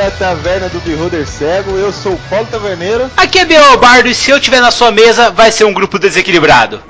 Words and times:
à 0.00 0.10
Taverna 0.10 0.68
do 0.68 0.80
Beholder 0.80 1.26
Cego. 1.26 1.76
Eu 1.76 1.92
sou 1.92 2.14
o 2.14 2.20
Paulo 2.30 2.46
Taverneiro. 2.50 3.10
Aqui 3.16 3.38
é 3.38 3.44
Beobardo 3.44 4.08
e 4.08 4.14
se 4.14 4.30
eu 4.30 4.40
tiver 4.40 4.60
na 4.60 4.70
sua 4.70 4.90
mesa, 4.90 5.30
vai 5.30 5.52
ser 5.52 5.64
um 5.64 5.72
grupo 5.72 5.98
desequilibrado. 5.98 6.82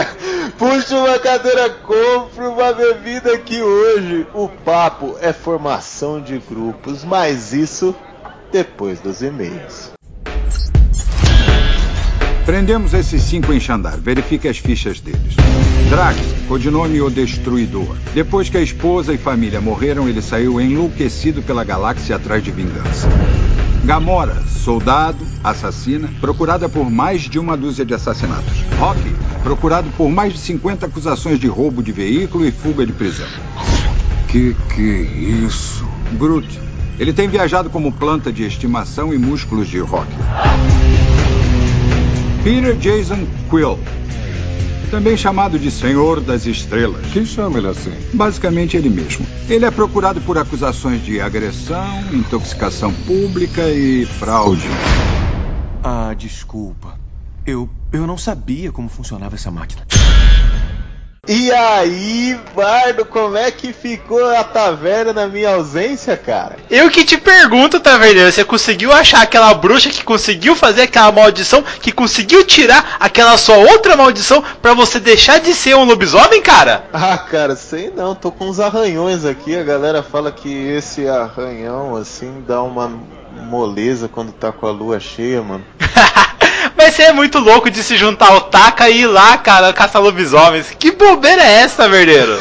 Puxa 0.56 0.96
uma 0.96 1.18
cadeira, 1.18 1.68
compre 1.68 2.44
uma 2.44 2.72
bebida 2.72 3.34
aqui 3.34 3.60
hoje. 3.60 4.26
O 4.32 4.48
papo 4.48 5.16
é 5.20 5.32
formação 5.32 6.20
de 6.20 6.38
grupos, 6.38 7.04
mas 7.04 7.52
isso 7.52 7.94
depois 8.52 9.00
dos 9.00 9.20
e-mails. 9.20 9.93
Prendemos 12.44 12.92
esses 12.92 13.22
cinco 13.22 13.54
em 13.54 13.60
Xandar. 13.60 13.98
Verifique 13.98 14.46
as 14.46 14.58
fichas 14.58 15.00
deles. 15.00 15.34
Drax, 15.88 16.18
codinome 16.46 17.00
O 17.00 17.08
Destruidor. 17.08 17.96
Depois 18.12 18.50
que 18.50 18.58
a 18.58 18.60
esposa 18.60 19.14
e 19.14 19.18
família 19.18 19.62
morreram, 19.62 20.06
ele 20.06 20.20
saiu 20.20 20.60
enlouquecido 20.60 21.42
pela 21.42 21.64
galáxia 21.64 22.16
atrás 22.16 22.44
de 22.44 22.50
vingança. 22.50 23.08
Gamora, 23.82 24.36
soldado, 24.46 25.24
assassina, 25.42 26.10
procurada 26.20 26.68
por 26.68 26.90
mais 26.90 27.22
de 27.22 27.38
uma 27.38 27.56
dúzia 27.56 27.84
de 27.84 27.94
assassinatos. 27.94 28.62
Rocky, 28.78 29.14
procurado 29.42 29.88
por 29.96 30.10
mais 30.10 30.34
de 30.34 30.38
50 30.38 30.84
acusações 30.84 31.40
de 31.40 31.46
roubo 31.46 31.82
de 31.82 31.92
veículo 31.92 32.46
e 32.46 32.52
fuga 32.52 32.84
de 32.84 32.92
prisão. 32.92 33.28
Que 34.28 34.54
que 34.74 34.90
é 34.90 35.46
isso? 35.46 35.86
Groot, 36.18 36.48
ele 36.98 37.12
tem 37.12 37.26
viajado 37.26 37.70
como 37.70 37.90
planta 37.90 38.30
de 38.30 38.44
estimação 38.44 39.14
e 39.14 39.18
músculos 39.18 39.68
de 39.68 39.78
Rocky. 39.78 40.14
Peter 42.44 42.76
Jason 42.76 43.26
Quill, 43.48 43.78
também 44.90 45.16
chamado 45.16 45.58
de 45.58 45.70
Senhor 45.70 46.20
das 46.20 46.44
Estrelas. 46.44 47.00
Quem 47.10 47.24
chama 47.24 47.56
ele 47.56 47.68
assim? 47.68 47.90
Basicamente 48.12 48.76
ele 48.76 48.90
mesmo. 48.90 49.26
Ele 49.48 49.64
é 49.64 49.70
procurado 49.70 50.20
por 50.20 50.36
acusações 50.36 51.02
de 51.02 51.22
agressão, 51.22 52.02
intoxicação 52.12 52.92
pública 52.92 53.70
e 53.70 54.04
fraude. 54.04 54.68
Ah, 55.82 56.14
desculpa. 56.14 56.98
Eu, 57.46 57.70
eu 57.90 58.06
não 58.06 58.18
sabia 58.18 58.70
como 58.70 58.90
funcionava 58.90 59.36
essa 59.36 59.50
máquina. 59.50 59.80
E 61.26 61.50
aí, 61.50 62.38
Bardo, 62.54 63.04
como 63.06 63.36
é 63.36 63.50
que 63.50 63.72
ficou 63.72 64.28
a 64.36 64.44
taverna 64.44 65.12
na 65.12 65.26
minha 65.26 65.54
ausência, 65.54 66.16
cara? 66.16 66.56
Eu 66.70 66.90
que 66.90 67.02
te 67.02 67.16
pergunto, 67.16 67.80
Taverneiro, 67.80 68.30
você 68.30 68.44
conseguiu 68.44 68.92
achar 68.92 69.22
aquela 69.22 69.54
bruxa 69.54 69.88
que 69.88 70.04
conseguiu 70.04 70.54
fazer 70.54 70.82
aquela 70.82 71.10
maldição, 71.10 71.64
que 71.80 71.92
conseguiu 71.92 72.44
tirar 72.44 72.96
aquela 73.00 73.38
sua 73.38 73.56
outra 73.56 73.96
maldição 73.96 74.44
pra 74.60 74.74
você 74.74 75.00
deixar 75.00 75.40
de 75.40 75.54
ser 75.54 75.74
um 75.76 75.84
lobisomem, 75.84 76.42
cara? 76.42 76.84
Ah, 76.92 77.16
cara, 77.16 77.56
sei 77.56 77.90
não, 77.96 78.14
tô 78.14 78.30
com 78.30 78.48
uns 78.48 78.60
arranhões 78.60 79.24
aqui. 79.24 79.56
A 79.56 79.62
galera 79.62 80.02
fala 80.02 80.30
que 80.30 80.52
esse 80.52 81.08
arranhão, 81.08 81.96
assim, 81.96 82.44
dá 82.46 82.62
uma 82.62 82.92
moleza 83.48 84.08
quando 84.08 84.32
tá 84.32 84.52
com 84.52 84.66
a 84.66 84.70
lua 84.70 85.00
cheia, 85.00 85.42
mano. 85.42 85.64
Mas 86.84 86.96
você 86.96 87.04
é 87.04 87.12
muito 87.14 87.38
louco 87.38 87.70
de 87.70 87.82
se 87.82 87.96
juntar 87.96 88.30
ao 88.30 88.42
Taka 88.42 88.90
e 88.90 89.00
ir 89.00 89.06
lá, 89.06 89.38
cara, 89.38 89.72
caçar 89.72 90.02
lobisomens. 90.02 90.68
Que 90.78 90.90
bobeira 90.90 91.42
é 91.42 91.62
essa, 91.62 91.88
verdadeiro? 91.88 92.36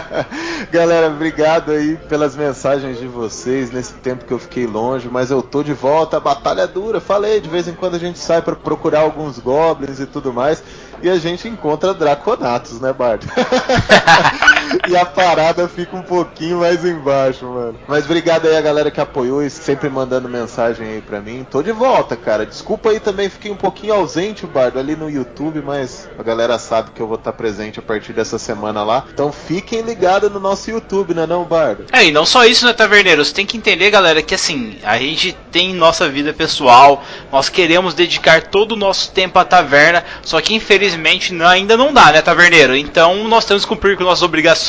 Galera, 0.72 1.08
obrigado 1.08 1.70
aí 1.70 1.98
pelas 2.08 2.34
mensagens 2.34 2.98
de 2.98 3.06
vocês 3.06 3.70
nesse 3.70 3.92
tempo 3.92 4.24
que 4.24 4.32
eu 4.32 4.38
fiquei 4.38 4.66
longe, 4.66 5.10
mas 5.12 5.30
eu 5.30 5.42
tô 5.42 5.62
de 5.62 5.74
volta, 5.74 6.16
a 6.16 6.20
batalha 6.20 6.62
é 6.62 6.66
dura. 6.66 6.98
Falei, 6.98 7.42
de 7.42 7.48
vez 7.50 7.68
em 7.68 7.74
quando 7.74 7.96
a 7.96 7.98
gente 7.98 8.18
sai 8.18 8.40
para 8.40 8.56
procurar 8.56 9.00
alguns 9.00 9.38
goblins 9.38 10.00
e 10.00 10.06
tudo 10.06 10.32
mais, 10.32 10.62
e 11.02 11.10
a 11.10 11.18
gente 11.18 11.46
encontra 11.46 11.92
Draconatos, 11.92 12.80
né, 12.80 12.90
Bart? 12.90 13.22
e 14.88 14.96
a 14.96 15.04
parada 15.04 15.68
fica 15.68 15.96
um 15.96 16.02
pouquinho 16.02 16.60
mais 16.60 16.84
embaixo, 16.84 17.44
mano. 17.46 17.78
Mas 17.86 18.04
obrigado 18.04 18.46
aí 18.46 18.56
a 18.56 18.60
galera 18.60 18.90
que 18.90 19.00
apoiou 19.00 19.42
e 19.42 19.50
sempre 19.50 19.88
mandando 19.88 20.28
mensagem 20.28 20.86
aí 20.86 21.00
pra 21.00 21.20
mim. 21.20 21.46
Tô 21.50 21.62
de 21.62 21.72
volta, 21.72 22.16
cara. 22.16 22.46
Desculpa 22.46 22.90
aí 22.90 23.00
também, 23.00 23.28
fiquei 23.28 23.50
um 23.50 23.56
pouquinho 23.56 23.94
ausente, 23.94 24.46
Bardo, 24.46 24.78
ali 24.78 24.96
no 24.96 25.10
YouTube, 25.10 25.62
mas 25.62 26.08
a 26.18 26.22
galera 26.22 26.58
sabe 26.58 26.90
que 26.90 27.00
eu 27.00 27.06
vou 27.06 27.16
estar 27.16 27.32
presente 27.32 27.78
a 27.78 27.82
partir 27.82 28.12
dessa 28.12 28.38
semana 28.38 28.82
lá. 28.82 29.04
Então 29.12 29.32
fiquem 29.32 29.82
ligados 29.82 30.30
no 30.30 30.40
nosso 30.40 30.70
YouTube, 30.70 31.14
né 31.14 31.26
não, 31.26 31.44
Bardo? 31.44 31.86
É, 31.92 32.04
e 32.04 32.12
não 32.12 32.26
só 32.26 32.44
isso, 32.44 32.66
né, 32.66 32.72
Taverneiro? 32.72 33.24
Você 33.24 33.34
tem 33.34 33.46
que 33.46 33.56
entender, 33.56 33.90
galera, 33.90 34.22
que 34.22 34.34
assim, 34.34 34.78
a 34.82 34.98
gente 34.98 35.36
tem 35.50 35.74
nossa 35.74 36.08
vida 36.08 36.32
pessoal, 36.32 37.02
nós 37.30 37.48
queremos 37.48 37.94
dedicar 37.94 38.42
todo 38.42 38.72
o 38.72 38.76
nosso 38.76 39.12
tempo 39.12 39.38
à 39.38 39.44
taverna, 39.44 40.04
só 40.22 40.40
que 40.40 40.54
infelizmente 40.54 41.34
ainda 41.42 41.76
não 41.76 41.92
dá, 41.92 42.12
né, 42.12 42.22
Taverneiro? 42.22 42.76
Então 42.76 43.28
nós 43.28 43.44
temos 43.44 43.64
que 43.64 43.68
cumprir 43.68 43.96
com 43.96 44.04
nossas 44.04 44.22
obrigações, 44.22 44.63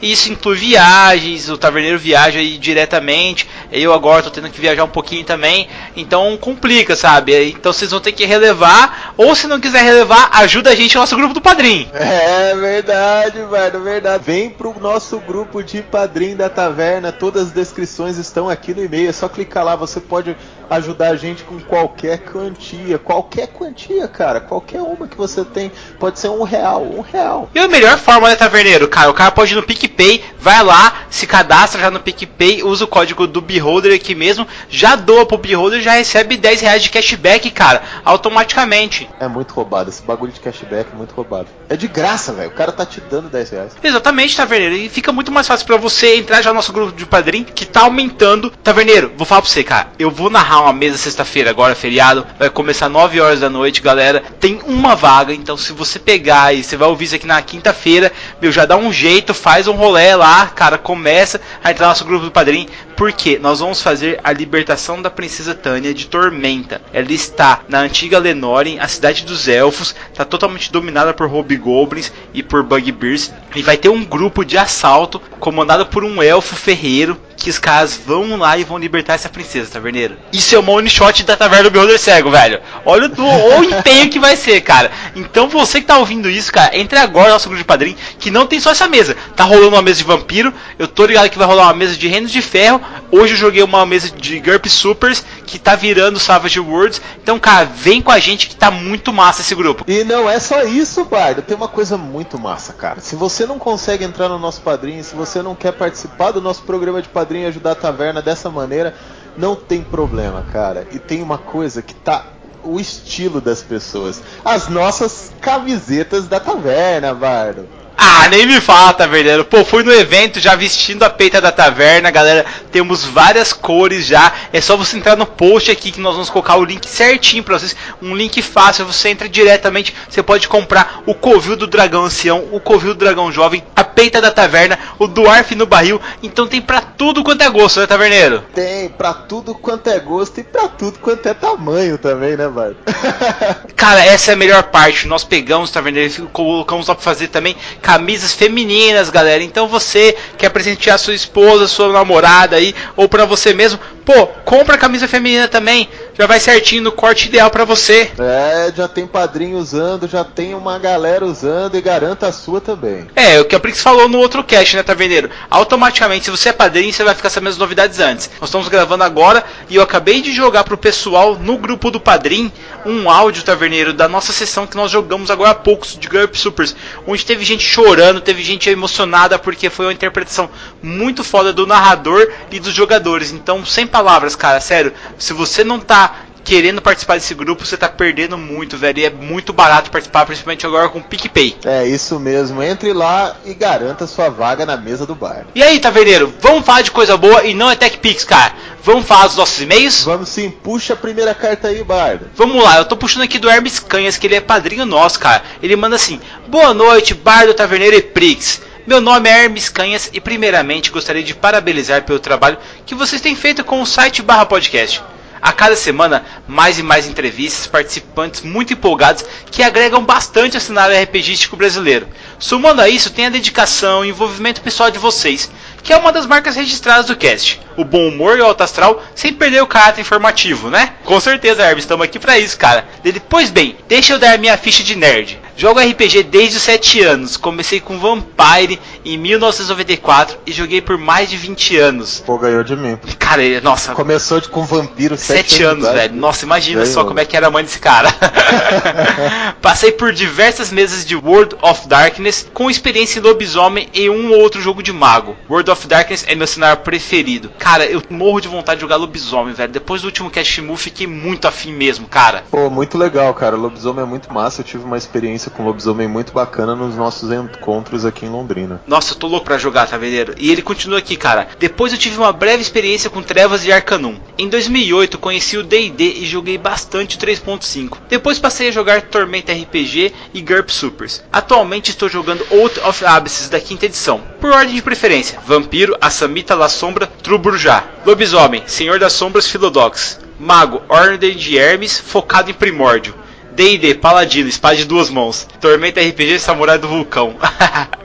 e 0.00 0.12
isso 0.12 0.32
inclui 0.32 0.56
viagens, 0.56 1.48
o 1.48 1.58
Taverneiro 1.58 1.98
viaja 1.98 2.38
aí 2.38 2.58
diretamente, 2.58 3.48
eu 3.70 3.92
agora 3.92 4.22
tô 4.22 4.30
tendo 4.30 4.50
que 4.50 4.60
viajar 4.60 4.84
um 4.84 4.88
pouquinho 4.88 5.24
também, 5.24 5.68
então 5.96 6.36
complica, 6.36 6.96
sabe? 6.96 7.50
Então 7.50 7.72
vocês 7.72 7.90
vão 7.90 8.00
ter 8.00 8.12
que 8.12 8.24
relevar, 8.24 9.14
ou 9.16 9.34
se 9.34 9.46
não 9.46 9.60
quiser 9.60 9.82
relevar, 9.82 10.30
ajuda 10.32 10.70
a 10.70 10.74
gente 10.74 10.94
no 10.94 11.00
nosso 11.00 11.16
grupo 11.16 11.34
do 11.34 11.40
padrinho. 11.40 11.88
É 12.40 12.54
verdade, 12.54 13.38
mano, 13.40 13.80
verdade. 13.80 14.24
Vem 14.24 14.50
pro 14.50 14.74
nosso 14.80 15.18
grupo 15.20 15.62
de 15.62 15.82
padrinho 15.82 16.36
da 16.36 16.48
taverna, 16.48 17.12
todas 17.12 17.46
as 17.46 17.50
descrições 17.52 18.16
estão 18.16 18.48
aqui 18.48 18.74
no 18.74 18.84
e-mail, 18.84 19.08
é 19.08 19.12
só 19.12 19.28
clicar 19.28 19.64
lá, 19.64 19.76
você 19.76 20.00
pode 20.00 20.36
ajudar 20.70 21.08
a 21.08 21.16
gente 21.16 21.42
com 21.42 21.58
qualquer 21.60 22.18
quantia, 22.18 22.98
qualquer 22.98 23.48
quantia, 23.48 24.06
cara, 24.06 24.40
qualquer 24.40 24.80
uma 24.80 25.08
que 25.08 25.16
você 25.16 25.44
tem, 25.44 25.70
pode 25.98 26.18
ser 26.20 26.28
um 26.28 26.44
real, 26.44 26.82
um 26.82 27.00
real. 27.00 27.50
E 27.54 27.58
a 27.58 27.66
melhor 27.66 27.98
forma, 27.98 28.28
né, 28.28 28.36
Taverneiro? 28.36 28.86
Cara, 28.86 29.10
cara 29.20 29.32
pode 29.32 29.52
ir 29.52 29.56
no 29.56 29.62
PicPay, 29.62 30.24
vai 30.38 30.64
lá, 30.64 30.94
se 31.10 31.26
cadastra 31.26 31.78
já 31.78 31.90
no 31.90 32.00
PicPay, 32.00 32.62
usa 32.62 32.86
o 32.86 32.88
código 32.88 33.26
do 33.26 33.42
Beholder 33.42 33.94
aqui 33.94 34.14
mesmo, 34.14 34.48
já 34.70 34.96
doa 34.96 35.26
pro 35.26 35.36
Beholder 35.36 35.82
já 35.82 35.92
recebe 35.92 36.38
10 36.38 36.62
reais 36.62 36.82
de 36.82 36.88
cashback, 36.88 37.50
cara, 37.50 37.82
automaticamente. 38.02 39.06
É 39.20 39.28
muito 39.28 39.52
roubado, 39.52 39.90
esse 39.90 40.02
bagulho 40.02 40.32
de 40.32 40.40
cashback 40.40 40.88
é 40.90 40.96
muito 40.96 41.12
roubado. 41.12 41.48
É 41.68 41.76
de 41.76 41.86
graça, 41.86 42.32
velho, 42.32 42.48
o 42.48 42.54
cara 42.54 42.72
tá 42.72 42.86
te 42.86 42.98
dando 42.98 43.28
10 43.28 43.50
reais. 43.50 43.72
Exatamente, 43.82 44.34
Taverneiro, 44.34 44.74
e 44.74 44.88
fica 44.88 45.12
muito 45.12 45.30
mais 45.30 45.46
fácil 45.46 45.66
para 45.66 45.76
você 45.76 46.16
entrar 46.16 46.40
já 46.40 46.48
no 46.48 46.56
nosso 46.56 46.72
grupo 46.72 46.96
de 46.96 47.04
padrinho, 47.04 47.44
que 47.44 47.66
tá 47.66 47.82
aumentando. 47.82 48.50
Taverneiro, 48.64 49.12
vou 49.18 49.26
falar 49.26 49.42
pra 49.42 49.50
você, 49.50 49.62
cara, 49.62 49.88
eu 49.98 50.10
vou 50.10 50.30
narrar 50.30 50.62
uma 50.62 50.72
mesa 50.72 50.96
sexta-feira 50.96 51.50
agora, 51.50 51.74
feriado, 51.74 52.26
vai 52.38 52.48
começar 52.48 52.88
9 52.88 53.20
horas 53.20 53.40
da 53.40 53.50
noite, 53.50 53.82
galera, 53.82 54.22
tem 54.40 54.60
uma 54.64 54.96
vaga, 54.96 55.34
então 55.34 55.58
se 55.58 55.74
você 55.74 55.98
pegar 55.98 56.54
e 56.54 56.64
você 56.64 56.74
vai 56.74 56.88
ouvir 56.88 57.04
isso 57.04 57.16
aqui 57.16 57.26
na 57.26 57.42
quinta-feira, 57.42 58.10
meu, 58.40 58.50
já 58.50 58.64
dá 58.64 58.78
um 58.78 58.90
jeito, 58.90 59.09
faz 59.34 59.66
um 59.68 59.72
rolê 59.72 60.14
lá, 60.14 60.46
cara, 60.46 60.78
começa 60.78 61.40
a 61.62 61.70
entrar 61.70 61.86
no 61.86 61.90
nosso 61.90 62.04
grupo 62.04 62.24
do 62.24 62.30
padrinho, 62.30 62.68
porque 62.96 63.38
nós 63.38 63.60
vamos 63.60 63.80
fazer 63.80 64.20
a 64.22 64.32
libertação 64.32 65.00
da 65.00 65.10
princesa 65.10 65.54
Tânia 65.54 65.94
de 65.94 66.06
Tormenta. 66.06 66.80
Ela 66.92 67.12
está 67.12 67.60
na 67.68 67.80
antiga 67.80 68.18
Lenoren, 68.18 68.78
a 68.78 68.88
cidade 68.88 69.24
dos 69.24 69.48
elfos, 69.48 69.94
está 70.12 70.24
totalmente 70.24 70.70
dominada 70.70 71.14
por 71.14 71.26
hobgoblins 71.26 72.12
e 72.34 72.42
por 72.42 72.62
bugbears, 72.62 73.32
e 73.54 73.62
vai 73.62 73.76
ter 73.76 73.88
um 73.88 74.04
grupo 74.04 74.44
de 74.44 74.58
assalto 74.58 75.20
comandado 75.38 75.86
por 75.86 76.04
um 76.04 76.22
elfo 76.22 76.54
ferreiro 76.54 77.18
que 77.40 77.48
os 77.48 77.58
caras 77.58 77.98
vão 78.06 78.36
lá 78.36 78.58
e 78.58 78.64
vão 78.64 78.76
libertar 78.76 79.14
essa 79.14 79.28
princesa, 79.28 79.70
taverneiro. 79.72 80.16
Isso 80.30 80.54
é 80.54 80.58
uma 80.58 80.72
one 80.72 80.90
shot 80.90 81.22
da 81.24 81.36
Taverna 81.36 81.64
do 81.64 81.70
Beholder 81.70 81.98
Cego, 81.98 82.30
velho. 82.30 82.60
Olha 82.84 83.08
o, 83.08 83.58
o 83.60 83.64
empenho 83.64 84.10
que 84.10 84.18
vai 84.18 84.36
ser, 84.36 84.60
cara. 84.60 84.90
Então 85.20 85.48
você 85.48 85.80
que 85.80 85.86
tá 85.86 85.98
ouvindo 85.98 86.28
isso, 86.28 86.52
cara, 86.52 86.76
entre 86.76 86.98
agora 86.98 87.28
no 87.28 87.32
nosso 87.34 87.48
grupo 87.48 87.58
de 87.58 87.64
padrinho, 87.64 87.96
que 88.18 88.30
não 88.30 88.46
tem 88.46 88.58
só 88.58 88.70
essa 88.70 88.88
mesa. 88.88 89.16
Tá 89.36 89.44
rolando 89.44 89.68
uma 89.68 89.82
mesa 89.82 89.98
de 89.98 90.04
vampiro, 90.04 90.52
eu 90.78 90.88
tô 90.88 91.06
ligado 91.06 91.28
que 91.28 91.38
vai 91.38 91.46
rolar 91.46 91.64
uma 91.64 91.74
mesa 91.74 91.96
de 91.96 92.08
reinos 92.08 92.30
de 92.30 92.42
ferro. 92.42 92.80
Hoje 93.10 93.34
eu 93.34 93.38
joguei 93.38 93.62
uma 93.62 93.84
mesa 93.84 94.10
de 94.10 94.40
GURP 94.40 94.68
Supers, 94.68 95.24
que 95.46 95.58
tá 95.58 95.74
virando 95.74 96.18
Savage 96.18 96.60
Worlds. 96.60 97.00
Então, 97.22 97.38
cara, 97.38 97.64
vem 97.64 98.00
com 98.00 98.10
a 98.10 98.18
gente 98.18 98.48
que 98.48 98.56
tá 98.56 98.70
muito 98.70 99.12
massa 99.12 99.42
esse 99.42 99.54
grupo. 99.54 99.84
E 99.86 100.04
não 100.04 100.28
é 100.28 100.38
só 100.38 100.62
isso, 100.64 101.04
Bardo. 101.04 101.42
Tem 101.42 101.56
uma 101.56 101.68
coisa 101.68 101.96
muito 101.96 102.38
massa, 102.38 102.72
cara. 102.72 103.00
Se 103.00 103.16
você 103.16 103.46
não 103.46 103.58
consegue 103.58 104.04
entrar 104.04 104.28
no 104.28 104.38
nosso 104.38 104.60
padrinho, 104.60 105.02
se 105.02 105.14
você 105.14 105.42
não 105.42 105.54
quer 105.54 105.72
participar 105.72 106.30
do 106.30 106.40
nosso 106.40 106.62
programa 106.62 107.02
de 107.02 107.08
padrinho 107.08 107.44
e 107.44 107.48
ajudar 107.48 107.72
a 107.72 107.76
taverna 107.76 108.22
dessa 108.22 108.50
maneira, 108.50 108.94
não 109.36 109.54
tem 109.54 109.82
problema, 109.82 110.44
cara. 110.52 110.86
E 110.92 110.98
tem 110.98 111.22
uma 111.22 111.38
coisa 111.38 111.82
que 111.82 111.94
tá 111.94 112.24
o 112.62 112.78
estilo 112.78 113.40
das 113.40 113.62
pessoas. 113.62 114.22
As 114.44 114.68
nossas 114.68 115.32
camisetas 115.40 116.26
da 116.26 116.40
taverna, 116.40 117.14
Bardo. 117.14 117.79
Ah, 118.02 118.30
nem 118.30 118.46
me 118.46 118.62
fala, 118.62 118.94
taverneiro. 118.94 119.44
Pô, 119.44 119.62
fui 119.62 119.82
no 119.82 119.92
evento 119.92 120.40
já 120.40 120.54
vestindo 120.54 121.02
a 121.02 121.10
peita 121.10 121.38
da 121.38 121.52
taverna, 121.52 122.10
galera. 122.10 122.46
Temos 122.72 123.04
várias 123.04 123.52
cores 123.52 124.06
já. 124.06 124.32
É 124.54 124.58
só 124.58 124.74
você 124.74 124.96
entrar 124.96 125.16
no 125.16 125.26
post 125.26 125.70
aqui 125.70 125.92
que 125.92 126.00
nós 126.00 126.14
vamos 126.14 126.30
colocar 126.30 126.56
o 126.56 126.64
link 126.64 126.88
certinho 126.88 127.44
pra 127.44 127.58
vocês. 127.58 127.76
Um 128.00 128.16
link 128.16 128.40
fácil, 128.40 128.86
você 128.86 129.10
entra 129.10 129.28
diretamente. 129.28 129.94
Você 130.08 130.22
pode 130.22 130.48
comprar 130.48 131.02
o 131.04 131.12
Covil 131.12 131.56
do 131.56 131.66
Dragão 131.66 132.06
Ancião, 132.06 132.48
o 132.50 132.58
Covil 132.58 132.94
do 132.94 133.00
Dragão 133.00 133.30
Jovem, 133.30 133.62
a 133.76 133.84
peita 133.84 134.18
da 134.18 134.30
taverna, 134.30 134.78
o 134.98 135.06
Dwarf 135.06 135.54
no 135.54 135.66
barril. 135.66 136.00
Então 136.22 136.46
tem 136.46 136.62
pra 136.62 136.80
tudo 136.80 137.22
quanto 137.22 137.42
é 137.42 137.50
gosto, 137.50 137.80
né, 137.80 137.86
taverneiro? 137.86 138.42
Tem 138.54 138.88
pra 138.88 139.12
tudo 139.12 139.54
quanto 139.54 139.90
é 139.90 140.00
gosto 140.00 140.40
e 140.40 140.42
pra 140.42 140.68
tudo 140.68 140.98
quanto 141.00 141.26
é 141.28 141.34
tamanho 141.34 141.98
também, 141.98 142.34
né, 142.34 142.48
Bart? 142.48 142.76
Cara, 143.76 144.02
essa 144.02 144.30
é 144.30 144.34
a 144.34 144.38
melhor 144.38 144.62
parte. 144.62 145.06
Nós 145.06 145.22
pegamos, 145.22 145.70
taverneiro, 145.70 146.10
e 146.10 146.26
colocamos 146.28 146.88
lá 146.88 146.94
pra 146.94 147.04
fazer 147.04 147.28
também 147.28 147.54
camisas 147.90 148.32
femininas, 148.32 149.10
galera. 149.10 149.42
Então 149.42 149.66
você 149.66 150.16
quer 150.38 150.48
presentear 150.50 150.96
sua 150.96 151.12
esposa, 151.12 151.66
sua 151.66 151.92
namorada 151.92 152.54
aí, 152.54 152.72
ou 152.96 153.08
pra 153.08 153.24
você 153.24 153.52
mesmo, 153.52 153.80
pô, 154.04 154.28
compra 154.44 154.78
camisa 154.78 155.08
feminina 155.08 155.48
também. 155.48 155.88
Já 156.20 156.26
vai 156.26 156.38
certinho 156.38 156.82
no 156.82 156.92
corte 156.92 157.28
ideal 157.28 157.50
pra 157.50 157.64
você. 157.64 158.12
É, 158.18 158.70
já 158.76 158.86
tem 158.86 159.06
padrinho 159.06 159.56
usando, 159.56 160.06
já 160.06 160.22
tem 160.22 160.52
uma 160.54 160.78
galera 160.78 161.24
usando 161.24 161.78
e 161.78 161.80
garanta 161.80 162.26
a 162.26 162.32
sua 162.32 162.60
também. 162.60 163.06
É, 163.16 163.40
o 163.40 163.46
que 163.46 163.56
a 163.56 163.58
Prix 163.58 163.82
falou 163.82 164.06
no 164.06 164.18
outro 164.18 164.44
cast, 164.44 164.76
né, 164.76 164.82
Taverneiro? 164.82 165.30
Automaticamente, 165.48 166.26
se 166.26 166.30
você 166.30 166.50
é 166.50 166.52
padrinho, 166.52 166.92
você 166.92 167.02
vai 167.02 167.14
ficar 167.14 167.30
sabendo 167.30 167.48
as 167.48 167.56
novidades 167.56 168.00
antes. 168.00 168.30
Nós 168.38 168.50
estamos 168.50 168.68
gravando 168.68 169.02
agora 169.02 169.42
e 169.70 169.76
eu 169.76 169.82
acabei 169.82 170.20
de 170.20 170.30
jogar 170.30 170.62
pro 170.64 170.76
pessoal 170.76 171.36
no 171.36 171.56
grupo 171.56 171.90
do 171.90 171.98
Padrim 171.98 172.52
um 172.84 173.10
áudio, 173.10 173.42
Taverneiro, 173.42 173.94
da 173.94 174.06
nossa 174.06 174.30
sessão 174.30 174.66
que 174.66 174.76
nós 174.76 174.90
jogamos 174.90 175.30
agora 175.30 175.52
há 175.52 175.54
poucos 175.54 175.96
de 175.98 176.06
GURP 176.06 176.36
Supers, 176.36 176.76
onde 177.06 177.24
teve 177.24 177.46
gente 177.46 177.62
chorando, 177.62 178.20
teve 178.20 178.42
gente 178.42 178.68
emocionada 178.68 179.38
porque 179.38 179.70
foi 179.70 179.86
uma 179.86 179.92
interpretação 179.92 180.50
muito 180.82 181.24
foda 181.24 181.50
do 181.50 181.66
narrador 181.66 182.30
e 182.50 182.60
dos 182.60 182.74
jogadores. 182.74 183.32
Então, 183.32 183.64
sem 183.64 183.86
palavras, 183.86 184.36
cara, 184.36 184.60
sério, 184.60 184.92
se 185.18 185.32
você 185.32 185.64
não 185.64 185.80
tá 185.80 186.09
querendo 186.44 186.80
participar 186.82 187.14
desse 187.14 187.34
grupo, 187.34 187.64
você 187.64 187.76
tá 187.76 187.88
perdendo 187.88 188.36
muito, 188.36 188.76
velho. 188.76 188.98
E 188.98 189.04
é 189.04 189.10
muito 189.10 189.52
barato 189.52 189.90
participar, 189.90 190.26
principalmente 190.26 190.66
agora 190.66 190.88
com 190.88 190.98
o 190.98 191.02
PicPay. 191.02 191.56
É 191.64 191.86
isso 191.86 192.18
mesmo, 192.18 192.62
entre 192.62 192.92
lá 192.92 193.36
e 193.44 193.54
garanta 193.54 194.06
sua 194.06 194.28
vaga 194.28 194.66
na 194.66 194.76
mesa 194.76 195.06
do 195.06 195.14
bar. 195.14 195.46
E 195.54 195.62
aí, 195.62 195.78
taverneiro, 195.78 196.32
vamos 196.40 196.64
falar 196.64 196.82
de 196.82 196.90
coisa 196.90 197.16
boa 197.16 197.44
e 197.44 197.54
não 197.54 197.70
é 197.70 197.76
TechPix, 197.76 198.24
cara. 198.24 198.54
Vamos 198.82 199.06
falar 199.06 199.26
dos 199.26 199.36
nossos 199.36 199.60
e-mails? 199.60 200.04
Vamos 200.04 200.28
sim, 200.28 200.50
puxa 200.50 200.94
a 200.94 200.96
primeira 200.96 201.34
carta 201.34 201.68
aí, 201.68 201.84
Bardo. 201.84 202.30
Vamos 202.34 202.62
lá, 202.62 202.78
eu 202.78 202.84
tô 202.84 202.96
puxando 202.96 203.22
aqui 203.22 203.38
do 203.38 203.50
Hermes 203.50 203.78
Canhas, 203.78 204.16
que 204.16 204.26
ele 204.26 204.36
é 204.36 204.40
padrinho 204.40 204.86
nosso, 204.86 205.18
cara. 205.20 205.42
Ele 205.62 205.76
manda 205.76 205.96
assim: 205.96 206.20
Boa 206.48 206.72
noite, 206.72 207.14
Bardo, 207.14 207.54
Taverneiro 207.54 207.96
e 207.96 208.02
Prix. 208.02 208.62
Meu 208.86 209.00
nome 209.00 209.28
é 209.28 209.44
Hermes 209.44 209.68
Canhas 209.68 210.10
e 210.12 210.20
primeiramente 210.20 210.90
gostaria 210.90 211.22
de 211.22 211.34
parabenizar 211.34 212.02
pelo 212.02 212.18
trabalho 212.18 212.58
que 212.86 212.94
vocês 212.94 213.20
têm 213.20 213.36
feito 213.36 213.62
com 213.62 213.80
o 213.82 213.86
site 213.86 214.22
barra 214.22 214.46
podcast. 214.46 215.02
A 215.42 215.52
cada 215.52 215.74
semana, 215.74 216.24
mais 216.46 216.78
e 216.78 216.82
mais 216.82 217.06
entrevistas, 217.06 217.66
participantes 217.66 218.42
muito 218.42 218.72
empolgados 218.72 219.24
que 219.50 219.62
agregam 219.62 220.04
bastante 220.04 220.56
ao 220.56 220.60
cenário 220.60 221.00
RPGístico 221.02 221.56
brasileiro. 221.56 222.08
Somando 222.38 222.82
a 222.82 222.88
isso, 222.88 223.10
tem 223.10 223.26
a 223.26 223.30
dedicação 223.30 224.04
e 224.04 224.10
envolvimento 224.10 224.60
pessoal 224.60 224.90
de 224.90 224.98
vocês, 224.98 225.50
que 225.82 225.92
é 225.92 225.96
uma 225.96 226.12
das 226.12 226.26
marcas 226.26 226.56
registradas 226.56 227.06
do 227.06 227.16
cast. 227.16 227.60
O 227.76 227.84
bom 227.84 228.08
humor 228.08 228.36
e 228.38 228.42
o 228.42 228.44
alto 228.44 228.62
astral, 228.62 229.02
sem 229.14 229.32
perder 229.32 229.62
o 229.62 229.66
caráter 229.66 230.02
informativo, 230.02 230.68
né? 230.68 230.94
Com 231.04 231.18
certeza, 231.18 231.62
Hermes, 231.62 231.84
estamos 231.84 232.04
aqui 232.04 232.18
para 232.18 232.38
isso, 232.38 232.58
cara. 232.58 232.86
Pois 233.28 233.50
bem, 233.50 233.76
deixa 233.88 234.12
eu 234.12 234.18
dar 234.18 234.38
minha 234.38 234.58
ficha 234.58 234.82
de 234.82 234.94
nerd. 234.94 235.40
Jogo 235.56 235.80
RPG 235.80 236.24
desde 236.24 236.56
os 236.58 236.62
7 236.62 237.02
anos. 237.02 237.36
Comecei 237.36 237.80
com 237.80 237.98
Vampire 237.98 238.78
em 239.04 239.16
1994 239.18 240.38
e 240.46 240.52
joguei 240.52 240.80
por 240.80 240.98
mais 240.98 241.30
de 241.30 241.36
20 241.36 241.76
anos. 241.76 242.22
Pô, 242.24 242.38
ganhou 242.38 242.62
de 242.62 242.76
mim. 242.76 242.98
Cara, 243.18 243.42
nossa. 243.62 243.92
Começou 243.92 244.40
de, 244.40 244.48
com 244.48 244.64
vampiro 244.64 245.16
7 245.16 245.62
anos, 245.62 245.84
anos 245.84 246.00
velho. 246.00 246.14
Nossa, 246.14 246.44
imagina 246.44 246.80
ganhou. 246.80 246.92
só 246.92 247.04
como 247.04 247.20
é 247.20 247.24
que 247.24 247.36
era 247.36 247.46
a 247.46 247.50
mãe 247.50 247.64
desse 247.64 247.78
cara. 247.78 248.08
Passei 249.62 249.92
por 249.92 250.12
diversas 250.12 250.72
mesas 250.72 251.04
de 251.04 251.16
World 251.16 251.56
of 251.62 251.88
Darkness 251.88 252.48
com 252.52 252.70
experiência 252.70 253.18
em 253.18 253.22
lobisomem 253.22 253.88
e 253.92 254.08
um 254.10 254.32
ou 254.32 254.40
outro 254.40 254.60
jogo 254.60 254.82
de 254.82 254.92
mago. 254.92 255.36
World 255.48 255.70
of 255.70 255.86
Darkness 255.86 256.24
é 256.26 256.34
meu 256.34 256.46
cenário 256.46 256.82
preferido. 256.82 257.50
Cara, 257.58 257.84
eu 257.86 258.02
morro 258.10 258.40
de 258.40 258.48
vontade 258.48 258.78
de 258.78 258.82
jogar 258.82 258.96
lobisomem, 258.96 259.54
velho. 259.54 259.72
Depois 259.72 260.02
do 260.02 260.06
último 260.06 260.30
Cast 260.30 260.60
Move, 260.62 260.80
fiquei 260.80 261.06
muito 261.06 261.46
afim 261.46 261.72
mesmo, 261.72 262.06
cara. 262.06 262.44
Pô, 262.50 262.68
muito 262.70 262.98
legal, 262.98 263.32
cara. 263.34 263.56
Lobisomem 263.56 264.02
é 264.02 264.06
muito 264.06 264.32
massa. 264.32 264.60
Eu 264.60 264.64
tive 264.64 264.84
uma 264.84 264.96
experiência 264.96 265.50
com 265.50 265.64
lobisomem 265.64 266.08
muito 266.08 266.32
bacana 266.32 266.74
nos 266.74 266.96
nossos 266.96 267.30
encontros 267.30 268.04
aqui 268.04 268.26
em 268.26 268.28
Londrina. 268.28 268.80
Nossa, 268.90 269.12
eu 269.12 269.18
tô 269.18 269.28
louco 269.28 269.46
pra 269.46 269.56
jogar, 269.56 269.86
Taverneiro. 269.86 270.34
E 270.36 270.50
ele 270.50 270.62
continua 270.62 270.98
aqui, 270.98 271.16
cara. 271.16 271.46
Depois 271.60 271.92
eu 271.92 271.98
tive 271.98 272.18
uma 272.18 272.32
breve 272.32 272.60
experiência 272.60 273.08
com 273.08 273.22
Trevas 273.22 273.64
e 273.64 273.70
Arcanum. 273.70 274.18
Em 274.36 274.48
2008 274.48 275.16
conheci 275.16 275.56
o 275.56 275.62
D&D 275.62 276.14
e 276.16 276.26
joguei 276.26 276.58
bastante 276.58 277.16
o 277.16 277.20
3.5. 277.20 277.98
Depois 278.08 278.40
passei 278.40 278.66
a 278.66 278.72
jogar 278.72 279.02
Tormenta 279.02 279.52
RPG 279.52 280.12
e 280.34 280.40
GURP 280.40 280.70
Supers. 280.70 281.22
Atualmente 281.32 281.90
estou 281.90 282.08
jogando 282.08 282.44
Oath 282.50 282.78
of 282.84 283.04
Abysses 283.04 283.48
da 283.48 283.60
quinta 283.60 283.86
edição. 283.86 284.20
Por 284.40 284.50
ordem 284.50 284.74
de 284.74 284.82
preferência: 284.82 285.38
Vampiro, 285.46 285.96
Assamita, 286.00 286.56
La 286.56 286.68
Sombra, 286.68 287.06
Truburjá. 287.06 287.84
Lobisomem, 288.04 288.64
Senhor 288.66 288.98
das 288.98 289.12
Sombras, 289.12 289.46
Philodox. 289.46 290.18
Mago, 290.36 290.82
Ordem 290.88 291.36
de 291.36 291.56
Hermes, 291.56 292.00
focado 292.00 292.50
em 292.50 292.54
Primórdio. 292.54 293.14
D&D, 293.60 293.96
Paladino, 293.96 294.48
espada 294.48 294.74
de 294.74 294.86
duas 294.86 295.10
mãos. 295.10 295.46
Tormenta 295.60 296.00
RPG, 296.00 296.38
Samurai 296.38 296.78
do 296.78 296.88
Vulcão. 296.88 297.36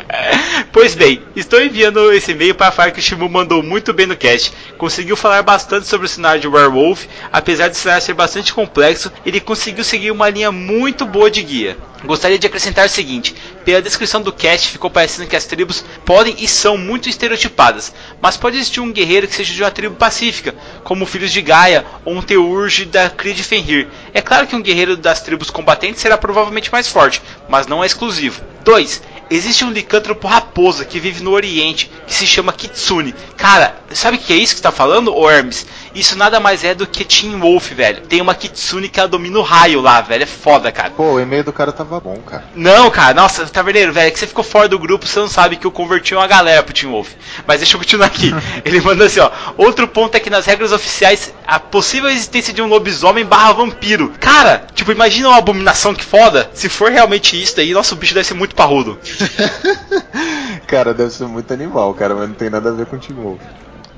pois 0.74 0.96
bem, 0.96 1.22
estou 1.34 1.62
enviando 1.62 2.12
esse 2.12 2.34
e-mail 2.34 2.54
para 2.54 2.74
falar 2.74 2.92
que 2.92 3.00
o 3.00 3.02
Shimu 3.02 3.30
mandou 3.30 3.64
muito 3.64 3.94
bem 3.94 4.06
no 4.06 4.18
cast. 4.18 4.52
Conseguiu 4.78 5.16
falar 5.16 5.42
bastante 5.44 5.88
sobre 5.88 6.08
o 6.08 6.10
cenário 6.10 6.42
de 6.42 6.48
Werewolf, 6.50 7.06
apesar 7.32 7.70
do 7.70 7.74
cenário 7.74 8.04
ser 8.04 8.14
bastante 8.14 8.54
complexo, 8.54 9.10
ele 9.26 9.40
conseguiu 9.40 9.86
seguir 9.86 10.12
uma 10.12 10.30
linha 10.30 10.52
muito 10.52 11.06
boa 11.06 11.32
de 11.32 11.42
guia. 11.42 11.78
Gostaria 12.04 12.38
de 12.38 12.46
acrescentar 12.46 12.86
o 12.86 12.90
seguinte: 12.90 13.36
pela 13.64 13.82
descrição 13.82 14.22
do 14.22 14.34
cast 14.34 14.70
ficou 14.70 14.90
parecendo 14.90 15.28
que 15.28 15.36
as 15.36 15.46
tribos 15.46 15.84
podem 16.04 16.36
e 16.38 16.48
são 16.48 16.78
muito 16.78 17.10
estereotipadas, 17.10 17.94
mas 18.22 18.38
pode 18.38 18.58
existir 18.58 18.80
um 18.80 18.92
guerreiro 18.92 19.28
que 19.28 19.36
seja 19.36 19.54
de 19.54 19.64
uma 19.64 19.72
tribo 19.72 19.96
pacífica, 19.96 20.54
como 20.84 21.06
filhos 21.06 21.32
de 21.32 21.42
Gaia 21.42 21.86
ou 22.04 22.16
um 22.16 22.22
Teurge 22.22 22.86
da 22.86 23.10
Cria 23.10 23.34
de 23.34 23.44
Fenrir. 23.44 23.88
É 24.14 24.22
claro 24.22 24.48
que 24.48 24.56
um 24.56 24.62
guerreiro 24.62 24.98
das 24.98 25.22
tribos 25.22 25.50
combatentes 25.50 26.02
será 26.02 26.18
provavelmente 26.18 26.72
mais 26.72 26.88
forte, 26.88 27.22
mas 27.50 27.68
não 27.68 27.84
é 27.84 27.88
exclusivo. 27.88 28.42
2. 28.64 29.02
Existe 29.30 29.66
um 29.66 29.72
licântropo 29.72 30.28
raposa 30.28 30.86
que 30.86 31.00
vive 31.00 31.24
no 31.24 31.32
Oriente, 31.32 31.90
que 32.06 32.14
se 32.14 32.28
chama 32.28 32.54
Kitsune. 32.54 33.16
Cara, 33.36 33.76
sabe 33.92 34.18
o 34.18 34.20
que 34.20 34.34
é 34.34 34.36
isso 34.36 34.54
que 34.54 34.60
está 34.60 34.72
falando, 34.72 35.16
Hermes? 35.28 35.66
Isso 35.96 36.18
nada 36.18 36.42
mais 36.42 36.66
é 36.66 36.76
do 36.76 36.86
que 36.86 37.06
Team 37.06 37.40
Wolf, 37.40 37.72
velho. 37.72 38.02
Tem 38.02 38.20
uma 38.20 38.36
Kitsune 38.36 38.90
que 38.90 39.00
ela 39.00 39.08
domina 39.08 39.40
o 39.40 39.42
raio 39.42 39.80
lá, 39.80 40.02
velho. 40.02 40.24
É 40.24 40.28
foda, 40.28 40.70
cara. 40.70 40.92
Pô, 40.92 41.14
o 41.14 41.20
e-mail 41.22 41.42
do 41.42 41.54
cara 41.54 41.72
tava 41.72 42.02
bom, 42.02 42.18
cara. 42.18 42.44
Não, 42.54 42.92
cara, 42.92 43.14
nossa, 43.14 43.46
taverneiro, 43.46 43.94
velho, 43.94 44.12
que 44.12 44.20
você 44.20 44.28
ficou 44.28 44.44
fora 44.44 44.68
do 44.68 44.78
grupo, 44.78 45.08
você 45.08 45.20
não 45.20 45.30
sabe 45.30 45.56
que 45.56 45.66
eu 45.66 45.72
converti 45.72 46.14
uma 46.14 46.28
galera 46.28 46.62
pro 46.62 46.74
Team 46.74 46.92
Wolf. 46.92 47.12
Mas 47.48 47.62
deixa 47.62 47.76
eu 47.76 47.80
continuar 47.80 48.08
aqui. 48.08 48.30
Ele 48.66 48.82
manda 48.82 49.06
assim, 49.06 49.22
ó. 49.22 49.32
Outro 49.56 49.88
ponto 49.88 50.14
é 50.16 50.20
que 50.20 50.30
nas 50.30 50.46
regras 50.46 50.74
oficiais, 50.74 51.34
a 51.48 51.60
possível 51.60 52.10
existência 52.10 52.54
de 52.54 52.62
um 52.62 52.68
lobisomem 52.68 53.26
barra 53.26 53.54
vampiro. 53.54 54.14
Cara, 54.20 54.68
tipo, 54.76 54.92
imagina 54.92 55.30
uma 55.30 55.38
abominação 55.38 55.96
que 55.96 56.04
foda. 56.04 56.50
Se 56.54 56.68
for 56.68 56.92
realmente 56.92 57.42
isso 57.42 57.56
daí, 57.56 57.72
nosso 57.72 57.96
bicho 57.96 58.14
deve 58.14 58.28
ser 58.28 58.34
muito 58.34 58.54
parrudo. 58.54 59.00
cara, 60.68 60.94
deve 60.94 61.12
ser 61.12 61.26
muito 61.26 61.54
animal, 61.54 61.94
cara, 61.94 62.14
mas 62.14 62.28
não 62.28 62.36
tem 62.36 62.50
nada 62.50 62.70
a 62.70 62.74
ver 62.74 62.86
com 62.86 62.98
o 62.98 63.00
Team 63.00 63.18
Wolf. 63.22 63.40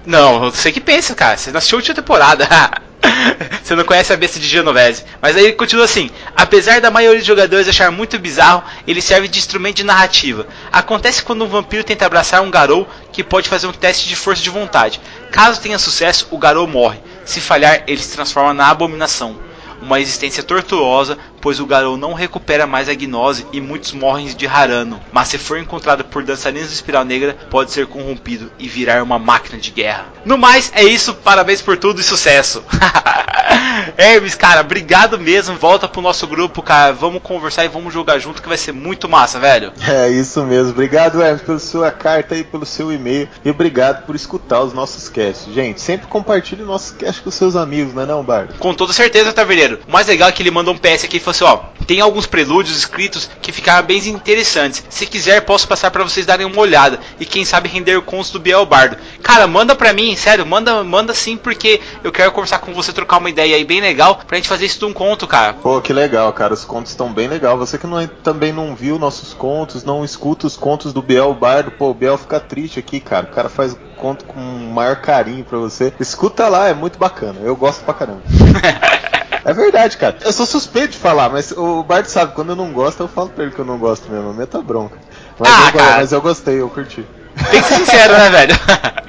Não, 0.08 0.40
você 0.40 0.72
que 0.72 0.80
pensa, 0.80 1.14
cara. 1.14 1.36
Você 1.36 1.50
assistiu 1.50 1.78
a 1.78 1.80
última 1.80 1.96
temporada. 1.96 2.48
você 3.62 3.76
não 3.76 3.84
conhece 3.84 4.14
a 4.14 4.16
besta 4.16 4.40
de 4.40 4.48
Genovese. 4.48 5.04
Mas 5.22 5.36
aí 5.36 5.44
ele 5.44 5.54
continua 5.54 5.84
assim: 5.84 6.10
apesar 6.34 6.80
da 6.80 6.90
maioria 6.90 7.20
dos 7.20 7.28
jogadores 7.28 7.68
achar 7.68 7.92
muito 7.92 8.18
bizarro, 8.18 8.64
ele 8.88 9.02
serve 9.02 9.28
de 9.28 9.38
instrumento 9.38 9.76
de 9.76 9.84
narrativa. 9.84 10.48
Acontece 10.72 11.22
quando 11.22 11.44
um 11.44 11.50
vampiro 11.50 11.84
tenta 11.84 12.06
abraçar 12.06 12.42
um 12.42 12.50
garou 12.50 12.88
que 13.12 13.22
pode 13.22 13.50
fazer 13.50 13.68
um 13.68 13.74
teste 13.74 14.08
de 14.08 14.16
força 14.16 14.42
de 14.42 14.50
vontade. 14.50 15.02
Caso 15.30 15.60
tenha 15.60 15.78
sucesso, 15.78 16.30
o 16.32 16.38
garou 16.38 16.66
morre. 16.66 17.00
Se 17.26 17.42
falhar, 17.42 17.84
ele 17.86 18.02
se 18.02 18.16
transforma 18.16 18.54
na 18.54 18.70
abominação 18.70 19.38
uma 19.82 20.00
existência 20.00 20.42
tortuosa, 20.42 21.18
pois 21.48 21.62
o 21.62 21.66
Garou 21.66 21.96
não 21.96 22.12
recupera 22.12 22.68
mais 22.68 22.90
a 22.90 22.94
gnose 22.94 23.48
e 23.54 23.62
muitos 23.62 23.94
morrem 23.94 24.28
de 24.28 24.46
Harano. 24.46 25.00
Mas 25.14 25.30
se 25.30 25.38
for 25.38 25.58
encontrado 25.58 26.04
por 26.04 26.22
dançarinos 26.22 26.68
de 26.68 26.74
espiral 26.74 27.06
negra, 27.06 27.38
pode 27.50 27.72
ser 27.72 27.88
corrompido 27.88 28.52
e 28.60 28.68
virar 28.68 29.02
uma 29.02 29.18
máquina 29.18 29.58
de 29.58 29.72
guerra. 29.72 30.08
No 30.26 30.38
mais, 30.38 30.70
é 30.76 30.84
isso. 30.84 31.14
Parabéns 31.14 31.62
por 31.62 31.78
tudo 31.78 32.02
e 32.02 32.04
sucesso. 32.04 32.62
Hermes, 33.98 34.36
cara, 34.36 34.60
obrigado 34.60 35.18
mesmo. 35.18 35.56
Volta 35.56 35.88
pro 35.88 36.02
nosso 36.02 36.28
grupo, 36.28 36.62
cara. 36.62 36.92
Vamos 36.92 37.22
conversar 37.22 37.64
e 37.64 37.70
vamos 37.70 37.94
jogar 37.94 38.20
junto 38.20 38.42
que 38.42 38.50
vai 38.50 38.58
ser 38.58 38.74
muito 38.74 39.08
massa, 39.08 39.40
velho. 39.40 39.72
É 39.88 40.10
isso 40.10 40.44
mesmo. 40.44 40.72
Obrigado, 40.72 41.22
Hermes, 41.22 41.42
pela 41.42 41.60
sua 41.60 41.92
carta 41.92 42.36
e 42.36 42.44
pelo 42.44 42.66
seu 42.66 42.92
e-mail. 42.92 43.28
E 43.44 43.50
obrigado 43.50 44.06
por 44.06 44.16
escutar 44.16 44.62
os 44.62 44.74
nossos 44.74 45.08
casts. 45.08 45.54
Gente, 45.54 45.80
sempre 45.80 46.08
compartilhe 46.08 46.62
nossos 46.62 46.92
casts 46.92 47.20
com 47.20 47.32
seus 47.32 47.56
amigos, 47.56 47.94
não 47.94 48.04
é 48.04 48.06
não, 48.06 48.24
Bardo? 48.24 48.56
Com 48.60 48.74
toda 48.74 48.92
certeza, 48.92 49.32
Taverneiro. 49.32 49.80
O 49.88 49.92
mais 49.92 50.08
legal 50.08 50.28
é 50.28 50.32
que 50.32 50.44
ele 50.44 50.52
mandou 50.52 50.74
um 50.74 50.78
PS 50.78 51.06
aqui 51.06 51.18
e 51.18 51.20
falou 51.20 51.37
assim, 51.38 51.44
ó, 51.44 51.60
tem 51.86 52.02
alguns 52.02 52.26
prelúdios 52.26 52.78
escritos 52.78 53.30
que 53.42 53.52
ficaram 53.52 53.86
bem 53.86 53.98
interessantes. 54.08 54.84
Se 54.90 55.06
quiser, 55.06 55.42
posso 55.42 55.68
passar 55.68 55.92
para 55.92 56.04
vocês 56.04 56.26
darem 56.26 56.46
uma 56.46 56.60
olhada 56.60 57.00
e 57.20 57.26
quem 57.26 57.46
sabe 57.46 57.70
render 57.70 58.02
contos 58.02 58.32
do 58.32 58.40
Biel 58.40 58.66
Bardo. 58.66 58.98
Cara, 59.22 59.48
manda 59.48 59.76
pra 59.76 59.94
mim, 59.94 60.16
sério, 60.16 60.46
manda, 60.46 60.84
manda 60.84 61.14
sim, 61.14 61.38
porque 61.38 61.80
eu 62.04 62.12
quero 62.12 62.32
conversar 62.32 62.60
com 62.60 62.74
você, 62.74 62.92
trocar 62.92 63.18
uma 63.18 63.30
ideia 63.30 63.56
aí 63.56 63.64
bem 63.64 63.82
legal 63.82 64.20
pra 64.28 64.38
gente 64.38 64.50
fazer 64.50 64.66
isso 64.66 64.80
de 64.80 64.86
um 64.86 64.94
conto, 64.94 65.28
cara. 65.28 65.54
Pô, 65.54 65.80
que 65.82 65.94
legal, 65.94 66.32
cara. 66.34 66.54
Os 66.54 66.66
contos 66.66 66.92
estão 66.92 67.14
bem 67.14 67.28
legal. 67.28 67.58
Você 67.58 67.78
que 67.78 67.88
não, 67.88 68.06
também 68.24 68.52
não 68.52 68.76
viu 68.76 69.00
nossos 69.00 69.34
contos, 69.34 69.84
não 69.84 70.04
escuta 70.04 70.48
os 70.48 70.58
contos 70.58 70.92
do 70.92 71.02
Biel 71.02 71.34
Bardo, 71.34 71.72
pô, 71.72 71.92
o 71.92 71.94
Biel 71.94 72.18
fica 72.18 72.40
triste 72.40 72.80
aqui, 72.80 73.00
cara. 73.00 73.26
O 73.26 73.34
cara 73.34 73.50
faz 73.50 73.78
conto 73.96 74.26
com 74.26 74.40
o 74.40 74.74
maior 74.74 74.98
carinho 74.98 75.44
pra 75.44 75.58
você. 75.58 75.94
Escuta 76.00 76.48
lá, 76.48 76.68
é 76.68 76.74
muito 76.74 77.00
bacana. 77.00 77.40
Eu 77.42 77.56
gosto 77.56 77.84
pra 77.84 77.94
caramba. 77.94 78.22
É 79.48 79.54
verdade, 79.54 79.96
cara. 79.96 80.18
Eu 80.26 80.34
sou 80.34 80.46
suspeito 80.46 80.92
de 80.92 80.98
falar, 80.98 81.30
mas 81.30 81.52
o 81.54 81.82
Bart 81.82 82.06
sabe, 82.08 82.34
quando 82.36 82.50
eu 82.50 82.56
não 82.56 82.74
gosto, 82.74 83.02
eu 83.02 83.08
falo 83.08 83.30
pra 83.30 83.46
ele 83.46 83.54
que 83.54 83.60
eu 83.60 83.66
não 83.66 83.78
gosto 83.78 84.12
mesmo. 84.12 84.34
Meta 84.34 84.62
bronca. 84.62 84.98
Mas, 85.40 85.50
Ah, 85.50 85.68
eu, 85.74 85.80
cara. 85.80 85.98
mas 85.98 86.12
eu 86.12 86.22
gostei, 86.22 86.60
eu 86.60 86.70
curti. 86.70 87.06
Tem 87.50 87.62
que 87.62 87.68
ser 87.68 87.76
sincero, 87.76 88.14
né, 88.14 88.30
velho? 88.30 88.56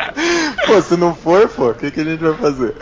Pô, 0.64 0.80
se 0.80 0.97
não 0.97 1.12
for, 1.14 1.49
pô, 1.49 1.71
o 1.71 1.75
que, 1.75 1.90
que 1.90 2.00
a 2.00 2.04
gente 2.04 2.23
vai 2.23 2.35
fazer? 2.35 2.75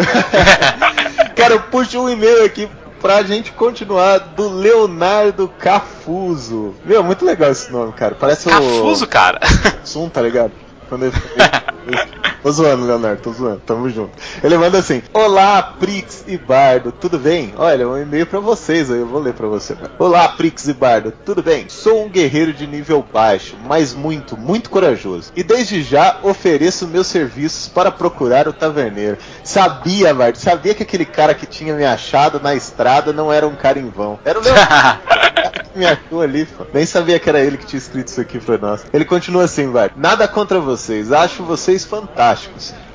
cara, 1.34 1.54
eu 1.54 1.60
puxo 1.60 1.98
um 2.00 2.10
e-mail 2.10 2.44
aqui 2.44 2.68
pra 3.00 3.22
gente 3.22 3.52
continuar 3.52 4.18
do 4.18 4.48
Leonardo 4.48 5.48
Cafuso. 5.58 6.74
Meu, 6.84 7.02
muito 7.02 7.24
legal 7.24 7.50
esse 7.52 7.70
nome, 7.72 7.92
cara. 7.92 8.16
Parece 8.18 8.48
Cafuso, 8.50 9.04
o 9.04 9.08
cara. 9.08 9.40
Zoom, 9.86 10.08
tá 10.08 10.20
ligado? 10.20 10.52
Quando 10.88 11.04
ele... 11.06 11.14
Tô 12.46 12.52
zoando, 12.52 12.86
Leonardo, 12.86 13.20
tô 13.20 13.32
zoando, 13.32 13.60
tamo 13.66 13.90
junto. 13.90 14.12
Ele 14.40 14.56
manda 14.56 14.78
assim: 14.78 15.02
Olá, 15.12 15.60
Prix 15.80 16.22
e 16.28 16.38
Bardo, 16.38 16.92
tudo 16.92 17.18
bem? 17.18 17.52
Olha, 17.56 17.88
um 17.88 18.00
e-mail 18.00 18.24
pra 18.24 18.38
vocês 18.38 18.88
aí, 18.88 19.00
eu 19.00 19.06
vou 19.08 19.20
ler 19.20 19.34
pra 19.34 19.48
você. 19.48 19.74
Cara. 19.74 19.90
Olá, 19.98 20.28
Prix 20.28 20.68
e 20.68 20.72
Bardo, 20.72 21.12
tudo 21.24 21.42
bem? 21.42 21.68
Sou 21.68 22.04
um 22.04 22.08
guerreiro 22.08 22.52
de 22.52 22.64
nível 22.64 23.04
baixo, 23.12 23.56
mas 23.66 23.94
muito, 23.94 24.36
muito 24.36 24.70
corajoso. 24.70 25.32
E 25.34 25.42
desde 25.42 25.82
já 25.82 26.18
ofereço 26.22 26.86
meus 26.86 27.08
serviços 27.08 27.66
para 27.66 27.90
procurar 27.90 28.46
o 28.46 28.52
taverneiro. 28.52 29.18
Sabia, 29.42 30.14
Bardo, 30.14 30.38
sabia 30.38 30.72
que 30.72 30.84
aquele 30.84 31.04
cara 31.04 31.34
que 31.34 31.46
tinha 31.46 31.74
me 31.74 31.84
achado 31.84 32.38
na 32.38 32.54
estrada 32.54 33.12
não 33.12 33.32
era 33.32 33.44
um 33.48 33.56
cara 33.56 33.80
em 33.80 33.90
vão. 33.90 34.20
Era 34.24 34.38
o 34.38 34.42
Leonardo. 34.42 35.00
me 35.74 35.84
achou 35.84 36.22
ali, 36.22 36.46
pô. 36.46 36.64
Nem 36.72 36.86
sabia 36.86 37.18
que 37.18 37.28
era 37.28 37.40
ele 37.40 37.58
que 37.58 37.66
tinha 37.66 37.78
escrito 37.78 38.06
isso 38.06 38.20
aqui 38.20 38.38
pra 38.38 38.56
nós. 38.56 38.86
Ele 38.92 39.04
continua 39.04 39.44
assim, 39.44 39.70
vai. 39.70 39.90
Nada 39.96 40.28
contra 40.28 40.60
vocês, 40.60 41.10
acho 41.10 41.42
vocês 41.42 41.84
fantásticos. 41.84 42.35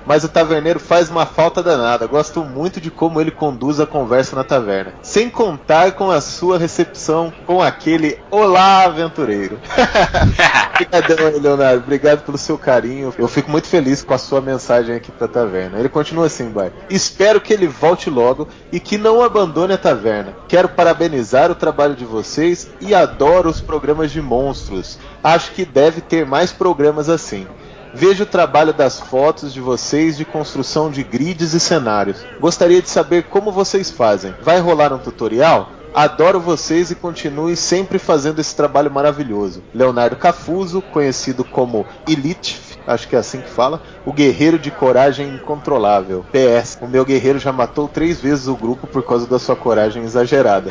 Mas 0.06 0.24
o 0.24 0.30
taverneiro 0.30 0.80
faz 0.80 1.10
uma 1.10 1.26
falta 1.26 1.62
danada. 1.62 2.08
Gosto 2.08 2.44
muito 2.44 2.82
de 2.82 2.90
como 2.90 3.22
ele 3.22 3.32
conduz 3.32 3.80
a 3.80 3.86
conversa 3.86 4.36
na 4.36 4.44
taverna. 4.44 4.94
Sem 5.02 5.30
contar 5.30 5.92
com 5.94 6.10
a 6.10 6.20
sua 6.20 6.58
recepção 6.58 7.32
com 7.46 7.62
aquele 7.62 8.20
Olá, 8.30 8.86
aventureiro. 8.86 9.60
Obrigadão 10.74 11.40
Leonardo. 11.40 11.84
Obrigado 11.84 12.24
pelo 12.24 12.38
seu 12.38 12.58
carinho. 12.58 13.14
Eu 13.18 13.28
fico 13.28 13.52
muito 13.52 13.68
feliz 13.68 14.04
com 14.04 14.14
a 14.14 14.18
sua 14.18 14.42
mensagem 14.42 14.96
aqui 14.96 15.12
pra 15.12 15.28
taverna. 15.28 15.80
Ele 15.80 15.90
continua 15.90 16.26
assim, 16.26 16.52
vai. 16.52 16.72
Espero 16.90 17.40
que 17.40 17.54
ele 17.54 17.68
volte 17.68 18.10
logo 18.10 18.48
e 18.72 18.80
que 18.80 18.98
não 18.98 19.22
abandone 19.22 19.74
a 19.74 19.78
taverna. 19.78 20.34
Quero 20.48 20.70
parabenizar 20.70 21.52
o 21.52 21.56
trabalho 21.56 21.96
de 21.96 22.06
vocês 22.06 22.70
e 22.80 22.96
adoro 22.96 23.50
os 23.50 23.62
programas 23.62 24.12
de 24.12 24.22
monstros. 24.22 24.98
Acho 25.24 25.52
que 25.52 25.64
deve 25.64 26.02
ter 26.02 26.26
mais 26.26 26.52
programas 26.52 27.08
assim. 27.08 27.46
Vejo 27.94 28.24
o 28.24 28.28
trabalho 28.28 28.74
das 28.74 29.00
fotos 29.00 29.54
de 29.54 29.60
vocês 29.60 30.18
de 30.18 30.24
construção 30.24 30.90
de 30.90 31.04
grids 31.04 31.54
e 31.54 31.60
cenários. 31.60 32.26
Gostaria 32.40 32.82
de 32.82 32.90
saber 32.90 33.24
como 33.24 33.52
vocês 33.52 33.92
fazem. 33.92 34.34
Vai 34.42 34.60
rolar 34.60 34.94
um 34.94 34.98
tutorial? 34.98 35.70
Adoro 35.94 36.40
vocês 36.40 36.90
e 36.90 36.96
continue 36.96 37.58
sempre 37.58 38.00
fazendo 38.00 38.40
esse 38.40 38.56
trabalho 38.56 38.90
maravilhoso. 38.90 39.62
Leonardo 39.74 40.16
Cafuso, 40.16 40.82
conhecido 40.82 41.44
como 41.44 41.86
Elite, 42.08 42.62
acho 42.88 43.10
que 43.10 43.16
é 43.16 43.20
assim 43.20 43.42
que 43.42 43.50
fala, 43.50 43.82
o 44.06 44.14
guerreiro 44.14 44.58
de 44.58 44.72
coragem 44.72 45.28
incontrolável. 45.36 46.26
PS, 46.32 46.78
o 46.82 46.88
meu 46.88 47.04
guerreiro 47.04 47.40
já 47.40 47.52
matou 47.52 47.90
três 47.90 48.22
vezes 48.22 48.48
o 48.48 48.56
grupo 48.56 48.88
por 48.88 49.04
causa 49.04 49.28
da 49.28 49.38
sua 49.38 49.56
coragem 49.56 50.04
exagerada. 50.04 50.70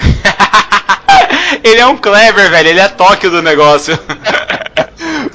ele 1.62 1.80
é 1.80 1.86
um 1.86 1.98
clever, 1.98 2.50
velho. 2.50 2.68
Ele 2.70 2.80
é 2.80 2.88
Tóquio 2.88 3.30
do 3.30 3.42
negócio. 3.42 3.98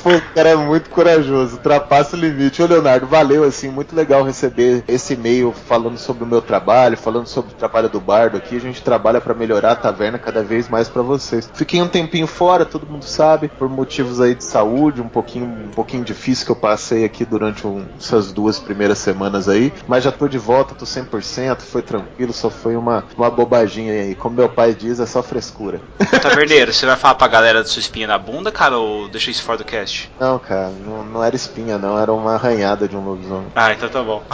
Pô, 0.06 0.12
o 0.12 0.22
cara 0.36 0.50
é 0.50 0.56
muito 0.56 0.88
corajoso, 0.92 1.56
ultrapassa 1.56 2.16
o 2.16 2.20
limite. 2.20 2.62
Ô 2.62 2.68
Leonardo, 2.68 3.08
valeu, 3.08 3.44
assim, 3.44 3.70
muito 3.70 3.96
legal 3.96 4.22
receber 4.22 4.84
esse 4.88 5.16
e-mail 5.16 5.52
falando 5.52 5.98
sobre 5.98 6.24
o 6.24 6.28
meu 6.28 6.44
trabalho, 6.44 6.96
falando 6.96 7.26
sobre 7.26 7.54
o 7.54 7.56
trabalho 7.56 7.90
do 7.90 8.00
Bardo 8.00 8.38
aqui. 8.38 8.56
A 8.56 8.60
gente 8.60 8.84
trabalha 8.84 9.20
para 9.20 9.34
melhorar 9.34 9.72
a 9.72 9.76
taverna 9.76 10.20
cada 10.20 10.44
vez 10.44 10.70
mais 10.70 10.88
para 10.88 11.02
vocês. 11.02 11.50
Fiquei 11.56 11.82
um 11.82 11.88
tempinho 11.88 12.28
fora, 12.28 12.66
todo 12.66 12.86
mundo 12.86 13.04
sabe, 13.04 13.48
por 13.48 13.68
motivos 13.68 14.22
aí 14.22 14.36
de 14.36 14.44
saúde, 14.44 15.02
um 15.02 15.10
pouquinho, 15.10 15.48
um 15.48 15.72
pouquinho 15.72 16.04
difícil 16.04 16.46
que 16.46 16.52
eu 16.52 16.56
passei 16.56 17.04
aqui 17.04 17.26
durante 17.26 17.66
um, 17.66 17.84
essas 18.00 18.32
duas 18.32 18.60
primeiras 18.60 19.00
semanas 19.00 19.50
aí, 19.50 19.74
mas 19.88 20.04
já 20.04 20.12
tô 20.12 20.28
de 20.28 20.38
volta, 20.38 20.76
tô 20.76 20.86
100%, 20.86 21.62
foi 21.62 21.82
tranquilo, 21.82 22.32
só 22.32 22.52
foi 22.52 22.76
uma, 22.76 23.06
uma 23.18 23.32
bobaginha 23.32 23.94
aí. 23.94 24.14
Como 24.14 24.36
meu 24.36 24.50
pai 24.50 24.76
diz, 24.76 25.00
é 25.00 25.08
só 25.08 25.24
frescura. 25.24 25.82
Taverneiro, 26.22 26.72
você 26.72 26.86
vai 26.86 26.96
falar 26.96 27.16
pra 27.16 27.28
galera 27.28 27.64
da 27.64 27.68
sua 27.68 27.80
espinha 27.80 28.06
na 28.06 28.20
bunda, 28.20 28.52
cara, 28.52 28.78
ou 28.78 29.08
deixa 29.08 29.32
isso 29.32 29.42
fora 29.42 29.58
do 29.58 29.66
cast? 29.66 29.95
Não, 30.20 30.40
cara, 30.40 30.72
não, 30.86 31.04
não 31.04 31.24
era 31.24 31.36
espinha, 31.36 31.78
não, 31.78 32.00
era 32.00 32.12
uma 32.12 32.36
arranhada 32.36 32.88
de 32.88 32.96
um 32.96 33.04
lobisomem. 33.04 33.48
Ah, 33.56 33.74
então 33.74 33.90
tá 33.90 34.02
bom. 34.02 34.24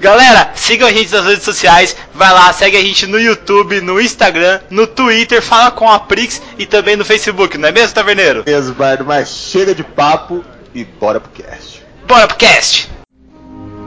Galera, 0.00 0.52
sigam 0.54 0.88
a 0.88 0.92
gente 0.92 1.12
nas 1.12 1.26
redes 1.26 1.44
sociais. 1.44 1.96
Vai 2.14 2.32
lá, 2.32 2.52
segue 2.52 2.76
a 2.76 2.80
gente 2.80 3.06
no 3.06 3.18
YouTube, 3.18 3.80
no 3.80 4.00
Instagram, 4.00 4.60
no 4.70 4.86
Twitter, 4.86 5.42
fala 5.42 5.70
com 5.70 5.90
a 5.90 5.98
Prix 5.98 6.40
e 6.58 6.66
também 6.66 6.96
no 6.96 7.04
Facebook, 7.04 7.58
não 7.58 7.68
é 7.68 7.72
mesmo, 7.72 7.94
Taverneiro? 7.94 8.44
Mesmo, 8.46 8.74
Bardo, 8.74 9.04
mas 9.04 9.28
chega 9.28 9.74
de 9.74 9.84
papo 9.84 10.44
e 10.74 10.84
bora 10.84 11.20
pro 11.20 11.30
cast. 11.30 11.84
Bora 12.06 12.26
pro 12.26 12.36
cast! 12.36 12.90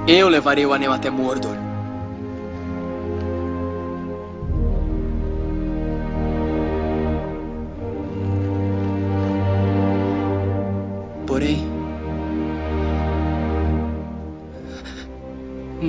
Eu 0.08 0.28
levarei 0.28 0.66
o 0.66 0.74
anel 0.74 0.92
até 0.92 1.10
Mordor. 1.10 1.69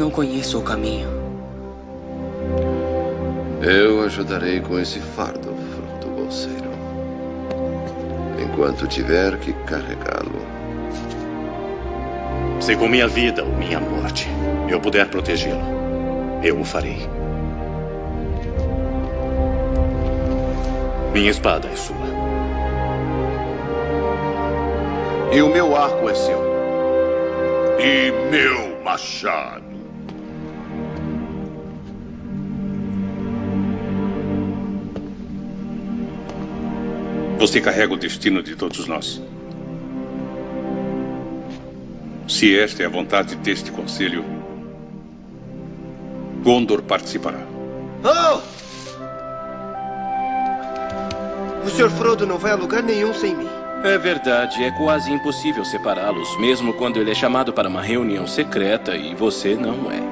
Não 0.00 0.10
conheço 0.10 0.58
o 0.58 0.62
caminho. 0.62 1.10
Eu 3.60 4.02
ajudarei 4.02 4.58
com 4.60 4.78
esse 4.78 4.98
fardo, 4.98 5.54
fruto 5.74 6.08
bolseiro. 6.08 6.70
Enquanto 8.42 8.86
tiver 8.86 9.38
que 9.38 9.52
carregá-lo. 9.52 10.40
Se 12.60 12.74
com 12.76 12.88
minha 12.88 13.06
vida 13.06 13.44
ou 13.44 13.52
minha 13.52 13.78
morte 13.78 14.26
eu 14.70 14.80
puder 14.80 15.06
protegê-lo, 15.10 15.60
eu 16.42 16.58
o 16.58 16.64
farei. 16.64 17.06
Minha 21.12 21.30
espada 21.30 21.68
é 21.68 21.76
sua. 21.76 21.96
E 25.30 25.42
o 25.42 25.48
meu 25.50 25.76
arco 25.76 26.08
é 26.08 26.14
seu. 26.14 26.40
E 27.78 28.10
meu 28.30 28.82
machado. 28.82 29.59
Você 37.40 37.58
carrega 37.58 37.94
o 37.94 37.96
destino 37.96 38.42
de 38.42 38.54
todos 38.54 38.86
nós. 38.86 39.18
Se 42.28 42.54
esta 42.58 42.82
é 42.82 42.86
a 42.86 42.90
vontade 42.90 43.34
deste 43.36 43.72
conselho, 43.72 44.22
Gondor 46.44 46.82
participará. 46.82 47.40
Oh! 48.04 48.40
O 51.64 51.70
Sr. 51.70 51.88
Frodo 51.88 52.26
não 52.26 52.36
vai 52.36 52.52
a 52.52 52.56
lugar 52.56 52.82
nenhum 52.82 53.14
sem 53.14 53.34
mim. 53.34 53.48
É 53.84 53.96
verdade, 53.96 54.62
é 54.62 54.70
quase 54.72 55.10
impossível 55.10 55.64
separá-los, 55.64 56.38
mesmo 56.38 56.74
quando 56.74 56.98
ele 56.98 57.10
é 57.10 57.14
chamado 57.14 57.54
para 57.54 57.70
uma 57.70 57.80
reunião 57.80 58.26
secreta 58.26 58.94
e 58.94 59.14
você 59.14 59.54
não 59.54 59.90
é. 59.90 60.02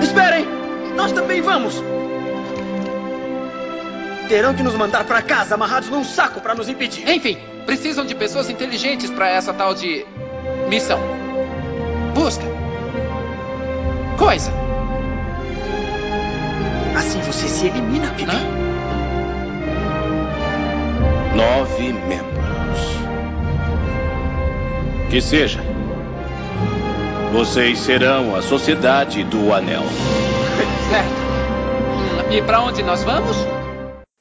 Esperem! 0.00 0.46
Nós 0.94 1.10
também 1.10 1.42
vamos! 1.42 1.82
Terão 4.30 4.54
que 4.54 4.62
nos 4.62 4.76
mandar 4.76 5.02
para 5.02 5.20
casa 5.22 5.56
amarrados 5.56 5.88
num 5.88 6.04
saco 6.04 6.40
para 6.40 6.54
nos 6.54 6.68
impedir. 6.68 7.02
Enfim, 7.10 7.36
precisam 7.66 8.06
de 8.06 8.14
pessoas 8.14 8.48
inteligentes 8.48 9.10
para 9.10 9.28
essa 9.28 9.52
tal 9.52 9.74
de 9.74 10.06
missão. 10.68 11.00
Busca. 12.14 12.44
Coisa. 14.16 14.52
Assim 16.96 17.20
você 17.22 17.48
se 17.48 17.66
elimina, 17.66 18.06
Bibi. 18.10 18.30
Nove 21.34 21.92
membros. 21.92 22.80
Que 25.10 25.20
seja. 25.20 25.60
Vocês 27.32 27.80
serão 27.80 28.36
a 28.36 28.42
Sociedade 28.42 29.24
do 29.24 29.52
Anel. 29.52 29.82
Certo. 30.88 32.32
E 32.32 32.40
para 32.42 32.60
onde 32.60 32.84
nós 32.84 33.02
vamos? 33.02 33.59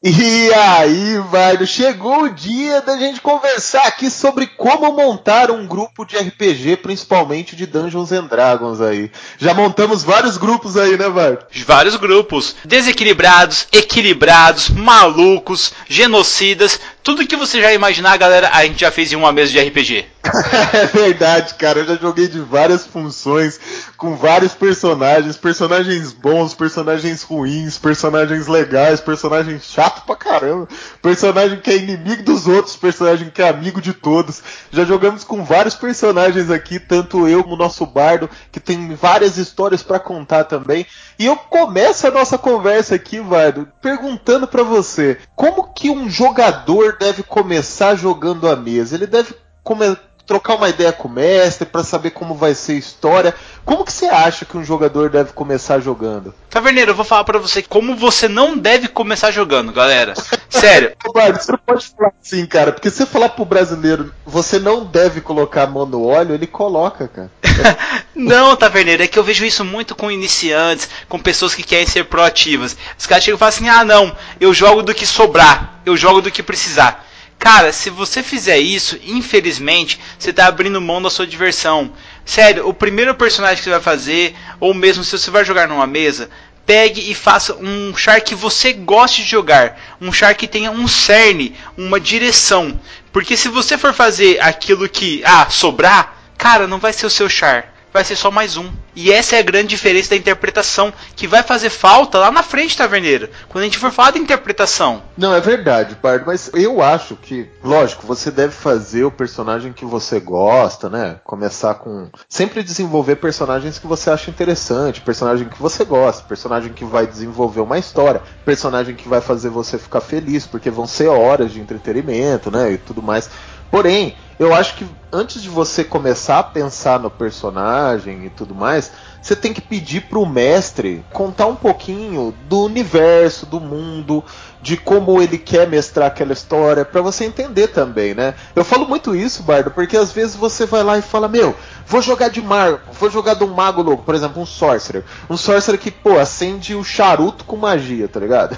E 0.01 0.53
aí, 0.53 1.17
Vardo, 1.29 1.67
chegou 1.67 2.23
o 2.23 2.29
dia 2.29 2.81
da 2.81 2.97
gente 2.97 3.19
conversar 3.19 3.85
aqui 3.85 4.09
sobre 4.09 4.47
como 4.47 4.93
montar 4.93 5.51
um 5.51 5.67
grupo 5.67 6.05
de 6.05 6.15
RPG, 6.15 6.77
principalmente 6.77 7.53
de 7.53 7.65
Dungeons 7.65 8.13
and 8.13 8.27
Dragons 8.27 8.79
aí. 8.79 9.11
Já 9.37 9.53
montamos 9.53 10.01
vários 10.01 10.37
grupos 10.37 10.77
aí, 10.77 10.97
né, 10.97 11.09
Vardo? 11.09 11.45
Vários 11.65 11.97
grupos. 11.97 12.55
Desequilibrados, 12.63 13.67
equilibrados, 13.73 14.69
malucos, 14.69 15.73
genocidas, 15.89 16.79
tudo 17.03 17.25
que 17.25 17.35
você 17.35 17.61
já 17.61 17.73
imaginar, 17.73 18.17
galera, 18.17 18.49
a 18.53 18.65
gente 18.65 18.81
já 18.81 18.91
fez 18.91 19.11
em 19.11 19.15
uma 19.15 19.31
mesa 19.31 19.51
de 19.51 19.59
RPG. 19.59 20.05
é 20.73 20.85
verdade, 20.85 21.53
cara. 21.55 21.79
Eu 21.79 21.85
já 21.85 21.95
joguei 21.95 22.27
de 22.27 22.39
várias 22.39 22.85
funções, 22.85 23.59
com 23.97 24.15
vários 24.15 24.53
personagens, 24.53 25.37
personagens 25.37 26.11
bons, 26.11 26.53
personagens 26.53 27.23
ruins, 27.23 27.77
personagens 27.77 28.47
legais, 28.47 28.99
personagens 28.99 29.63
chato 29.63 30.05
pra 30.05 30.15
caramba, 30.15 30.67
personagem 31.01 31.59
que 31.59 31.71
é 31.71 31.77
inimigo 31.77 32.23
dos 32.23 32.47
outros, 32.47 32.75
personagem 32.75 33.29
que 33.29 33.41
é 33.41 33.49
amigo 33.49 33.81
de 33.81 33.93
todos. 33.93 34.41
Já 34.71 34.83
jogamos 34.83 35.23
com 35.23 35.43
vários 35.43 35.75
personagens 35.75 36.51
aqui, 36.51 36.79
tanto 36.79 37.27
eu 37.27 37.43
como 37.43 37.55
o 37.55 37.57
nosso 37.57 37.85
bardo, 37.85 38.29
que 38.51 38.59
tem 38.59 38.93
várias 38.93 39.37
histórias 39.37 39.81
para 39.81 39.99
contar 39.99 40.43
também. 40.43 40.85
E 41.17 41.25
eu 41.25 41.35
começo 41.35 42.07
a 42.07 42.11
nossa 42.11 42.37
conversa 42.37 42.95
aqui, 42.95 43.19
Vardo, 43.19 43.67
perguntando 43.81 44.47
para 44.47 44.63
você, 44.63 45.17
como 45.35 45.73
que 45.73 45.89
um 45.89 46.09
jogador 46.09 46.88
deve 46.93 47.23
começar 47.23 47.95
jogando 47.95 48.47
a 48.47 48.55
mesa? 48.55 48.95
Ele 48.95 49.07
deve 49.07 49.35
começar 49.63 50.08
trocar 50.29 50.53
uma 50.53 50.69
ideia 50.69 50.93
com 50.93 51.07
o 51.07 51.11
mestre 51.11 51.65
para 51.65 51.83
saber 51.83 52.11
como 52.11 52.35
vai 52.35 52.53
ser 52.53 52.73
a 52.73 52.75
história. 52.75 53.35
Como 53.65 53.83
que 53.83 53.91
você 53.91 54.05
acha 54.05 54.45
que 54.45 54.55
um 54.55 54.63
jogador 54.63 55.09
deve 55.09 55.33
começar 55.33 55.79
jogando? 55.79 56.35
Taverneiro, 56.51 56.91
eu 56.91 56.95
vou 56.95 57.03
falar 57.03 57.23
para 57.23 57.39
você 57.39 57.63
como 57.63 57.95
você 57.95 58.27
não 58.27 58.55
deve 58.55 58.87
começar 58.87 59.31
jogando, 59.31 59.71
galera. 59.71 60.13
Sério. 60.47 60.91
Você 61.39 61.51
não 61.51 61.59
pode 61.59 61.85
falar 61.87 62.13
assim, 62.21 62.45
cara, 62.45 62.71
porque 62.71 62.89
se 62.89 62.97
você 62.97 63.05
falar 63.05 63.29
pro 63.29 63.45
brasileiro, 63.45 64.13
você 64.25 64.59
não 64.59 64.85
deve 64.85 65.21
colocar 65.21 65.63
a 65.63 65.67
mão 65.67 65.85
no 65.85 66.05
óleo, 66.05 66.33
ele 66.33 66.47
coloca, 66.47 67.07
cara. 67.07 67.31
não, 68.15 68.55
Taverneiro, 68.55 69.03
é 69.03 69.07
que 69.07 69.17
eu 69.17 69.23
vejo 69.23 69.45
isso 69.45 69.65
muito 69.65 69.95
com 69.95 70.11
iniciantes, 70.11 70.89
com 71.07 71.19
pessoas 71.19 71.55
que 71.55 71.63
querem 71.63 71.85
ser 71.85 72.05
proativas. 72.05 72.75
Os 72.97 73.05
caras 73.05 73.23
chegam 73.23 73.37
e 73.37 73.39
falam 73.39 73.49
assim: 73.49 73.67
ah, 73.67 73.83
não, 73.83 74.15
eu 74.39 74.53
jogo 74.53 74.81
do 74.81 74.93
que 74.93 75.05
sobrar, 75.05 75.81
eu 75.85 75.97
jogo 75.97 76.21
do 76.21 76.31
que 76.31 76.43
precisar. 76.43 77.05
Cara, 77.39 77.71
se 77.71 77.89
você 77.89 78.21
fizer 78.21 78.57
isso, 78.57 78.99
infelizmente, 79.01 79.97
você 80.19 80.31
está 80.31 80.45
abrindo 80.45 80.81
mão 80.81 81.01
da 81.01 81.09
sua 81.09 81.25
diversão. 81.25 81.93
Sério, 82.25 82.67
o 82.67 82.73
primeiro 82.73 83.15
personagem 83.15 83.57
que 83.57 83.63
você 83.63 83.69
vai 83.69 83.79
fazer, 83.79 84.35
ou 84.59 84.73
mesmo 84.73 85.05
se 85.05 85.17
você 85.17 85.31
vai 85.31 85.45
jogar 85.45 85.65
numa 85.65 85.87
mesa, 85.87 86.29
pegue 86.65 87.09
e 87.09 87.15
faça 87.15 87.55
um 87.55 87.95
char 87.95 88.19
que 88.19 88.35
você 88.35 88.73
goste 88.73 89.23
de 89.23 89.29
jogar. 89.29 89.79
Um 90.01 90.11
char 90.11 90.35
que 90.35 90.49
tenha 90.49 90.69
um 90.69 90.85
cerne, 90.85 91.55
uma 91.77 91.97
direção. 91.97 92.77
Porque 93.11 93.37
se 93.37 93.47
você 93.47 93.77
for 93.77 93.93
fazer 93.93 94.37
aquilo 94.41 94.89
que, 94.89 95.23
ah, 95.23 95.49
sobrar, 95.49 96.17
cara, 96.37 96.67
não 96.67 96.77
vai 96.77 96.91
ser 96.91 97.05
o 97.05 97.09
seu 97.09 97.29
char 97.29 97.78
vai 97.93 98.03
ser 98.03 98.15
só 98.15 98.29
mais 98.31 98.57
um. 98.57 98.69
E 98.95 99.11
essa 99.11 99.35
é 99.35 99.39
a 99.39 99.43
grande 99.43 99.67
diferença 99.67 100.11
da 100.11 100.15
interpretação, 100.15 100.93
que 101.15 101.27
vai 101.27 101.43
fazer 101.43 101.69
falta 101.69 102.17
lá 102.17 102.31
na 102.31 102.43
frente, 102.43 102.77
Taverneiro, 102.77 103.29
quando 103.47 103.63
a 103.63 103.65
gente 103.65 103.77
for 103.77 103.91
falar 103.91 104.11
de 104.11 104.19
interpretação. 104.19 105.01
Não, 105.17 105.33
é 105.33 105.39
verdade, 105.39 105.95
Pardo, 105.95 106.25
mas 106.27 106.51
eu 106.53 106.81
acho 106.81 107.15
que, 107.15 107.49
lógico, 107.63 108.05
você 108.05 108.31
deve 108.31 108.53
fazer 108.53 109.03
o 109.03 109.11
personagem 109.11 109.73
que 109.73 109.85
você 109.85 110.19
gosta, 110.19 110.89
né? 110.89 111.19
Começar 111.23 111.75
com. 111.75 112.09
Sempre 112.27 112.63
desenvolver 112.63 113.15
personagens 113.15 113.79
que 113.79 113.87
você 113.87 114.09
acha 114.09 114.29
interessante, 114.29 115.01
personagem 115.01 115.47
que 115.47 115.61
você 115.61 115.85
gosta, 115.85 116.27
personagem 116.27 116.73
que 116.73 116.85
vai 116.85 117.07
desenvolver 117.07 117.61
uma 117.61 117.77
história, 117.77 118.21
personagem 118.45 118.95
que 118.95 119.07
vai 119.07 119.21
fazer 119.21 119.49
você 119.49 119.77
ficar 119.77 120.01
feliz, 120.01 120.45
porque 120.45 120.69
vão 120.69 120.87
ser 120.87 121.07
horas 121.07 121.51
de 121.51 121.59
entretenimento, 121.59 122.51
né? 122.51 122.71
E 122.73 122.77
tudo 122.77 123.01
mais. 123.01 123.29
Porém, 123.71 124.15
eu 124.39 124.53
acho 124.55 124.75
que 124.75 124.87
antes 125.11 125.41
de 125.41 125.49
você 125.49 125.83
começar 125.83 126.39
a 126.39 126.43
pensar 126.43 126.99
no 126.99 127.09
personagem 127.09 128.25
e 128.25 128.29
tudo 128.29 128.55
mais, 128.55 128.91
você 129.21 129.35
tem 129.35 129.53
que 129.53 129.61
pedir 129.61 130.01
para 130.01 130.19
o 130.19 130.25
mestre 130.25 131.03
contar 131.11 131.47
um 131.47 131.55
pouquinho 131.55 132.33
do 132.47 132.63
universo, 132.63 133.45
do 133.45 133.59
mundo, 133.59 134.23
de 134.61 134.77
como 134.77 135.21
ele 135.21 135.37
quer 135.37 135.67
mestrar 135.67 136.07
aquela 136.07 136.33
história, 136.33 136.85
para 136.85 137.01
você 137.01 137.25
entender 137.25 137.67
também, 137.67 138.13
né? 138.13 138.33
Eu 138.55 138.63
falo 138.63 138.85
muito 138.87 139.15
isso, 139.15 139.43
Bardo, 139.43 139.71
porque 139.71 139.97
às 139.97 140.11
vezes 140.11 140.35
você 140.35 140.65
vai 140.65 140.83
lá 140.83 140.97
e 140.97 141.01
fala: 141.01 141.27
Meu, 141.27 141.55
vou 141.85 142.01
jogar 142.01 142.29
de 142.29 142.41
mago, 142.41 142.79
vou 142.93 143.09
jogar 143.09 143.35
de 143.35 143.43
um 143.43 143.53
mago 143.53 143.81
louco, 143.81 144.03
por 144.03 144.15
exemplo, 144.15 144.41
um 144.41 144.45
sorcerer. 144.45 145.03
Um 145.29 145.37
sorcerer 145.37 145.79
que, 145.79 145.91
pô, 145.91 146.17
acende 146.17 146.75
o 146.75 146.83
charuto 146.83 147.43
com 147.45 147.57
magia, 147.57 148.07
tá 148.07 148.19
ligado? 148.19 148.57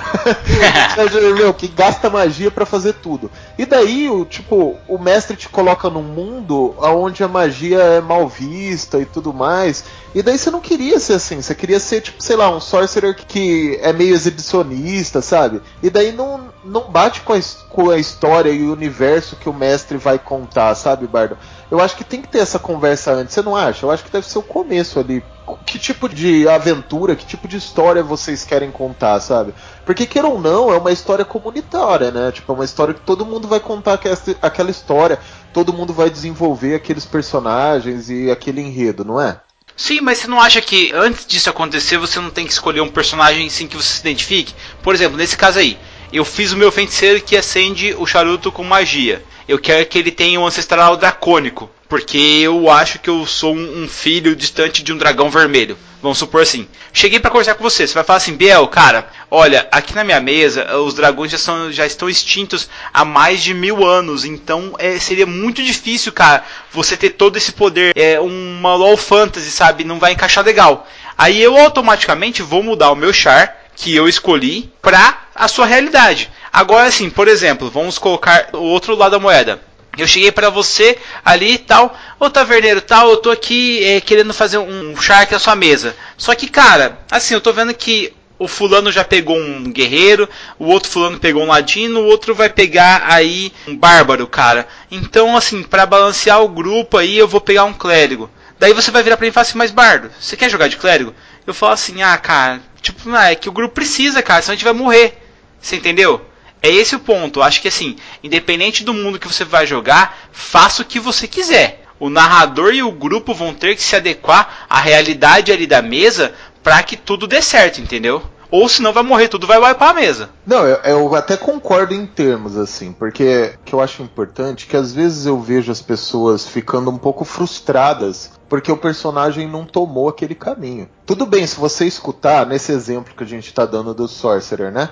Meu, 1.36 1.54
que 1.54 1.68
gasta 1.68 2.10
magia 2.10 2.52
para 2.52 2.66
fazer 2.66 2.94
tudo. 2.94 3.32
E 3.58 3.66
daí, 3.66 4.10
o, 4.10 4.26
tipo, 4.26 4.78
o 4.88 4.98
mestre 4.98 5.36
te 5.36 5.50
coloca 5.50 5.71
num 5.90 6.04
mundo 6.04 6.76
onde 6.78 7.24
a 7.24 7.28
magia 7.28 7.80
é 7.80 8.02
mal 8.02 8.28
vista 8.28 9.00
e 9.00 9.06
tudo 9.06 9.34
mais. 9.34 9.84
E 10.14 10.22
daí 10.22 10.38
você 10.38 10.52
não 10.52 10.60
queria 10.60 11.00
ser 11.00 11.14
assim, 11.14 11.42
você 11.42 11.56
queria 11.56 11.80
ser, 11.80 12.02
tipo, 12.02 12.22
sei 12.22 12.36
lá, 12.36 12.50
um 12.50 12.60
sorcerer 12.60 13.16
que 13.16 13.80
é 13.82 13.94
meio 13.94 14.14
exibicionista, 14.14 15.22
sabe? 15.22 15.62
E 15.82 15.90
daí 15.90 16.12
não, 16.12 16.50
não 16.64 16.90
bate 16.90 17.22
com 17.22 17.34
a, 17.34 17.40
com 17.70 17.90
a 17.90 17.98
história 17.98 18.50
e 18.50 18.64
o 18.64 18.74
universo 18.74 19.38
que 19.38 19.50
o 19.50 19.54
mestre 19.54 19.98
vai 19.98 20.20
contar, 20.20 20.76
sabe, 20.76 21.08
Bardo? 21.08 21.38
Eu 21.70 21.80
acho 21.80 21.96
que 21.96 22.04
tem 22.04 22.22
que 22.22 22.28
ter 22.28 22.40
essa 22.40 22.60
conversa 22.60 23.14
antes, 23.14 23.34
você 23.34 23.42
não 23.42 23.56
acha? 23.56 23.86
Eu 23.86 23.92
acho 23.92 24.04
que 24.04 24.12
deve 24.12 24.28
ser 24.28 24.40
o 24.40 24.44
começo 24.44 25.00
ali. 25.00 25.24
Que 25.66 25.80
tipo 25.80 26.10
de 26.10 26.48
aventura, 26.48 27.16
que 27.16 27.26
tipo 27.26 27.48
de 27.48 27.58
história 27.58 28.04
vocês 28.04 28.44
querem 28.44 28.72
contar, 28.72 29.20
sabe? 29.20 29.54
Porque, 29.86 30.06
queira 30.06 30.28
ou 30.28 30.40
não, 30.40 30.72
é 30.72 30.78
uma 30.78 30.92
história 30.92 31.26
comunitária, 31.26 32.12
né? 32.12 32.32
Tipo, 32.32 32.52
é 32.52 32.56
uma 32.56 32.66
história 32.66 32.94
que 32.94 33.02
todo 33.02 33.26
mundo 33.26 33.48
vai 33.48 33.60
contar 33.60 34.00
aquela 34.42 34.72
história, 34.72 35.20
todo 35.54 35.74
mundo 35.74 35.94
vai 35.94 36.10
desenvolver 36.10 36.76
aqueles 36.76 37.06
personagens 37.06 38.10
e 38.10 38.30
aquele 38.30 38.62
enredo, 38.62 39.04
não 39.04 39.20
é? 39.20 39.40
Sim, 39.76 40.02
mas 40.02 40.20
você 40.20 40.28
não 40.28 40.40
acha 40.40 40.62
que 40.62 40.92
antes 40.94 41.26
disso 41.26 41.50
acontecer 41.50 41.98
você 41.98 42.20
não 42.20 42.30
tem 42.30 42.46
que 42.46 42.52
escolher 42.52 42.82
um 42.82 42.90
personagem 42.90 43.50
sim 43.50 43.68
que 43.68 43.76
você 43.76 43.96
se 43.96 44.02
identifique? 44.02 44.54
Por 44.84 44.94
exemplo, 44.94 45.18
nesse 45.18 45.36
caso 45.36 45.58
aí, 45.60 45.78
eu 46.18 46.26
fiz 46.26 46.52
o 46.52 46.58
meu 46.58 46.72
feiticeiro 46.72 47.22
que 47.22 47.38
acende 47.38 47.96
o 47.98 48.06
charuto 48.06 48.52
com 48.52 48.64
magia. 48.64 49.24
Eu 49.48 49.58
quero 49.58 49.86
que 49.86 49.98
ele 49.98 50.12
tenha 50.12 50.40
um 50.40 50.46
ancestral 50.46 50.96
dracônico, 50.98 51.70
porque 51.88 52.18
eu 52.18 52.70
acho 52.70 53.00
que 53.00 53.10
eu 53.10 53.26
sou 53.26 53.56
um, 53.56 53.88
filho 53.88 54.36
distante 54.36 54.84
de 54.84 54.94
um 54.94 54.98
dragão 54.98 55.30
vermelho. 55.30 55.78
Vamos 56.02 56.18
supor 56.18 56.42
assim. 56.42 56.68
Cheguei 56.92 57.20
para 57.20 57.30
conversar 57.30 57.56
com 57.56 57.64
você. 57.64 57.86
Você 57.86 57.94
vai 57.94 58.04
falar 58.04 58.18
assim, 58.18 58.36
Biel, 58.36 58.68
cara, 58.68 59.08
olha, 59.30 59.68
aqui 59.72 59.94
na 59.94 60.04
minha 60.04 60.20
mesa 60.20 60.78
os 60.78 60.94
dragões 60.94 61.32
já, 61.32 61.38
são, 61.38 61.72
já 61.72 61.86
estão 61.86 62.10
extintos 62.10 62.70
há 62.94 63.06
mais 63.06 63.44
de 63.44 63.54
mil 63.54 63.86
anos. 63.86 64.26
Então 64.26 64.74
é, 64.80 64.98
seria 65.00 65.26
muito 65.26 65.62
difícil, 65.62 66.12
cara, 66.12 66.44
você 66.72 66.98
ter 66.98 67.12
todo 67.12 67.38
esse 67.38 67.52
poder. 67.52 67.92
É 67.96 68.20
uma 68.20 68.76
LOL 68.76 68.98
fantasy, 68.98 69.52
sabe? 69.52 69.84
Não 69.84 70.00
vai 70.00 70.14
encaixar 70.14 70.44
legal. 70.44 70.88
Aí 71.18 71.42
eu 71.42 71.58
automaticamente 71.58 72.42
vou 72.42 72.64
mudar 72.64 72.92
o 72.92 72.96
meu 72.96 73.14
char 73.14 73.61
que 73.82 73.96
eu 73.96 74.08
escolhi 74.08 74.72
para 74.80 75.24
a 75.34 75.48
sua 75.48 75.66
realidade. 75.66 76.30
Agora 76.54 76.88
assim, 76.88 77.10
por 77.10 77.28
exemplo, 77.28 77.68
vamos 77.68 77.98
colocar 77.98 78.50
o 78.54 78.60
outro 78.60 78.96
lado 78.96 79.14
da 79.14 79.20
moeda. 79.20 79.60
Eu 79.98 80.08
cheguei 80.08 80.32
para 80.32 80.52
você 80.52 80.98
ali 81.26 81.54
e 81.54 81.58
tal, 81.58 81.98
ô 82.20 82.30
taverneiro 82.30 82.80
tal, 82.80 83.10
eu 83.10 83.18
tô 83.18 83.32
aqui 83.32 83.84
é, 83.84 84.00
querendo 84.00 84.36
fazer 84.36 84.60
um 84.60 84.96
shark 84.96 85.32
na 85.34 85.40
sua 85.40 85.56
mesa. 85.56 85.96
Só 86.16 86.36
que, 86.36 86.48
cara, 86.48 87.00
assim, 87.10 87.34
eu 87.34 87.42
tô 87.42 87.52
vendo 87.52 87.74
que 87.74 88.14
o 88.38 88.48
fulano 88.48 88.92
já 88.92 89.04
pegou 89.04 89.36
um 89.36 89.64
guerreiro, 89.64 90.30
o 90.60 90.68
outro 90.68 90.90
fulano 90.90 91.20
pegou 91.20 91.44
um 91.44 91.48
ladino, 91.48 92.02
o 92.02 92.06
outro 92.06 92.36
vai 92.36 92.50
pegar 92.50 93.04
aí 93.08 93.52
um 93.68 93.76
bárbaro, 93.76 94.28
cara. 94.28 94.68
Então, 94.92 95.36
assim, 95.36 95.64
para 95.64 95.88
balancear 95.88 96.42
o 96.42 96.48
grupo 96.48 96.98
aí, 96.98 97.18
eu 97.18 97.28
vou 97.28 97.42
pegar 97.42 97.64
um 97.64 97.74
clérigo. 97.74 98.30
Daí 98.60 98.74
você 98.74 98.92
vai 98.92 99.02
virar 99.02 99.18
pra 99.18 99.26
mim 99.26 99.30
e 99.30 99.34
falar 99.34 99.42
assim, 99.42 99.58
mas 99.58 99.72
bardo, 99.72 100.12
você 100.20 100.38
quer 100.38 100.52
jogar 100.52 100.68
de 100.68 100.78
clérigo? 100.78 101.16
Eu 101.48 101.54
falo 101.54 101.74
assim, 101.74 102.04
ah, 102.04 102.16
cara, 102.18 102.62
tipo, 102.82 103.10
ah, 103.12 103.32
é 103.32 103.36
que 103.36 103.50
o 103.50 103.52
grupo 103.52 103.76
precisa, 103.76 104.22
cara, 104.22 104.42
senão 104.42 104.54
a 104.54 104.56
gente 104.56 104.64
vai 104.64 104.74
morrer. 104.74 105.18
Você 105.60 105.76
entendeu? 105.76 106.26
É 106.62 106.70
esse 106.70 106.96
o 106.96 107.00
ponto. 107.00 107.42
Acho 107.42 107.62
que 107.62 107.68
assim, 107.68 107.96
independente 108.24 108.84
do 108.84 108.94
mundo 108.94 109.20
que 109.20 109.28
você 109.28 109.44
vai 109.44 109.66
jogar, 109.66 110.30
faça 110.32 110.82
o 110.82 110.86
que 110.86 111.00
você 111.00 111.28
quiser. 111.28 111.86
O 112.00 112.10
narrador 112.10 112.74
e 112.74 112.82
o 112.82 112.92
grupo 112.92 113.34
vão 113.34 113.54
ter 113.54 113.76
que 113.76 113.84
se 113.84 113.96
adequar 113.96 114.66
à 114.70 114.80
realidade 114.80 115.52
ali 115.52 115.68
da 115.68 115.82
mesa 115.82 116.34
para 116.64 116.82
que 116.82 116.98
tudo 116.98 117.28
dê 117.28 117.42
certo, 117.42 117.80
entendeu? 117.80 118.24
Ou 118.52 118.68
senão 118.68 118.92
vai 118.92 119.02
morrer 119.02 119.30
tudo, 119.30 119.48
vai 119.48 119.58
wipear 119.58 119.92
a 119.92 119.94
mesa. 119.94 120.30
Não, 120.46 120.68
eu, 120.68 120.76
eu, 120.84 121.16
até 121.16 121.38
concordo 121.38 121.94
em 121.94 122.06
termos, 122.06 122.58
assim, 122.58 122.92
porque 122.92 123.54
que 123.64 123.74
eu 123.74 123.80
acho 123.80 124.04
importante 124.04 124.68
que 124.68 124.76
às 124.76 124.94
vezes 124.94 125.26
eu 125.26 125.40
vejo 125.40 125.72
as 125.72 125.82
pessoas 125.82 126.46
ficando 126.46 126.92
um 126.92 126.98
pouco 126.98 127.24
frustradas 127.24 128.32
porque 128.50 128.70
o 128.70 128.76
personagem 128.76 129.48
não 129.48 129.66
tomou 129.66 130.10
aquele 130.10 130.36
caminho. 130.36 130.90
Tudo 131.06 131.26
bem, 131.26 131.48
se 131.48 131.58
você 131.58 131.86
escutar, 131.86 132.46
nesse 132.46 132.74
exemplo 132.74 133.16
que 133.16 133.24
a 133.24 133.28
gente 133.28 133.48
está 133.48 133.66
dando 133.66 133.94
do 133.94 134.10
Sorcerer, 134.10 134.74
né? 134.74 134.90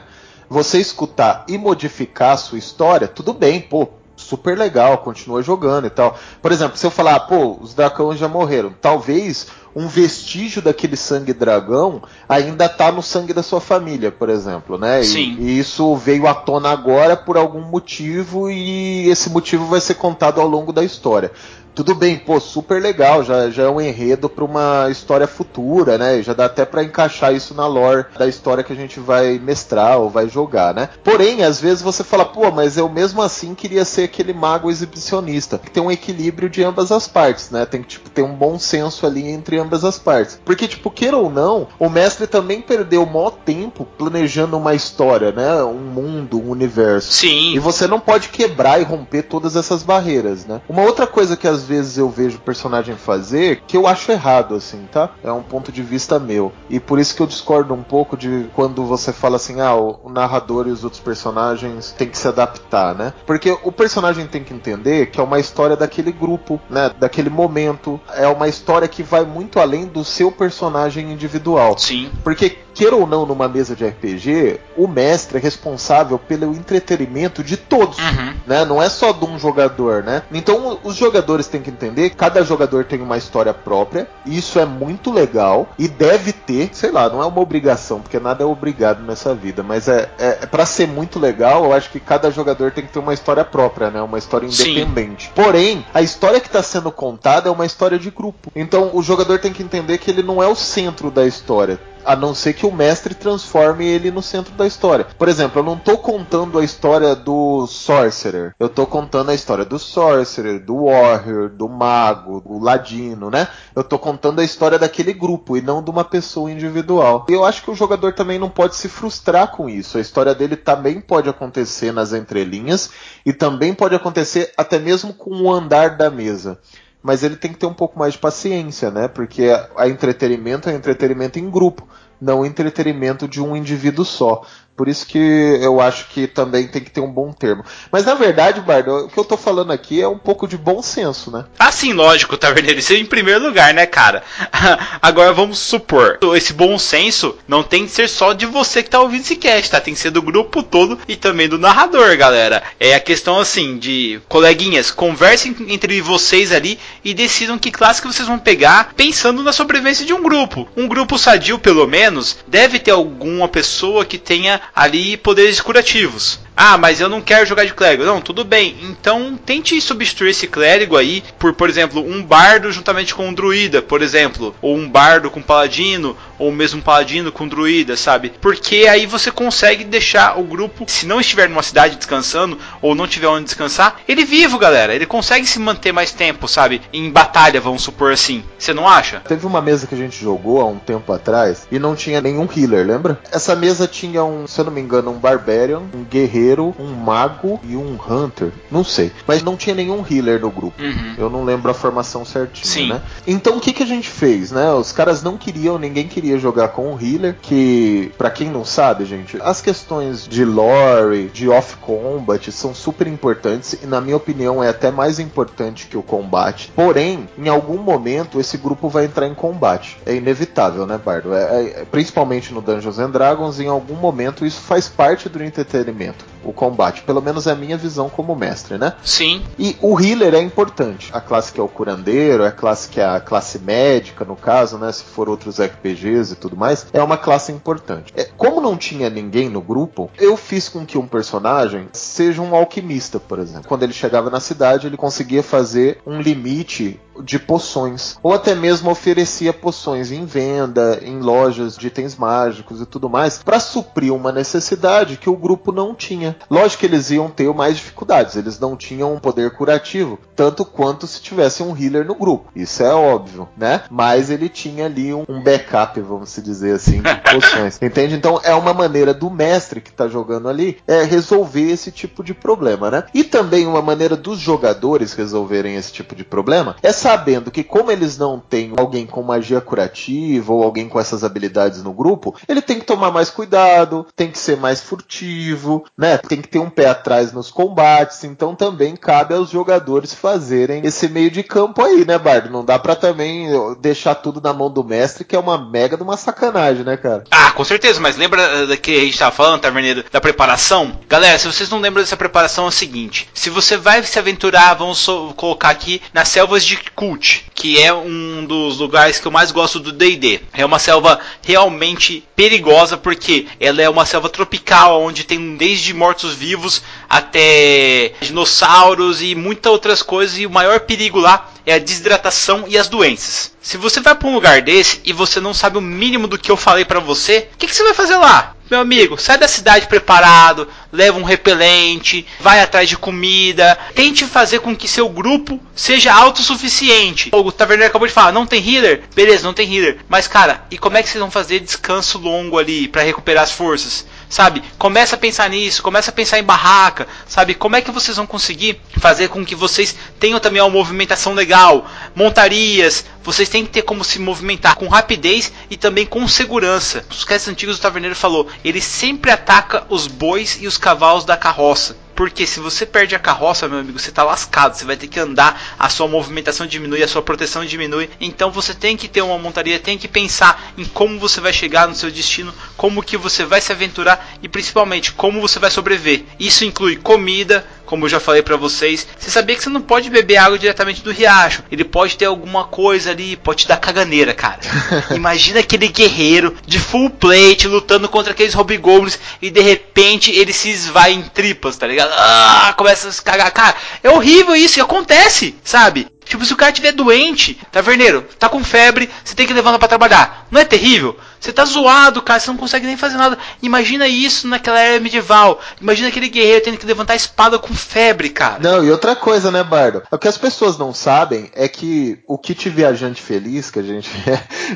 Você 0.49 0.79
escutar 0.79 1.43
e 1.45 1.57
modificar 1.57 2.31
a 2.31 2.37
sua 2.37 2.57
história, 2.57 3.07
tudo 3.07 3.33
bem, 3.33 3.59
pô, 3.59 3.89
super 4.19 4.57
legal, 4.57 4.97
continua 4.99 5.41
jogando 5.41 5.87
e 5.87 5.89
tal. 5.89 6.17
Por 6.41 6.51
exemplo, 6.51 6.77
se 6.77 6.85
eu 6.85 6.91
falar, 6.91 7.19
pô, 7.21 7.57
os 7.59 7.73
dragões 7.73 8.19
já 8.19 8.27
morreram, 8.27 8.73
talvez 8.81 9.47
um 9.75 9.87
vestígio 9.87 10.61
daquele 10.61 10.95
sangue 10.95 11.31
dragão 11.31 12.01
ainda 12.27 12.67
tá 12.67 12.91
no 12.91 13.01
sangue 13.01 13.33
da 13.33 13.43
sua 13.43 13.61
família, 13.61 14.11
por 14.11 14.29
exemplo, 14.29 14.77
né? 14.77 15.03
Sim. 15.03 15.37
E, 15.39 15.43
e 15.43 15.59
isso 15.59 15.95
veio 15.95 16.27
à 16.27 16.33
tona 16.33 16.69
agora 16.69 17.15
por 17.15 17.37
algum 17.37 17.61
motivo 17.61 18.49
e 18.49 19.07
esse 19.09 19.29
motivo 19.29 19.65
vai 19.65 19.79
ser 19.79 19.93
contado 19.93 20.41
ao 20.41 20.47
longo 20.47 20.73
da 20.73 20.83
história 20.83 21.31
tudo 21.79 21.95
bem, 21.95 22.17
pô, 22.17 22.41
super 22.41 22.81
legal, 22.81 23.23
já, 23.23 23.49
já 23.49 23.63
é 23.63 23.69
um 23.69 23.79
enredo 23.79 24.27
para 24.27 24.43
uma 24.43 24.89
história 24.91 25.25
futura, 25.25 25.97
né? 25.97 26.21
Já 26.21 26.33
dá 26.33 26.43
até 26.43 26.65
para 26.65 26.83
encaixar 26.83 27.33
isso 27.33 27.53
na 27.53 27.65
lore 27.65 28.05
da 28.17 28.27
história 28.27 28.65
que 28.65 28.73
a 28.73 28.75
gente 28.75 28.99
vai 28.99 29.39
mestrar 29.39 29.97
ou 29.97 30.09
vai 30.09 30.27
jogar, 30.27 30.73
né? 30.73 30.89
Porém, 31.01 31.41
às 31.41 31.61
vezes 31.61 31.81
você 31.81 32.03
fala, 32.03 32.25
pô, 32.25 32.51
mas 32.51 32.75
eu 32.75 32.89
mesmo 32.89 33.21
assim 33.21 33.55
queria 33.55 33.85
ser 33.85 34.03
aquele 34.03 34.33
mago 34.33 34.69
exibicionista. 34.69 35.57
Que 35.57 35.71
tem 35.71 35.81
um 35.81 35.89
equilíbrio 35.89 36.49
de 36.49 36.61
ambas 36.61 36.91
as 36.91 37.07
partes, 37.07 37.49
né? 37.49 37.65
Tem 37.65 37.81
que 37.81 37.87
tipo, 37.87 38.09
ter 38.09 38.23
um 38.23 38.35
bom 38.35 38.59
senso 38.59 39.05
ali 39.05 39.25
entre 39.29 39.57
ambas 39.57 39.85
as 39.85 39.97
partes. 39.97 40.37
Porque, 40.43 40.67
tipo, 40.67 40.91
queira 40.91 41.15
ou 41.15 41.29
não, 41.29 41.69
o 41.79 41.87
mestre 41.87 42.27
também 42.27 42.59
perdeu 42.59 43.03
o 43.03 43.07
maior 43.07 43.31
tempo 43.31 43.87
planejando 43.97 44.57
uma 44.57 44.75
história, 44.75 45.31
né? 45.31 45.63
Um 45.63 45.79
mundo, 45.79 46.41
um 46.41 46.49
universo. 46.49 47.13
Sim. 47.13 47.53
E 47.53 47.59
você 47.59 47.87
não 47.87 48.01
pode 48.01 48.27
quebrar 48.27 48.81
e 48.81 48.83
romper 48.83 49.23
todas 49.23 49.55
essas 49.55 49.81
barreiras, 49.81 50.45
né? 50.45 50.59
Uma 50.67 50.81
outra 50.81 51.07
coisa 51.07 51.37
que 51.37 51.47
às 51.47 51.68
vezes 51.69 51.97
eu 51.97 52.09
vejo 52.09 52.37
o 52.37 52.41
personagem 52.41 52.95
fazer 52.95 53.61
que 53.67 53.77
eu 53.77 53.87
acho 53.87 54.11
errado, 54.11 54.55
assim, 54.55 54.87
tá? 54.91 55.11
É 55.23 55.31
um 55.31 55.43
ponto 55.43 55.71
de 55.71 55.83
vista 55.83 56.17
meu. 56.19 56.51
E 56.69 56.79
por 56.79 56.99
isso 56.99 57.15
que 57.15 57.21
eu 57.21 57.27
discordo 57.27 57.73
um 57.73 57.83
pouco 57.83 58.17
de 58.17 58.49
quando 58.55 58.83
você 58.83 59.13
fala 59.13 59.35
assim, 59.35 59.61
ah, 59.61 59.75
o 59.75 60.09
narrador 60.09 60.67
e 60.67 60.71
os 60.71 60.83
outros 60.83 61.01
personagens 61.01 61.93
têm 61.97 62.09
que 62.09 62.17
se 62.17 62.27
adaptar, 62.27 62.95
né? 62.95 63.13
Porque 63.25 63.55
o 63.63 63.71
personagem 63.71 64.25
tem 64.25 64.43
que 64.43 64.53
entender 64.53 65.11
que 65.11 65.19
é 65.19 65.23
uma 65.23 65.39
história 65.39 65.75
daquele 65.75 66.11
grupo, 66.11 66.59
né? 66.69 66.91
Daquele 66.99 67.29
momento. 67.29 67.99
É 68.15 68.27
uma 68.27 68.47
história 68.47 68.87
que 68.87 69.03
vai 69.03 69.23
muito 69.23 69.59
além 69.59 69.85
do 69.85 70.03
seu 70.03 70.31
personagem 70.31 71.11
individual. 71.11 71.77
Sim. 71.77 72.09
Porque 72.23 72.57
queira 72.79 72.95
ou 72.95 73.05
não, 73.05 73.25
numa 73.25 73.49
mesa 73.49 73.75
de 73.75 73.85
RPG, 73.85 74.59
o 74.77 74.87
mestre 74.87 75.37
é 75.37 75.41
responsável 75.41 76.17
pelo 76.17 76.53
entretenimento 76.53 77.43
de 77.43 77.57
todos, 77.57 77.97
uhum. 77.97 78.33
né? 78.47 78.63
Não 78.63 78.81
é 78.81 78.87
só 78.87 79.11
de 79.11 79.25
um 79.25 79.37
jogador, 79.37 80.01
né? 80.01 80.23
Então 80.31 80.79
os 80.81 80.95
jogadores 80.95 81.47
têm 81.47 81.58
que 81.61 81.69
entender 81.69 82.11
cada 82.11 82.43
jogador 82.43 82.85
tem 82.85 83.01
uma 83.01 83.17
história 83.17 83.53
própria, 83.53 84.07
e 84.25 84.37
isso 84.37 84.59
é 84.59 84.65
muito 84.65 85.11
legal 85.11 85.69
e 85.77 85.87
deve 85.87 86.33
ter, 86.33 86.69
sei 86.73 86.91
lá, 86.91 87.09
não 87.09 87.21
é 87.21 87.25
uma 87.25 87.41
obrigação, 87.41 88.01
porque 88.01 88.19
nada 88.19 88.43
é 88.43 88.45
obrigado 88.45 89.01
nessa 89.03 89.33
vida, 89.33 89.63
mas 89.63 89.87
é, 89.87 90.09
é, 90.17 90.39
é 90.41 90.45
para 90.45 90.65
ser 90.65 90.87
muito 90.87 91.19
legal, 91.19 91.65
eu 91.65 91.73
acho 91.73 91.89
que 91.89 91.99
cada 91.99 92.29
jogador 92.31 92.71
tem 92.71 92.85
que 92.85 92.91
ter 92.91 92.99
uma 92.99 93.13
história 93.13 93.43
própria, 93.43 93.89
né? 93.89 94.01
Uma 94.01 94.17
história 94.17 94.45
independente. 94.45 95.25
Sim. 95.25 95.31
Porém, 95.35 95.85
a 95.93 96.01
história 96.01 96.39
que 96.39 96.47
está 96.47 96.63
sendo 96.63 96.91
contada 96.91 97.49
é 97.49 97.51
uma 97.51 97.65
história 97.65 97.97
de 97.97 98.09
grupo. 98.09 98.51
Então 98.55 98.91
o 98.93 99.01
jogador 99.01 99.39
tem 99.39 99.53
que 99.53 99.63
entender 99.63 99.97
que 99.97 100.09
ele 100.09 100.23
não 100.23 100.41
é 100.41 100.47
o 100.47 100.55
centro 100.55 101.11
da 101.11 101.25
história 101.25 101.79
a 102.05 102.15
não 102.15 102.33
ser 102.33 102.53
que 102.53 102.65
o 102.65 102.71
mestre 102.71 103.13
transforme 103.13 103.85
ele 103.85 104.11
no 104.11 104.21
centro 104.21 104.53
da 104.53 104.65
história. 104.65 105.05
Por 105.17 105.27
exemplo, 105.27 105.59
eu 105.59 105.63
não 105.63 105.77
tô 105.77 105.97
contando 105.97 106.57
a 106.57 106.63
história 106.63 107.15
do 107.15 107.67
Sorcerer, 107.67 108.53
eu 108.59 108.69
tô 108.69 108.85
contando 108.85 109.31
a 109.31 109.33
história 109.33 109.65
do 109.65 109.77
Sorcerer, 109.77 110.59
do 110.59 110.85
Warrior, 110.85 111.49
do 111.49 111.67
Mago, 111.67 112.41
do 112.41 112.59
Ladino, 112.59 113.29
né? 113.29 113.47
Eu 113.75 113.83
tô 113.83 113.97
contando 113.99 114.39
a 114.39 114.43
história 114.43 114.79
daquele 114.79 115.13
grupo 115.13 115.57
e 115.57 115.61
não 115.61 115.83
de 115.83 115.89
uma 115.89 116.03
pessoa 116.03 116.51
individual. 116.51 117.25
E 117.29 117.33
eu 117.33 117.45
acho 117.45 117.63
que 117.63 117.71
o 117.71 117.75
jogador 117.75 118.13
também 118.13 118.39
não 118.39 118.49
pode 118.49 118.75
se 118.75 118.89
frustrar 118.89 119.51
com 119.51 119.69
isso. 119.69 119.97
A 119.97 120.01
história 120.01 120.33
dele 120.33 120.55
também 120.55 120.99
pode 121.01 121.29
acontecer 121.29 121.91
nas 121.91 122.13
entrelinhas 122.13 122.89
e 123.25 123.33
também 123.33 123.73
pode 123.73 123.95
acontecer 123.95 124.51
até 124.57 124.79
mesmo 124.79 125.13
com 125.13 125.31
o 125.41 125.51
andar 125.51 125.97
da 125.97 126.09
mesa 126.09 126.59
mas 127.01 127.23
ele 127.23 127.35
tem 127.35 127.51
que 127.51 127.59
ter 127.59 127.65
um 127.65 127.73
pouco 127.73 127.97
mais 127.97 128.13
de 128.13 128.19
paciência, 128.19 128.91
né? 128.91 129.07
Porque 129.07 129.49
a 129.75 129.87
entretenimento 129.87 130.69
é 130.69 130.75
entretenimento 130.75 131.39
em 131.39 131.49
grupo, 131.49 131.87
não 132.19 132.45
entretenimento 132.45 133.27
de 133.27 133.41
um 133.41 133.55
indivíduo 133.55 134.03
só. 134.03 134.45
Por 134.79 134.87
isso 134.87 135.05
que 135.05 135.59
eu 135.61 135.81
acho 135.81 136.07
que 136.07 136.25
também 136.25 136.65
tem 136.65 136.81
que 136.81 136.89
ter 136.89 137.01
um 137.01 137.11
bom 137.11 137.33
termo. 137.33 137.65
Mas 137.91 138.05
na 138.05 138.13
verdade, 138.13 138.61
Bardo, 138.61 139.07
o 139.07 139.09
que 139.09 139.17
eu 139.17 139.25
tô 139.25 139.35
falando 139.35 139.73
aqui 139.73 140.01
é 140.01 140.07
um 140.07 140.17
pouco 140.17 140.47
de 140.47 140.57
bom 140.57 140.81
senso, 140.81 141.29
né? 141.29 141.43
Ah, 141.59 141.69
sim, 141.69 141.91
lógico, 141.91 142.37
Taverneiro. 142.37 142.79
Isso 142.79 142.93
é 142.93 142.95
em 142.95 143.05
primeiro 143.05 143.43
lugar, 143.43 143.73
né, 143.73 143.85
cara? 143.85 144.23
Agora 145.01 145.33
vamos 145.33 145.59
supor, 145.59 146.17
esse 146.33 146.53
bom 146.53 146.79
senso 146.79 147.37
não 147.45 147.61
tem 147.61 147.83
que 147.83 147.91
ser 147.91 148.07
só 148.07 148.31
de 148.31 148.45
você 148.45 148.81
que 148.81 148.89
tá 148.89 149.01
ouvindo 149.01 149.19
esse 149.19 149.35
cast, 149.35 149.69
tá? 149.69 149.81
Tem 149.81 149.93
que 149.93 149.99
ser 149.99 150.11
do 150.11 150.21
grupo 150.21 150.63
todo 150.63 150.97
e 151.09 151.17
também 151.17 151.49
do 151.49 151.59
narrador, 151.59 152.15
galera. 152.15 152.63
É 152.79 152.95
a 152.95 153.01
questão 153.01 153.37
assim 153.37 153.77
de 153.77 154.21
coleguinhas, 154.29 154.91
conversem 154.91 155.53
entre 155.67 155.99
vocês 155.99 156.53
ali 156.53 156.79
e 157.03 157.13
decidam 157.13 157.57
que 157.57 157.69
classe 157.69 158.01
que 158.01 158.07
vocês 158.07 158.29
vão 158.29 158.39
pegar 158.39 158.93
pensando 158.95 159.43
na 159.43 159.51
sobrevivência 159.51 160.05
de 160.05 160.13
um 160.13 160.23
grupo. 160.23 160.69
Um 160.77 160.87
grupo 160.87 161.17
sadio, 161.17 161.59
pelo 161.59 161.85
menos, 161.85 162.37
deve 162.47 162.79
ter 162.79 162.91
alguma 162.91 163.49
pessoa 163.49 164.05
que 164.05 164.17
tenha 164.17 164.61
ali 164.75 165.17
poderes 165.17 165.59
curativos. 165.61 166.39
Ah, 166.55 166.77
mas 166.77 166.99
eu 166.99 167.07
não 167.07 167.21
quero 167.21 167.45
jogar 167.45 167.65
de 167.65 167.73
clérigo. 167.73 168.03
Não, 168.03 168.21
tudo 168.21 168.43
bem. 168.43 168.75
Então 168.81 169.39
tente 169.45 169.79
substituir 169.79 170.31
esse 170.31 170.47
clérigo 170.47 170.97
aí 170.97 171.23
por, 171.37 171.53
por 171.53 171.69
exemplo, 171.69 172.01
um 172.01 172.23
bardo 172.23 172.71
juntamente 172.71 173.15
com 173.15 173.27
um 173.27 173.33
druida, 173.33 173.81
por 173.81 174.01
exemplo, 174.01 174.55
ou 174.61 174.75
um 174.75 174.89
bardo 174.89 175.29
com 175.29 175.41
paladino, 175.41 176.17
ou 176.39 176.51
mesmo 176.51 176.79
um 176.79 176.81
paladino 176.81 177.31
com 177.31 177.47
druida, 177.47 177.95
sabe? 177.95 178.31
Porque 178.41 178.87
aí 178.89 179.05
você 179.05 179.31
consegue 179.31 179.83
deixar 179.83 180.39
o 180.39 180.43
grupo, 180.43 180.85
se 180.87 181.05
não 181.05 181.19
estiver 181.19 181.49
numa 181.49 181.61
cidade 181.61 181.95
descansando 181.95 182.57
ou 182.81 182.95
não 182.95 183.07
tiver 183.07 183.27
onde 183.27 183.45
descansar, 183.45 183.99
ele 184.07 184.25
vivo, 184.25 184.57
galera. 184.57 184.95
Ele 184.95 185.05
consegue 185.05 185.45
se 185.45 185.59
manter 185.59 185.91
mais 185.91 186.11
tempo, 186.11 186.47
sabe? 186.47 186.81
Em 186.91 187.11
batalha, 187.11 187.61
vamos 187.61 187.83
supor 187.83 188.11
assim. 188.11 188.43
Você 188.57 188.73
não 188.73 188.87
acha? 188.87 189.19
Teve 189.27 189.45
uma 189.45 189.61
mesa 189.61 189.85
que 189.85 189.95
a 189.95 189.97
gente 189.97 190.19
jogou 190.19 190.61
há 190.61 190.65
um 190.65 190.79
tempo 190.79 191.11
atrás 191.11 191.67
e 191.71 191.77
não 191.77 191.95
tinha 191.95 192.21
nenhum 192.21 192.47
healer, 192.55 192.85
lembra? 192.85 193.19
Essa 193.31 193.55
mesa 193.55 193.87
tinha 193.87 194.23
um, 194.23 194.47
se 194.47 194.59
eu 194.59 194.65
não 194.65 194.71
me 194.71 194.81
engano, 194.81 195.11
um 195.11 195.19
barbarian, 195.19 195.81
um 195.93 196.03
guerreiro 196.03 196.73
um 196.79 196.93
mago 196.93 197.59
e 197.63 197.75
um 197.75 197.97
hunter. 198.07 198.51
Não 198.71 198.83
sei. 198.83 199.11
Mas 199.27 199.43
não 199.43 199.57
tinha 199.57 199.75
nenhum 199.75 200.03
healer 200.09 200.39
no 200.39 200.49
grupo. 200.49 200.81
Uhum. 200.81 201.15
Eu 201.17 201.29
não 201.29 201.43
lembro 201.43 201.69
a 201.69 201.73
formação 201.73 202.23
certinha, 202.23 202.65
Sim. 202.65 202.89
né? 202.89 203.01
Então 203.27 203.57
o 203.57 203.59
que, 203.59 203.73
que 203.73 203.83
a 203.83 203.85
gente 203.85 204.07
fez, 204.07 204.51
né? 204.51 204.71
Os 204.71 204.91
caras 204.91 205.21
não 205.21 205.37
queriam, 205.37 205.77
ninguém 205.77 206.07
queria 206.07 206.28
jogar 206.37 206.69
com 206.69 206.93
um 206.93 206.99
healer, 206.99 207.35
que, 207.41 208.11
para 208.17 208.29
quem 208.29 208.49
não 208.49 208.65
sabe, 208.65 209.05
gente, 209.05 209.37
as 209.41 209.61
questões 209.61 210.27
de 210.27 210.43
lore, 210.45 211.29
de 211.33 211.49
off-combat 211.49 212.51
são 212.51 212.73
super 212.73 213.07
importantes 213.07 213.77
e, 213.81 213.85
na 213.85 214.01
minha 214.01 214.17
opinião, 214.17 214.63
é 214.63 214.69
até 214.69 214.91
mais 214.91 215.19
importante 215.19 215.87
que 215.87 215.97
o 215.97 216.03
combate. 216.03 216.71
Porém, 216.75 217.27
em 217.37 217.47
algum 217.47 217.77
momento, 217.77 218.39
esse 218.39 218.57
grupo 218.57 218.89
vai 218.89 219.05
entrar 219.05 219.27
em 219.27 219.33
combate. 219.33 219.97
É 220.05 220.13
inevitável, 220.13 220.85
né, 220.85 220.99
Bardo? 221.03 221.33
É, 221.33 221.63
é, 221.63 221.85
principalmente 221.89 222.53
no 222.53 222.61
Dungeons 222.61 222.99
and 222.99 223.11
Dragons, 223.11 223.59
em 223.59 223.67
algum 223.67 223.95
momento 223.95 224.45
isso 224.45 224.61
faz 224.61 224.87
parte 224.87 225.29
do 225.29 225.43
entretenimento 225.43 226.25
o 226.43 226.53
combate. 226.53 227.01
Pelo 227.01 227.21
menos 227.21 227.47
é 227.47 227.51
a 227.51 227.55
minha 227.55 227.77
visão 227.77 228.09
como 228.09 228.35
mestre, 228.35 228.77
né? 228.77 228.93
Sim. 229.03 229.43
E 229.57 229.75
o 229.81 229.99
healer 229.99 230.33
é 230.33 230.41
importante. 230.41 231.09
A 231.13 231.21
classe 231.21 231.51
que 231.51 231.59
é 231.59 231.63
o 231.63 231.67
curandeiro, 231.67 232.45
a 232.45 232.51
classe 232.51 232.89
que 232.89 232.99
é 232.99 233.05
a 233.05 233.19
classe 233.19 233.59
médica, 233.59 234.25
no 234.25 234.35
caso, 234.35 234.77
né? 234.77 234.91
Se 234.91 235.03
for 235.03 235.29
outros 235.29 235.59
RPGs 235.59 236.33
e 236.33 236.35
tudo 236.35 236.55
mais, 236.55 236.87
é 236.93 237.01
uma 237.01 237.17
classe 237.17 237.51
importante. 237.51 238.13
É, 238.15 238.23
como 238.37 238.61
não 238.61 238.77
tinha 238.77 239.09
ninguém 239.09 239.49
no 239.49 239.61
grupo, 239.61 240.09
eu 240.17 240.35
fiz 240.37 240.69
com 240.69 240.85
que 240.85 240.97
um 240.97 241.07
personagem 241.07 241.87
seja 241.91 242.41
um 242.41 242.55
alquimista, 242.55 243.19
por 243.19 243.39
exemplo. 243.39 243.67
Quando 243.67 243.83
ele 243.83 243.93
chegava 243.93 244.29
na 244.29 244.39
cidade, 244.39 244.87
ele 244.87 244.97
conseguia 244.97 245.43
fazer 245.43 245.99
um 246.05 246.21
limite 246.21 246.99
de 247.23 247.39
poções, 247.39 248.17
ou 248.21 248.33
até 248.33 248.55
mesmo 248.55 248.89
oferecia 248.89 249.53
poções 249.53 250.11
em 250.11 250.25
venda, 250.25 250.99
em 251.03 251.19
lojas 251.19 251.77
de 251.77 251.87
itens 251.87 252.15
mágicos 252.15 252.81
e 252.81 252.85
tudo 252.85 253.09
mais, 253.09 253.41
para 253.43 253.59
suprir 253.59 254.13
uma 254.13 254.31
necessidade 254.31 255.17
que 255.17 255.29
o 255.29 255.35
grupo 255.35 255.71
não 255.71 255.93
tinha. 255.93 256.35
Lógico 256.49 256.81
que 256.81 256.85
eles 256.85 257.11
iam 257.11 257.29
ter 257.29 257.53
mais 257.53 257.75
dificuldades, 257.75 258.35
eles 258.35 258.59
não 258.59 258.75
tinham 258.75 259.13
um 259.13 259.19
poder 259.19 259.51
curativo, 259.51 260.19
tanto 260.35 260.63
quanto 260.63 261.07
se 261.07 261.21
tivesse 261.21 261.63
um 261.63 261.75
healer 261.75 262.05
no 262.05 262.15
grupo. 262.15 262.49
Isso 262.55 262.83
é 262.83 262.93
óbvio, 262.93 263.47
né? 263.57 263.83
Mas 263.89 264.29
ele 264.29 264.49
tinha 264.49 264.85
ali 264.85 265.13
um, 265.13 265.25
um 265.27 265.41
backup, 265.41 265.99
vamos 266.01 266.35
dizer 266.41 266.75
assim, 266.75 267.01
de 267.01 267.15
poções. 267.31 267.79
Entende? 267.81 268.15
Então 268.15 268.39
é 268.43 268.53
uma 268.53 268.73
maneira 268.73 269.13
do 269.13 269.29
mestre 269.29 269.81
que 269.81 269.89
está 269.89 270.07
jogando 270.07 270.47
ali 270.47 270.77
é 270.87 271.03
resolver 271.03 271.71
esse 271.71 271.91
tipo 271.91 272.23
de 272.23 272.33
problema, 272.33 272.89
né? 272.89 273.03
E 273.13 273.23
também 273.23 273.65
uma 273.65 273.81
maneira 273.81 274.15
dos 274.15 274.39
jogadores 274.39 275.13
resolverem 275.13 275.75
esse 275.75 275.91
tipo 275.91 276.15
de 276.15 276.23
problema 276.23 276.75
é 276.81 276.91
sabendo 277.09 277.49
que 277.49 277.63
como 277.63 277.91
eles 277.91 278.19
não 278.19 278.39
têm 278.39 278.73
alguém 278.77 279.07
com 279.07 279.23
magia 279.23 279.59
curativa 279.59 280.53
ou 280.53 280.63
alguém 280.63 280.87
com 280.87 280.99
essas 280.99 281.23
habilidades 281.23 281.81
no 281.81 281.91
grupo, 281.91 282.35
ele 282.47 282.61
tem 282.61 282.77
que 282.77 282.85
tomar 282.85 283.09
mais 283.09 283.31
cuidado, 283.31 284.05
tem 284.15 284.29
que 284.29 284.37
ser 284.37 284.55
mais 284.57 284.79
furtivo, 284.79 285.83
né? 285.97 286.19
Tem 286.19 286.39
que 286.39 286.47
ter 286.47 286.59
um 286.59 286.69
pé 286.69 286.87
atrás 286.87 287.33
nos 287.33 287.49
combates, 287.49 288.23
então 288.23 288.53
também 288.53 288.95
cabe 288.95 289.33
aos 289.33 289.49
jogadores 289.49 290.13
fazerem 290.13 290.85
esse 290.85 291.09
meio 291.09 291.31
de 291.31 291.41
campo 291.41 291.81
aí, 291.81 292.05
né, 292.05 292.19
Bardo? 292.19 292.51
Não 292.51 292.63
dá 292.63 292.77
para 292.77 292.95
também 292.95 293.47
deixar 293.81 294.13
tudo 294.13 294.39
na 294.39 294.53
mão 294.53 294.71
do 294.71 294.83
mestre, 294.83 295.23
que 295.23 295.35
é 295.35 295.39
uma 295.39 295.57
mega 295.57 295.97
de 295.97 296.03
uma 296.03 296.15
sacanagem, 296.15 296.83
né, 296.83 296.95
cara? 296.95 297.23
Ah, 297.31 297.51
com 297.53 297.63
certeza, 297.63 297.99
mas 297.99 298.17
lembra 298.17 298.67
da 298.67 298.77
que 298.77 298.95
a 298.95 299.01
gente 299.01 299.17
tava 299.17 299.35
falando, 299.35 299.61
Taverneiro, 299.61 300.05
da 300.11 300.21
preparação? 300.21 300.99
Galera, 301.09 301.39
se 301.39 301.47
vocês 301.47 301.71
não 301.71 301.79
lembram 301.79 302.03
dessa 302.03 302.15
preparação, 302.15 302.65
é 302.65 302.67
o 302.67 302.71
seguinte: 302.71 303.27
se 303.33 303.49
você 303.49 303.77
vai 303.77 304.03
se 304.03 304.19
aventurar, 304.19 304.75
vamos 304.75 305.07
colocar 305.35 305.69
aqui 305.69 305.99
nas 306.13 306.27
selvas 306.27 306.63
de 306.63 306.77
Kult, 306.99 307.43
que 307.55 307.81
é 307.81 307.93
um 307.93 308.43
dos 308.43 308.79
lugares 308.79 309.21
que 309.21 309.25
eu 309.25 309.31
mais 309.31 309.53
gosto 309.53 309.79
do 309.79 309.93
DD. 309.93 310.41
É 310.51 310.65
uma 310.65 310.77
selva 310.77 311.17
realmente 311.41 312.25
perigosa 312.35 312.97
porque 312.97 313.47
ela 313.57 313.81
é 313.81 313.89
uma 313.89 314.05
selva 314.05 314.27
tropical 314.27 315.01
onde 315.01 315.23
tem 315.23 315.55
desde 315.55 315.93
mortos-vivos 315.93 316.83
até 317.09 318.11
dinossauros 318.19 319.21
e 319.21 319.33
muitas 319.33 319.71
outras 319.71 320.03
coisas 320.03 320.39
e 320.39 320.45
o 320.45 320.49
maior 320.49 320.81
perigo 320.81 321.19
lá 321.19 321.49
é 321.69 321.75
a 321.75 321.79
desidratação 321.79 322.65
e 322.67 322.77
as 322.77 322.87
doenças. 322.87 323.53
Se 323.61 323.77
você 323.77 323.99
vai 323.99 324.15
para 324.15 324.27
um 324.27 324.33
lugar 324.33 324.61
desse 324.61 325.01
e 325.03 325.13
você 325.13 325.39
não 325.39 325.53
sabe 325.53 325.77
o 325.77 325.81
mínimo 325.81 326.27
do 326.27 326.37
que 326.37 326.51
eu 326.51 326.57
falei 326.57 326.85
para 326.85 326.99
você, 326.99 327.47
o 327.53 327.57
que, 327.57 327.67
que 327.67 327.75
você 327.75 327.83
vai 327.83 327.93
fazer 327.93 328.17
lá? 328.17 328.55
Meu 328.69 328.79
amigo, 328.79 329.17
sai 329.17 329.35
da 329.37 329.47
cidade 329.47 329.87
preparado, 329.87 330.67
leva 330.91 331.17
um 331.17 331.23
repelente, 331.23 332.25
vai 332.39 332.61
atrás 332.61 332.87
de 332.87 332.95
comida, 332.95 333.77
tente 333.95 334.25
fazer 334.25 334.59
com 334.59 334.75
que 334.75 334.87
seu 334.87 335.09
grupo 335.09 335.59
seja 335.75 336.13
autossuficiente. 336.13 337.31
O 337.33 337.51
Taverneiro 337.51 337.89
acabou 337.89 338.07
de 338.07 338.13
falar, 338.13 338.31
não 338.31 338.45
tem 338.45 338.63
healer? 338.63 339.03
Beleza, 339.15 339.43
não 339.43 339.55
tem 339.55 339.75
healer. 339.75 339.97
Mas 340.07 340.27
cara, 340.27 340.65
e 340.69 340.77
como 340.77 340.97
é 340.97 341.03
que 341.03 341.09
vocês 341.09 341.19
vão 341.19 341.31
fazer 341.31 341.59
descanso 341.59 342.19
longo 342.19 342.59
ali 342.59 342.87
para 342.87 343.01
recuperar 343.01 343.43
as 343.43 343.51
forças? 343.51 344.05
Sabe? 344.29 344.63
Começa 344.77 345.15
a 345.15 345.19
pensar 345.19 345.49
nisso, 345.49 345.81
começa 345.81 346.11
a 346.11 346.13
pensar 346.13 346.39
em 346.39 346.43
barraca, 346.43 347.07
sabe? 347.27 347.55
Como 347.55 347.75
é 347.75 347.81
que 347.81 347.91
vocês 347.91 348.15
vão 348.15 348.27
conseguir 348.27 348.79
fazer 348.97 349.27
com 349.29 349.43
que 349.43 349.55
vocês 349.55 349.95
tenham 350.19 350.39
também 350.39 350.61
uma 350.61 350.69
movimentação 350.69 351.33
legal, 351.33 351.85
montarias, 352.15 353.03
vocês 353.23 353.49
têm 353.49 353.65
que 353.65 353.71
ter 353.71 353.81
como 353.81 354.03
se 354.03 354.19
movimentar 354.19 354.75
com 354.75 354.87
rapidez 354.87 355.51
e 355.69 355.75
também 355.75 356.05
com 356.05 356.27
segurança. 356.27 357.03
Os 357.09 357.23
castes 357.23 357.49
antigos 357.49 357.77
do 357.77 357.81
taverneiro 357.81 358.15
falou, 358.15 358.47
ele 358.63 358.79
sempre 358.79 359.31
ataca 359.31 359.85
os 359.89 360.05
bois 360.07 360.57
e 360.61 360.67
os 360.67 360.77
cavalos 360.77 361.25
da 361.25 361.35
carroça. 361.35 361.97
Porque 362.19 362.45
se 362.45 362.59
você 362.59 362.85
perde 362.85 363.15
a 363.15 363.19
carroça, 363.19 363.65
meu 363.69 363.79
amigo, 363.79 363.97
você 363.97 364.09
está 364.09 364.23
lascado. 364.23 364.75
Você 364.75 364.83
vai 364.83 364.97
ter 364.97 365.07
que 365.07 365.21
andar, 365.21 365.77
a 365.79 365.87
sua 365.87 366.05
movimentação 366.05 366.67
diminui, 366.67 367.01
a 367.01 367.07
sua 367.07 367.21
proteção 367.21 367.63
diminui. 367.63 368.09
Então 368.19 368.51
você 368.51 368.73
tem 368.73 368.97
que 368.97 369.07
ter 369.07 369.21
uma 369.21 369.37
montaria, 369.37 369.79
tem 369.79 369.97
que 369.97 370.05
pensar 370.05 370.73
em 370.77 370.83
como 370.83 371.17
você 371.17 371.39
vai 371.39 371.53
chegar 371.53 371.87
no 371.87 371.95
seu 371.95 372.11
destino, 372.11 372.53
como 372.75 373.01
que 373.01 373.15
você 373.15 373.45
vai 373.45 373.61
se 373.61 373.71
aventurar 373.71 374.31
e 374.43 374.49
principalmente 374.49 375.13
como 375.13 375.39
você 375.39 375.59
vai 375.59 375.71
sobreviver. 375.71 376.25
Isso 376.37 376.65
inclui 376.65 376.97
comida, 376.97 377.65
como 377.89 378.05
eu 378.05 378.09
já 378.09 378.19
falei 378.19 378.43
para 378.43 378.55
vocês. 378.55 379.07
Você 379.17 379.31
sabia 379.31 379.55
que 379.55 379.63
você 379.63 379.69
não 379.69 379.81
pode 379.81 380.11
beber 380.11 380.37
água 380.37 380.59
diretamente 380.59 381.01
do 381.01 381.11
riacho. 381.11 381.63
Ele 381.71 381.83
pode 381.83 382.15
ter 382.15 382.25
alguma 382.25 382.65
coisa 382.65 383.09
ali, 383.09 383.35
pode 383.35 383.63
te 383.63 383.67
dar 383.67 383.77
caganeira, 383.77 384.31
cara. 384.31 384.59
Imagina 385.15 385.59
aquele 385.59 385.87
guerreiro 385.87 386.55
de 386.67 386.77
full 386.77 387.09
plate 387.09 387.67
lutando 387.67 388.07
contra 388.07 388.31
aqueles 388.31 388.53
hobgoblins 388.53 389.17
e 389.41 389.49
de 389.49 389.59
repente 389.59 390.29
ele 390.29 390.53
se 390.53 390.69
esvai 390.69 391.13
em 391.13 391.23
tripas, 391.23 391.77
tá 391.77 391.87
ligado? 391.87 392.11
ah, 392.13 392.75
começa 392.77 393.07
a 393.07 393.11
se 393.11 393.23
cagar. 393.23 393.49
Cara, 393.49 393.75
é 394.03 394.09
horrível 394.11 394.55
isso, 394.55 394.77
e 394.77 394.81
acontece, 394.83 395.55
sabe? 395.63 396.05
Tipo, 396.29 396.45
se 396.45 396.53
o 396.53 396.55
cara 396.55 396.71
tiver 396.71 396.91
doente, 396.91 397.59
taverneiro, 397.71 398.21
tá 398.37 398.47
com 398.47 398.63
febre, 398.63 399.09
você 399.25 399.33
tem 399.33 399.47
que 399.47 399.53
levantar 399.53 399.79
para 399.79 399.87
trabalhar. 399.87 400.45
Não 400.51 400.61
é 400.61 400.63
terrível? 400.63 401.17
Você 401.39 401.51
tá 401.51 401.65
zoado, 401.65 402.21
cara, 402.21 402.39
você 402.39 402.51
não 402.51 402.57
consegue 402.57 402.85
nem 402.85 402.95
fazer 402.95 403.17
nada. 403.17 403.35
Imagina 403.63 404.07
isso 404.07 404.47
naquela 404.47 404.79
era 404.79 404.99
medieval. 404.99 405.59
Imagina 405.81 406.09
aquele 406.09 406.29
guerreiro 406.29 406.65
tendo 406.65 406.77
que 406.77 406.85
levantar 406.85 407.13
a 407.13 407.15
espada 407.15 407.57
com 407.57 407.73
febre, 407.73 408.29
cara. 408.29 408.59
Não, 408.59 408.85
e 408.85 408.91
outra 408.91 409.15
coisa, 409.15 409.49
né, 409.49 409.63
Bardo? 409.63 410.03
O 410.11 410.19
que 410.19 410.27
as 410.27 410.37
pessoas 410.37 410.77
não 410.77 410.93
sabem 410.93 411.49
é 411.55 411.67
que 411.67 412.19
o 412.27 412.37
kit 412.37 412.69
viajante 412.69 413.19
feliz, 413.19 413.71
que 413.71 413.79
a 413.79 413.83
gente, 413.83 414.11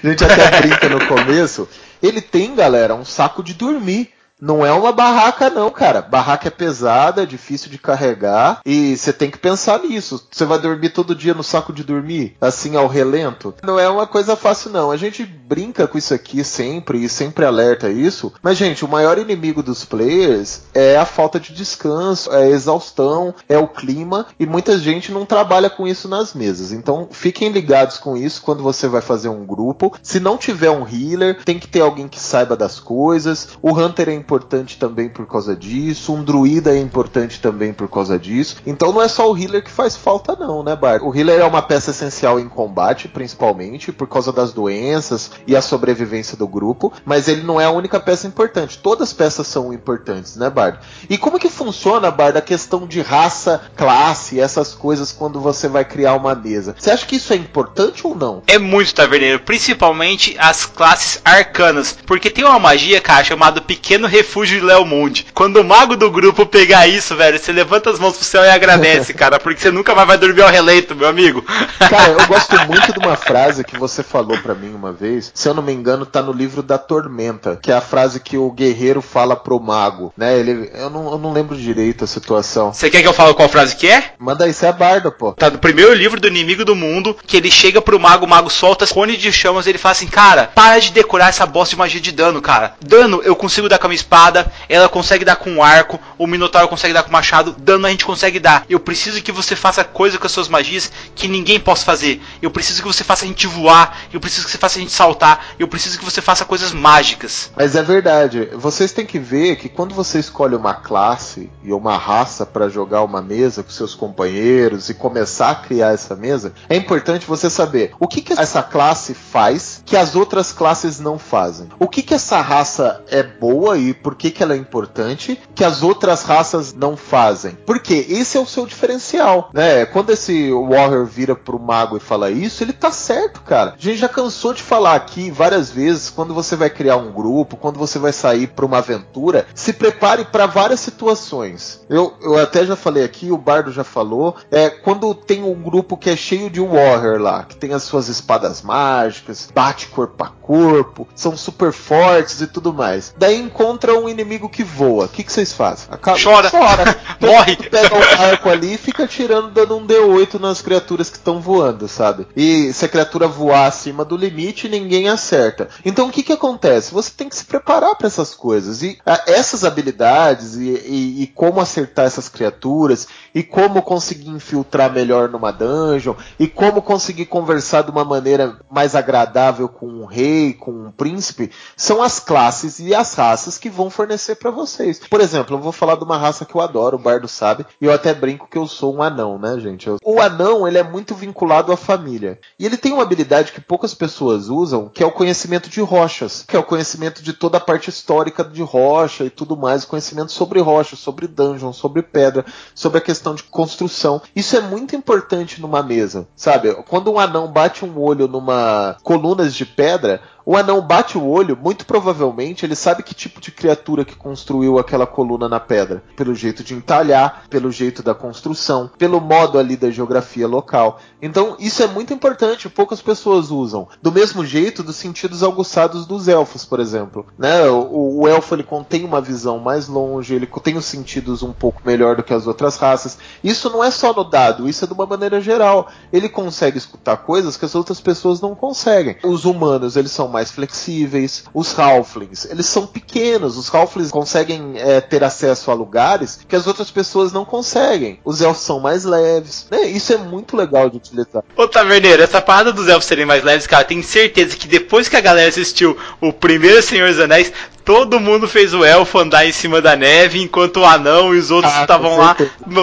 a 0.03 0.07
gente 0.07 0.25
até 0.25 0.59
brinca 0.59 0.89
no 0.89 1.05
começo, 1.05 1.69
ele 2.01 2.19
tem, 2.19 2.55
galera, 2.55 2.95
um 2.95 3.05
saco 3.05 3.43
de 3.43 3.53
dormir. 3.53 4.09
Não 4.43 4.65
é 4.65 4.73
uma 4.73 4.91
barraca, 4.91 5.49
não, 5.49 5.69
cara. 5.69 6.01
Barraca 6.01 6.49
é 6.49 6.51
pesada, 6.51 7.23
é 7.23 7.25
difícil 7.25 7.71
de 7.71 7.77
carregar 7.77 8.59
e 8.65 8.97
você 8.97 9.13
tem 9.13 9.31
que 9.31 9.37
pensar 9.37 9.79
nisso. 9.79 10.27
Você 10.29 10.43
vai 10.43 10.59
dormir 10.59 10.89
todo 10.89 11.15
dia 11.15 11.33
no 11.33 11.45
saco 11.45 11.71
de 11.71 11.81
dormir, 11.81 12.35
assim 12.41 12.75
ao 12.75 12.87
relento? 12.87 13.53
Não 13.63 13.79
é 13.79 13.87
uma 13.87 14.05
coisa 14.05 14.35
fácil, 14.35 14.69
não. 14.69 14.91
A 14.91 14.97
gente 14.97 15.25
brinca 15.25 15.87
com 15.87 15.97
isso 15.97 16.13
aqui 16.13 16.43
sempre 16.43 17.05
e 17.05 17.07
sempre 17.07 17.45
alerta 17.45 17.89
isso. 17.89 18.33
Mas, 18.41 18.57
gente, 18.57 18.83
o 18.83 18.87
maior 18.89 19.17
inimigo 19.17 19.63
dos 19.63 19.85
players 19.85 20.63
é 20.73 20.97
a 20.97 21.05
falta 21.05 21.39
de 21.39 21.53
descanso, 21.53 22.29
é 22.33 22.43
a 22.43 22.49
exaustão, 22.49 23.33
é 23.47 23.57
o 23.57 23.69
clima 23.69 24.27
e 24.37 24.45
muita 24.45 24.77
gente 24.77 25.09
não 25.09 25.25
trabalha 25.25 25.69
com 25.69 25.87
isso 25.87 26.09
nas 26.09 26.33
mesas. 26.33 26.73
Então, 26.73 27.07
fiquem 27.09 27.49
ligados 27.49 27.97
com 27.97 28.17
isso 28.17 28.41
quando 28.41 28.61
você 28.61 28.89
vai 28.89 29.01
fazer 29.01 29.29
um 29.29 29.45
grupo. 29.45 29.97
Se 30.03 30.19
não 30.19 30.37
tiver 30.37 30.69
um 30.69 30.85
healer, 30.85 31.41
tem 31.45 31.57
que 31.57 31.67
ter 31.69 31.79
alguém 31.79 32.09
que 32.09 32.19
saiba 32.19 32.57
das 32.57 32.77
coisas. 32.77 33.47
O 33.61 33.71
Hunter 33.71 34.09
é 34.09 34.13
importante 34.13 34.32
importante 34.33 34.79
também 34.79 35.07
por 35.07 35.27
causa 35.27 35.55
disso, 35.55 36.11
um 36.11 36.23
druida 36.23 36.75
é 36.75 36.79
importante 36.79 37.39
também 37.39 37.71
por 37.71 37.87
causa 37.87 38.17
disso. 38.17 38.57
Então 38.65 38.91
não 38.91 38.99
é 38.99 39.07
só 39.07 39.31
o 39.31 39.37
healer 39.37 39.63
que 39.63 39.69
faz 39.69 39.95
falta, 39.95 40.35
não, 40.35 40.63
né, 40.63 40.75
Bart? 40.75 41.03
O 41.03 41.15
healer 41.15 41.39
é 41.39 41.45
uma 41.45 41.61
peça 41.61 41.91
essencial 41.91 42.39
em 42.39 42.49
combate, 42.49 43.07
principalmente, 43.07 43.91
por 43.91 44.07
causa 44.07 44.31
das 44.31 44.51
doenças 44.51 45.31
e 45.45 45.55
a 45.55 45.61
sobrevivência 45.61 46.35
do 46.35 46.47
grupo, 46.47 46.91
mas 47.05 47.27
ele 47.27 47.43
não 47.43 47.61
é 47.61 47.65
a 47.65 47.69
única 47.69 47.99
peça 47.99 48.25
importante. 48.25 48.79
Todas 48.79 49.09
as 49.09 49.13
peças 49.13 49.45
são 49.45 49.71
importantes, 49.71 50.35
né, 50.35 50.49
Bard? 50.49 50.79
E 51.07 51.15
como 51.15 51.37
que 51.37 51.49
funciona, 51.49 52.09
Bard, 52.09 52.35
a 52.35 52.41
questão 52.41 52.87
de 52.87 53.01
raça, 53.01 53.61
classe, 53.75 54.39
essas 54.39 54.73
coisas 54.73 55.11
quando 55.11 55.39
você 55.39 55.67
vai 55.67 55.85
criar 55.85 56.15
uma 56.15 56.33
mesa? 56.33 56.75
Você 56.75 56.89
acha 56.89 57.05
que 57.05 57.17
isso 57.17 57.33
é 57.33 57.35
importante 57.35 58.07
ou 58.07 58.15
não? 58.15 58.41
É 58.47 58.57
muito 58.57 58.95
taverneiro, 58.95 59.41
principalmente 59.41 60.35
as 60.39 60.65
classes 60.65 61.21
arcanas, 61.23 61.95
porque 62.07 62.31
tem 62.31 62.43
uma 62.43 62.57
magia, 62.57 62.99
cara, 62.99 63.23
chamada 63.23 63.61
Pequeno 63.61 64.07
refúgio 64.07 64.22
de 64.23 64.59
Leomund. 64.59 65.27
Quando 65.33 65.57
o 65.57 65.63
mago 65.63 65.95
do 65.95 66.09
grupo 66.09 66.45
pegar 66.45 66.87
isso, 66.87 67.15
velho, 67.15 67.37
você 67.37 67.51
levanta 67.51 67.89
as 67.89 67.99
mãos 67.99 68.15
pro 68.15 68.25
céu 68.25 68.43
e 68.43 68.49
agradece, 68.49 69.13
cara, 69.15 69.39
porque 69.39 69.59
você 69.59 69.71
nunca 69.71 69.93
mais 69.93 70.07
vai 70.07 70.17
dormir 70.17 70.41
ao 70.41 70.49
relento, 70.49 70.95
meu 70.95 71.07
amigo. 71.07 71.43
Cara, 71.79 72.09
eu 72.09 72.25
gosto 72.27 72.55
muito 72.67 72.93
de 72.93 72.99
uma 72.99 73.15
frase 73.15 73.63
que 73.63 73.77
você 73.77 74.01
falou 74.01 74.37
para 74.39 74.55
mim 74.55 74.73
uma 74.73 74.91
vez, 74.91 75.31
se 75.33 75.47
eu 75.47 75.53
não 75.53 75.61
me 75.61 75.73
engano, 75.73 76.05
tá 76.05 76.21
no 76.21 76.31
livro 76.31 76.63
da 76.63 76.77
Tormenta, 76.77 77.59
que 77.61 77.71
é 77.71 77.75
a 77.75 77.81
frase 77.81 78.19
que 78.19 78.37
o 78.37 78.51
guerreiro 78.51 79.01
fala 79.01 79.35
pro 79.35 79.59
mago, 79.59 80.13
né? 80.17 80.37
Ele, 80.37 80.71
eu 80.73 80.89
não, 80.89 81.11
eu 81.11 81.17
não 81.17 81.33
lembro 81.33 81.55
direito 81.55 82.03
a 82.03 82.07
situação. 82.07 82.73
Você 82.73 82.89
quer 82.89 83.01
que 83.01 83.07
eu 83.07 83.13
fale 83.13 83.33
qual 83.33 83.49
frase 83.49 83.75
que 83.75 83.87
é? 83.87 84.13
Manda 84.17 84.45
aí, 84.45 84.53
você 84.53 84.67
é 84.67 84.71
bardo, 84.71 85.11
pô. 85.11 85.33
Tá 85.33 85.49
no 85.49 85.57
primeiro 85.57 85.93
livro 85.93 86.19
do 86.19 86.27
Inimigo 86.27 86.65
do 86.65 86.75
Mundo, 86.75 87.15
que 87.25 87.37
ele 87.37 87.51
chega 87.51 87.81
pro 87.81 87.99
mago, 87.99 88.25
o 88.25 88.29
mago 88.29 88.49
solta 88.49 88.87
cone 88.87 89.17
de 89.17 89.31
chamas 89.31 89.65
e 89.65 89.69
ele 89.69 89.77
fala 89.77 89.91
assim, 89.93 90.07
cara, 90.07 90.51
para 90.53 90.79
de 90.79 90.91
decorar 90.91 91.29
essa 91.29 91.45
bosta 91.45 91.75
de 91.75 91.79
magia 91.79 91.99
de 91.99 92.11
dano, 92.11 92.41
cara. 92.41 92.75
Dano 92.79 93.21
eu 93.23 93.35
consigo 93.35 93.67
dar 93.67 93.79
com 93.79 93.87
a 93.87 93.89
minha 93.89 93.95
espada, 94.03 94.51
ela 94.67 94.89
consegue 94.89 95.25
dar 95.25 95.37
com 95.37 95.49
um 95.49 95.63
arco, 95.63 95.99
o 96.17 96.27
Minotauro 96.27 96.67
consegue 96.67 96.93
dar 96.93 97.03
com 97.03 97.11
machado, 97.11 97.55
dano 97.57 97.87
a 97.87 97.89
gente 97.89 98.05
consegue 98.05 98.39
dar. 98.39 98.65
Eu 98.69 98.79
preciso 98.79 99.21
que 99.21 99.31
você 99.31 99.55
faça 99.55 99.83
coisa 99.83 100.17
com 100.17 100.25
as 100.25 100.31
suas 100.31 100.47
magias 100.47 100.91
que 101.15 101.27
ninguém 101.27 101.59
possa 101.59 101.85
fazer. 101.85 102.21
Eu 102.41 102.51
preciso 102.51 102.81
que 102.81 102.87
você 102.87 103.03
faça 103.03 103.25
a 103.25 103.27
gente 103.27 103.47
voar, 103.47 103.97
eu 104.11 104.19
preciso 104.19 104.45
que 104.45 104.51
você 104.51 104.57
faça 104.57 104.77
a 104.77 104.81
gente 104.81 104.91
saltar, 104.91 105.47
eu 105.57 105.67
preciso 105.67 105.97
que 105.97 106.05
você 106.05 106.21
faça 106.21 106.45
coisas 106.45 106.73
mágicas. 106.73 107.51
Mas 107.55 107.75
é 107.75 107.81
verdade, 107.81 108.49
vocês 108.53 108.91
têm 108.91 109.05
que 109.05 109.19
ver 109.19 109.55
que 109.55 109.69
quando 109.69 109.95
você 109.95 110.19
escolhe 110.19 110.55
uma 110.55 110.73
classe 110.73 111.49
e 111.63 111.71
uma 111.71 111.97
raça 111.97 112.45
para 112.45 112.69
jogar 112.69 113.03
uma 113.03 113.21
mesa 113.21 113.63
com 113.63 113.69
seus 113.69 113.95
companheiros 113.95 114.89
e 114.89 114.93
começar 114.93 115.51
a 115.51 115.55
criar 115.55 115.93
essa 115.93 116.15
mesa, 116.15 116.53
é 116.69 116.75
importante 116.75 117.25
você 117.25 117.49
saber 117.49 117.93
o 117.99 118.07
que, 118.07 118.21
que 118.21 118.33
essa 118.33 118.61
classe 118.61 119.13
faz 119.13 119.81
que 119.85 119.95
as 119.95 120.15
outras 120.15 120.51
classes 120.51 120.99
não 120.99 121.17
fazem. 121.17 121.69
O 121.79 121.87
que, 121.87 122.01
que 122.01 122.13
essa 122.13 122.41
raça 122.41 123.03
é 123.09 123.23
boa 123.23 123.77
e 123.77 123.92
por 123.93 124.15
que, 124.15 124.31
que 124.31 124.43
ela 124.43 124.53
é 124.53 124.57
importante 124.57 125.39
que 125.55 125.63
as 125.63 125.83
outras 125.83 126.23
raças 126.23 126.73
não 126.73 126.97
fazem. 126.97 127.57
Porque 127.65 127.93
esse 128.09 128.37
é 128.37 128.39
o 128.39 128.45
seu 128.45 128.65
diferencial, 128.65 129.49
né? 129.53 129.85
Quando 129.85 130.11
esse 130.11 130.51
Warrior 130.51 131.05
vira 131.05 131.35
pro 131.35 131.59
mago 131.59 131.97
e 131.97 131.99
fala 131.99 132.31
isso, 132.31 132.63
ele 132.63 132.73
tá 132.73 132.91
certo, 132.91 133.41
cara. 133.41 133.75
A 133.77 133.81
gente 133.81 133.97
já 133.97 134.09
cansou 134.09 134.53
de 134.53 134.61
falar 134.61 134.95
aqui 134.95 135.29
várias 135.29 135.69
vezes, 135.69 136.09
quando 136.09 136.33
você 136.33 136.55
vai 136.55 136.69
criar 136.69 136.97
um 136.97 137.11
grupo, 137.11 137.57
quando 137.57 137.77
você 137.77 137.99
vai 137.99 138.13
sair 138.13 138.47
para 138.47 138.65
uma 138.65 138.79
aventura, 138.79 139.45
se 139.53 139.73
prepare 139.73 140.25
para 140.25 140.45
várias 140.45 140.79
situações. 140.79 141.81
Eu, 141.89 142.13
eu 142.21 142.37
até 142.37 142.65
já 142.65 142.75
falei 142.75 143.03
aqui, 143.03 143.31
o 143.31 143.37
Bardo 143.37 143.71
já 143.71 143.83
falou, 143.83 144.35
é 144.51 144.69
quando 144.69 145.13
tem 145.13 145.43
um 145.43 145.61
grupo 145.61 145.97
que 145.97 146.09
é 146.09 146.15
cheio 146.15 146.49
de 146.49 146.59
Warrior 146.59 147.19
lá, 147.19 147.43
que 147.43 147.55
tem 147.55 147.73
as 147.73 147.83
suas 147.83 148.07
espadas 148.07 148.61
mágicas, 148.61 149.49
bate 149.53 149.87
corpo 149.87 150.23
a 150.23 150.27
corpo, 150.27 151.07
são 151.15 151.35
super 151.35 151.71
fortes 151.71 152.41
e 152.41 152.47
tudo 152.47 152.73
mais. 152.73 153.13
Daí 153.17 153.39
encontra 153.39 153.82
um 153.91 154.07
inimigo 154.07 154.47
que 154.47 154.63
voa. 154.63 155.05
O 155.05 155.09
que, 155.09 155.23
que 155.23 155.31
vocês 155.31 155.51
fazem? 155.51 155.87
Acaba, 155.91 156.17
Chora. 156.21 156.49
chora. 156.49 156.97
Morre. 157.19 157.55
Tu 157.55 157.69
pega 157.69 157.95
um 157.95 158.23
arco 158.23 158.49
ali 158.49 158.75
e 158.75 158.77
fica 158.77 159.05
tirando, 159.05 159.49
dando 159.49 159.75
um 159.75 159.85
D8 159.85 160.39
nas 160.39 160.61
criaturas 160.61 161.09
que 161.09 161.17
estão 161.17 161.41
voando, 161.41 161.87
sabe? 161.87 162.27
E 162.35 162.71
se 162.71 162.85
a 162.85 162.89
criatura 162.89 163.27
voar 163.27 163.67
acima 163.67 164.05
do 164.05 164.15
limite, 164.15 164.69
ninguém 164.69 165.09
acerta. 165.09 165.67
Então 165.83 166.07
o 166.07 166.11
que 166.11 166.23
que 166.23 166.33
acontece? 166.33 166.93
Você 166.93 167.11
tem 167.15 167.27
que 167.27 167.35
se 167.35 167.45
preparar 167.45 167.95
para 167.95 168.07
essas 168.07 168.33
coisas. 168.33 168.81
E 168.81 168.97
a, 169.05 169.23
essas 169.27 169.65
habilidades 169.65 170.55
e, 170.55 170.69
e, 170.69 171.23
e 171.23 171.27
como 171.27 171.59
acertar 171.59 172.05
essas 172.05 172.29
criaturas 172.29 173.07
e 173.33 173.43
como 173.43 173.81
conseguir 173.81 174.29
infiltrar 174.29 174.91
melhor 174.91 175.29
numa 175.29 175.51
dungeon 175.51 176.15
e 176.39 176.47
como 176.47 176.81
conseguir 176.81 177.25
conversar 177.25 177.83
de 177.83 177.91
uma 177.91 178.05
maneira 178.05 178.59
mais 178.71 178.95
agradável 178.95 179.67
com 179.67 179.87
um 179.87 180.05
rei, 180.05 180.53
com 180.53 180.71
um 180.71 180.91
príncipe, 180.91 181.51
são 181.75 182.01
as 182.01 182.19
classes 182.19 182.79
e 182.79 182.93
as 182.93 183.13
raças 183.13 183.57
que 183.57 183.69
vão 183.73 183.89
fornecer 183.89 184.35
para 184.35 184.51
vocês. 184.51 184.99
Por 184.99 185.19
exemplo, 185.19 185.55
eu 185.55 185.61
vou 185.61 185.71
falar 185.71 185.95
de 185.95 186.03
uma 186.03 186.17
raça 186.17 186.45
que 186.45 186.55
eu 186.55 186.61
adoro, 186.61 186.97
o 186.97 186.99
Bardo 186.99 187.27
sabe, 187.27 187.65
e 187.81 187.85
eu 187.85 187.93
até 187.93 188.13
brinco 188.13 188.47
que 188.49 188.57
eu 188.57 188.67
sou 188.67 188.95
um 188.95 189.03
anão, 189.03 189.37
né, 189.37 189.59
gente? 189.59 189.89
O 190.03 190.21
anão, 190.21 190.67
ele 190.67 190.77
é 190.77 190.83
muito 190.83 191.15
vinculado 191.15 191.71
à 191.71 191.77
família. 191.77 192.39
E 192.57 192.65
ele 192.65 192.77
tem 192.77 192.93
uma 192.93 193.03
habilidade 193.03 193.51
que 193.51 193.61
poucas 193.61 193.93
pessoas 193.93 194.49
usam, 194.49 194.89
que 194.89 195.03
é 195.03 195.05
o 195.05 195.11
conhecimento 195.11 195.69
de 195.69 195.81
rochas, 195.81 196.45
que 196.47 196.55
é 196.55 196.59
o 196.59 196.63
conhecimento 196.63 197.21
de 197.23 197.33
toda 197.33 197.57
a 197.57 197.61
parte 197.61 197.89
histórica 197.89 198.43
de 198.43 198.61
rocha 198.61 199.23
e 199.23 199.29
tudo 199.29 199.57
mais, 199.57 199.85
conhecimento 199.85 200.31
sobre 200.31 200.59
rocha, 200.59 200.95
sobre 200.95 201.27
dungeon, 201.27 201.73
sobre 201.73 202.01
pedra, 202.01 202.45
sobre 202.75 202.99
a 202.99 203.01
questão 203.01 203.35
de 203.35 203.43
construção. 203.43 204.21
Isso 204.35 204.55
é 204.55 204.61
muito 204.61 204.95
importante 204.95 205.61
numa 205.61 205.81
mesa, 205.81 206.27
sabe? 206.35 206.73
Quando 206.87 207.11
um 207.11 207.19
anão 207.19 207.51
bate 207.51 207.83
um 207.83 207.99
olho 207.99 208.27
numa 208.27 208.97
colunas 209.03 209.55
de 209.55 209.65
pedra, 209.65 210.21
o 210.45 210.57
anão 210.57 210.81
bate 210.81 211.17
o 211.17 211.25
olho, 211.25 211.57
muito 211.61 211.85
provavelmente 211.85 212.65
ele 212.65 212.75
sabe 212.75 213.03
que 213.03 213.13
tipo 213.13 213.39
de 213.39 213.51
criatura 213.51 214.03
que 214.03 214.15
construiu 214.15 214.77
aquela 214.77 215.07
coluna 215.07 215.47
na 215.47 215.59
pedra, 215.59 216.03
pelo 216.15 216.35
jeito 216.35 216.63
de 216.63 216.73
entalhar, 216.73 217.43
pelo 217.49 217.71
jeito 217.71 218.03
da 218.03 218.13
construção, 218.13 218.89
pelo 218.97 219.21
modo 219.21 219.57
ali 219.57 219.77
da 219.77 219.89
geografia 219.89 220.47
local. 220.47 220.99
Então 221.21 221.55
isso 221.59 221.81
é 221.81 221.87
muito 221.87 222.13
importante, 222.13 222.69
poucas 222.69 223.01
pessoas 223.01 223.51
usam. 223.51 223.87
Do 224.01 224.11
mesmo 224.11 224.45
jeito 224.45 224.83
dos 224.83 224.95
sentidos 224.95 225.43
aguçados 225.43 226.05
dos 226.05 226.27
elfos, 226.27 226.65
por 226.65 226.79
exemplo. 226.79 227.25
Né? 227.37 227.65
O, 227.69 228.21
o 228.21 228.27
elfo 228.27 228.55
ele 228.55 228.63
contém 228.63 229.05
uma 229.05 229.21
visão 229.21 229.59
mais 229.59 229.87
longe, 229.87 230.33
ele 230.33 230.47
tem 230.63 230.77
os 230.77 230.85
sentidos 230.85 231.43
um 231.43 231.51
pouco 231.51 231.81
melhor 231.85 232.15
do 232.15 232.23
que 232.23 232.33
as 232.33 232.47
outras 232.47 232.77
raças. 232.77 233.17
Isso 233.43 233.69
não 233.69 233.83
é 233.83 233.91
só 233.91 234.13
no 234.13 234.23
dado, 234.23 234.67
isso 234.67 234.83
é 234.85 234.87
de 234.87 234.93
uma 234.93 235.05
maneira 235.05 235.41
geral. 235.41 235.89
Ele 236.11 236.29
consegue 236.29 236.77
escutar 236.77 237.17
coisas 237.17 237.57
que 237.57 237.65
as 237.65 237.75
outras 237.75 237.99
pessoas 237.99 238.39
não 238.39 238.55
conseguem. 238.55 239.17
Os 239.23 239.45
humanos 239.45 239.95
eles 239.95 240.11
são 240.11 240.32
mais 240.33 240.51
flexíveis. 240.51 241.45
Os 241.53 241.77
Halflings, 241.77 242.45
eles 242.45 242.65
são 242.65 242.85
pequenos. 242.85 243.57
Os 243.57 243.73
Halflings 243.73 244.11
conseguem 244.11 244.73
é, 244.75 244.99
ter 244.99 245.23
acesso 245.23 245.71
a 245.71 245.73
lugares 245.73 246.39
que 246.47 246.55
as 246.55 246.67
outras 246.67 246.91
pessoas 246.91 247.31
não 247.31 247.45
conseguem. 247.45 248.19
Os 248.25 248.41
elfos 248.41 248.63
são 248.63 248.79
mais 248.79 249.05
leves. 249.05 249.67
Né? 249.71 249.83
Isso 249.85 250.11
é 250.11 250.17
muito 250.17 250.57
legal 250.57 250.89
de 250.89 250.97
utilizar. 250.97 251.43
Ô 251.55 251.67
Taverneiro, 251.67 252.21
essa 252.21 252.41
parada 252.41 252.73
dos 252.73 252.87
elfos 252.87 253.05
serem 253.05 253.25
mais 253.25 253.43
leves, 253.43 253.67
cara, 253.67 253.85
tenho 253.85 254.03
certeza 254.03 254.57
que 254.57 254.67
depois 254.67 255.07
que 255.07 255.15
a 255.15 255.21
galera 255.21 255.47
assistiu 255.47 255.95
o 256.19 256.33
primeiro 256.33 256.81
Senhor 256.81 257.09
dos 257.09 257.19
Anéis, 257.19 257.53
todo 257.83 258.19
mundo 258.19 258.47
fez 258.47 258.73
o 258.73 258.83
elfo 258.83 259.19
andar 259.19 259.45
em 259.45 259.51
cima 259.51 259.81
da 259.81 259.95
neve, 259.95 260.41
enquanto 260.41 260.77
o 260.77 260.85
anão 260.85 261.33
e 261.33 261.37
os 261.37 261.51
outros 261.51 261.73
Ah, 261.73 261.81
estavam 261.81 262.11
com 262.11 262.17
lá 262.17 262.35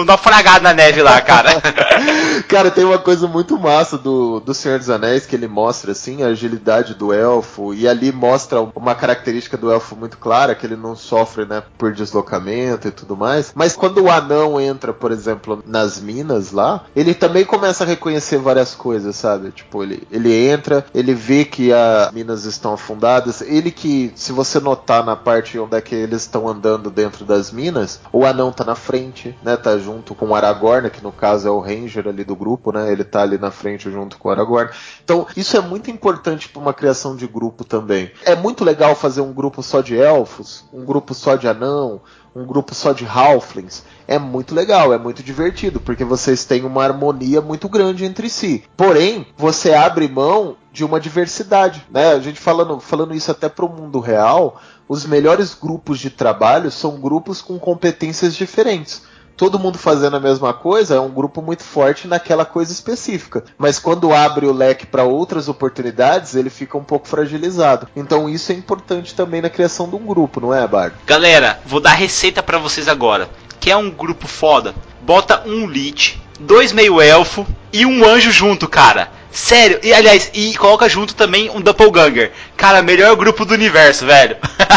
naufragados 0.05 0.61
na 0.61 0.73
neve 0.73 1.01
lá, 1.01 1.19
cara. 1.21 1.61
Cara, 2.47 2.71
tem 2.71 2.83
uma 2.83 2.97
coisa 2.97 3.27
muito 3.27 3.57
massa 3.57 3.97
do, 3.97 4.39
do 4.39 4.53
Senhor 4.53 4.79
dos 4.79 4.89
Anéis 4.89 5.25
que 5.25 5.35
ele 5.35 5.47
mostra 5.47 5.91
assim 5.91 6.23
a 6.23 6.27
agilidade 6.27 6.93
do 6.93 7.13
elfo 7.13 7.73
e 7.73 7.87
ali 7.87 8.11
mostra 8.11 8.61
uma 8.75 8.95
característica 8.95 9.57
do 9.57 9.71
elfo 9.71 9.95
muito 9.95 10.17
clara 10.17 10.55
que 10.55 10.65
ele 10.65 10.75
não 10.75 10.95
sofre, 10.95 11.45
né, 11.45 11.63
por 11.77 11.93
deslocamento 11.93 12.87
e 12.87 12.91
tudo 12.91 13.15
mais. 13.15 13.51
Mas 13.55 13.75
quando 13.75 14.01
o 14.01 14.11
anão 14.11 14.59
entra, 14.59 14.91
por 14.91 15.11
exemplo, 15.11 15.63
nas 15.65 15.99
minas 15.99 16.51
lá, 16.51 16.83
ele 16.95 17.13
também 17.13 17.45
começa 17.45 17.83
a 17.83 17.87
reconhecer 17.87 18.37
várias 18.37 18.73
coisas, 18.75 19.15
sabe? 19.15 19.51
Tipo, 19.51 19.83
ele, 19.83 20.03
ele 20.11 20.33
entra, 20.47 20.85
ele 20.93 21.13
vê 21.13 21.45
que 21.45 21.71
as 21.71 22.11
minas 22.11 22.45
estão 22.45 22.73
afundadas, 22.73 23.41
ele 23.41 23.71
que, 23.71 24.11
se 24.15 24.31
você 24.31 24.59
notar 24.59 24.90
na 25.03 25.15
parte 25.15 25.57
onde 25.57 25.77
é 25.77 25.81
que 25.81 25.95
eles 25.95 26.23
estão 26.23 26.47
andando 26.47 26.89
dentro 26.89 27.23
das 27.23 27.51
minas, 27.51 28.01
o 28.11 28.25
anão 28.25 28.51
tá 28.51 28.63
na 28.63 28.75
frente, 28.75 29.37
né? 29.43 29.55
Tá 29.55 29.77
junto 29.77 30.13
com 30.13 30.29
o 30.29 30.35
Aragorn, 30.35 30.89
que 30.89 31.03
no 31.03 31.11
caso 31.11 31.47
é 31.47 31.51
o 31.51 31.59
ranger 31.59 32.07
ali 32.07 32.23
do 32.23 32.35
grupo, 32.35 32.71
né? 32.71 32.91
Ele 32.91 33.03
tá 33.03 33.21
ali 33.21 33.37
na 33.37 33.51
frente 33.51 33.89
junto 33.89 34.17
com 34.17 34.27
o 34.27 34.31
Aragorn. 34.31 34.69
Então, 35.03 35.25
isso 35.37 35.55
é 35.55 35.61
muito 35.61 35.89
importante 35.89 36.49
para 36.49 36.61
uma 36.61 36.73
criação 36.73 37.15
de 37.15 37.27
grupo 37.27 37.63
também. 37.63 38.11
É 38.25 38.35
muito 38.35 38.65
legal 38.65 38.95
fazer 38.95 39.21
um 39.21 39.31
grupo 39.31 39.63
só 39.63 39.81
de 39.81 39.95
elfos, 39.95 40.65
um 40.73 40.83
grupo 40.83 41.13
só 41.13 41.35
de 41.35 41.47
anão, 41.47 42.01
um 42.35 42.45
grupo 42.45 42.73
só 42.73 42.93
de 42.93 43.05
halflings. 43.05 43.83
É 44.07 44.17
muito 44.17 44.55
legal, 44.55 44.93
é 44.93 44.97
muito 44.97 45.21
divertido, 45.23 45.79
porque 45.79 46.03
vocês 46.03 46.45
têm 46.45 46.63
uma 46.65 46.83
harmonia 46.83 47.41
muito 47.41 47.67
grande 47.69 48.05
entre 48.05 48.29
si. 48.29 48.63
Porém, 48.75 49.27
você 49.37 49.73
abre 49.73 50.07
mão 50.07 50.55
de 50.71 50.83
uma 50.83 50.99
diversidade, 50.99 51.85
né? 51.91 52.13
A 52.13 52.19
gente 52.19 52.39
falando, 52.39 52.79
falando 52.79 53.13
isso 53.13 53.31
até 53.31 53.49
para 53.49 53.65
o 53.65 53.69
mundo 53.69 53.99
real, 53.99 54.61
os 54.87 55.05
melhores 55.05 55.53
grupos 55.53 55.99
de 55.99 56.09
trabalho 56.09 56.71
são 56.71 56.99
grupos 56.99 57.41
com 57.41 57.59
competências 57.59 58.35
diferentes 58.35 59.03
todo 59.41 59.57
mundo 59.57 59.79
fazendo 59.79 60.15
a 60.15 60.19
mesma 60.19 60.53
coisa, 60.53 60.93
é 60.93 60.99
um 60.99 61.09
grupo 61.09 61.41
muito 61.41 61.63
forte 61.63 62.07
naquela 62.07 62.45
coisa 62.45 62.71
específica. 62.71 63.43
Mas 63.57 63.79
quando 63.79 64.13
abre 64.13 64.45
o 64.45 64.53
leque 64.53 64.85
para 64.85 65.03
outras 65.03 65.49
oportunidades, 65.49 66.35
ele 66.35 66.51
fica 66.51 66.77
um 66.77 66.83
pouco 66.83 67.07
fragilizado. 67.07 67.87
Então 67.95 68.29
isso 68.29 68.51
é 68.51 68.55
importante 68.55 69.15
também 69.15 69.41
na 69.41 69.49
criação 69.49 69.89
de 69.89 69.95
um 69.95 70.05
grupo, 70.05 70.39
não 70.39 70.53
é, 70.53 70.67
Bard? 70.67 70.95
Galera, 71.07 71.59
vou 71.65 71.79
dar 71.79 71.93
receita 71.93 72.43
pra 72.43 72.59
vocês 72.59 72.87
agora. 72.87 73.31
Quer 73.59 73.75
um 73.77 73.89
grupo 73.89 74.27
foda? 74.27 74.75
Bota 75.01 75.41
um 75.47 75.65
Lich, 75.65 76.21
dois 76.39 76.71
meio 76.71 77.01
elfo 77.01 77.43
e 77.73 77.83
um 77.83 78.05
anjo 78.05 78.31
junto, 78.31 78.67
cara. 78.67 79.09
Sério, 79.31 79.79
e 79.81 79.93
aliás, 79.93 80.29
e 80.33 80.55
coloca 80.57 80.89
junto 80.89 81.15
também 81.15 81.49
um 81.49 81.61
Doppelganger. 81.61 82.31
Cara, 82.61 82.83
melhor 82.83 83.15
grupo 83.15 83.43
do 83.43 83.55
universo, 83.55 84.05
velho. 84.05 84.37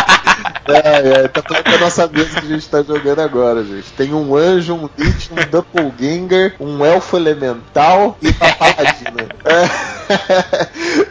É, 0.66 1.24
é, 1.24 1.28
tá 1.28 1.42
falando 1.42 1.64
da 1.64 1.78
nossa 1.78 2.08
mesa 2.08 2.40
que 2.40 2.46
a 2.46 2.48
gente 2.48 2.66
tá 2.68 2.82
jogando 2.82 3.20
agora, 3.20 3.62
gente. 3.62 3.92
Tem 3.92 4.14
um 4.14 4.34
anjo, 4.34 4.74
um 4.74 4.88
lich, 4.96 5.30
um 5.30 5.50
doppelganger, 5.50 6.54
um 6.58 6.82
elfo 6.84 7.18
elemental 7.18 8.16
e 8.22 8.28
uma 8.28 8.52
paladina. 8.54 9.28
É. 9.44 9.94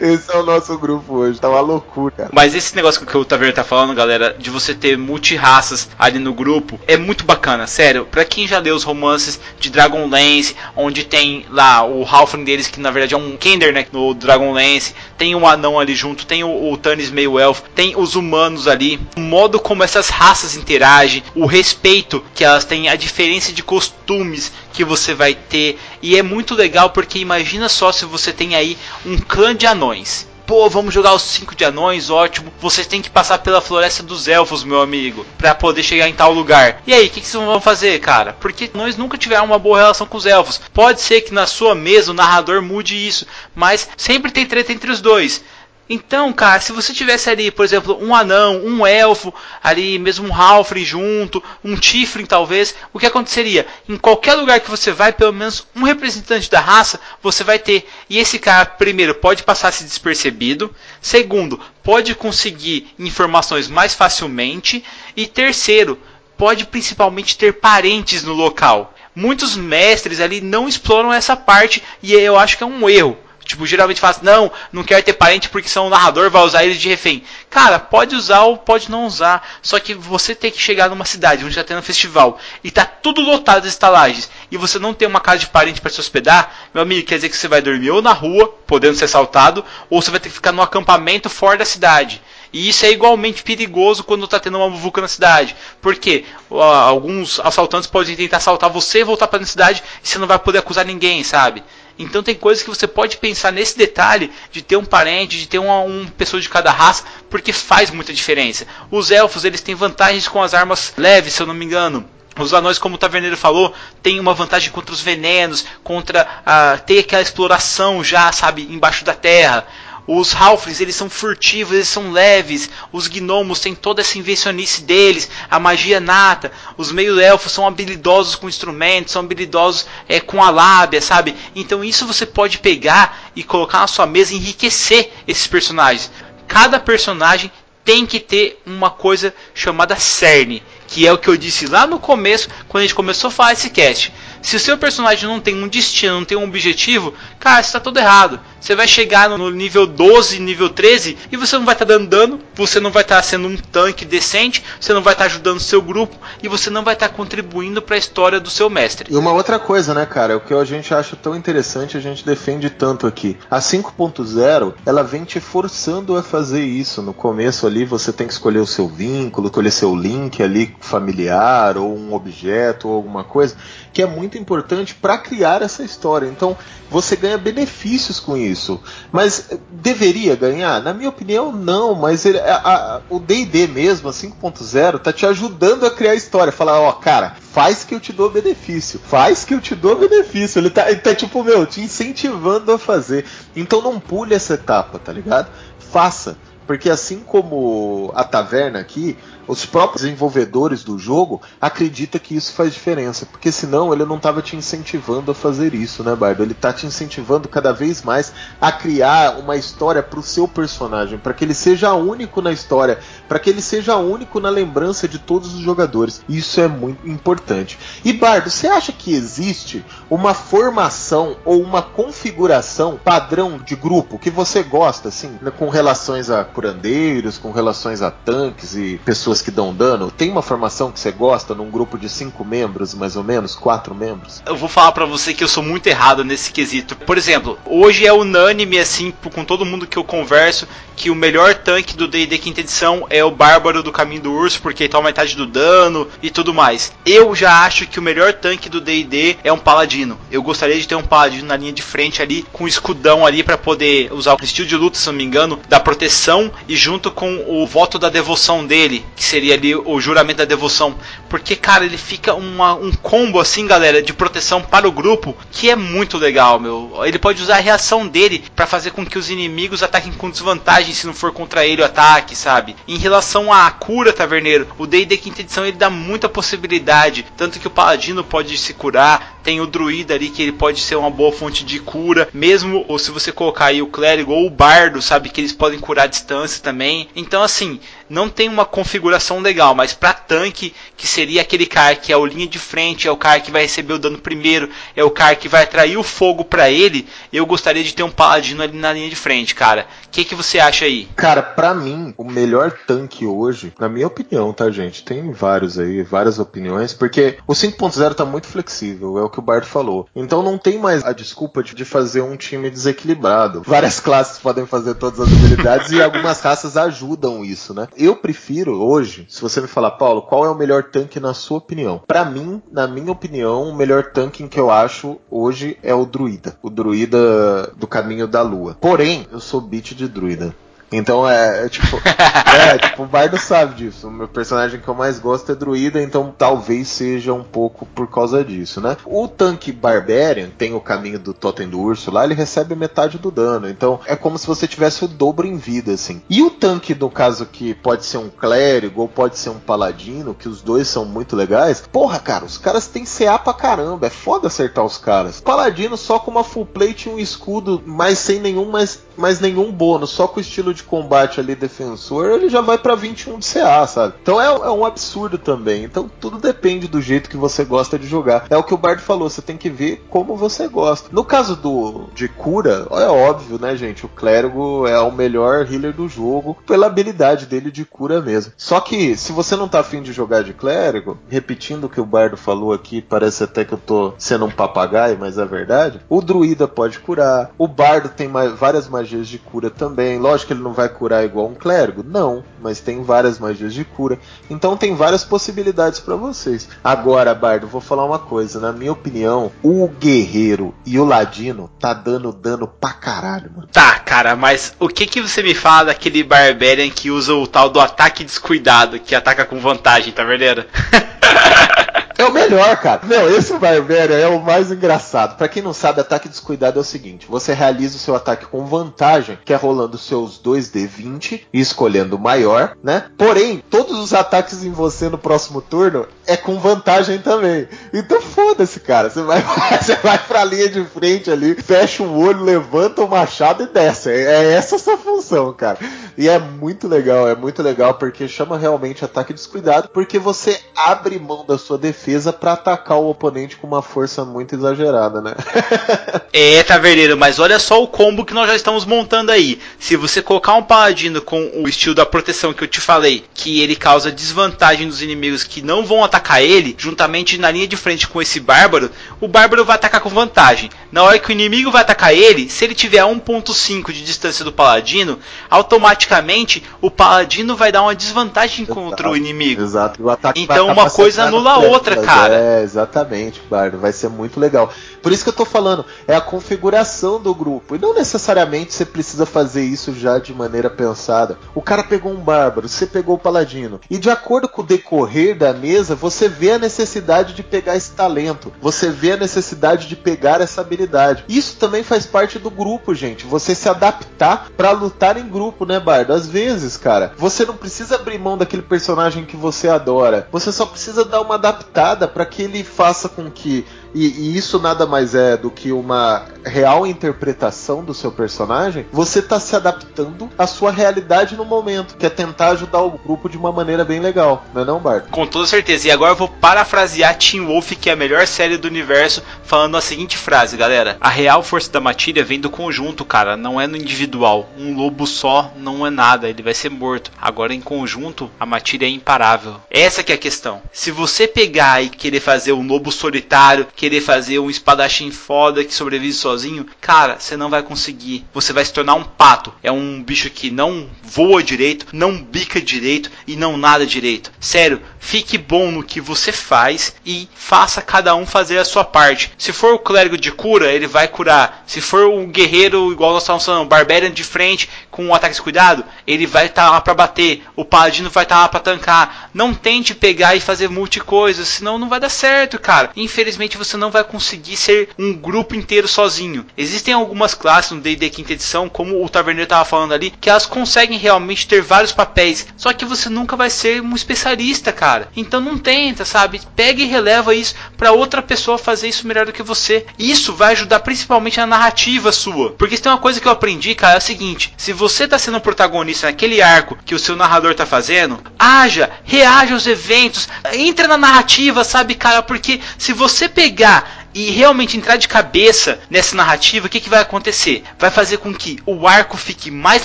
Esse 0.00 0.32
é 0.32 0.36
o 0.36 0.42
nosso 0.42 0.76
grupo 0.78 1.14
hoje, 1.14 1.40
tá 1.40 1.48
uma 1.48 1.60
loucura, 1.60 2.14
cara. 2.16 2.30
Mas 2.32 2.54
esse 2.54 2.74
negócio 2.76 3.04
que 3.04 3.16
o 3.16 3.24
Taverna 3.24 3.52
tá 3.52 3.64
falando, 3.64 3.94
galera, 3.94 4.34
de 4.38 4.50
você 4.50 4.74
ter 4.74 4.96
multirraças 4.96 5.88
ali 5.98 6.18
no 6.18 6.32
grupo, 6.32 6.78
é 6.86 6.96
muito 6.96 7.24
bacana, 7.24 7.66
sério. 7.66 8.06
Pra 8.10 8.24
quem 8.24 8.46
já 8.46 8.58
leu 8.58 8.74
os 8.74 8.84
romances 8.84 9.40
de 9.58 9.70
Dragonlance, 9.70 10.56
onde 10.76 11.04
tem 11.04 11.46
lá 11.50 11.84
o 11.84 12.04
Halfling 12.04 12.44
deles, 12.44 12.66
que 12.66 12.80
na 12.80 12.90
verdade 12.90 13.14
é 13.14 13.18
um 13.18 13.36
Kender, 13.36 13.72
né, 13.72 13.86
no 13.92 14.14
Dragonlance, 14.14 14.94
tem 15.18 15.34
um 15.34 15.46
anão 15.46 15.78
ali 15.78 15.94
junto, 15.94 16.26
tem 16.26 16.44
o, 16.44 16.48
o 16.72 16.76
Tannis 16.76 17.10
meio 17.10 17.38
elfo, 17.38 17.62
tem 17.74 17.94
os 17.96 18.14
humanos 18.14 18.66
ali, 18.68 19.00
o 19.16 19.20
modo 19.20 19.58
como 19.60 19.82
essas 19.82 20.08
raças 20.08 20.56
interagem, 20.56 21.22
o 21.34 21.46
respeito 21.46 22.24
que 22.34 22.44
elas 22.44 22.64
têm, 22.64 22.88
a 22.88 22.96
diferença 22.96 23.52
de 23.52 23.62
costumes 23.62 24.52
que 24.72 24.84
você 24.84 25.14
vai 25.14 25.34
ter, 25.34 25.78
e 26.02 26.16
é 26.16 26.22
muito 26.22 26.54
legal 26.54 26.90
porque 26.90 27.18
imagina 27.18 27.68
só 27.68 27.92
se 27.92 28.04
você 28.04 28.32
tem 28.32 28.54
aí 28.54 28.76
um 29.04 29.18
clã 29.18 29.54
de 29.54 29.66
anões. 29.66 30.26
Pô, 30.46 30.68
vamos 30.68 30.92
jogar 30.92 31.14
os 31.14 31.22
5 31.22 31.54
de 31.54 31.64
anões, 31.64 32.10
ótimo. 32.10 32.52
Vocês 32.60 32.86
têm 32.86 33.00
que 33.00 33.08
passar 33.08 33.38
pela 33.38 33.62
floresta 33.62 34.02
dos 34.02 34.28
elfos, 34.28 34.62
meu 34.62 34.82
amigo, 34.82 35.24
para 35.38 35.54
poder 35.54 35.82
chegar 35.82 36.06
em 36.06 36.12
tal 36.12 36.34
lugar. 36.34 36.82
E 36.86 36.92
aí, 36.92 37.06
o 37.06 37.10
que, 37.10 37.22
que, 37.22 37.26
vocês 37.26 37.42
vão 37.42 37.60
fazer, 37.62 37.98
cara? 38.00 38.34
Porque 38.38 38.70
nós 38.74 38.94
nunca 38.94 39.16
tiveram 39.16 39.46
uma 39.46 39.58
boa 39.58 39.78
relação 39.78 40.06
com 40.06 40.18
os 40.18 40.26
elfos. 40.26 40.60
Pode 40.74 41.00
ser 41.00 41.22
que 41.22 41.32
na 41.32 41.46
sua 41.46 41.74
mesa 41.74 42.10
o 42.10 42.14
narrador 42.14 42.60
mude 42.60 42.94
isso, 42.94 43.26
mas 43.54 43.88
sempre 43.96 44.30
tem 44.30 44.44
treta 44.44 44.70
entre 44.70 44.90
os 44.90 45.00
dois. 45.00 45.42
Então, 45.88 46.32
cara, 46.32 46.60
se 46.60 46.72
você 46.72 46.94
tivesse 46.94 47.28
ali, 47.28 47.50
por 47.50 47.64
exemplo, 47.64 47.98
um 48.00 48.14
anão, 48.14 48.64
um 48.64 48.86
elfo, 48.86 49.34
ali 49.62 49.98
mesmo 49.98 50.26
um 50.26 50.34
halfling 50.34 50.84
junto, 50.84 51.42
um 51.62 51.76
tiefling 51.76 52.24
talvez, 52.24 52.74
o 52.92 52.98
que 52.98 53.04
aconteceria? 53.04 53.66
Em 53.86 53.98
qualquer 53.98 54.34
lugar 54.34 54.60
que 54.60 54.70
você 54.70 54.90
vai, 54.90 55.12
pelo 55.12 55.32
menos 55.32 55.66
um 55.76 55.82
representante 55.82 56.50
da 56.50 56.58
raça 56.58 56.98
você 57.22 57.44
vai 57.44 57.58
ter. 57.58 57.86
E 58.08 58.18
esse 58.18 58.38
cara, 58.38 58.64
primeiro, 58.64 59.14
pode 59.16 59.42
passar-se 59.42 59.84
despercebido. 59.84 60.74
Segundo, 61.02 61.60
pode 61.82 62.14
conseguir 62.14 62.94
informações 62.98 63.68
mais 63.68 63.94
facilmente. 63.94 64.82
E 65.14 65.26
terceiro, 65.26 65.98
pode 66.38 66.64
principalmente 66.64 67.36
ter 67.36 67.54
parentes 67.54 68.22
no 68.22 68.32
local. 68.32 68.94
Muitos 69.14 69.54
mestres 69.54 70.18
ali 70.18 70.40
não 70.40 70.66
exploram 70.66 71.12
essa 71.12 71.36
parte 71.36 71.82
e 72.02 72.14
eu 72.14 72.38
acho 72.38 72.56
que 72.56 72.64
é 72.64 72.66
um 72.66 72.88
erro. 72.88 73.18
Tipo, 73.44 73.66
geralmente 73.66 74.00
fala 74.00 74.12
assim, 74.12 74.24
não, 74.24 74.50
não 74.72 74.82
quero 74.82 75.02
ter 75.02 75.12
parente 75.12 75.48
porque 75.48 75.68
são 75.68 75.86
o 75.86 75.90
narrador 75.90 76.30
vai 76.30 76.42
usar 76.42 76.64
ele 76.64 76.74
de 76.74 76.88
refém. 76.88 77.22
Cara, 77.50 77.78
pode 77.78 78.16
usar 78.16 78.42
ou 78.42 78.56
pode 78.56 78.90
não 78.90 79.06
usar. 79.06 79.46
Só 79.62 79.78
que 79.78 79.94
você 79.94 80.34
tem 80.34 80.50
que 80.50 80.60
chegar 80.60 80.88
numa 80.88 81.04
cidade 81.04 81.44
onde 81.44 81.52
está 81.52 81.62
tendo 81.62 81.78
um 81.78 81.82
festival 81.82 82.38
e 82.62 82.70
tá 82.70 82.84
tudo 82.84 83.20
lotado 83.20 83.62
de 83.62 83.68
estalagens 83.68 84.30
e 84.50 84.56
você 84.56 84.78
não 84.78 84.94
tem 84.94 85.06
uma 85.06 85.20
casa 85.20 85.38
de 85.40 85.48
parente 85.48 85.80
para 85.80 85.90
se 85.90 86.00
hospedar, 86.00 86.52
meu 86.72 86.82
amigo, 86.82 87.06
quer 87.06 87.16
dizer 87.16 87.28
que 87.28 87.36
você 87.36 87.48
vai 87.48 87.60
dormir 87.60 87.90
ou 87.90 88.00
na 88.00 88.12
rua, 88.12 88.48
podendo 88.66 88.96
ser 88.96 89.04
assaltado, 89.04 89.64
ou 89.90 90.00
você 90.00 90.10
vai 90.10 90.20
ter 90.20 90.28
que 90.28 90.34
ficar 90.34 90.52
no 90.52 90.62
acampamento 90.62 91.28
fora 91.28 91.58
da 91.58 91.64
cidade. 91.64 92.22
E 92.52 92.68
isso 92.68 92.86
é 92.86 92.90
igualmente 92.92 93.42
perigoso 93.42 94.04
quando 94.04 94.28
tá 94.28 94.38
tendo 94.38 94.58
uma 94.58 94.70
muvuca 94.70 95.00
na 95.00 95.08
cidade. 95.08 95.56
Porque 95.82 96.24
alguns 96.48 97.40
assaltantes 97.40 97.88
podem 97.88 98.14
tentar 98.14 98.36
assaltar 98.36 98.70
você 98.70 99.00
e 99.00 99.04
voltar 99.04 99.26
para 99.26 99.42
a 99.42 99.46
cidade 99.46 99.82
e 100.02 100.08
você 100.08 100.18
não 100.18 100.28
vai 100.28 100.38
poder 100.38 100.58
acusar 100.58 100.84
ninguém, 100.84 101.24
sabe? 101.24 101.64
Então 101.98 102.22
tem 102.22 102.34
coisas 102.34 102.62
que 102.62 102.68
você 102.68 102.86
pode 102.86 103.18
pensar 103.18 103.52
nesse 103.52 103.78
detalhe 103.78 104.30
de 104.50 104.62
ter 104.62 104.76
um 104.76 104.84
parente, 104.84 105.38
de 105.38 105.46
ter 105.46 105.58
uma, 105.58 105.80
uma 105.80 106.10
pessoa 106.10 106.40
de 106.40 106.48
cada 106.48 106.70
raça, 106.70 107.04
porque 107.30 107.52
faz 107.52 107.90
muita 107.90 108.12
diferença. 108.12 108.66
Os 108.90 109.10
elfos 109.10 109.44
eles 109.44 109.60
têm 109.60 109.74
vantagens 109.74 110.26
com 110.26 110.42
as 110.42 110.54
armas 110.54 110.92
leves, 110.96 111.34
se 111.34 111.42
eu 111.42 111.46
não 111.46 111.54
me 111.54 111.64
engano. 111.64 112.04
Os 112.36 112.52
anões, 112.52 112.78
como 112.78 112.96
o 112.96 112.98
Taverneiro 112.98 113.36
falou, 113.36 113.72
tem 114.02 114.18
uma 114.18 114.34
vantagem 114.34 114.72
contra 114.72 114.92
os 114.92 115.00
venenos, 115.00 115.64
contra 115.84 116.26
a, 116.44 116.76
ter 116.78 116.98
aquela 116.98 117.22
exploração 117.22 118.02
já, 118.02 118.32
sabe, 118.32 118.62
embaixo 118.62 119.04
da 119.04 119.14
terra. 119.14 119.64
Os 120.06 120.34
Halflings, 120.34 120.80
eles 120.80 120.94
são 120.94 121.08
furtivos, 121.08 121.74
eles 121.74 121.88
são 121.88 122.12
leves. 122.12 122.68
Os 122.92 123.08
gnomos 123.08 123.60
têm 123.60 123.74
toda 123.74 124.02
essa 124.02 124.18
invencionice 124.18 124.82
deles, 124.82 125.30
a 125.50 125.58
magia 125.58 125.98
nata. 125.98 126.52
Os 126.76 126.92
meio-elfos 126.92 127.52
são 127.52 127.66
habilidosos 127.66 128.34
com 128.34 128.48
instrumentos, 128.48 129.12
são 129.12 129.22
habilidosos 129.22 129.86
é, 130.08 130.20
com 130.20 130.42
a 130.42 130.50
lábia, 130.50 131.00
sabe? 131.00 131.34
Então 131.54 131.82
isso 131.82 132.06
você 132.06 132.26
pode 132.26 132.58
pegar 132.58 133.30
e 133.34 133.42
colocar 133.42 133.80
na 133.80 133.86
sua 133.86 134.06
mesa 134.06 134.34
e 134.34 134.36
enriquecer 134.36 135.10
esses 135.26 135.46
personagens. 135.46 136.10
Cada 136.46 136.78
personagem 136.78 137.50
tem 137.84 138.06
que 138.06 138.18
ter 138.18 138.60
uma 138.64 138.90
coisa 138.90 139.34
chamada 139.54 139.96
cerne, 139.96 140.62
que 140.86 141.06
é 141.06 141.12
o 141.12 141.18
que 141.18 141.28
eu 141.28 141.36
disse 141.36 141.66
lá 141.66 141.86
no 141.86 141.98
começo, 141.98 142.48
quando 142.68 142.82
a 142.82 142.86
gente 142.86 142.94
começou 142.94 143.28
a 143.28 143.30
falar 143.30 143.52
esse 143.52 143.70
cast. 143.70 144.12
Se 144.44 144.56
o 144.56 144.60
seu 144.60 144.76
personagem 144.76 145.26
não 145.26 145.40
tem 145.40 145.54
um 145.54 145.66
destino, 145.66 146.16
não 146.16 146.24
tem 146.24 146.36
um 146.36 146.44
objetivo, 146.44 147.14
cara, 147.40 147.62
está 147.62 147.80
tudo 147.80 147.98
errado. 147.98 148.38
Você 148.60 148.74
vai 148.74 148.86
chegar 148.86 149.30
no 149.30 149.50
nível 149.50 149.86
12, 149.86 150.38
nível 150.38 150.68
13 150.68 151.16
e 151.32 151.36
você 151.36 151.56
não 151.56 151.64
vai 151.64 151.74
estar 151.74 151.86
tá 151.86 151.94
dando 151.94 152.08
dano, 152.08 152.40
você 152.54 152.78
não 152.78 152.90
vai 152.90 153.02
estar 153.02 153.16
tá 153.16 153.22
sendo 153.22 153.48
um 153.48 153.56
tanque 153.56 154.04
decente, 154.04 154.62
você 154.78 154.92
não 154.92 155.02
vai 155.02 155.14
estar 155.14 155.24
tá 155.24 155.30
ajudando 155.30 155.56
o 155.56 155.60
seu 155.60 155.80
grupo 155.80 156.14
e 156.42 156.48
você 156.48 156.68
não 156.68 156.84
vai 156.84 156.92
estar 156.92 157.08
tá 157.08 157.14
contribuindo 157.14 157.80
para 157.80 157.94
a 157.94 157.98
história 157.98 158.38
do 158.38 158.50
seu 158.50 158.68
mestre. 158.68 159.10
E 159.10 159.16
uma 159.16 159.32
outra 159.32 159.58
coisa, 159.58 159.94
né, 159.94 160.04
cara, 160.04 160.36
o 160.36 160.40
que 160.40 160.52
a 160.52 160.64
gente 160.64 160.92
acha 160.92 161.16
tão 161.16 161.34
interessante, 161.34 161.96
a 161.96 162.00
gente 162.00 162.24
defende 162.24 162.68
tanto 162.68 163.06
aqui. 163.06 163.38
A 163.50 163.60
5.0, 163.60 164.74
ela 164.84 165.02
vem 165.02 165.24
te 165.24 165.40
forçando 165.40 166.18
a 166.18 166.22
fazer 166.22 166.64
isso. 166.64 167.00
No 167.00 167.14
começo 167.14 167.66
ali 167.66 167.86
você 167.86 168.12
tem 168.12 168.26
que 168.26 168.34
escolher 168.34 168.60
o 168.60 168.66
seu 168.66 168.86
vínculo, 168.88 169.46
escolher 169.46 169.70
seu 169.70 169.96
link 169.96 170.42
ali 170.42 170.76
familiar 170.80 171.78
ou 171.78 171.96
um 171.96 172.12
objeto 172.12 172.88
ou 172.88 172.94
alguma 172.94 173.24
coisa, 173.24 173.56
que 173.94 174.02
é 174.02 174.06
muito 174.06 174.36
importante 174.36 174.92
para 174.92 175.16
criar 175.16 175.62
essa 175.62 175.84
história. 175.84 176.26
Então, 176.26 176.58
você 176.90 177.14
ganha 177.14 177.38
benefícios 177.38 178.18
com 178.18 178.36
isso. 178.36 178.82
Mas 179.12 179.50
deveria 179.70 180.34
ganhar? 180.34 180.82
Na 180.82 180.92
minha 180.92 181.08
opinião, 181.08 181.52
não. 181.52 181.94
Mas 181.94 182.26
ele, 182.26 182.40
a, 182.40 182.56
a, 182.56 183.00
o 183.08 183.20
D&D 183.20 183.68
mesmo, 183.68 184.08
a 184.08 184.12
5.0, 184.12 184.98
tá 184.98 185.12
te 185.12 185.24
ajudando 185.24 185.86
a 185.86 185.90
criar 185.92 186.10
a 186.10 186.16
história. 186.16 186.52
Falar, 186.52 186.80
ó, 186.80 186.90
cara, 186.92 187.36
faz 187.52 187.84
que 187.84 187.94
eu 187.94 188.00
te 188.00 188.12
dou 188.12 188.28
benefício. 188.28 188.98
Faz 188.98 189.44
que 189.44 189.54
eu 189.54 189.60
te 189.60 189.76
dou 189.76 189.96
benefício. 189.96 190.58
Ele 190.58 190.70
tá, 190.70 190.90
ele 190.90 191.00
tá 191.00 191.14
tipo, 191.14 191.44
meu, 191.44 191.64
te 191.64 191.80
incentivando 191.80 192.72
a 192.72 192.78
fazer. 192.78 193.24
Então 193.54 193.80
não 193.80 194.00
pule 194.00 194.34
essa 194.34 194.54
etapa, 194.54 194.98
tá 194.98 195.12
ligado? 195.12 195.48
Faça. 195.78 196.36
Porque 196.66 196.90
assim 196.90 197.20
como 197.20 198.10
a 198.14 198.24
taverna 198.24 198.80
aqui, 198.80 199.16
os 199.46 199.66
próprios 199.66 200.02
desenvolvedores 200.02 200.82
do 200.84 200.98
jogo 200.98 201.40
acreditam 201.60 202.20
que 202.20 202.34
isso 202.36 202.52
faz 202.52 202.72
diferença, 202.72 203.26
porque 203.26 203.50
senão 203.50 203.92
ele 203.92 204.04
não 204.04 204.16
estava 204.16 204.42
te 204.42 204.56
incentivando 204.56 205.30
a 205.30 205.34
fazer 205.34 205.74
isso, 205.74 206.02
né, 206.02 206.14
Bardo? 206.14 206.42
Ele 206.42 206.52
está 206.52 206.72
te 206.72 206.86
incentivando 206.86 207.48
cada 207.48 207.72
vez 207.72 208.02
mais 208.02 208.32
a 208.60 208.70
criar 208.72 209.38
uma 209.38 209.56
história 209.56 210.02
para 210.02 210.18
o 210.18 210.22
seu 210.22 210.46
personagem, 210.46 211.18
para 211.18 211.34
que 211.34 211.44
ele 211.44 211.54
seja 211.54 211.94
único 211.94 212.40
na 212.40 212.52
história, 212.52 212.98
para 213.28 213.38
que 213.38 213.50
ele 213.50 213.62
seja 213.62 213.96
único 213.96 214.40
na 214.40 214.50
lembrança 214.50 215.08
de 215.08 215.18
todos 215.18 215.54
os 215.54 215.60
jogadores. 215.60 216.22
Isso 216.28 216.60
é 216.60 216.68
muito 216.68 217.08
importante. 217.08 217.78
E 218.04 218.12
Bardo, 218.12 218.50
você 218.50 218.66
acha 218.66 218.92
que 218.92 219.14
existe 219.14 219.84
uma 220.08 220.34
formação 220.34 221.36
ou 221.44 221.62
uma 221.62 221.82
configuração 221.82 222.98
padrão 223.02 223.58
de 223.58 223.74
grupo 223.74 224.18
que 224.18 224.30
você 224.30 224.62
gosta, 224.62 225.08
assim, 225.08 225.38
com 225.58 225.68
relações 225.68 226.30
a 226.30 226.44
curandeiros, 226.44 227.38
com 227.38 227.50
relações 227.50 228.02
a 228.02 228.10
tanques 228.10 228.74
e 228.74 229.00
pessoas 229.04 229.33
pessoas 229.34 229.42
que 229.42 229.50
dão 229.50 229.74
dano? 229.74 230.10
Tem 230.10 230.30
uma 230.30 230.42
formação 230.42 230.92
que 230.92 231.00
você 231.00 231.10
gosta 231.10 231.54
num 231.54 231.70
grupo 231.70 231.98
de 231.98 232.08
cinco 232.08 232.44
membros, 232.44 232.94
mais 232.94 233.16
ou 233.16 233.24
menos? 233.24 233.54
Quatro 233.54 233.94
membros? 233.94 234.42
Eu 234.46 234.56
vou 234.56 234.68
falar 234.68 234.92
para 234.92 235.04
você 235.04 235.34
que 235.34 235.42
eu 235.42 235.48
sou 235.48 235.62
muito 235.62 235.86
errado 235.86 236.24
nesse 236.24 236.52
quesito. 236.52 236.94
Por 236.94 237.18
exemplo, 237.18 237.58
hoje 237.64 238.06
é 238.06 238.12
unânime, 238.12 238.78
assim, 238.78 239.12
com 239.32 239.44
todo 239.44 239.64
mundo 239.64 239.86
que 239.86 239.96
eu 239.96 240.04
converso, 240.04 240.68
que 240.94 241.10
o 241.10 241.14
melhor 241.14 241.54
tanque 241.54 241.96
do 241.96 242.06
D&D 242.06 242.38
quinta 242.38 242.60
edição 242.60 243.06
é 243.10 243.24
o 243.24 243.30
Bárbaro 243.30 243.82
do 243.82 243.90
Caminho 243.90 244.22
do 244.22 244.32
Urso, 244.32 244.60
porque 244.60 244.88
toma 244.88 245.08
metade 245.08 245.36
do 245.36 245.46
dano 245.46 246.06
e 246.22 246.30
tudo 246.30 246.54
mais. 246.54 246.92
Eu 247.04 247.34
já 247.34 247.64
acho 247.64 247.86
que 247.86 247.98
o 247.98 248.02
melhor 248.02 248.32
tanque 248.34 248.68
do 248.68 248.80
D&D 248.80 249.36
é 249.42 249.52
um 249.52 249.58
Paladino. 249.58 250.18
Eu 250.30 250.42
gostaria 250.42 250.78
de 250.78 250.86
ter 250.86 250.94
um 250.94 251.02
Paladino 251.02 251.48
na 251.48 251.56
linha 251.56 251.72
de 251.72 251.82
frente 251.82 252.22
ali, 252.22 252.44
com 252.52 252.64
um 252.64 252.68
escudão 252.68 253.26
ali 253.26 253.42
para 253.42 253.58
poder 253.58 254.12
usar 254.12 254.34
o 254.34 254.44
estilo 254.44 254.68
de 254.68 254.76
luta, 254.76 254.98
se 254.98 255.06
não 255.06 255.14
me 255.14 255.24
engano, 255.24 255.58
da 255.68 255.80
proteção 255.80 256.52
e 256.68 256.76
junto 256.76 257.10
com 257.10 257.44
o 257.48 257.66
voto 257.66 257.98
da 257.98 258.08
devoção 258.08 258.64
dele, 258.64 259.04
que 259.16 259.23
seria 259.24 259.54
ali 259.54 259.74
o 259.74 260.00
juramento 260.00 260.38
da 260.38 260.44
devoção. 260.44 260.94
Porque, 261.28 261.56
cara, 261.56 261.84
ele 261.84 261.98
fica 261.98 262.34
uma, 262.34 262.74
um 262.74 262.92
combo 262.92 263.40
assim, 263.40 263.66
galera, 263.66 264.02
de 264.02 264.12
proteção 264.12 264.62
para 264.62 264.88
o 264.88 264.92
grupo, 264.92 265.36
que 265.50 265.70
é 265.70 265.76
muito 265.76 266.18
legal, 266.18 266.60
meu. 266.60 266.92
Ele 267.04 267.18
pode 267.18 267.42
usar 267.42 267.56
a 267.56 267.60
reação 267.60 268.06
dele 268.06 268.44
para 268.54 268.66
fazer 268.66 268.90
com 268.90 269.04
que 269.04 269.18
os 269.18 269.30
inimigos 269.30 269.82
ataquem 269.82 270.12
com 270.12 270.30
desvantagem 270.30 270.94
se 270.94 271.06
não 271.06 271.14
for 271.14 271.32
contra 271.32 271.66
ele 271.66 271.82
o 271.82 271.84
ataque, 271.84 272.36
sabe? 272.36 272.76
Em 272.86 272.98
relação 272.98 273.52
à 273.52 273.70
cura, 273.70 274.12
Taverneiro, 274.12 274.68
o 274.78 274.86
D&D 274.86 275.16
quinta 275.16 275.40
edição 275.40 275.64
ele 275.64 275.76
dá 275.76 275.90
muita 275.90 276.28
possibilidade, 276.28 277.26
tanto 277.36 277.58
que 277.58 277.66
o 277.66 277.70
paladino 277.70 278.22
pode 278.22 278.56
se 278.58 278.74
curar, 278.74 279.33
tem 279.44 279.60
o 279.60 279.66
druida 279.66 280.14
ali 280.14 280.30
que 280.30 280.42
ele 280.42 280.52
pode 280.52 280.80
ser 280.80 280.96
uma 280.96 281.10
boa 281.10 281.30
fonte 281.30 281.64
de 281.64 281.78
cura, 281.78 282.28
mesmo 282.32 282.84
ou 282.88 282.98
se 282.98 283.10
você 283.10 283.30
colocar 283.30 283.66
aí 283.66 283.82
o 283.82 283.86
clérigo 283.86 284.32
ou 284.32 284.46
o 284.46 284.50
bardo, 284.50 285.02
sabe 285.02 285.28
que 285.28 285.40
eles 285.40 285.52
podem 285.52 285.78
curar 285.78 286.04
a 286.04 286.08
distância 286.08 286.62
também. 286.62 287.08
Então 287.14 287.42
assim, 287.42 287.78
não 288.08 288.28
tem 288.28 288.48
uma 288.48 288.64
configuração 288.64 289.40
legal, 289.40 289.74
mas 289.74 289.92
para 289.92 290.14
tanque, 290.14 290.74
que 290.96 291.06
seria 291.06 291.42
aquele 291.42 291.66
cara 291.66 291.94
que 291.94 292.12
é 292.12 292.16
o 292.16 292.24
linha 292.24 292.46
de 292.46 292.58
frente, 292.58 293.06
é 293.06 293.10
o 293.10 293.16
cara 293.16 293.40
que 293.40 293.50
vai 293.50 293.62
receber 293.62 293.94
o 293.94 293.98
dano 293.98 294.18
primeiro, 294.18 294.70
é 294.96 295.04
o 295.04 295.10
cara 295.10 295.36
que 295.36 295.48
vai 295.48 295.64
atrair 295.64 295.96
o 295.96 296.02
fogo 296.02 296.44
para 296.44 296.70
ele, 296.70 297.06
eu 297.32 297.44
gostaria 297.44 297.84
de 297.84 297.94
ter 297.94 298.02
um 298.02 298.10
paladino 298.10 298.62
ali 298.62 298.78
na 298.78 298.92
linha 298.92 299.10
de 299.10 299.16
frente, 299.16 299.54
cara. 299.54 299.86
O 300.06 300.10
que, 300.10 300.24
que 300.24 300.34
você 300.34 300.58
acha 300.58 300.84
aí? 300.84 301.08
Cara, 301.16 301.42
para 301.42 301.74
mim, 301.74 302.14
o 302.16 302.24
melhor 302.24 302.72
tanque 302.86 303.26
hoje, 303.26 303.72
na 303.78 303.88
minha 303.88 304.06
opinião, 304.06 304.52
tá, 304.52 304.70
gente? 304.70 305.04
Tem 305.04 305.32
vários 305.32 305.78
aí, 305.78 306.02
várias 306.02 306.38
opiniões, 306.38 306.94
porque 306.94 307.38
o 307.46 307.52
5.0 307.52 308.14
tá 308.14 308.24
muito 308.24 308.46
flexível, 308.46 309.18
é 309.18 309.22
o 309.22 309.33
que 309.34 309.40
o 309.40 309.42
Bart 309.42 309.64
falou. 309.64 310.06
Então 310.14 310.42
não 310.42 310.56
tem 310.56 310.78
mais 310.78 311.04
a 311.04 311.12
desculpa 311.12 311.62
de, 311.62 311.74
de 311.74 311.84
fazer 311.84 312.22
um 312.22 312.36
time 312.36 312.70
desequilibrado. 312.70 313.62
Várias 313.62 314.00
classes 314.00 314.38
podem 314.38 314.64
fazer 314.64 314.94
todas 314.94 315.20
as 315.20 315.28
habilidades 315.28 315.90
e 315.90 316.02
algumas 316.02 316.40
raças 316.40 316.76
ajudam 316.76 317.44
isso, 317.44 317.74
né? 317.74 317.88
Eu 317.96 318.16
prefiro 318.16 318.82
hoje, 318.82 319.26
se 319.28 319.42
você 319.42 319.60
me 319.60 319.66
falar, 319.66 319.92
Paulo, 319.92 320.22
qual 320.22 320.44
é 320.44 320.48
o 320.48 320.54
melhor 320.54 320.84
tanque 320.84 321.18
na 321.18 321.34
sua 321.34 321.58
opinião? 321.58 322.00
Para 322.06 322.24
mim, 322.24 322.62
na 322.70 322.86
minha 322.86 323.10
opinião, 323.10 323.64
o 323.64 323.76
melhor 323.76 324.04
tanque 324.12 324.46
que 324.48 324.60
eu 324.60 324.70
acho 324.70 325.18
hoje 325.30 325.76
é 325.82 325.94
o 325.94 326.06
druida. 326.06 326.56
O 326.62 326.70
druida 326.70 327.72
do 327.76 327.86
caminho 327.86 328.28
da 328.28 328.42
lua. 328.42 328.76
Porém, 328.80 329.26
eu 329.32 329.40
sou 329.40 329.60
beat 329.60 329.94
de 329.94 330.08
druida. 330.08 330.54
Então 330.96 331.28
é, 331.28 331.66
é 331.66 331.68
tipo. 331.68 331.96
é, 332.06 332.78
tipo, 332.78 333.02
o 333.02 333.06
Bardo 333.06 333.38
sabe 333.38 333.74
disso. 333.74 334.08
O 334.08 334.10
meu 334.10 334.28
personagem 334.28 334.80
que 334.80 334.88
eu 334.88 334.94
mais 334.94 335.18
gosto 335.18 335.52
é 335.52 335.54
druida, 335.54 336.00
então 336.00 336.34
talvez 336.36 336.88
seja 336.88 337.32
um 337.32 337.42
pouco 337.42 337.86
por 337.86 338.10
causa 338.10 338.44
disso, 338.44 338.80
né? 338.80 338.96
O 339.04 339.26
tanque 339.28 339.72
Barbarian 339.72 340.48
tem 340.56 340.74
o 340.74 340.80
caminho 340.80 341.18
do 341.18 341.34
Totem 341.34 341.68
do 341.68 341.80
Urso 341.80 342.10
lá, 342.10 342.24
ele 342.24 342.34
recebe 342.34 342.74
metade 342.74 343.18
do 343.18 343.30
dano. 343.30 343.68
Então 343.68 344.00
é 344.06 344.14
como 344.14 344.38
se 344.38 344.46
você 344.46 344.66
tivesse 344.66 345.04
o 345.04 345.08
dobro 345.08 345.46
em 345.46 345.56
vida, 345.56 345.92
assim. 345.92 346.22
E 346.28 346.42
o 346.42 346.50
tanque, 346.50 346.94
no 346.94 347.10
caso 347.10 347.46
que 347.46 347.74
pode 347.74 348.06
ser 348.06 348.18
um 348.18 348.30
clérigo 348.30 349.02
ou 349.02 349.08
pode 349.08 349.38
ser 349.38 349.50
um 349.50 349.58
paladino, 349.58 350.34
que 350.34 350.48
os 350.48 350.62
dois 350.62 350.88
são 350.88 351.04
muito 351.04 351.34
legais, 351.34 351.82
porra, 351.92 352.18
cara, 352.18 352.44
os 352.44 352.58
caras 352.58 352.86
têm 352.86 353.04
CA 353.04 353.38
pra 353.38 353.52
caramba. 353.52 354.06
É 354.06 354.10
foda 354.10 354.46
acertar 354.46 354.84
os 354.84 354.98
caras. 354.98 355.40
Paladino 355.40 355.96
só 355.96 356.18
com 356.18 356.30
uma 356.30 356.44
full 356.44 356.66
plate 356.66 357.08
e 357.08 357.12
um 357.12 357.18
escudo, 357.18 357.82
mas 357.84 358.18
sem 358.18 358.40
nenhum 358.40 358.70
mais, 358.70 359.00
mais 359.16 359.40
nenhum 359.40 359.72
bônus, 359.72 360.10
só 360.10 360.26
com 360.26 360.38
o 360.38 360.40
estilo 360.40 360.72
de 360.72 360.83
combate 360.84 361.40
ali 361.40 361.54
defensor, 361.54 362.30
ele 362.30 362.48
já 362.48 362.60
vai 362.60 362.78
para 362.78 362.94
21 362.94 363.38
de 363.38 363.46
CA, 363.46 363.86
sabe? 363.86 364.14
Então 364.22 364.40
é, 364.40 364.46
é, 364.46 364.70
um 364.70 364.84
absurdo 364.84 365.38
também. 365.38 365.84
Então 365.84 366.10
tudo 366.20 366.38
depende 366.38 366.88
do 366.88 367.00
jeito 367.00 367.30
que 367.30 367.36
você 367.36 367.64
gosta 367.64 367.98
de 367.98 368.06
jogar. 368.06 368.46
É 368.50 368.56
o 368.56 368.62
que 368.62 368.74
o 368.74 368.78
Bard 368.78 369.02
falou, 369.02 369.28
você 369.28 369.42
tem 369.42 369.56
que 369.56 369.70
ver 369.70 370.04
como 370.08 370.36
você 370.36 370.68
gosta. 370.68 371.08
No 371.12 371.24
caso 371.24 371.56
do 371.56 372.04
de 372.14 372.28
cura, 372.28 372.86
é 372.90 373.06
óbvio, 373.06 373.58
né, 373.58 373.76
gente? 373.76 374.06
O 374.06 374.08
clérigo 374.08 374.86
é 374.86 374.98
o 375.00 375.12
melhor 375.12 375.70
healer 375.70 375.92
do 375.92 376.08
jogo 376.08 376.56
pela 376.66 376.86
habilidade 376.86 377.46
dele 377.46 377.70
de 377.70 377.84
cura 377.84 378.20
mesmo. 378.20 378.52
Só 378.56 378.80
que 378.80 379.16
se 379.16 379.32
você 379.32 379.56
não 379.56 379.68
tá 379.68 379.80
afim 379.80 380.02
de 380.02 380.12
jogar 380.12 380.42
de 380.42 380.52
clérigo, 380.52 381.18
repetindo 381.28 381.84
o 381.84 381.88
que 381.88 382.00
o 382.00 382.06
Bardo 382.06 382.36
falou 382.36 382.72
aqui, 382.72 383.00
parece 383.02 383.44
até 383.44 383.64
que 383.64 383.72
eu 383.72 383.78
tô 383.78 384.14
sendo 384.18 384.44
um 384.44 384.50
papagaio, 384.50 385.16
mas 385.18 385.38
é 385.38 385.44
verdade. 385.44 386.00
O 386.08 386.20
druida 386.20 386.66
pode 386.66 386.98
curar, 386.98 387.50
o 387.58 387.68
bardo 387.68 388.08
tem 388.08 388.28
várias 388.56 388.88
magias 388.88 389.28
de 389.28 389.38
cura 389.38 389.70
também. 389.70 390.18
Lógico 390.18 390.48
que 390.48 390.52
ele 390.52 390.62
não 390.64 390.72
vai 390.72 390.88
curar 390.88 391.24
igual 391.24 391.46
um 391.46 391.54
clérigo? 391.54 392.02
Não, 392.02 392.42
mas 392.60 392.80
tem 392.80 393.02
várias 393.02 393.38
magias 393.38 393.72
de 393.72 393.84
cura. 393.84 394.18
Então 394.50 394.76
tem 394.76 394.96
várias 394.96 395.22
possibilidades 395.22 396.00
para 396.00 396.16
vocês. 396.16 396.68
Agora, 396.82 397.34
Bardo, 397.34 397.66
vou 397.66 397.80
falar 397.80 398.04
uma 398.04 398.18
coisa. 398.18 398.58
Na 398.58 398.72
minha 398.72 398.92
opinião, 398.92 399.52
o 399.62 399.86
guerreiro 399.86 400.74
e 400.84 400.98
o 400.98 401.04
ladino 401.04 401.70
tá 401.78 401.94
dando 401.94 402.32
dano 402.32 402.66
pra 402.66 402.92
caralho, 402.92 403.50
mano. 403.54 403.68
Tá, 403.72 403.98
cara, 404.00 404.34
mas 404.34 404.74
o 404.80 404.88
que 404.88 405.06
que 405.06 405.20
você 405.20 405.42
me 405.42 405.54
fala 405.54 405.86
daquele 405.86 406.24
Barbarian 406.24 406.90
que 406.90 407.10
usa 407.10 407.34
o 407.34 407.46
tal 407.46 407.68
do 407.68 407.78
ataque 407.78 408.24
descuidado, 408.24 408.98
que 408.98 409.14
ataca 409.14 409.44
com 409.44 409.60
vantagem, 409.60 410.12
tá 410.12 410.24
verdade? 410.24 410.66
É 412.16 412.24
o 412.24 412.32
melhor, 412.32 412.76
cara. 412.76 413.00
Não, 413.04 413.28
esse 413.28 413.52
Barbarian 413.54 414.16
é 414.16 414.28
o 414.28 414.40
mais 414.40 414.70
engraçado. 414.70 415.36
Para 415.36 415.48
quem 415.48 415.62
não 415.62 415.72
sabe, 415.72 416.00
ataque 416.00 416.28
descuidado 416.28 416.78
é 416.78 416.80
o 416.80 416.84
seguinte: 416.84 417.26
você 417.28 417.52
realiza 417.52 417.96
o 417.96 418.00
seu 418.00 418.14
ataque 418.14 418.46
com 418.46 418.64
vantagem, 418.64 419.38
que 419.44 419.52
é 419.52 419.56
rolando 419.56 419.98
seus 419.98 420.40
2d20 420.40 421.40
e 421.52 421.60
escolhendo 421.60 422.16
o 422.16 422.18
maior, 422.18 422.76
né? 422.82 423.04
Porém, 423.18 423.62
todos 423.68 423.98
os 423.98 424.14
ataques 424.14 424.62
em 424.62 424.70
você 424.70 425.08
no 425.08 425.18
próximo 425.18 425.60
turno 425.60 426.06
é 426.26 426.36
com 426.36 426.58
vantagem 426.58 427.18
também. 427.18 427.68
Então 427.92 428.20
foda-se, 428.20 428.80
cara. 428.80 429.10
Você 429.10 429.22
vai, 429.22 429.42
você 429.80 429.96
vai 429.96 430.18
pra 430.18 430.44
linha 430.44 430.68
de 430.68 430.84
frente 430.84 431.30
ali, 431.30 431.54
fecha 431.54 432.02
o 432.02 432.18
olho, 432.18 432.44
levanta 432.44 433.02
o 433.02 433.08
machado 433.08 433.64
e 433.64 433.66
desce. 433.66 434.10
É, 434.10 434.22
é 434.22 434.52
essa 434.52 434.76
a 434.76 434.78
sua 434.78 434.96
função, 434.96 435.52
cara. 435.52 435.78
E 436.16 436.28
é 436.28 436.38
muito 436.38 436.86
legal, 436.86 437.28
é 437.28 437.34
muito 437.34 437.60
legal 437.60 437.94
porque 437.94 438.28
chama 438.28 438.56
realmente 438.56 439.04
ataque 439.04 439.32
descuidado, 439.32 439.88
porque 439.88 440.18
você 440.18 440.60
abre 440.76 441.18
mão 441.18 441.44
da 441.44 441.58
sua 441.58 441.76
defesa 441.76 442.03
para 442.32 442.52
atacar 442.52 442.98
o 442.98 443.08
oponente 443.08 443.56
com 443.56 443.66
uma 443.66 443.82
força 443.82 444.24
muito 444.24 444.54
exagerada, 444.54 445.20
né? 445.20 445.34
é, 446.32 446.62
Taverneiro, 446.62 447.16
mas 447.16 447.38
olha 447.38 447.58
só 447.58 447.82
o 447.82 447.86
combo 447.86 448.24
que 448.24 448.34
nós 448.34 448.46
já 448.46 448.56
estamos 448.56 448.84
montando 448.84 449.32
aí. 449.32 449.58
Se 449.78 449.96
você 449.96 450.20
colocar 450.20 450.54
um 450.54 450.62
paladino 450.62 451.22
com 451.22 451.50
o 451.54 451.68
estilo 451.68 451.94
da 451.94 452.04
proteção 452.04 452.52
que 452.52 452.62
eu 452.62 452.68
te 452.68 452.80
falei, 452.80 453.24
que 453.32 453.60
ele 453.60 453.76
causa 453.76 454.12
desvantagem 454.12 454.88
dos 454.88 455.02
inimigos 455.02 455.44
que 455.44 455.62
não 455.62 455.84
vão 455.84 456.04
atacar 456.04 456.42
ele, 456.42 456.74
juntamente 456.78 457.38
na 457.38 457.50
linha 457.50 457.66
de 457.66 457.76
frente 457.76 458.06
com 458.06 458.20
esse 458.20 458.40
bárbaro, 458.40 458.90
o 459.20 459.28
bárbaro 459.28 459.64
vai 459.64 459.76
atacar 459.76 460.00
com 460.00 460.08
vantagem. 460.08 460.70
Na 460.92 461.02
hora 461.02 461.18
que 461.18 461.28
o 461.28 461.32
inimigo 461.32 461.70
vai 461.70 461.82
atacar 461.82 462.14
ele, 462.14 462.48
se 462.48 462.64
ele 462.64 462.74
tiver 462.74 463.02
1.5 463.02 463.92
de 463.92 464.04
distância 464.04 464.44
do 464.44 464.52
paladino, 464.52 465.18
automaticamente 465.50 466.62
o 466.80 466.90
paladino 466.90 467.56
vai 467.56 467.72
dar 467.72 467.82
uma 467.82 467.94
desvantagem 467.94 468.64
Exato. 468.64 468.80
contra 468.80 469.10
o 469.10 469.16
inimigo. 469.16 469.62
Exato. 469.62 470.02
O 470.06 470.14
então 470.34 470.68
uma 470.68 470.90
coisa 470.90 471.24
anula 471.24 471.52
a 471.52 471.58
outra, 471.58 471.93
cara. 472.04 472.34
É, 472.34 472.62
exatamente, 472.62 473.42
Bardo. 473.48 473.78
Vai 473.78 473.92
ser 473.92 474.08
muito 474.08 474.40
legal. 474.40 474.72
Por 475.02 475.12
isso 475.12 475.22
que 475.22 475.28
eu 475.28 475.34
tô 475.34 475.44
falando, 475.44 475.84
é 476.06 476.14
a 476.14 476.20
configuração 476.20 477.20
do 477.20 477.34
grupo. 477.34 477.76
E 477.76 477.78
não 477.78 477.94
necessariamente 477.94 478.72
você 478.72 478.84
precisa 478.84 479.26
fazer 479.26 479.62
isso 479.62 479.92
já 479.92 480.18
de 480.18 480.32
maneira 480.32 480.70
pensada. 480.70 481.38
O 481.54 481.62
cara 481.62 481.82
pegou 481.84 482.12
um 482.12 482.20
bárbaro, 482.20 482.68
você 482.68 482.86
pegou 482.86 483.16
o 483.16 483.18
paladino. 483.18 483.80
E 483.90 483.98
de 483.98 484.10
acordo 484.10 484.48
com 484.48 484.62
o 484.62 484.66
decorrer 484.66 485.36
da 485.36 485.52
mesa, 485.52 485.94
você 485.94 486.28
vê 486.28 486.52
a 486.52 486.58
necessidade 486.58 487.34
de 487.34 487.42
pegar 487.42 487.76
esse 487.76 487.92
talento. 487.92 488.52
Você 488.60 488.88
vê 488.90 489.12
a 489.12 489.16
necessidade 489.16 489.88
de 489.88 489.96
pegar 489.96 490.40
essa 490.40 490.60
habilidade. 490.60 491.24
Isso 491.28 491.56
também 491.56 491.82
faz 491.82 492.06
parte 492.06 492.38
do 492.38 492.50
grupo, 492.50 492.94
gente. 492.94 493.26
Você 493.26 493.54
se 493.54 493.68
adaptar 493.68 494.50
para 494.56 494.70
lutar 494.70 495.16
em 495.16 495.28
grupo, 495.28 495.66
né, 495.66 495.78
Bardo? 495.78 496.12
Às 496.12 496.26
vezes, 496.26 496.76
cara, 496.76 497.12
você 497.16 497.44
não 497.44 497.56
precisa 497.56 497.96
abrir 497.96 498.18
mão 498.18 498.38
daquele 498.38 498.62
personagem 498.62 499.24
que 499.24 499.36
você 499.36 499.68
adora. 499.68 500.28
Você 500.32 500.50
só 500.50 500.66
precisa 500.66 501.04
dar 501.04 501.20
uma 501.20 501.34
adaptada 501.34 501.83
para 502.08 502.24
que 502.24 502.42
ele 502.42 502.64
faça 502.64 503.08
com 503.08 503.30
que 503.30 503.66
e, 503.94 504.06
e, 504.06 504.36
isso 504.36 504.58
nada 504.58 504.86
mais 504.86 505.14
é 505.14 505.36
do 505.36 505.50
que 505.50 505.72
uma 505.72 506.26
real 506.44 506.86
interpretação 506.86 507.84
do 507.84 507.94
seu 507.94 508.10
personagem, 508.10 508.86
você 508.92 509.20
está 509.20 509.38
se 509.38 509.54
adaptando 509.54 510.28
à 510.36 510.46
sua 510.46 510.70
realidade 510.70 511.36
no 511.36 511.44
momento, 511.44 511.96
que 511.96 512.04
é 512.04 512.10
tentar 512.10 512.50
ajudar 512.50 512.82
o 512.82 512.90
grupo 512.90 513.28
de 513.28 513.36
uma 513.36 513.52
maneira 513.52 513.84
bem 513.84 514.00
legal, 514.00 514.44
não 514.52 514.62
é 514.62 514.64
não, 514.64 514.80
Bart? 514.80 515.06
Com 515.10 515.26
toda 515.26 515.46
certeza. 515.46 515.88
E 515.88 515.90
agora 515.90 516.12
eu 516.12 516.16
vou 516.16 516.28
parafrasear 516.28 517.16
Team 517.16 517.46
Wolf, 517.46 517.72
que 517.72 517.88
é 517.88 517.92
a 517.92 517.96
melhor 517.96 518.26
série 518.26 518.56
do 518.56 518.68
universo, 518.68 519.22
falando 519.44 519.76
a 519.76 519.80
seguinte 519.80 520.16
frase, 520.16 520.56
galera: 520.56 520.96
A 521.00 521.08
real 521.08 521.42
força 521.42 521.70
da 521.70 521.80
matilha 521.80 522.24
vem 522.24 522.40
do 522.40 522.50
conjunto, 522.50 523.04
cara, 523.04 523.36
não 523.36 523.60
é 523.60 523.66
no 523.66 523.76
individual. 523.76 524.48
Um 524.58 524.74
lobo 524.76 525.06
só 525.06 525.52
não 525.56 525.86
é 525.86 525.90
nada, 525.90 526.28
ele 526.28 526.42
vai 526.42 526.54
ser 526.54 526.70
morto. 526.70 527.10
Agora 527.20 527.54
em 527.54 527.60
conjunto, 527.60 528.30
a 528.38 528.46
matilha 528.46 528.86
é 528.86 528.88
imparável. 528.88 529.56
Essa 529.70 530.02
que 530.02 530.12
é 530.12 530.14
a 530.14 530.18
questão. 530.18 530.62
Se 530.72 530.90
você 530.90 531.26
pegar 531.26 531.82
e 531.82 531.88
querer 531.88 532.20
fazer 532.20 532.52
um 532.52 532.66
lobo 532.66 532.90
solitário, 532.90 533.66
querer 533.84 534.00
fazer 534.00 534.38
um 534.38 534.48
espadachim 534.48 535.10
foda 535.10 535.62
que 535.62 535.74
sobrevive 535.74 536.14
sozinho, 536.14 536.66
cara, 536.80 537.18
você 537.18 537.36
não 537.36 537.50
vai 537.50 537.62
conseguir. 537.62 538.24
Você 538.32 538.50
vai 538.50 538.64
se 538.64 538.72
tornar 538.72 538.94
um 538.94 539.04
pato. 539.04 539.52
É 539.62 539.70
um 539.70 540.02
bicho 540.02 540.30
que 540.30 540.50
não 540.50 540.88
voa 541.02 541.42
direito, 541.42 541.88
não 541.92 542.16
bica 542.16 542.62
direito 542.62 543.10
e 543.26 543.36
não 543.36 543.58
nada 543.58 543.84
direito. 543.84 544.32
Sério, 544.40 544.80
fique 544.98 545.36
bom 545.36 545.70
no 545.70 545.82
que 545.82 546.00
você 546.00 546.32
faz 546.32 546.94
e 547.04 547.28
faça 547.34 547.82
cada 547.82 548.16
um 548.16 548.24
fazer 548.24 548.56
a 548.56 548.64
sua 548.64 548.84
parte. 548.84 549.32
Se 549.36 549.52
for 549.52 549.74
o 549.74 549.78
clérigo 549.78 550.16
de 550.16 550.32
cura, 550.32 550.72
ele 550.72 550.86
vai 550.86 551.06
curar. 551.06 551.62
Se 551.66 551.82
for 551.82 552.06
o 552.06 552.26
guerreiro, 552.26 552.90
igual 552.90 553.12
nós 553.12 553.22
estávamos 553.22 553.44
falando, 553.44 553.68
Barbarian 553.68 554.12
de 554.12 554.24
frente 554.24 554.66
com 554.94 555.04
um 555.04 555.14
ataque 555.14 555.34
de 555.34 555.42
cuidado, 555.42 555.84
ele 556.06 556.24
vai 556.24 556.46
estar 556.46 556.66
tá 556.66 556.70
lá 556.70 556.80
para 556.80 556.94
bater. 556.94 557.42
O 557.56 557.64
paladino 557.64 558.08
vai 558.08 558.22
estar 558.22 558.36
tá 558.36 558.42
lá 558.42 558.48
para 558.48 558.60
tancar. 558.60 559.28
Não 559.34 559.52
tente 559.52 559.92
pegar 559.92 560.36
e 560.36 560.40
fazer 560.40 560.68
multi 560.68 561.00
coisas, 561.00 561.48
senão 561.48 561.80
não 561.80 561.88
vai 561.88 561.98
dar 561.98 562.08
certo, 562.08 562.60
cara. 562.60 562.90
Infelizmente 562.94 563.58
você 563.58 563.76
não 563.76 563.90
vai 563.90 564.04
conseguir 564.04 564.56
ser 564.56 564.90
um 564.96 565.12
grupo 565.12 565.56
inteiro 565.56 565.88
sozinho. 565.88 566.46
Existem 566.56 566.94
algumas 566.94 567.34
classes 567.34 567.72
no 567.72 567.80
D&D 567.80 568.08
quinta 568.08 568.34
edição, 568.34 568.68
como 568.68 569.04
o 569.04 569.08
Taverneiro 569.08 569.46
estava 569.46 569.64
falando 569.64 569.94
ali, 569.94 570.12
que 570.20 570.30
elas 570.30 570.46
conseguem 570.46 570.96
realmente 570.96 571.48
ter 571.48 571.60
vários 571.60 571.90
papéis. 571.90 572.46
Só 572.56 572.72
que 572.72 572.84
você 572.84 573.08
nunca 573.08 573.34
vai 573.34 573.50
ser 573.50 573.82
um 573.82 573.96
especialista, 573.96 574.72
cara. 574.72 575.08
Então 575.16 575.40
não 575.40 575.58
tenta, 575.58 576.04
sabe? 576.04 576.40
Pega 576.54 576.80
e 576.80 576.86
releva 576.86 577.34
isso 577.34 577.56
para 577.76 577.90
outra 577.90 578.22
pessoa 578.22 578.58
fazer 578.58 578.88
isso 578.88 579.08
melhor 579.08 579.26
do 579.26 579.32
que 579.32 579.42
você. 579.42 579.86
Isso 579.98 580.32
vai 580.32 580.52
ajudar 580.52 580.80
principalmente 580.80 581.38
na 581.38 581.46
narrativa 581.46 582.12
sua. 582.12 582.52
Porque 582.52 582.76
se 582.76 582.82
tem 582.82 582.92
uma 582.92 582.98
coisa 582.98 583.20
que 583.20 583.26
eu 583.26 583.32
aprendi, 583.32 583.74
cara, 583.74 583.94
é 583.94 583.98
o 583.98 584.00
seguinte: 584.00 584.54
se 584.56 584.72
você 584.72 584.83
tá 585.08 585.18
sendo 585.18 585.40
protagonista 585.40 586.06
naquele 586.06 586.40
arco 586.40 586.78
que 586.84 586.94
o 586.94 586.98
seu 586.98 587.16
narrador 587.16 587.54
tá 587.54 587.66
fazendo, 587.66 588.20
haja, 588.38 588.90
reaja 589.04 589.54
aos 589.54 589.66
eventos, 589.66 590.28
entra 590.52 590.86
na 590.88 590.96
narrativa, 590.96 591.64
sabe, 591.64 591.94
cara? 591.94 592.22
Porque 592.22 592.60
se 592.78 592.92
você 592.92 593.28
pegar 593.28 594.03
e 594.14 594.30
realmente 594.30 594.76
entrar 594.76 594.96
de 594.96 595.08
cabeça 595.08 595.80
nessa 595.90 596.14
narrativa, 596.14 596.66
o 596.66 596.70
que, 596.70 596.80
que 596.80 596.88
vai 596.88 597.00
acontecer? 597.00 597.64
Vai 597.78 597.90
fazer 597.90 598.18
com 598.18 598.32
que 598.32 598.58
o 598.64 598.86
arco 598.86 599.16
fique 599.16 599.50
mais 599.50 599.84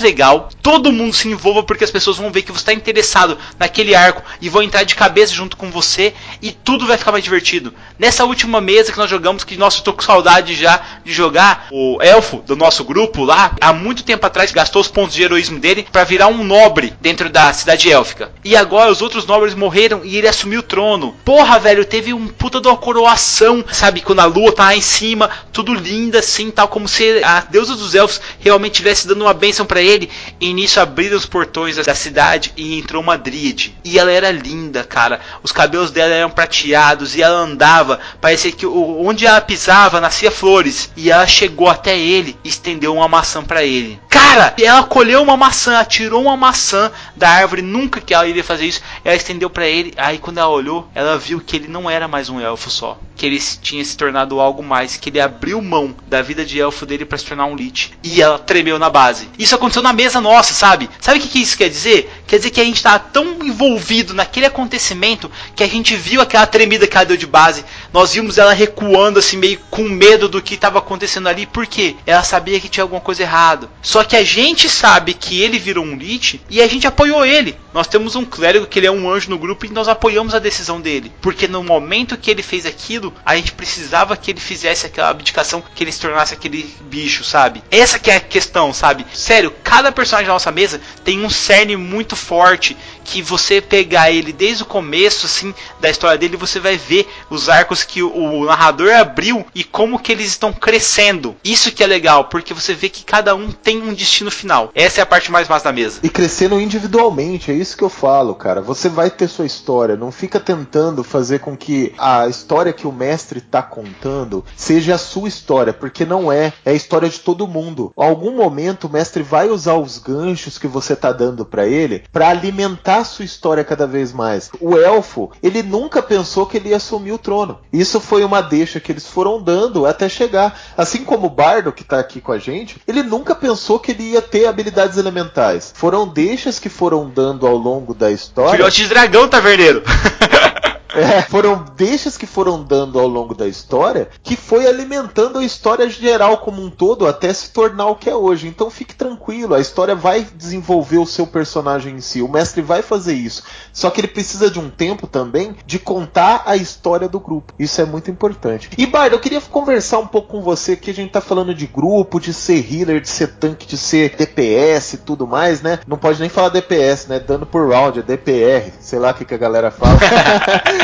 legal, 0.00 0.48
todo 0.62 0.92
mundo 0.92 1.14
se 1.14 1.28
envolva 1.28 1.62
porque 1.62 1.84
as 1.84 1.90
pessoas 1.90 2.16
vão 2.16 2.30
ver 2.30 2.42
que 2.42 2.52
você 2.52 2.60
está 2.60 2.72
interessado 2.72 3.36
naquele 3.58 3.94
arco 3.94 4.22
e 4.40 4.48
vão 4.48 4.62
entrar 4.62 4.84
de 4.84 4.94
cabeça 4.94 5.34
junto 5.34 5.56
com 5.56 5.70
você 5.70 6.14
e 6.40 6.52
tudo 6.52 6.86
vai 6.86 6.96
ficar 6.96 7.12
mais 7.12 7.24
divertido. 7.24 7.74
Nessa 7.98 8.24
última 8.24 8.60
mesa 8.60 8.92
que 8.92 8.98
nós 8.98 9.10
jogamos, 9.10 9.42
que 9.42 9.56
nossa, 9.56 9.78
eu 9.78 9.82
tô 9.82 9.92
com 9.92 10.02
saudade 10.02 10.54
já 10.54 10.80
de 11.04 11.12
jogar, 11.12 11.66
o 11.72 11.98
elfo 12.00 12.38
do 12.38 12.54
nosso 12.54 12.84
grupo 12.84 13.24
lá, 13.24 13.56
há 13.60 13.72
muito 13.72 14.04
tempo 14.04 14.24
atrás 14.24 14.52
gastou 14.52 14.80
os 14.80 14.88
pontos 14.88 15.14
de 15.14 15.22
heroísmo 15.22 15.58
dele 15.58 15.86
para 15.90 16.04
virar 16.04 16.28
um 16.28 16.44
nobre 16.44 16.94
dentro 17.00 17.28
da 17.28 17.52
cidade 17.52 17.90
élfica. 17.90 18.30
E 18.44 18.54
agora 18.54 18.92
os 18.92 19.02
outros 19.02 19.26
nobres 19.26 19.54
morreram 19.54 20.02
e 20.04 20.16
ele 20.16 20.28
assumiu 20.28 20.60
o 20.60 20.62
trono. 20.62 21.16
Porra, 21.24 21.58
velho, 21.58 21.84
teve 21.84 22.14
um 22.14 22.28
puta 22.28 22.60
de 22.60 22.68
uma 22.68 22.76
coroação, 22.76 23.64
sabe? 23.72 24.00
Quando 24.00 24.19
a 24.20 24.26
lua 24.26 24.52
tá 24.52 24.64
lá 24.64 24.76
em 24.76 24.80
cima, 24.80 25.30
tudo 25.52 25.74
linda 25.74 26.18
assim, 26.18 26.50
tal 26.50 26.68
como 26.68 26.88
se 26.88 27.22
a 27.24 27.40
deusa 27.40 27.74
dos 27.74 27.94
elfos 27.94 28.20
realmente 28.38 28.72
estivesse 28.72 29.06
dando 29.06 29.22
uma 29.22 29.34
bênção 29.34 29.66
para 29.66 29.80
ele. 29.80 30.10
E 30.40 30.52
nisso 30.52 30.80
abriram 30.80 31.16
os 31.16 31.26
portões 31.26 31.76
da 31.76 31.94
cidade 31.94 32.52
e 32.56 32.78
entrou 32.78 33.02
uma 33.02 33.18
dríade. 33.18 33.74
E 33.84 33.98
ela 33.98 34.10
era 34.10 34.30
linda, 34.30 34.84
cara. 34.84 35.20
Os 35.42 35.52
cabelos 35.52 35.90
dela 35.90 36.14
eram 36.14 36.30
prateados 36.30 37.16
e 37.16 37.22
ela 37.22 37.38
andava, 37.38 37.98
parecia 38.20 38.52
que 38.52 38.66
onde 38.66 39.26
ela 39.26 39.40
pisava 39.40 40.00
nascia 40.00 40.30
flores. 40.30 40.90
E 40.96 41.10
ela 41.10 41.26
chegou 41.26 41.68
até 41.68 41.98
ele 41.98 42.36
e 42.44 42.48
estendeu 42.48 42.94
uma 42.94 43.08
maçã 43.08 43.42
para 43.42 43.64
ele. 43.64 43.98
Cara, 44.08 44.54
ela 44.62 44.84
colheu 44.84 45.22
uma 45.22 45.36
maçã, 45.36 45.78
atirou 45.78 46.22
uma 46.22 46.36
maçã 46.36 46.92
da 47.16 47.28
árvore, 47.28 47.62
nunca 47.62 48.00
que 48.00 48.14
ela 48.14 48.28
iria 48.28 48.44
fazer 48.44 48.66
isso. 48.66 48.82
Ela 49.04 49.16
estendeu 49.16 49.50
para 49.50 49.66
ele. 49.66 49.92
Aí 49.96 50.18
quando 50.18 50.38
ela 50.38 50.48
olhou, 50.48 50.88
ela 50.94 51.18
viu 51.18 51.40
que 51.40 51.56
ele 51.56 51.68
não 51.68 51.88
era 51.88 52.06
mais 52.06 52.28
um 52.28 52.40
elfo 52.40 52.70
só, 52.70 52.98
que 53.16 53.26
ele 53.26 53.38
tinha 53.38 53.84
se 53.84 53.96
tornado 53.96 54.09
algo 54.18 54.62
mais, 54.62 54.96
que 54.96 55.10
ele 55.10 55.20
abriu 55.20 55.60
mão 55.60 55.94
da 56.08 56.22
vida 56.22 56.44
de 56.44 56.60
elfo 56.60 56.86
dele 56.86 57.04
para 57.04 57.18
se 57.18 57.24
tornar 57.24 57.46
um 57.46 57.56
lich. 57.56 57.92
E 58.02 58.20
ela 58.20 58.38
tremeu 58.38 58.78
na 58.78 58.90
base. 58.90 59.28
Isso 59.38 59.54
aconteceu 59.54 59.82
na 59.82 59.92
mesa 59.92 60.20
nossa, 60.20 60.54
sabe? 60.54 60.88
Sabe 61.00 61.18
o 61.18 61.22
que, 61.22 61.28
que 61.28 61.40
isso 61.40 61.56
quer 61.56 61.68
dizer? 61.68 62.10
Quer 62.26 62.38
dizer 62.38 62.50
que 62.50 62.60
a 62.60 62.64
gente 62.64 62.76
estava 62.76 62.98
tão 62.98 63.38
envolvido 63.42 64.14
naquele 64.14 64.46
acontecimento 64.46 65.30
que 65.54 65.62
a 65.62 65.68
gente 65.68 65.94
viu 65.96 66.20
aquela 66.20 66.46
tremida 66.46 66.86
que 66.86 66.96
ela 66.96 67.06
deu 67.06 67.16
de 67.16 67.26
base. 67.26 67.64
Nós 67.92 68.14
vimos 68.14 68.38
ela 68.38 68.52
recuando 68.52 69.18
assim, 69.18 69.36
meio 69.36 69.58
com 69.70 69.82
medo 69.82 70.28
do 70.28 70.42
que 70.42 70.54
estava 70.54 70.78
acontecendo 70.78 71.28
ali, 71.28 71.46
porque 71.46 71.96
ela 72.06 72.22
sabia 72.22 72.60
que 72.60 72.68
tinha 72.68 72.84
alguma 72.84 73.00
coisa 73.00 73.22
errada. 73.22 73.68
Só 73.82 74.04
que 74.04 74.16
a 74.16 74.24
gente 74.24 74.68
sabe 74.68 75.14
que 75.14 75.40
ele 75.40 75.58
virou 75.58 75.84
um 75.84 75.96
Lich 75.96 76.40
e 76.48 76.60
a 76.62 76.68
gente 76.68 76.86
apoiou 76.86 77.24
ele. 77.24 77.56
Nós 77.72 77.86
temos 77.86 78.16
um 78.16 78.24
clérigo 78.24 78.66
que 78.66 78.78
ele 78.78 78.86
é 78.86 78.90
um 78.90 79.10
anjo 79.10 79.30
no 79.30 79.38
grupo 79.38 79.64
e 79.64 79.70
nós 79.70 79.88
apoiamos 79.88 80.34
a 80.34 80.38
decisão 80.38 80.80
dele. 80.80 81.12
Porque 81.20 81.46
no 81.46 81.62
momento 81.62 82.16
que 82.16 82.30
ele 82.30 82.42
fez 82.42 82.66
aquilo, 82.66 83.12
a 83.24 83.36
gente 83.36 83.52
precisava 83.52 84.16
que 84.16 84.30
ele 84.30 84.40
fizesse 84.40 84.86
aquela 84.86 85.10
abdicação, 85.10 85.62
que 85.74 85.84
ele 85.84 85.92
se 85.92 86.00
tornasse 86.00 86.34
aquele 86.34 86.74
bicho, 86.82 87.22
sabe? 87.22 87.62
Essa 87.70 87.98
que 87.98 88.10
é 88.10 88.16
a 88.16 88.20
questão, 88.20 88.72
sabe? 88.72 89.06
Sério, 89.14 89.52
cada 89.62 89.92
personagem 89.92 90.26
da 90.26 90.32
nossa 90.32 90.50
mesa 90.50 90.80
tem 91.04 91.24
um 91.24 91.30
cerne 91.30 91.76
muito 91.76 92.16
forte 92.16 92.76
que 93.04 93.22
você 93.22 93.60
pegar 93.60 94.10
ele 94.10 94.32
desde 94.32 94.62
o 94.62 94.66
começo 94.66 95.26
assim 95.26 95.54
da 95.80 95.90
história 95.90 96.18
dele, 96.18 96.36
você 96.36 96.60
vai 96.60 96.76
ver 96.76 97.08
os 97.28 97.48
arcos 97.48 97.82
que 97.82 98.02
o, 98.02 98.12
o 98.14 98.44
narrador 98.44 98.92
abriu 98.92 99.44
e 99.54 99.64
como 99.64 99.98
que 99.98 100.12
eles 100.12 100.26
estão 100.26 100.52
crescendo. 100.52 101.36
Isso 101.44 101.72
que 101.72 101.82
é 101.82 101.86
legal, 101.86 102.24
porque 102.24 102.54
você 102.54 102.74
vê 102.74 102.88
que 102.88 103.04
cada 103.04 103.34
um 103.34 103.50
tem 103.50 103.82
um 103.82 103.92
destino 103.92 104.30
final. 104.30 104.70
Essa 104.74 105.00
é 105.00 105.02
a 105.02 105.06
parte 105.06 105.30
mais 105.30 105.48
massa 105.48 105.64
da 105.64 105.72
mesa. 105.72 106.00
E 106.02 106.08
crescendo 106.08 106.60
individualmente, 106.60 107.50
é 107.50 107.54
isso 107.54 107.76
que 107.76 107.84
eu 107.84 107.88
falo, 107.88 108.34
cara. 108.34 108.60
Você 108.60 108.88
vai 108.88 109.10
ter 109.10 109.28
sua 109.28 109.46
história, 109.46 109.96
não 109.96 110.12
fica 110.12 110.38
tentando 110.38 111.02
fazer 111.02 111.40
com 111.40 111.56
que 111.56 111.92
a 111.98 112.28
história 112.28 112.72
que 112.72 112.86
o 112.86 112.92
mestre 112.92 113.40
tá 113.40 113.62
contando 113.62 114.44
seja 114.56 114.94
a 114.94 114.98
sua 114.98 115.28
história, 115.28 115.72
porque 115.72 116.04
não 116.04 116.30
é, 116.32 116.52
é 116.64 116.70
a 116.70 116.74
história 116.74 117.08
de 117.08 117.20
todo 117.20 117.46
mundo. 117.46 117.92
Em 117.96 118.04
algum 118.04 118.36
momento 118.36 118.86
o 118.86 118.90
mestre 118.90 119.22
vai 119.22 119.48
usar 119.48 119.74
os 119.74 119.98
ganchos 119.98 120.58
que 120.58 120.66
você 120.66 120.94
tá 120.96 121.12
dando 121.12 121.44
para 121.44 121.66
ele 121.66 122.04
para 122.12 122.28
alimentar 122.28 122.89
a 122.96 123.04
sua 123.04 123.24
história 123.24 123.64
cada 123.64 123.86
vez 123.86 124.12
mais. 124.12 124.50
O 124.60 124.76
elfo, 124.76 125.30
ele 125.42 125.62
nunca 125.62 126.02
pensou 126.02 126.46
que 126.46 126.56
ele 126.56 126.70
ia 126.70 126.76
assumir 126.76 127.12
o 127.12 127.18
trono. 127.18 127.58
Isso 127.72 128.00
foi 128.00 128.24
uma 128.24 128.40
deixa 128.40 128.80
que 128.80 128.92
eles 128.92 129.06
foram 129.06 129.42
dando 129.42 129.86
até 129.86 130.08
chegar. 130.08 130.58
Assim 130.76 131.04
como 131.04 131.26
o 131.26 131.30
Bardo, 131.30 131.72
que 131.72 131.84
tá 131.84 131.98
aqui 131.98 132.20
com 132.20 132.32
a 132.32 132.38
gente, 132.38 132.80
ele 132.86 133.02
nunca 133.02 133.34
pensou 133.34 133.78
que 133.78 133.92
ele 133.92 134.12
ia 134.12 134.22
ter 134.22 134.46
habilidades 134.46 134.98
elementais. 134.98 135.72
Foram 135.74 136.06
deixas 136.06 136.58
que 136.58 136.68
foram 136.68 137.08
dando 137.08 137.46
ao 137.46 137.56
longo 137.56 137.94
da 137.94 138.10
história. 138.10 138.52
Filhote 138.52 138.82
de 138.82 138.88
dragão, 138.88 139.28
taverneiro! 139.28 139.82
É, 140.94 141.22
foram 141.22 141.64
deixas 141.76 142.16
que 142.16 142.26
foram 142.26 142.62
dando 142.62 142.98
ao 142.98 143.06
longo 143.06 143.34
da 143.34 143.46
história 143.46 144.08
que 144.22 144.36
foi 144.36 144.66
alimentando 144.66 145.38
a 145.38 145.44
história 145.44 145.88
geral 145.88 146.38
como 146.38 146.62
um 146.62 146.70
todo 146.70 147.06
até 147.06 147.32
se 147.32 147.50
tornar 147.50 147.86
o 147.86 147.96
que 147.96 148.10
é 148.10 148.14
hoje. 148.14 148.48
Então 148.48 148.70
fique 148.70 148.94
tranquilo, 148.94 149.54
a 149.54 149.60
história 149.60 149.94
vai 149.94 150.26
desenvolver 150.34 150.98
o 150.98 151.06
seu 151.06 151.26
personagem 151.26 151.96
em 151.96 152.00
si. 152.00 152.22
O 152.22 152.28
mestre 152.28 152.62
vai 152.62 152.82
fazer 152.82 153.14
isso. 153.14 153.42
Só 153.72 153.90
que 153.90 154.00
ele 154.00 154.08
precisa 154.08 154.50
de 154.50 154.58
um 154.58 154.68
tempo 154.68 155.06
também 155.06 155.56
de 155.64 155.78
contar 155.78 156.42
a 156.46 156.56
história 156.56 157.08
do 157.08 157.20
grupo. 157.20 157.52
Isso 157.58 157.80
é 157.80 157.84
muito 157.84 158.10
importante. 158.10 158.70
E 158.76 158.86
Bard, 158.86 159.14
eu 159.14 159.20
queria 159.20 159.40
conversar 159.40 159.98
um 159.98 160.06
pouco 160.06 160.28
com 160.28 160.42
você 160.42 160.76
que 160.76 160.90
a 160.90 160.94
gente 160.94 161.12
tá 161.12 161.20
falando 161.20 161.54
de 161.54 161.66
grupo, 161.66 162.20
de 162.20 162.32
ser 162.32 162.66
healer, 162.72 163.00
de 163.00 163.08
ser 163.08 163.28
tanque, 163.34 163.66
de 163.66 163.76
ser 163.76 164.16
DPS 164.16 164.94
e 164.94 164.98
tudo 164.98 165.26
mais, 165.26 165.62
né? 165.62 165.80
Não 165.86 165.96
pode 165.96 166.20
nem 166.20 166.28
falar 166.28 166.48
DPS, 166.48 167.08
né? 167.08 167.20
Dano 167.20 167.46
por 167.46 167.68
round, 167.68 168.00
é 168.00 168.02
DPR, 168.02 168.72
sei 168.80 168.98
lá 168.98 169.10
o 169.10 169.14
que, 169.14 169.24
que 169.24 169.34
a 169.34 169.38
galera 169.38 169.70
fala. 169.70 169.98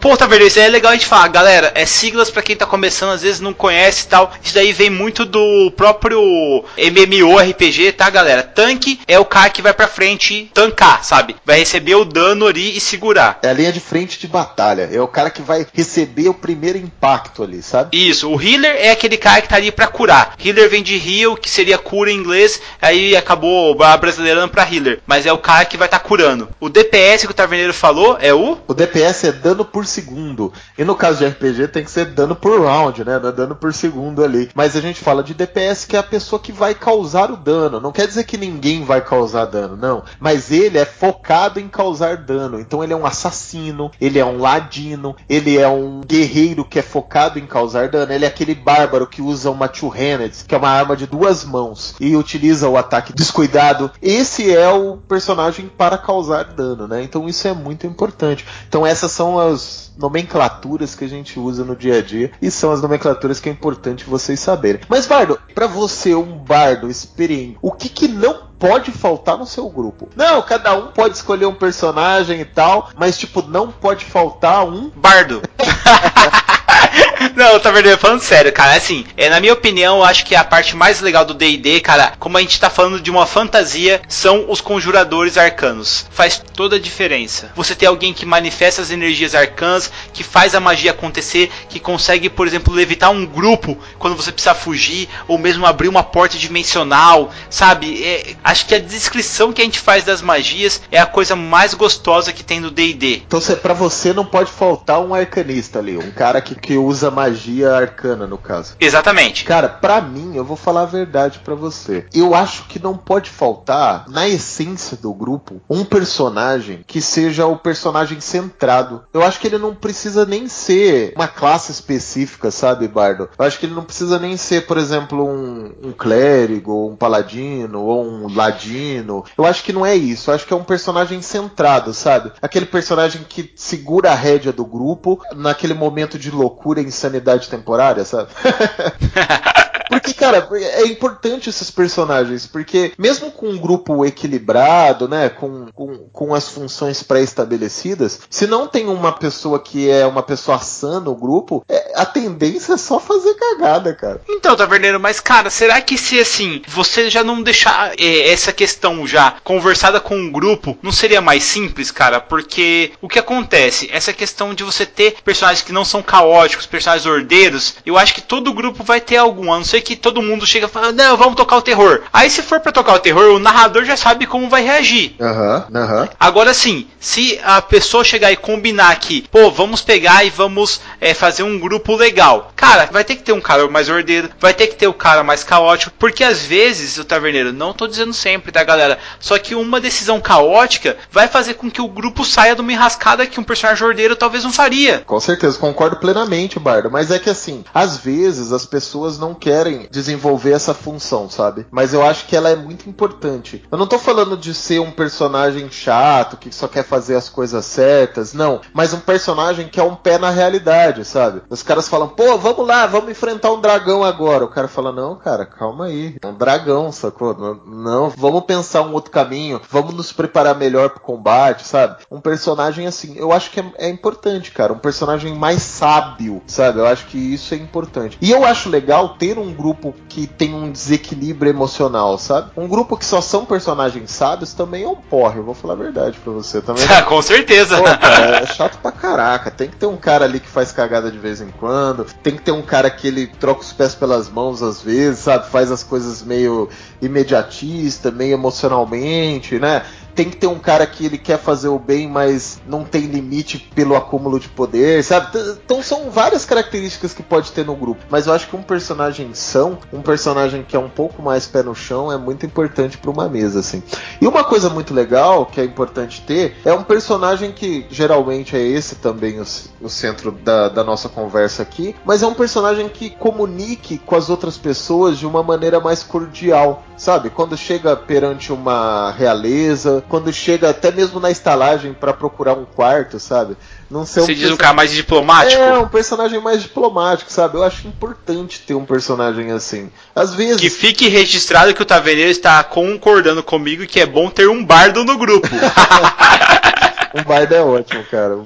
Pô, 0.00 0.16
tá 0.16 0.26
vendo? 0.26 0.46
Isso 0.46 0.58
aí 0.58 0.66
é 0.66 0.68
legal 0.68 0.92
a 0.92 0.94
gente 0.94 1.06
falar, 1.06 1.28
galera. 1.28 1.72
É 1.74 1.84
siglas 1.84 2.30
para 2.30 2.42
quem 2.42 2.56
tá 2.56 2.66
começando, 2.66 3.10
às 3.10 3.22
vezes 3.22 3.40
não 3.40 3.52
conhece 3.52 4.04
e 4.04 4.08
tal. 4.08 4.32
Isso 4.42 4.54
daí 4.54 4.72
vem 4.72 4.90
muito 4.90 5.24
do 5.24 5.70
próprio 5.76 6.64
MMORPG, 6.76 7.92
tá, 7.92 8.08
galera? 8.08 8.42
Tanque 8.42 9.00
é 9.06 9.18
o 9.18 9.24
cara 9.24 9.50
que 9.50 9.62
vai 9.62 9.72
pra 9.72 9.88
frente 9.88 10.50
tancar, 10.54 11.04
sabe? 11.04 11.36
Vai 11.44 11.58
receber 11.58 11.96
o 11.96 12.04
dano 12.04 12.46
ali 12.46 12.76
e 12.76 12.80
segurar. 12.80 13.38
É 13.42 13.48
a 13.48 13.52
linha 13.52 13.72
de 13.72 13.80
frente 13.80 14.18
de 14.18 14.26
batalha. 14.26 14.88
É 14.92 15.00
o 15.00 15.08
cara 15.08 15.30
que 15.30 15.42
vai 15.42 15.66
receber 15.72 16.28
o 16.28 16.34
primeiro 16.34 16.78
impacto 16.78 17.42
ali, 17.42 17.62
sabe? 17.62 17.90
Isso. 17.92 18.30
O 18.30 18.40
healer 18.40 18.76
é 18.78 18.90
aquele 18.90 19.16
cara 19.16 19.40
que 19.42 19.48
tá 19.48 19.56
ali 19.56 19.70
pra 19.70 19.86
curar. 19.86 20.34
Healer 20.42 20.68
vem 20.70 20.82
de 20.82 20.96
heal, 20.96 21.36
que 21.36 21.50
seria 21.50 21.78
cura 21.78 22.10
em 22.10 22.16
inglês. 22.16 22.60
Aí 22.80 23.16
acabou 23.16 23.76
brasileirando 23.98 24.48
pra 24.48 24.68
healer. 24.70 25.00
Mas 25.06 25.26
é 25.26 25.32
o 25.32 25.38
cara 25.38 25.64
que 25.64 25.76
vai 25.76 25.86
estar 25.86 25.98
tá 25.98 26.04
curando. 26.04 26.48
O 26.60 26.68
DPS 26.68 27.26
que 27.26 27.32
o 27.32 27.34
Taverneiro 27.34 27.74
falou 27.74 28.16
é 28.20 28.32
o. 28.32 28.58
O 28.66 28.74
DPS 28.74 29.17
é 29.26 29.32
dano 29.32 29.64
por 29.64 29.86
segundo. 29.86 30.52
E 30.76 30.84
no 30.84 30.94
caso 30.94 31.18
de 31.18 31.26
RPG 31.26 31.68
tem 31.68 31.84
que 31.84 31.90
ser 31.90 32.06
dano 32.06 32.36
por 32.36 32.60
round, 32.60 33.04
né? 33.04 33.16
É 33.16 33.32
dano 33.32 33.54
por 33.54 33.72
segundo 33.74 34.24
ali. 34.24 34.50
Mas 34.54 34.76
a 34.76 34.80
gente 34.80 35.00
fala 35.00 35.22
de 35.22 35.34
DPS 35.34 35.84
que 35.84 35.96
é 35.96 35.98
a 35.98 36.02
pessoa 36.02 36.40
que 36.40 36.52
vai 36.52 36.74
causar 36.74 37.30
o 37.30 37.36
dano. 37.36 37.80
Não 37.80 37.92
quer 37.92 38.06
dizer 38.06 38.24
que 38.24 38.36
ninguém 38.36 38.84
vai 38.84 39.00
causar 39.00 39.46
dano, 39.46 39.76
não. 39.76 40.04
Mas 40.20 40.50
ele 40.50 40.78
é 40.78 40.84
focado 40.84 41.58
em 41.58 41.68
causar 41.68 42.16
dano. 42.16 42.60
Então 42.60 42.82
ele 42.82 42.92
é 42.92 42.96
um 42.96 43.06
assassino, 43.06 43.90
ele 44.00 44.18
é 44.18 44.24
um 44.24 44.38
ladino, 44.38 45.16
ele 45.28 45.58
é 45.58 45.68
um 45.68 46.00
guerreiro 46.00 46.64
que 46.64 46.78
é 46.78 46.82
focado 46.82 47.38
em 47.38 47.46
causar 47.46 47.88
dano. 47.88 48.12
Ele 48.12 48.24
é 48.24 48.28
aquele 48.28 48.54
bárbaro 48.54 49.06
que 49.06 49.22
usa 49.22 49.50
uma 49.50 49.68
two-handed, 49.68 50.44
que 50.46 50.54
é 50.54 50.58
uma 50.58 50.68
arma 50.68 50.96
de 50.96 51.06
duas 51.06 51.44
mãos, 51.44 51.94
e 52.00 52.16
utiliza 52.16 52.68
o 52.68 52.76
ataque 52.76 53.12
descuidado. 53.12 53.90
Esse 54.00 54.54
é 54.54 54.70
o 54.70 54.96
personagem 54.96 55.68
para 55.68 55.98
causar 55.98 56.44
dano, 56.44 56.86
né? 56.86 57.02
Então 57.02 57.28
isso 57.28 57.46
é 57.46 57.52
muito 57.52 57.86
importante. 57.86 58.44
Então 58.68 58.86
essas 59.08 59.12
são 59.12 59.38
as 59.38 59.90
nomenclaturas 59.96 60.94
que 60.94 61.04
a 61.04 61.08
gente 61.08 61.40
usa 61.40 61.64
no 61.64 61.74
dia 61.74 61.98
a 61.98 62.02
dia 62.02 62.30
e 62.40 62.50
são 62.50 62.70
as 62.70 62.80
nomenclaturas 62.82 63.40
que 63.40 63.48
é 63.48 63.52
importante 63.52 64.04
vocês 64.04 64.38
saberem. 64.38 64.82
Mas 64.88 65.06
Bardo, 65.06 65.40
para 65.54 65.66
você 65.66 66.14
um 66.14 66.36
bardo 66.36 66.90
experiente, 66.90 67.58
o 67.60 67.72
que 67.72 67.88
que 67.88 68.06
não 68.06 68.48
pode 68.58 68.92
faltar 68.92 69.38
no 69.38 69.46
seu 69.46 69.68
grupo? 69.68 70.08
Não, 70.14 70.42
cada 70.42 70.76
um 70.76 70.88
pode 70.88 71.16
escolher 71.16 71.46
um 71.46 71.54
personagem 71.54 72.40
e 72.40 72.44
tal, 72.44 72.90
mas 72.96 73.18
tipo 73.18 73.42
não 73.42 73.72
pode 73.72 74.04
faltar 74.04 74.64
um 74.64 74.90
bardo. 74.90 75.42
Não, 77.58 77.62
tá 77.64 77.72
verdade, 77.72 78.00
falando 78.00 78.20
sério, 78.20 78.52
cara. 78.52 78.76
Assim, 78.76 79.04
é, 79.16 79.28
na 79.28 79.40
minha 79.40 79.52
opinião, 79.52 79.96
eu 79.96 80.04
acho 80.04 80.24
que 80.24 80.36
a 80.36 80.44
parte 80.44 80.76
mais 80.76 81.00
legal 81.00 81.24
do 81.24 81.34
DD, 81.34 81.80
cara, 81.80 82.12
como 82.16 82.38
a 82.38 82.40
gente 82.40 82.60
tá 82.60 82.70
falando 82.70 83.00
de 83.00 83.10
uma 83.10 83.26
fantasia, 83.26 84.00
são 84.06 84.48
os 84.48 84.60
conjuradores 84.60 85.36
arcanos. 85.36 86.06
Faz 86.08 86.40
toda 86.54 86.76
a 86.76 86.78
diferença. 86.78 87.50
Você 87.56 87.74
tem 87.74 87.88
alguém 87.88 88.14
que 88.14 88.24
manifesta 88.24 88.80
as 88.80 88.92
energias 88.92 89.34
arcanas, 89.34 89.90
que 90.12 90.22
faz 90.22 90.54
a 90.54 90.60
magia 90.60 90.92
acontecer, 90.92 91.50
que 91.68 91.80
consegue, 91.80 92.30
por 92.30 92.46
exemplo, 92.46 92.72
levitar 92.72 93.10
um 93.10 93.26
grupo 93.26 93.76
quando 93.98 94.14
você 94.14 94.30
precisa 94.30 94.54
fugir, 94.54 95.08
ou 95.26 95.36
mesmo 95.36 95.66
abrir 95.66 95.88
uma 95.88 96.04
porta 96.04 96.38
dimensional, 96.38 97.32
sabe? 97.50 98.04
É, 98.04 98.36
acho 98.44 98.66
que 98.66 98.74
a 98.76 98.78
descrição 98.78 99.52
que 99.52 99.60
a 99.60 99.64
gente 99.64 99.80
faz 99.80 100.04
das 100.04 100.22
magias 100.22 100.80
é 100.92 101.00
a 101.00 101.06
coisa 101.06 101.34
mais 101.34 101.74
gostosa 101.74 102.32
que 102.32 102.44
tem 102.44 102.60
no 102.60 102.70
DD. 102.70 103.22
Então, 103.26 103.40
para 103.60 103.74
você 103.74 104.12
não 104.12 104.24
pode 104.24 104.48
faltar 104.48 105.00
um 105.00 105.12
arcanista 105.12 105.80
ali, 105.80 105.98
um 105.98 106.12
cara 106.12 106.40
que, 106.40 106.54
que 106.54 106.76
usa 106.76 107.10
magia 107.10 107.47
arcana, 107.64 108.26
no 108.26 108.38
caso. 108.38 108.74
Exatamente. 108.80 109.44
Cara, 109.44 109.68
para 109.68 110.00
mim, 110.00 110.36
eu 110.36 110.44
vou 110.44 110.56
falar 110.56 110.82
a 110.82 110.86
verdade 110.86 111.40
para 111.40 111.54
você. 111.54 112.06
Eu 112.12 112.34
acho 112.34 112.64
que 112.64 112.82
não 112.82 112.96
pode 112.96 113.30
faltar, 113.30 114.04
na 114.08 114.28
essência 114.28 114.96
do 114.96 115.12
grupo, 115.12 115.60
um 115.68 115.84
personagem 115.84 116.84
que 116.86 117.00
seja 117.00 117.46
o 117.46 117.56
personagem 117.56 118.20
centrado. 118.20 119.04
Eu 119.12 119.22
acho 119.22 119.40
que 119.40 119.46
ele 119.46 119.58
não 119.58 119.74
precisa 119.74 120.24
nem 120.24 120.48
ser 120.48 121.12
uma 121.16 121.28
classe 121.28 121.72
específica, 121.72 122.50
sabe, 122.50 122.88
Bardo? 122.88 123.28
Eu 123.38 123.44
acho 123.44 123.58
que 123.58 123.66
ele 123.66 123.74
não 123.74 123.84
precisa 123.84 124.18
nem 124.18 124.36
ser, 124.36 124.66
por 124.66 124.76
exemplo, 124.76 125.24
um, 125.24 125.72
um 125.82 125.92
clérigo, 125.92 126.88
um 126.88 126.96
paladino, 126.96 127.82
ou 127.82 128.04
um 128.04 128.34
ladino. 128.34 129.24
Eu 129.36 129.44
acho 129.44 129.62
que 129.62 129.72
não 129.72 129.84
é 129.84 129.94
isso. 129.94 130.30
Eu 130.30 130.34
acho 130.34 130.46
que 130.46 130.52
é 130.52 130.56
um 130.56 130.64
personagem 130.64 131.22
centrado, 131.22 131.94
sabe? 131.94 132.32
Aquele 132.40 132.66
personagem 132.66 133.24
que 133.28 133.52
segura 133.54 134.12
a 134.12 134.14
rédea 134.14 134.52
do 134.52 134.64
grupo 134.64 135.20
naquele 135.34 135.74
momento 135.74 136.18
de 136.18 136.30
loucura 136.30 136.80
e 136.80 136.84
insanidade 136.84 137.37
temporária, 137.46 138.04
sabe? 138.04 138.30
Porque, 139.88 140.12
cara, 140.12 140.48
é 140.52 140.86
importante 140.86 141.48
esses 141.48 141.70
personagens, 141.70 142.46
porque 142.46 142.92
mesmo 142.98 143.30
com 143.30 143.48
um 143.48 143.58
grupo 143.58 144.04
equilibrado, 144.04 145.08
né, 145.08 145.28
com, 145.28 145.66
com, 145.74 145.98
com 146.12 146.34
as 146.34 146.48
funções 146.48 147.02
pré-estabelecidas, 147.02 148.20
se 148.28 148.46
não 148.46 148.66
tem 148.66 148.86
uma 148.86 149.12
pessoa 149.12 149.58
que 149.58 149.90
é 149.90 150.06
uma 150.06 150.22
pessoa 150.22 150.58
sã 150.58 151.00
no 151.00 151.14
grupo, 151.14 151.64
é, 151.68 151.92
a 151.94 152.04
tendência 152.06 152.74
é 152.74 152.76
só 152.76 153.00
fazer 153.00 153.34
cagada, 153.34 153.94
cara. 153.94 154.20
Então, 154.28 154.56
Taverneiro, 154.56 155.00
mas, 155.00 155.20
cara, 155.20 155.50
será 155.50 155.80
que 155.80 155.96
se, 155.96 156.18
assim, 156.18 156.62
você 156.66 157.10
já 157.10 157.24
não 157.24 157.42
deixar 157.42 157.92
é, 157.98 158.30
essa 158.30 158.52
questão 158.52 159.06
já 159.06 159.36
conversada 159.44 160.00
com 160.00 160.16
um 160.16 160.30
grupo, 160.30 160.78
não 160.82 160.92
seria 160.92 161.20
mais 161.20 161.44
simples, 161.44 161.90
cara? 161.90 162.20
Porque 162.20 162.92
o 163.00 163.08
que 163.08 163.18
acontece? 163.18 163.88
Essa 163.92 164.12
questão 164.12 164.54
de 164.54 164.64
você 164.64 164.84
ter 164.84 165.16
personagens 165.24 165.64
que 165.64 165.72
não 165.72 165.84
são 165.84 166.02
caóticos, 166.02 166.66
personagens 166.66 167.06
ordeiros, 167.06 167.76
eu 167.84 167.96
acho 167.96 168.14
que 168.14 168.20
todo 168.20 168.52
grupo 168.52 168.84
vai 168.84 169.00
ter 169.00 169.16
algum, 169.16 169.52
a 169.52 169.56
não 169.56 169.64
ser 169.64 169.77
que 169.80 169.96
todo 169.96 170.22
mundo 170.22 170.46
chega 170.46 170.66
e 170.66 170.70
fala, 170.70 170.92
não, 170.92 171.16
vamos 171.16 171.36
tocar 171.36 171.56
o 171.56 171.62
terror. 171.62 172.02
Aí 172.12 172.30
se 172.30 172.42
for 172.42 172.60
para 172.60 172.72
tocar 172.72 172.94
o 172.94 172.98
terror, 172.98 173.34
o 173.34 173.38
narrador 173.38 173.84
já 173.84 173.96
sabe 173.96 174.26
como 174.26 174.48
vai 174.48 174.62
reagir. 174.62 175.14
Aham, 175.20 175.66
uhum, 175.70 175.80
aham. 175.80 176.02
Uhum. 176.02 176.08
Agora 176.18 176.54
sim, 176.54 176.86
se 177.00 177.38
a 177.44 177.60
pessoa 177.60 178.04
chegar 178.04 178.32
e 178.32 178.36
combinar 178.36 178.98
que, 178.98 179.22
pô, 179.30 179.50
vamos 179.50 179.82
pegar 179.82 180.24
e 180.24 180.30
vamos 180.30 180.80
é 181.00 181.14
fazer 181.14 181.42
um 181.42 181.58
grupo 181.58 181.96
legal. 181.96 182.52
Cara, 182.54 182.88
vai 182.90 183.04
ter 183.04 183.16
que 183.16 183.22
ter 183.22 183.32
um 183.32 183.40
cara 183.40 183.68
mais 183.68 183.88
ordeiro, 183.88 184.30
vai 184.40 184.54
ter 184.54 184.66
que 184.66 184.76
ter 184.76 184.86
o 184.86 184.90
um 184.90 184.94
cara 184.94 185.22
mais 185.22 185.44
caótico, 185.44 185.92
porque 185.98 186.24
às 186.24 186.42
vezes 186.42 186.96
o 186.98 187.04
taverneiro, 187.04 187.52
não 187.52 187.72
tô 187.72 187.86
dizendo 187.86 188.12
sempre, 188.12 188.52
tá 188.52 188.64
galera? 188.64 188.98
Só 189.20 189.38
que 189.38 189.54
uma 189.54 189.80
decisão 189.80 190.20
caótica 190.20 190.96
vai 191.10 191.28
fazer 191.28 191.54
com 191.54 191.70
que 191.70 191.80
o 191.80 191.88
grupo 191.88 192.24
saia 192.24 192.54
de 192.54 192.60
uma 192.60 192.72
enrascada 192.72 193.26
que 193.26 193.40
um 193.40 193.44
personagem 193.44 193.86
ordeiro 193.86 194.16
talvez 194.16 194.44
não 194.44 194.52
faria. 194.52 195.02
Com 195.06 195.20
certeza, 195.20 195.58
concordo 195.58 195.96
plenamente, 195.96 196.58
Bardo. 196.58 196.90
Mas 196.90 197.10
é 197.10 197.18
que 197.18 197.30
assim, 197.30 197.64
às 197.74 197.98
vezes 197.98 198.52
as 198.52 198.66
pessoas 198.66 199.18
não 199.18 199.34
querem 199.34 199.67
desenvolver 199.90 200.52
essa 200.52 200.74
função, 200.74 201.28
sabe? 201.28 201.66
Mas 201.70 201.92
eu 201.92 202.02
acho 202.04 202.26
que 202.26 202.36
ela 202.36 202.50
é 202.50 202.56
muito 202.56 202.88
importante. 202.88 203.64
Eu 203.70 203.78
não 203.78 203.86
tô 203.86 203.98
falando 203.98 204.36
de 204.36 204.54
ser 204.54 204.80
um 204.80 204.90
personagem 204.90 205.70
chato, 205.70 206.36
que 206.36 206.54
só 206.54 206.68
quer 206.68 206.84
fazer 206.84 207.16
as 207.16 207.28
coisas 207.28 207.64
certas, 207.64 208.32
não. 208.32 208.60
Mas 208.72 208.92
um 208.92 209.00
personagem 209.00 209.68
que 209.68 209.80
é 209.80 209.82
um 209.82 209.94
pé 209.94 210.18
na 210.18 210.30
realidade, 210.30 211.04
sabe? 211.04 211.42
Os 211.48 211.62
caras 211.62 211.88
falam, 211.88 212.08
pô, 212.08 212.36
vamos 212.38 212.66
lá, 212.66 212.86
vamos 212.86 213.10
enfrentar 213.10 213.52
um 213.52 213.60
dragão 213.60 214.04
agora. 214.04 214.44
O 214.44 214.50
cara 214.50 214.68
fala, 214.68 214.92
não, 214.92 215.16
cara, 215.16 215.44
calma 215.44 215.86
aí. 215.86 216.16
É 216.22 216.26
um 216.26 216.34
dragão, 216.34 216.90
sacou? 216.92 217.36
Não, 217.36 217.54
não, 217.66 218.10
vamos 218.10 218.44
pensar 218.44 218.82
um 218.82 218.92
outro 218.92 219.10
caminho, 219.10 219.60
vamos 219.70 219.94
nos 219.94 220.12
preparar 220.12 220.56
melhor 220.56 220.90
pro 220.90 221.00
combate, 221.00 221.66
sabe? 221.66 221.96
Um 222.10 222.20
personagem 222.20 222.86
assim, 222.86 223.16
eu 223.16 223.32
acho 223.32 223.50
que 223.50 223.60
é, 223.60 223.72
é 223.78 223.88
importante, 223.88 224.50
cara. 224.50 224.72
Um 224.72 224.78
personagem 224.78 225.34
mais 225.34 225.62
sábio, 225.62 226.42
sabe? 226.46 226.78
Eu 226.78 226.86
acho 226.86 227.06
que 227.06 227.18
isso 227.18 227.54
é 227.54 227.56
importante. 227.56 228.18
E 228.20 228.30
eu 228.30 228.44
acho 228.44 228.68
legal 228.68 229.10
ter 229.10 229.38
um 229.38 229.52
grupo 229.58 229.94
que 230.08 230.26
tem 230.26 230.54
um 230.54 230.70
desequilíbrio 230.70 231.50
emocional, 231.50 232.16
sabe? 232.16 232.50
Um 232.56 232.68
grupo 232.68 232.96
que 232.96 233.04
só 233.04 233.20
são 233.20 233.44
personagens 233.44 234.10
sábios 234.12 234.54
também 234.54 234.84
é 234.84 234.88
um 234.88 234.94
porre, 234.94 235.38
eu 235.38 235.44
vou 235.44 235.54
falar 235.54 235.74
a 235.74 235.76
verdade 235.76 236.18
pra 236.22 236.32
você 236.32 236.62
também. 236.62 236.86
Com 237.08 237.20
certeza. 237.20 237.76
Pô, 237.76 237.84
cara, 237.84 238.36
é 238.42 238.46
chato 238.46 238.78
pra 238.78 238.92
caraca. 238.92 239.50
Tem 239.50 239.68
que 239.68 239.76
ter 239.76 239.86
um 239.86 239.96
cara 239.96 240.24
ali 240.24 240.38
que 240.38 240.48
faz 240.48 240.70
cagada 240.70 241.10
de 241.10 241.18
vez 241.18 241.40
em 241.40 241.50
quando. 241.50 242.06
Tem 242.22 242.36
que 242.36 242.42
ter 242.42 242.52
um 242.52 242.62
cara 242.62 242.88
que 242.88 243.08
ele 243.08 243.26
troca 243.26 243.62
os 243.62 243.72
pés 243.72 243.94
pelas 243.94 244.28
mãos 244.28 244.62
às 244.62 244.80
vezes, 244.80 245.20
sabe? 245.20 245.48
Faz 245.50 245.72
as 245.72 245.82
coisas 245.82 246.22
meio 246.22 246.68
imediatista, 247.02 248.10
meio 248.10 248.34
emocionalmente, 248.34 249.58
né? 249.58 249.82
Tem 250.18 250.28
que 250.28 250.36
ter 250.36 250.48
um 250.48 250.58
cara 250.58 250.84
que 250.84 251.06
ele 251.06 251.16
quer 251.16 251.38
fazer 251.38 251.68
o 251.68 251.78
bem, 251.78 252.08
mas 252.08 252.60
não 252.66 252.82
tem 252.82 253.02
limite 253.02 253.70
pelo 253.72 253.94
acúmulo 253.94 254.40
de 254.40 254.48
poder, 254.48 255.04
sabe? 255.04 255.28
Então 255.64 255.80
são 255.80 256.10
várias 256.10 256.44
características 256.44 257.14
que 257.14 257.22
pode 257.22 257.52
ter 257.52 257.64
no 257.64 257.76
grupo. 257.76 258.04
Mas 258.10 258.26
eu 258.26 258.32
acho 258.32 258.48
que 258.48 258.56
um 258.56 258.62
personagem 258.62 259.32
são, 259.32 259.78
um 259.92 260.02
personagem 260.02 260.64
que 260.66 260.74
é 260.74 260.78
um 260.78 260.88
pouco 260.88 261.22
mais 261.22 261.46
pé 261.46 261.62
no 261.62 261.72
chão, 261.72 262.10
é 262.10 262.16
muito 262.16 262.44
importante 262.44 262.98
para 262.98 263.12
uma 263.12 263.28
mesa, 263.28 263.60
assim. 263.60 263.80
E 264.20 264.26
uma 264.26 264.42
coisa 264.42 264.68
muito 264.68 264.92
legal 264.92 265.46
que 265.46 265.60
é 265.60 265.64
importante 265.64 266.20
ter 266.22 266.56
é 266.64 266.72
um 266.72 266.82
personagem 266.82 267.52
que 267.52 267.86
geralmente 267.88 268.56
é 268.56 268.60
esse 268.60 268.96
também 268.96 269.38
o, 269.38 269.44
o 269.80 269.88
centro 269.88 270.32
da, 270.32 270.68
da 270.68 270.82
nossa 270.82 271.08
conversa 271.08 271.62
aqui, 271.62 271.94
mas 272.04 272.24
é 272.24 272.26
um 272.26 272.34
personagem 272.34 272.88
que 272.88 273.08
comunique 273.08 273.98
com 273.98 274.16
as 274.16 274.28
outras 274.28 274.58
pessoas 274.58 275.16
de 275.16 275.26
uma 275.26 275.44
maneira 275.44 275.78
mais 275.78 276.02
cordial, 276.02 276.82
sabe? 276.96 277.30
Quando 277.30 277.56
chega 277.56 277.94
perante 277.94 278.52
uma 278.52 279.12
realeza, 279.12 280.02
quando 280.08 280.32
chega 280.32 280.70
até 280.70 280.90
mesmo 280.90 281.20
na 281.20 281.30
estalagem 281.30 281.92
para 281.92 282.12
procurar 282.12 282.54
um 282.54 282.64
quarto, 282.64 283.20
sabe? 283.20 283.56
Não 283.90 284.04
ser 284.04 284.20
um 284.20 284.26
Você 284.26 284.34
diz 284.34 284.50
um 284.50 284.56
cara 284.56 284.72
mais 284.72 284.92
diplomático? 284.92 285.60
É, 285.60 285.78
um 285.78 285.88
personagem 285.88 286.40
mais 286.40 286.62
diplomático, 286.62 287.30
sabe? 287.30 287.56
Eu 287.56 287.62
acho 287.62 287.86
importante 287.86 288.60
ter 288.60 288.74
um 288.74 288.84
personagem 288.84 289.50
assim. 289.50 289.90
Às 290.14 290.34
vezes. 290.34 290.60
Que 290.60 290.70
fique 290.70 291.08
registrado 291.08 291.74
que 291.74 291.82
o 291.82 291.86
Taverneiro 291.86 292.30
está 292.30 292.62
concordando 292.64 293.42
comigo 293.42 293.86
que 293.86 294.00
é 294.00 294.06
bom 294.06 294.30
ter 294.30 294.48
um 294.48 294.64
bardo 294.64 295.04
no 295.04 295.18
grupo. 295.18 295.48
um 297.18 297.24
bardo 297.24 297.54
é 297.54 297.60
ótimo, 297.60 298.04
cara. 298.04 298.38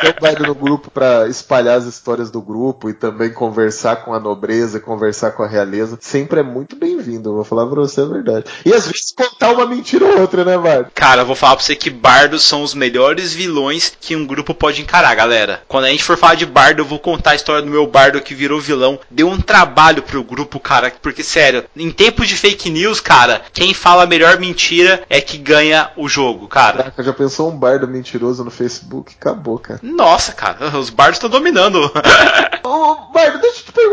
Ter 0.00 0.16
um 0.16 0.20
bardo 0.20 0.46
no 0.46 0.54
grupo 0.54 0.90
para 0.90 1.28
espalhar 1.28 1.78
as 1.78 1.86
histórias 1.86 2.30
do 2.30 2.40
grupo 2.40 2.90
e 2.90 2.94
também 2.94 3.32
conversar 3.32 3.96
com 3.96 4.12
a 4.12 4.20
nobreza, 4.20 4.80
conversar 4.80 5.32
com 5.32 5.42
a 5.42 5.46
realeza, 5.46 5.98
sempre 6.00 6.40
é 6.40 6.42
muito 6.42 6.76
bem-vindo. 6.76 7.34
Vou 7.34 7.44
falar 7.44 7.66
pra 7.66 7.80
você 7.80 8.00
a 8.00 8.06
verdade. 8.06 8.44
E 8.64 8.72
às 8.72 8.86
vezes 8.86 9.12
contar 9.16 9.52
uma 9.52 9.66
mentira 9.66 10.04
ou 10.04 10.20
outra, 10.20 10.44
né, 10.44 10.58
Bardo? 10.58 10.90
Cara, 10.94 11.22
eu 11.22 11.26
vou 11.26 11.36
falar 11.36 11.56
pra 11.56 11.64
você 11.64 11.74
que 11.74 11.90
bardos 11.90 12.42
são 12.42 12.62
os 12.62 12.74
melhores 12.74 13.32
vilões 13.32 13.96
que 14.00 14.14
um 14.14 14.26
grupo 14.26 14.54
pode 14.54 14.82
encarar, 14.82 15.14
galera. 15.14 15.62
Quando 15.68 15.84
a 15.84 15.90
gente 15.90 16.04
for 16.04 16.16
falar 16.18 16.34
de 16.34 16.46
bardo, 16.46 16.80
eu 16.80 16.86
vou 16.86 16.98
contar 16.98 17.30
a 17.30 17.36
história 17.36 17.62
do 17.62 17.70
meu 17.70 17.86
bardo 17.86 18.20
que 18.20 18.34
virou 18.34 18.60
vilão. 18.60 18.98
Deu 19.10 19.28
um 19.28 19.40
trabalho 19.40 20.02
pro 20.02 20.24
grupo, 20.24 20.60
cara, 20.60 20.92
porque 21.02 21.22
sério, 21.22 21.64
em 21.76 21.90
tempos 21.90 22.28
de 22.28 22.36
fake 22.36 22.70
news, 22.70 23.00
cara, 23.00 23.42
quem 23.52 23.72
fala 23.72 24.04
a 24.04 24.06
melhor 24.06 24.38
mentira 24.38 25.02
é 25.08 25.20
que 25.20 25.38
ganha 25.38 25.90
o 25.96 26.08
jogo, 26.08 26.46
cara. 26.48 26.78
Caraca, 26.78 27.02
já 27.02 27.12
pensou 27.12 27.50
um 27.50 27.56
bardo 27.56 27.86
mentiroso 27.94 28.44
no 28.44 28.50
Facebook? 28.50 29.14
Acabou, 29.18 29.58
cara. 29.58 29.80
Nossa, 29.82 30.32
cara, 30.32 30.76
os 30.78 30.90
bardos 30.90 31.16
estão 31.16 31.30
dominando. 31.30 31.78
Ô, 32.64 33.12
Bardo, 33.12 33.40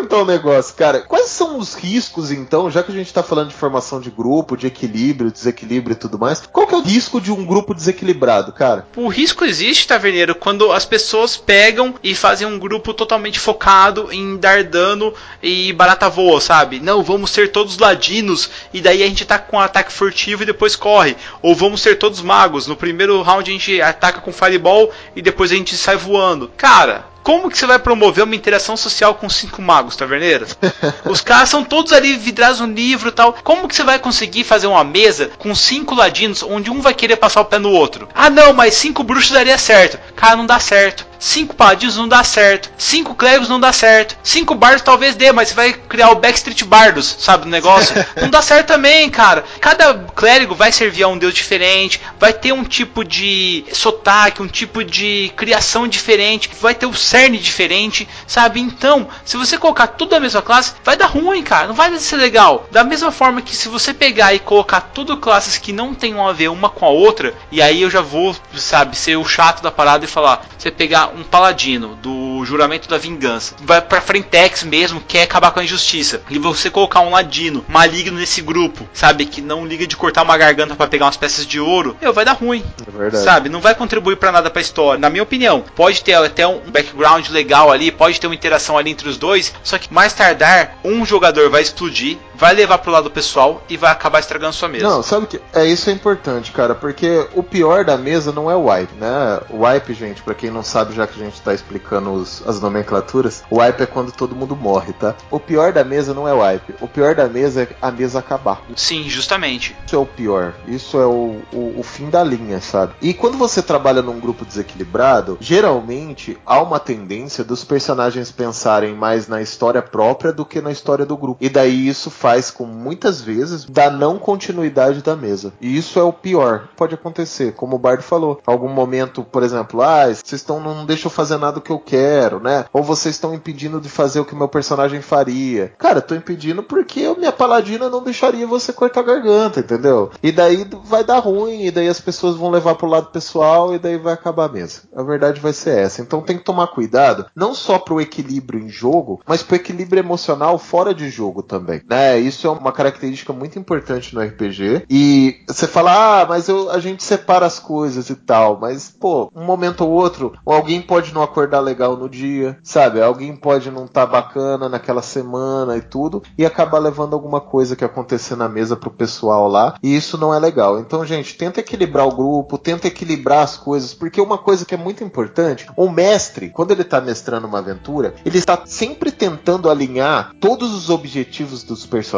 perguntar 0.01 0.17
um 0.17 0.25
negócio, 0.25 0.75
cara. 0.75 1.01
Quais 1.01 1.27
são 1.27 1.57
os 1.57 1.75
riscos, 1.75 2.31
então, 2.31 2.69
já 2.69 2.81
que 2.81 2.91
a 2.91 2.95
gente 2.95 3.13
tá 3.13 3.21
falando 3.21 3.49
de 3.49 3.55
formação 3.55 3.99
de 3.99 4.09
grupo, 4.09 4.57
de 4.57 4.67
equilíbrio, 4.67 5.31
desequilíbrio 5.31 5.93
e 5.93 5.97
tudo 5.97 6.17
mais, 6.17 6.41
qual 6.51 6.65
que 6.65 6.73
é 6.73 6.77
o 6.77 6.81
risco 6.81 7.21
de 7.21 7.31
um 7.31 7.45
grupo 7.45 7.73
desequilibrado, 7.73 8.51
cara? 8.51 8.87
O 8.95 9.07
risco 9.07 9.45
existe, 9.45 9.87
Taverneiro, 9.87 10.35
quando 10.35 10.71
as 10.71 10.85
pessoas 10.85 11.37
pegam 11.37 11.93
e 12.03 12.15
fazem 12.15 12.47
um 12.47 12.57
grupo 12.57 12.93
totalmente 12.93 13.39
focado 13.39 14.11
em 14.11 14.37
dar 14.37 14.63
dano 14.63 15.13
e 15.41 15.71
barata 15.73 16.09
voa, 16.09 16.41
sabe? 16.41 16.79
Não, 16.79 17.03
vamos 17.03 17.31
ser 17.31 17.51
todos 17.51 17.77
ladinos 17.77 18.49
e 18.73 18.81
daí 18.81 19.03
a 19.03 19.07
gente 19.07 19.25
tá 19.25 19.37
com 19.37 19.57
um 19.57 19.59
ataque 19.59 19.91
furtivo 19.91 20.43
e 20.43 20.45
depois 20.45 20.75
corre. 20.75 21.15
Ou 21.41 21.55
vamos 21.55 21.81
ser 21.81 21.97
todos 21.97 22.21
magos. 22.21 22.67
No 22.67 22.75
primeiro 22.75 23.21
round 23.21 23.49
a 23.49 23.53
gente 23.53 23.81
ataca 23.81 24.21
com 24.21 24.31
fireball 24.31 24.91
e 25.15 25.21
depois 25.21 25.51
a 25.51 25.55
gente 25.55 25.75
sai 25.75 25.95
voando. 25.95 26.51
Cara, 26.57 27.10
como 27.23 27.49
que 27.49 27.57
você 27.57 27.65
vai 27.65 27.79
promover 27.79 28.23
uma 28.23 28.35
interação 28.35 28.75
social 28.75 29.15
com 29.15 29.29
cinco 29.29 29.61
magos, 29.61 29.95
taverneiro? 29.95 30.47
Os 31.05 31.21
caras 31.21 31.49
são 31.49 31.63
todos 31.63 31.93
ali 31.93 32.17
vidrados 32.17 32.59
no 32.59 32.67
livro 32.67 33.09
e 33.09 33.11
tal. 33.11 33.35
Como 33.43 33.67
que 33.67 33.75
você 33.75 33.83
vai 33.83 33.99
conseguir 33.99 34.43
fazer 34.43 34.67
uma 34.67 34.83
mesa 34.83 35.31
com 35.37 35.53
cinco 35.53 35.95
ladinos 35.95 36.43
onde 36.43 36.71
um 36.71 36.81
vai 36.81 36.93
querer 36.93 37.17
passar 37.17 37.41
o 37.41 37.45
pé 37.45 37.59
no 37.59 37.71
outro? 37.71 38.07
Ah, 38.13 38.29
não, 38.29 38.53
mas 38.53 38.73
cinco 38.73 39.03
bruxos 39.03 39.31
daria 39.31 39.57
certo. 39.57 39.99
Cara, 40.15 40.35
não 40.35 40.45
dá 40.45 40.59
certo. 40.59 41.11
Cinco 41.21 41.55
paladinos 41.55 41.97
não 41.97 42.07
dá 42.07 42.23
certo. 42.23 42.71
Cinco 42.75 43.13
clérigos 43.13 43.47
não 43.47 43.59
dá 43.59 43.71
certo. 43.71 44.17
Cinco 44.23 44.55
bardos 44.55 44.81
talvez 44.81 45.15
dê, 45.15 45.31
mas 45.31 45.49
você 45.49 45.53
vai 45.53 45.71
criar 45.71 46.09
o 46.09 46.15
Backstreet 46.15 46.63
Bardos, 46.63 47.15
sabe, 47.19 47.45
o 47.45 47.49
negócio? 47.49 47.93
não 48.19 48.27
dá 48.27 48.41
certo 48.41 48.67
também, 48.67 49.07
cara. 49.07 49.45
Cada 49.59 49.93
clérigo 50.15 50.55
vai 50.55 50.71
servir 50.71 51.03
a 51.03 51.07
um 51.07 51.19
deus 51.19 51.35
diferente, 51.35 52.01
vai 52.19 52.33
ter 52.33 52.51
um 52.51 52.63
tipo 52.63 53.03
de 53.03 53.63
sotaque, 53.71 54.41
um 54.41 54.47
tipo 54.47 54.83
de 54.83 55.31
criação 55.35 55.87
diferente, 55.87 56.49
vai 56.59 56.73
ter 56.73 56.87
o 56.87 56.93
cerne 57.11 57.37
diferente, 57.37 58.07
sabe? 58.25 58.61
Então, 58.61 59.05
se 59.25 59.35
você 59.35 59.57
colocar 59.57 59.87
tudo 59.87 60.11
da 60.11 60.19
mesma 60.19 60.41
classe, 60.41 60.73
vai 60.81 60.95
dar 60.95 61.07
ruim, 61.07 61.43
cara. 61.43 61.67
Não 61.67 61.75
vai 61.75 61.93
ser 61.99 62.15
legal. 62.15 62.69
Da 62.71 62.85
mesma 62.85 63.11
forma 63.11 63.41
que 63.41 63.53
se 63.53 63.67
você 63.67 63.93
pegar 63.93 64.33
e 64.33 64.39
colocar 64.39 64.79
tudo 64.79 65.17
classes 65.17 65.57
que 65.57 65.73
não 65.73 65.93
tem 65.93 66.17
a 66.17 66.31
ver 66.31 66.47
uma 66.47 66.69
com 66.69 66.85
a 66.85 66.89
outra, 66.89 67.33
e 67.51 67.61
aí 67.61 67.81
eu 67.81 67.89
já 67.89 67.99
vou, 67.99 68.33
sabe, 68.55 68.95
ser 68.95 69.17
o 69.17 69.25
chato 69.25 69.61
da 69.61 69.69
parada 69.69 70.05
e 70.05 70.07
falar, 70.07 70.45
você 70.57 70.71
pegar 70.71 71.07
um 71.07 71.23
paladino 71.23 71.95
do 71.95 72.45
juramento 72.45 72.87
da 72.87 72.97
vingança, 72.97 73.55
vai 73.59 73.81
pra 73.81 73.99
Frentex 73.99 74.63
mesmo, 74.63 75.01
quer 75.05 75.23
acabar 75.23 75.51
com 75.51 75.59
a 75.59 75.63
injustiça, 75.65 76.21
e 76.29 76.39
você 76.39 76.69
colocar 76.69 77.01
um 77.01 77.11
ladino 77.11 77.65
maligno 77.67 78.17
nesse 78.17 78.41
grupo, 78.41 78.87
sabe, 78.93 79.25
que 79.25 79.41
não 79.41 79.65
liga 79.65 79.85
de 79.85 79.97
cortar 79.97 80.23
uma 80.23 80.37
garganta 80.37 80.75
para 80.75 80.87
pegar 80.87 81.05
umas 81.05 81.17
peças 81.17 81.45
de 81.45 81.59
ouro, 81.59 81.97
meu, 82.01 82.13
vai 82.13 82.23
dar 82.23 82.33
ruim. 82.33 82.63
É 82.87 82.91
verdade. 82.91 83.23
Sabe, 83.23 83.49
não 83.49 83.59
vai 83.59 83.75
contribuir 83.75 84.15
para 84.15 84.31
nada 84.31 84.49
pra 84.49 84.61
história. 84.61 84.99
Na 84.99 85.09
minha 85.09 85.23
opinião, 85.23 85.63
pode 85.75 86.01
ter 86.01 86.13
até 86.13 86.47
um 86.47 86.59
background 86.67 87.00
legal 87.31 87.71
ali, 87.71 87.91
pode 87.91 88.19
ter 88.19 88.27
uma 88.27 88.35
interação 88.35 88.77
ali 88.77 88.91
entre 88.91 89.07
os 89.07 89.17
dois, 89.17 89.53
só 89.63 89.77
que 89.77 89.93
mais 89.93 90.13
tardar, 90.13 90.77
um 90.83 91.05
jogador 91.05 91.49
vai 91.49 91.61
explodir, 91.61 92.17
vai 92.41 92.55
levar 92.55 92.79
pro 92.79 92.91
lado 92.91 93.11
pessoal 93.11 93.61
e 93.69 93.77
vai 93.77 93.91
acabar 93.91 94.19
estragando 94.19 94.53
sua 94.53 94.67
mesa. 94.67 94.83
Não, 94.83 95.03
sabe 95.03 95.27
que 95.27 95.39
é 95.53 95.63
isso 95.63 95.91
é 95.91 95.93
importante, 95.93 96.51
cara, 96.51 96.73
porque 96.73 97.27
o 97.35 97.43
pior 97.43 97.85
da 97.85 97.95
mesa 97.95 98.31
não 98.31 98.49
é 98.49 98.55
o 98.55 98.65
wipe, 98.65 98.95
né? 98.95 99.39
O 99.51 99.63
wipe, 99.63 99.93
gente, 99.93 100.23
para 100.23 100.33
quem 100.33 100.49
não 100.49 100.63
sabe, 100.63 100.95
já 100.95 101.05
que 101.05 101.21
a 101.21 101.23
gente 101.23 101.39
tá 101.39 101.53
explicando 101.53 102.11
os, 102.11 102.41
as 102.47 102.59
nomenclaturas, 102.59 103.43
o 103.47 103.59
wipe 103.59 103.83
é 103.83 103.85
quando 103.85 104.11
todo 104.11 104.35
mundo 104.35 104.55
morre, 104.55 104.91
tá? 104.93 105.13
O 105.29 105.39
pior 105.39 105.71
da 105.71 105.83
mesa 105.83 106.15
não 106.15 106.27
é 106.27 106.33
o 106.33 106.39
wipe, 106.39 106.73
o 106.81 106.87
pior 106.87 107.13
da 107.13 107.27
mesa 107.27 107.61
é 107.61 107.67
a 107.79 107.91
mesa 107.91 108.17
acabar. 108.17 108.63
Sim, 108.75 109.07
justamente. 109.07 109.75
Isso 109.85 109.95
é 109.95 109.99
o 109.99 110.05
pior. 110.07 110.55
Isso 110.67 110.97
é 110.99 111.05
o, 111.05 111.43
o, 111.53 111.75
o 111.77 111.83
fim 111.83 112.09
da 112.09 112.23
linha, 112.23 112.59
sabe? 112.59 112.93
E 113.03 113.13
quando 113.13 113.37
você 113.37 113.61
trabalha 113.61 114.01
num 114.01 114.19
grupo 114.19 114.43
desequilibrado, 114.43 115.37
geralmente 115.39 116.39
há 116.43 116.59
uma 116.59 116.79
tendência 116.79 117.43
dos 117.43 117.63
personagens 117.63 118.31
pensarem 118.31 118.95
mais 118.95 119.27
na 119.27 119.43
história 119.43 119.81
própria 119.83 120.33
do 120.33 120.43
que 120.43 120.59
na 120.59 120.71
história 120.71 121.05
do 121.05 121.15
grupo. 121.15 121.37
E 121.39 121.47
daí 121.47 121.87
isso 121.87 122.09
faz 122.09 122.30
faz 122.31 122.49
com 122.49 122.65
muitas 122.65 123.21
vezes 123.21 123.65
da 123.65 123.89
não 123.89 124.17
continuidade 124.17 125.01
da 125.01 125.17
mesa. 125.17 125.51
E 125.59 125.77
isso 125.77 125.99
é 125.99 126.03
o 126.03 126.13
pior. 126.13 126.69
Pode 126.77 126.95
acontecer, 126.95 127.53
como 127.55 127.75
o 127.75 127.79
Bardo 127.79 128.03
falou. 128.03 128.39
Algum 128.47 128.69
momento, 128.69 129.21
por 129.21 129.43
exemplo, 129.43 129.81
ah, 129.81 130.05
vocês 130.05 130.39
estão 130.39 130.61
não 130.61 130.85
deixam 130.85 131.09
eu 131.09 131.13
fazer 131.13 131.37
nada 131.37 131.59
que 131.59 131.71
eu 131.71 131.77
quero, 131.77 132.39
né? 132.39 132.63
Ou 132.71 132.83
vocês 132.83 133.15
estão 133.15 133.33
impedindo 133.33 133.81
de 133.81 133.89
fazer 133.89 134.21
o 134.21 134.25
que 134.25 134.33
meu 134.33 134.47
personagem 134.47 135.01
faria. 135.01 135.73
Cara, 135.77 135.99
tô 135.99 136.15
impedindo 136.15 136.63
porque 136.63 137.03
a 137.03 137.19
minha 137.19 137.33
paladina 137.33 137.89
não 137.89 138.01
deixaria 138.01 138.47
você 138.47 138.71
cortar 138.71 139.01
a 139.01 139.03
garganta, 139.03 139.59
entendeu? 139.59 140.11
E 140.23 140.31
daí 140.31 140.65
vai 140.85 141.03
dar 141.03 141.19
ruim, 141.19 141.65
e 141.65 141.71
daí 141.71 141.89
as 141.89 141.99
pessoas 141.99 142.37
vão 142.37 142.49
levar 142.49 142.75
pro 142.75 142.87
lado 142.87 143.07
pessoal 143.07 143.75
e 143.75 143.79
daí 143.79 143.97
vai 143.97 144.13
acabar 144.13 144.49
mesmo. 144.49 144.83
A 144.95 145.03
verdade 145.03 145.41
vai 145.41 145.51
ser 145.51 145.79
essa. 145.79 146.01
Então 146.01 146.21
tem 146.21 146.37
que 146.37 146.45
tomar 146.45 146.67
cuidado, 146.67 147.25
não 147.35 147.53
só 147.53 147.77
pro 147.77 147.99
equilíbrio 147.99 148.61
em 148.61 148.69
jogo, 148.69 149.19
mas 149.27 149.43
pro 149.43 149.57
equilíbrio 149.57 149.99
emocional 149.99 150.57
fora 150.57 150.93
de 150.93 151.09
jogo 151.09 151.43
também, 151.43 151.81
né? 151.89 152.20
Isso 152.21 152.47
é 152.47 152.49
uma 152.49 152.71
característica 152.71 153.33
muito 153.33 153.57
importante 153.57 154.13
no 154.13 154.21
RPG. 154.21 154.85
E 154.89 155.41
você 155.47 155.67
fala, 155.67 156.21
ah, 156.21 156.25
mas 156.27 156.47
eu, 156.47 156.69
a 156.69 156.79
gente 156.79 157.03
separa 157.03 157.45
as 157.45 157.59
coisas 157.59 158.09
e 158.09 158.15
tal, 158.15 158.59
mas 158.59 158.89
pô, 158.89 159.31
um 159.35 159.43
momento 159.43 159.81
ou 159.81 159.89
outro, 159.89 160.33
alguém 160.45 160.81
pode 160.81 161.13
não 161.13 161.23
acordar 161.23 161.59
legal 161.59 161.97
no 161.97 162.07
dia, 162.07 162.57
sabe? 162.63 163.01
Alguém 163.01 163.35
pode 163.35 163.71
não 163.71 163.85
estar 163.85 164.05
tá 164.05 164.11
bacana 164.11 164.69
naquela 164.69 165.01
semana 165.01 165.77
e 165.77 165.81
tudo, 165.81 166.21
e 166.37 166.45
acabar 166.45 166.79
levando 166.79 167.13
alguma 167.13 167.41
coisa 167.41 167.75
que 167.75 167.83
acontecer 167.83 168.35
na 168.35 168.47
mesa 168.47 168.75
pro 168.75 168.91
pessoal 168.91 169.47
lá, 169.47 169.75
e 169.81 169.95
isso 169.95 170.17
não 170.17 170.33
é 170.33 170.39
legal. 170.39 170.79
Então, 170.79 171.05
gente, 171.05 171.35
tenta 171.35 171.59
equilibrar 171.59 172.07
o 172.07 172.15
grupo, 172.15 172.57
tenta 172.57 172.87
equilibrar 172.87 173.43
as 173.43 173.57
coisas, 173.57 173.93
porque 173.93 174.21
uma 174.21 174.37
coisa 174.37 174.65
que 174.65 174.75
é 174.75 174.77
muito 174.77 175.03
importante, 175.03 175.67
o 175.75 175.89
mestre, 175.89 176.49
quando 176.49 176.71
ele 176.71 176.83
tá 176.83 177.01
mestrando 177.01 177.47
uma 177.47 177.59
aventura, 177.59 178.13
ele 178.25 178.37
está 178.37 178.61
sempre 178.65 179.11
tentando 179.11 179.69
alinhar 179.69 180.33
todos 180.39 180.73
os 180.73 180.89
objetivos 180.89 181.63
dos 181.63 181.85
personagens 181.85 182.10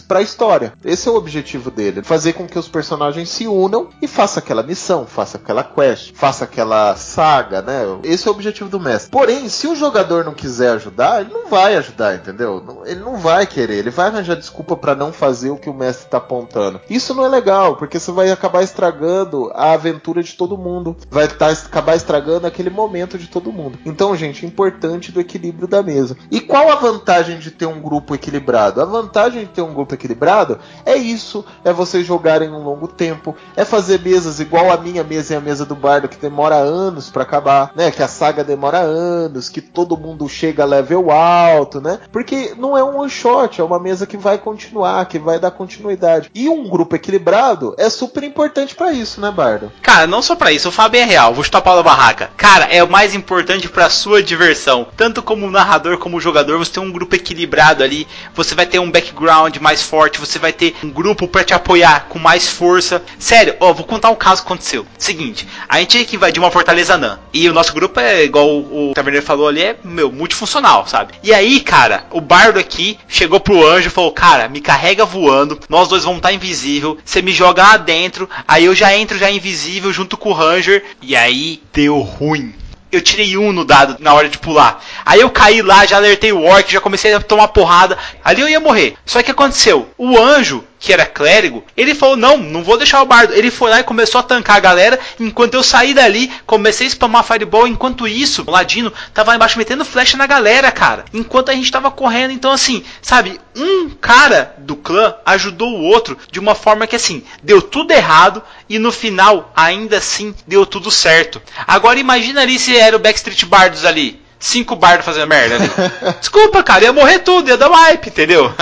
para 0.00 0.20
a 0.20 0.22
história. 0.22 0.72
Esse 0.84 1.08
é 1.08 1.10
o 1.10 1.16
objetivo 1.16 1.70
dele, 1.70 2.02
fazer 2.02 2.34
com 2.34 2.46
que 2.46 2.58
os 2.58 2.68
personagens 2.68 3.28
se 3.28 3.46
unam 3.46 3.88
e 4.00 4.06
faça 4.06 4.38
aquela 4.38 4.62
missão, 4.62 5.06
faça 5.06 5.36
aquela 5.36 5.64
quest, 5.64 6.12
faça 6.14 6.44
aquela 6.44 6.94
saga, 6.96 7.62
né? 7.62 7.82
Esse 8.02 8.28
é 8.28 8.30
o 8.30 8.34
objetivo 8.34 8.68
do 8.68 8.80
mestre. 8.80 9.10
Porém, 9.10 9.48
se 9.48 9.66
o 9.66 9.74
jogador 9.74 10.24
não 10.24 10.34
quiser 10.34 10.70
ajudar, 10.70 11.20
ele 11.20 11.32
não 11.32 11.48
vai 11.48 11.76
ajudar, 11.76 12.14
entendeu? 12.14 12.82
Ele 12.84 13.00
não 13.00 13.16
vai 13.16 13.46
querer, 13.46 13.78
ele 13.78 13.90
vai 13.90 14.08
arranjar 14.08 14.36
desculpa 14.36 14.76
para 14.76 14.94
não 14.94 15.12
fazer 15.12 15.50
o 15.50 15.56
que 15.56 15.70
o 15.70 15.74
mestre 15.74 16.08
tá 16.08 16.18
apontando. 16.18 16.80
Isso 16.88 17.14
não 17.14 17.24
é 17.24 17.28
legal, 17.28 17.76
porque 17.76 17.98
você 17.98 18.12
vai 18.12 18.30
acabar 18.30 18.62
estragando 18.62 19.50
a 19.54 19.72
aventura 19.72 20.22
de 20.22 20.34
todo 20.34 20.58
mundo, 20.58 20.96
vai 21.10 21.26
tá, 21.28 21.48
acabar 21.48 21.96
estragando 21.96 22.46
aquele 22.46 22.70
momento 22.70 23.18
de 23.18 23.26
todo 23.26 23.52
mundo. 23.52 23.78
Então, 23.84 24.16
gente, 24.16 24.46
importante 24.46 25.12
do 25.12 25.20
equilíbrio 25.20 25.66
da 25.66 25.82
mesa. 25.82 26.16
E 26.30 26.40
qual 26.40 26.70
a 26.70 26.76
vantagem 26.76 27.38
de 27.38 27.50
ter 27.50 27.66
um 27.66 27.80
grupo 27.80 28.14
equilibrado? 28.14 28.80
A 28.80 28.84
vantagem 28.84 29.13
de 29.28 29.46
ter 29.46 29.62
um 29.62 29.72
grupo 29.72 29.94
equilibrado 29.94 30.58
é 30.84 30.96
isso, 30.96 31.44
é 31.64 31.72
vocês 31.72 32.06
jogarem 32.06 32.50
um 32.50 32.62
longo 32.62 32.88
tempo, 32.88 33.36
é 33.56 33.64
fazer 33.64 34.00
mesas 34.00 34.40
igual 34.40 34.70
a 34.70 34.76
minha 34.76 35.04
mesa 35.04 35.34
e 35.34 35.36
a 35.36 35.40
mesa 35.40 35.64
do 35.64 35.74
Bardo 35.74 36.08
que 36.08 36.16
demora 36.16 36.56
anos 36.56 37.10
para 37.10 37.22
acabar, 37.22 37.70
né? 37.74 37.90
Que 37.90 38.02
a 38.02 38.08
saga 38.08 38.44
demora 38.44 38.78
anos, 38.78 39.48
que 39.48 39.60
todo 39.60 39.96
mundo 39.96 40.28
chega 40.28 40.62
a 40.62 40.66
level 40.66 41.10
alto, 41.10 41.80
né? 41.80 42.00
Porque 42.12 42.54
não 42.56 42.76
é 42.76 42.82
um 42.82 43.00
one 43.00 43.10
shot, 43.10 43.60
é 43.60 43.64
uma 43.64 43.78
mesa 43.78 44.06
que 44.06 44.16
vai 44.16 44.38
continuar, 44.38 45.06
que 45.06 45.18
vai 45.18 45.38
dar 45.38 45.50
continuidade. 45.50 46.30
E 46.34 46.48
um 46.48 46.68
grupo 46.68 46.96
equilibrado 46.96 47.74
é 47.78 47.88
super 47.88 48.22
importante 48.24 48.74
para 48.74 48.92
isso, 48.92 49.20
né, 49.20 49.30
Bardo? 49.30 49.72
Cara, 49.82 50.06
não 50.06 50.22
só 50.22 50.34
para 50.34 50.52
isso, 50.52 50.68
o 50.68 50.72
Fábio 50.72 51.00
é 51.00 51.04
real, 51.04 51.34
vou 51.34 51.44
chutar 51.44 51.62
pau 51.62 51.76
da 51.76 51.82
barraca. 51.82 52.30
Cara, 52.36 52.64
é 52.64 52.82
o 52.82 52.90
mais 52.90 53.14
importante 53.14 53.68
para 53.68 53.90
sua 53.90 54.22
diversão. 54.22 54.86
Tanto 54.96 55.22
como 55.22 55.50
narrador 55.50 55.98
como 55.98 56.20
jogador, 56.20 56.58
você 56.58 56.72
tem 56.72 56.82
um 56.82 56.92
grupo 56.92 57.14
equilibrado 57.14 57.82
ali, 57.82 58.06
você 58.34 58.54
vai 58.54 58.66
ter 58.66 58.78
um 58.78 58.90
background 59.04 59.56
mais 59.58 59.82
forte, 59.82 60.18
você 60.18 60.38
vai 60.38 60.52
ter 60.52 60.74
um 60.82 60.90
grupo 60.90 61.28
para 61.28 61.44
te 61.44 61.52
apoiar 61.52 62.06
com 62.08 62.18
mais 62.18 62.48
força. 62.48 63.02
Sério, 63.18 63.56
ó, 63.60 63.72
vou 63.72 63.84
contar 63.84 64.10
um 64.10 64.14
caso 64.14 64.42
que 64.42 64.46
aconteceu. 64.46 64.86
Seguinte, 64.98 65.46
a 65.68 65.78
gente 65.78 66.04
que 66.04 66.16
invadir 66.16 66.40
uma 66.40 66.50
fortaleza 66.50 66.94
anã. 66.94 67.18
E 67.32 67.48
o 67.48 67.52
nosso 67.52 67.72
grupo 67.74 68.00
é 68.00 68.24
igual 68.24 68.48
o 68.48 68.92
Taverneiro 68.94 69.26
falou 69.26 69.48
ali, 69.48 69.62
é, 69.62 69.76
meu, 69.84 70.10
multifuncional, 70.10 70.86
sabe? 70.86 71.14
E 71.22 71.32
aí, 71.32 71.60
cara, 71.60 72.06
o 72.10 72.20
bardo 72.20 72.58
aqui 72.58 72.98
chegou 73.08 73.40
pro 73.40 73.66
anjo 73.66 73.88
e 73.88 73.90
falou: 73.90 74.12
Cara, 74.12 74.48
me 74.48 74.60
carrega 74.60 75.04
voando, 75.04 75.58
nós 75.68 75.88
dois 75.88 76.04
vamos 76.04 76.18
estar 76.18 76.30
tá 76.30 76.34
invisível, 76.34 76.98
você 77.04 77.20
me 77.20 77.32
joga 77.32 77.62
lá 77.62 77.76
dentro, 77.76 78.28
aí 78.46 78.64
eu 78.64 78.74
já 78.74 78.96
entro 78.96 79.18
já 79.18 79.30
invisível 79.30 79.92
junto 79.92 80.16
com 80.16 80.30
o 80.30 80.32
Ranger. 80.32 80.84
E 81.02 81.14
aí 81.14 81.62
deu 81.72 81.98
ruim 82.00 82.54
eu 82.94 83.02
tirei 83.02 83.36
um 83.36 83.52
no 83.52 83.64
dado 83.64 83.96
na 84.00 84.14
hora 84.14 84.28
de 84.28 84.38
pular. 84.38 84.82
Aí 85.04 85.20
eu 85.20 85.30
caí 85.30 85.62
lá, 85.62 85.84
já 85.86 85.96
alertei 85.96 86.32
o 86.32 86.42
orc, 86.42 86.70
já 86.70 86.80
comecei 86.80 87.12
a 87.12 87.20
tomar 87.20 87.48
porrada. 87.48 87.98
Ali 88.24 88.40
eu 88.40 88.48
ia 88.48 88.60
morrer. 88.60 88.96
Só 89.04 89.22
que 89.22 89.30
aconteceu? 89.30 89.88
O 89.98 90.18
anjo 90.18 90.64
que 90.84 90.92
era 90.92 91.06
clérigo, 91.06 91.64
ele 91.74 91.94
falou: 91.94 92.14
Não, 92.14 92.36
não 92.36 92.62
vou 92.62 92.76
deixar 92.76 93.00
o 93.00 93.06
bardo. 93.06 93.32
Ele 93.32 93.50
foi 93.50 93.70
lá 93.70 93.80
e 93.80 93.84
começou 93.84 94.18
a 94.18 94.22
tancar 94.22 94.56
a 94.56 94.60
galera. 94.60 95.00
Enquanto 95.18 95.54
eu 95.54 95.62
saí 95.62 95.94
dali, 95.94 96.30
comecei 96.44 96.86
a 96.86 96.90
spamar 96.90 97.24
fireball. 97.24 97.66
Enquanto 97.66 98.06
isso, 98.06 98.44
o 98.46 98.50
ladino 98.50 98.92
tava 99.14 99.30
lá 99.30 99.36
embaixo 99.36 99.56
metendo 99.56 99.82
flecha 99.82 100.18
na 100.18 100.26
galera, 100.26 100.70
cara. 100.70 101.06
Enquanto 101.14 101.48
a 101.48 101.54
gente 101.54 101.72
tava 101.72 101.90
correndo. 101.90 102.32
Então, 102.32 102.52
assim, 102.52 102.84
sabe, 103.00 103.40
um 103.56 103.88
cara 103.88 104.54
do 104.58 104.76
clã 104.76 105.14
ajudou 105.24 105.70
o 105.70 105.84
outro 105.84 106.18
de 106.30 106.38
uma 106.38 106.54
forma 106.54 106.86
que, 106.86 106.96
assim, 106.96 107.24
deu 107.42 107.62
tudo 107.62 107.92
errado. 107.92 108.42
E 108.68 108.78
no 108.78 108.92
final, 108.92 109.52
ainda 109.56 109.96
assim, 109.96 110.34
deu 110.46 110.66
tudo 110.66 110.90
certo. 110.90 111.40
Agora 111.66 111.98
imagina 111.98 112.42
ali 112.42 112.58
se 112.58 112.76
era 112.76 112.94
o 112.94 112.98
Backstreet 113.00 113.46
Bardos 113.46 113.86
ali 113.86 114.22
cinco 114.44 114.76
bardos 114.76 115.06
fazendo 115.06 115.26
merda 115.26 115.56
ali. 115.56 115.70
Desculpa, 116.20 116.62
cara, 116.62 116.84
ia 116.84 116.92
morrer 116.92 117.20
tudo, 117.20 117.48
ia 117.48 117.56
dar 117.56 117.70
wipe, 117.70 118.10
entendeu? 118.10 118.52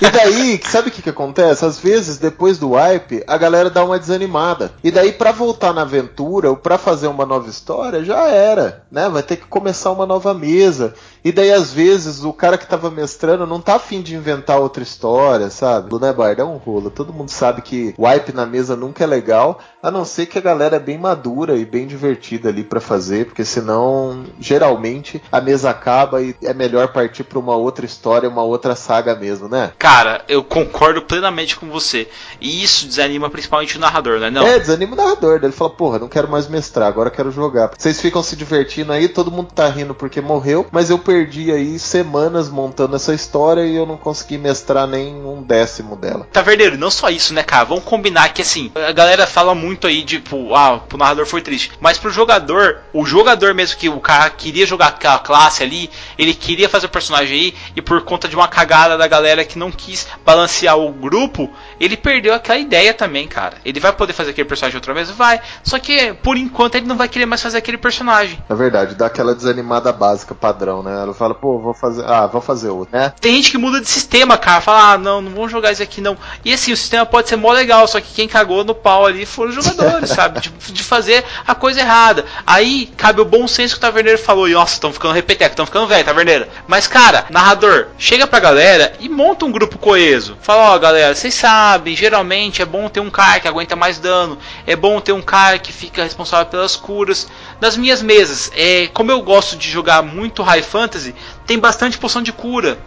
e 0.00 0.10
daí, 0.10 0.60
sabe 0.68 0.88
o 0.88 0.92
que, 0.92 1.00
que 1.00 1.08
acontece? 1.08 1.64
Às 1.64 1.78
vezes, 1.78 2.18
depois 2.18 2.58
do 2.58 2.72
wipe, 2.72 3.24
a 3.26 3.38
galera 3.38 3.70
dá 3.70 3.82
uma 3.82 3.98
desanimada. 3.98 4.72
E 4.84 4.90
daí, 4.90 5.12
para 5.12 5.32
voltar 5.32 5.72
na 5.72 5.82
aventura 5.82 6.50
ou 6.50 6.56
para 6.56 6.76
fazer 6.76 7.06
uma 7.06 7.24
nova 7.24 7.48
história, 7.48 8.04
já 8.04 8.28
era, 8.28 8.84
né? 8.92 9.08
Vai 9.08 9.22
ter 9.22 9.36
que 9.36 9.46
começar 9.46 9.90
uma 9.90 10.04
nova 10.04 10.34
mesa. 10.34 10.94
E 11.24 11.32
daí, 11.32 11.50
às 11.50 11.72
vezes, 11.72 12.22
o 12.22 12.32
cara 12.32 12.58
que 12.58 12.66
tava 12.66 12.90
mestrando 12.90 13.46
não 13.46 13.60
tá 13.60 13.76
afim 13.76 14.02
de 14.02 14.14
inventar 14.14 14.58
outra 14.58 14.82
história, 14.82 15.48
sabe? 15.48 15.98
Né, 15.98 16.12
Bard? 16.12 16.40
É 16.40 16.44
um 16.44 16.58
rolo. 16.58 16.90
Todo 16.90 17.12
mundo 17.12 17.30
sabe 17.30 17.62
que 17.62 17.94
wipe 17.98 18.32
na 18.32 18.44
mesa 18.44 18.76
nunca 18.76 19.04
é 19.04 19.06
legal, 19.06 19.58
a 19.82 19.90
não 19.90 20.04
ser 20.04 20.26
que 20.26 20.38
a 20.38 20.42
galera 20.42 20.76
é 20.76 20.80
bem 20.80 20.98
madura 20.98 21.56
e 21.56 21.64
bem 21.64 21.86
divertida 21.86 22.48
ali 22.48 22.62
para 22.62 22.80
fazer, 22.80 23.26
porque 23.26 23.44
senão, 23.44 24.24
geralmente, 24.38 25.22
a 25.32 25.40
mesa 25.40 25.70
acaba 25.70 26.22
e 26.22 26.34
é 26.42 26.52
melhor 26.52 26.88
partir 26.88 27.24
pra 27.24 27.38
uma 27.38 27.56
outra 27.56 27.86
história, 27.86 28.28
uma 28.28 28.42
outra 28.42 28.76
saga 28.76 29.14
mesmo, 29.14 29.48
né? 29.48 29.72
Cara, 29.78 30.24
eu 30.28 30.44
concordo 30.44 31.02
plenamente 31.02 31.56
com 31.56 31.68
você. 31.68 32.08
E 32.40 32.62
isso 32.62 32.86
desanima 32.86 33.30
principalmente 33.30 33.76
o 33.76 33.80
narrador, 33.80 34.20
né? 34.20 34.30
Não? 34.30 34.46
É, 34.46 34.58
desanima 34.58 34.92
o 34.92 34.96
narrador. 34.96 35.40
Ele 35.42 35.52
fala, 35.52 35.70
porra, 35.70 35.98
não 35.98 36.08
quero 36.08 36.28
mais 36.28 36.46
mestrar, 36.46 36.88
agora 36.88 37.10
quero 37.10 37.30
jogar. 37.30 37.70
Vocês 37.76 38.00
ficam 38.00 38.22
se 38.22 38.36
divertindo 38.36 38.92
aí, 38.92 39.08
todo 39.08 39.30
mundo 39.30 39.50
tá 39.54 39.68
rindo 39.68 39.94
porque 39.94 40.20
morreu, 40.20 40.66
mas 40.70 40.90
eu 40.90 40.98
perdi 40.98 41.50
aí 41.50 41.78
semanas 41.78 42.48
montando 42.50 42.96
essa 42.96 43.14
história 43.14 43.64
e 43.64 43.76
eu 43.76 43.86
não 43.86 43.96
consegui 43.96 44.36
mestrar 44.36 44.86
nem 44.86 45.14
um 45.24 45.42
décimo 45.42 45.96
dela. 45.96 46.26
Tá 46.32 46.42
verdadeiro, 46.42 46.76
não 46.76 46.90
só 46.90 47.08
isso, 47.08 47.32
né, 47.32 47.42
cara? 47.42 47.64
Vamos 47.64 47.84
combinar 47.84 48.32
que 48.34 48.42
assim, 48.42 48.70
a 48.74 48.92
galera 48.92 49.26
fala 49.26 49.54
muito 49.54 49.69
aí, 49.86 50.04
tipo, 50.04 50.54
ah, 50.54 50.78
pro 50.78 50.98
narrador 50.98 51.26
foi 51.26 51.42
triste. 51.42 51.72
Mas 51.80 51.98
pro 51.98 52.10
jogador, 52.10 52.80
o 52.92 53.04
jogador 53.04 53.54
mesmo 53.54 53.78
que 53.78 53.88
o 53.88 54.00
cara 54.00 54.30
queria 54.30 54.66
jogar 54.66 54.88
aquela 54.88 55.18
classe 55.18 55.62
ali, 55.62 55.90
ele 56.18 56.34
queria 56.34 56.68
fazer 56.68 56.86
o 56.86 56.90
personagem 56.90 57.38
aí, 57.38 57.54
e 57.76 57.82
por 57.82 58.02
conta 58.02 58.28
de 58.28 58.36
uma 58.36 58.48
cagada 58.48 58.96
da 58.96 59.06
galera 59.06 59.44
que 59.44 59.58
não 59.58 59.70
quis 59.70 60.06
balancear 60.24 60.78
o 60.78 60.92
grupo, 60.92 61.50
ele 61.78 61.96
perdeu 61.96 62.34
aquela 62.34 62.58
ideia 62.58 62.92
também, 62.94 63.26
cara. 63.26 63.58
Ele 63.64 63.80
vai 63.80 63.92
poder 63.92 64.12
fazer 64.12 64.30
aquele 64.30 64.48
personagem 64.48 64.76
outra 64.76 64.94
vez? 64.94 65.10
Vai. 65.10 65.40
Só 65.62 65.78
que, 65.78 66.14
por 66.14 66.36
enquanto, 66.36 66.74
ele 66.76 66.86
não 66.86 66.96
vai 66.96 67.08
querer 67.08 67.26
mais 67.26 67.42
fazer 67.42 67.58
aquele 67.58 67.78
personagem. 67.78 68.42
É 68.48 68.54
verdade, 68.54 68.94
dá 68.94 69.06
aquela 69.06 69.34
desanimada 69.34 69.92
básica 69.92 70.34
padrão, 70.34 70.82
né? 70.82 70.92
Ela 71.02 71.14
fala, 71.14 71.34
pô, 71.34 71.58
vou 71.58 71.74
fazer. 71.74 72.04
Ah, 72.06 72.26
vou 72.26 72.40
fazer 72.40 72.68
outro, 72.68 72.96
né? 72.96 73.12
Tem 73.20 73.34
gente 73.36 73.50
que 73.50 73.58
muda 73.58 73.80
de 73.80 73.88
sistema, 73.88 74.36
cara. 74.36 74.60
Fala, 74.60 74.92
ah, 74.92 74.98
não, 74.98 75.20
não 75.20 75.32
vamos 75.32 75.50
jogar 75.50 75.72
isso 75.72 75.82
aqui 75.82 76.00
não. 76.00 76.16
E 76.44 76.52
assim, 76.52 76.72
o 76.72 76.76
sistema 76.76 77.06
pode 77.06 77.28
ser 77.28 77.36
mó 77.36 77.52
legal, 77.52 77.86
só 77.86 78.00
que 78.00 78.12
quem 78.14 78.28
cagou 78.28 78.64
no 78.64 78.74
pau 78.74 79.06
ali 79.06 79.26
foram 79.26 79.50
os 79.50 79.56
jogadores, 79.64 80.10
sabe? 80.10 80.40
De, 80.40 80.50
de, 80.72 80.82
fazer 80.82 81.24
a 81.46 81.54
coisa 81.54 81.80
errada. 81.80 82.24
Aí 82.46 82.86
cabe 82.96 83.20
o 83.20 83.24
bom 83.24 83.46
senso 83.46 83.74
que 83.74 83.78
o 83.78 83.80
Taverneiro 83.80 84.18
falou. 84.18 84.48
E 84.48 84.52
nossa, 84.52 84.74
estão 84.74 84.92
ficando 84.92 85.14
repeteco, 85.14 85.52
estão 85.52 85.66
ficando 85.66 85.86
velho, 85.86 86.04
Taverneiro. 86.04 86.46
Mas, 86.66 86.86
cara, 86.86 87.26
narrador, 87.30 87.88
chega 87.98 88.26
pra 88.26 88.40
galera 88.40 88.92
e 89.00 89.08
monta 89.08 89.44
um 89.44 89.52
grupo 89.52 89.78
coeso. 89.78 90.36
Fala, 90.40 90.70
ó, 90.70 90.76
oh, 90.76 90.78
galera, 90.78 91.14
vocês 91.14 91.34
sabem, 91.34 91.96
geralmente 91.96 92.62
é 92.62 92.64
bom 92.64 92.88
ter 92.88 93.00
um 93.00 93.10
cara 93.10 93.40
que 93.40 93.48
aguenta 93.48 93.76
mais 93.76 93.98
dano. 93.98 94.38
É 94.66 94.76
bom 94.76 95.00
ter 95.00 95.12
um 95.12 95.22
cara 95.22 95.58
que 95.58 95.72
fica 95.72 96.02
responsável 96.02 96.46
pelas 96.46 96.76
curas. 96.76 97.28
Nas 97.60 97.76
minhas 97.76 98.02
mesas, 98.02 98.50
é, 98.54 98.88
como 98.92 99.10
eu 99.10 99.20
gosto 99.22 99.56
de 99.56 99.70
jogar 99.70 100.02
muito 100.02 100.42
High 100.42 100.62
Fantasy, 100.62 101.14
tem 101.46 101.58
bastante 101.58 101.98
poção 101.98 102.22
de 102.22 102.32
cura. 102.32 102.78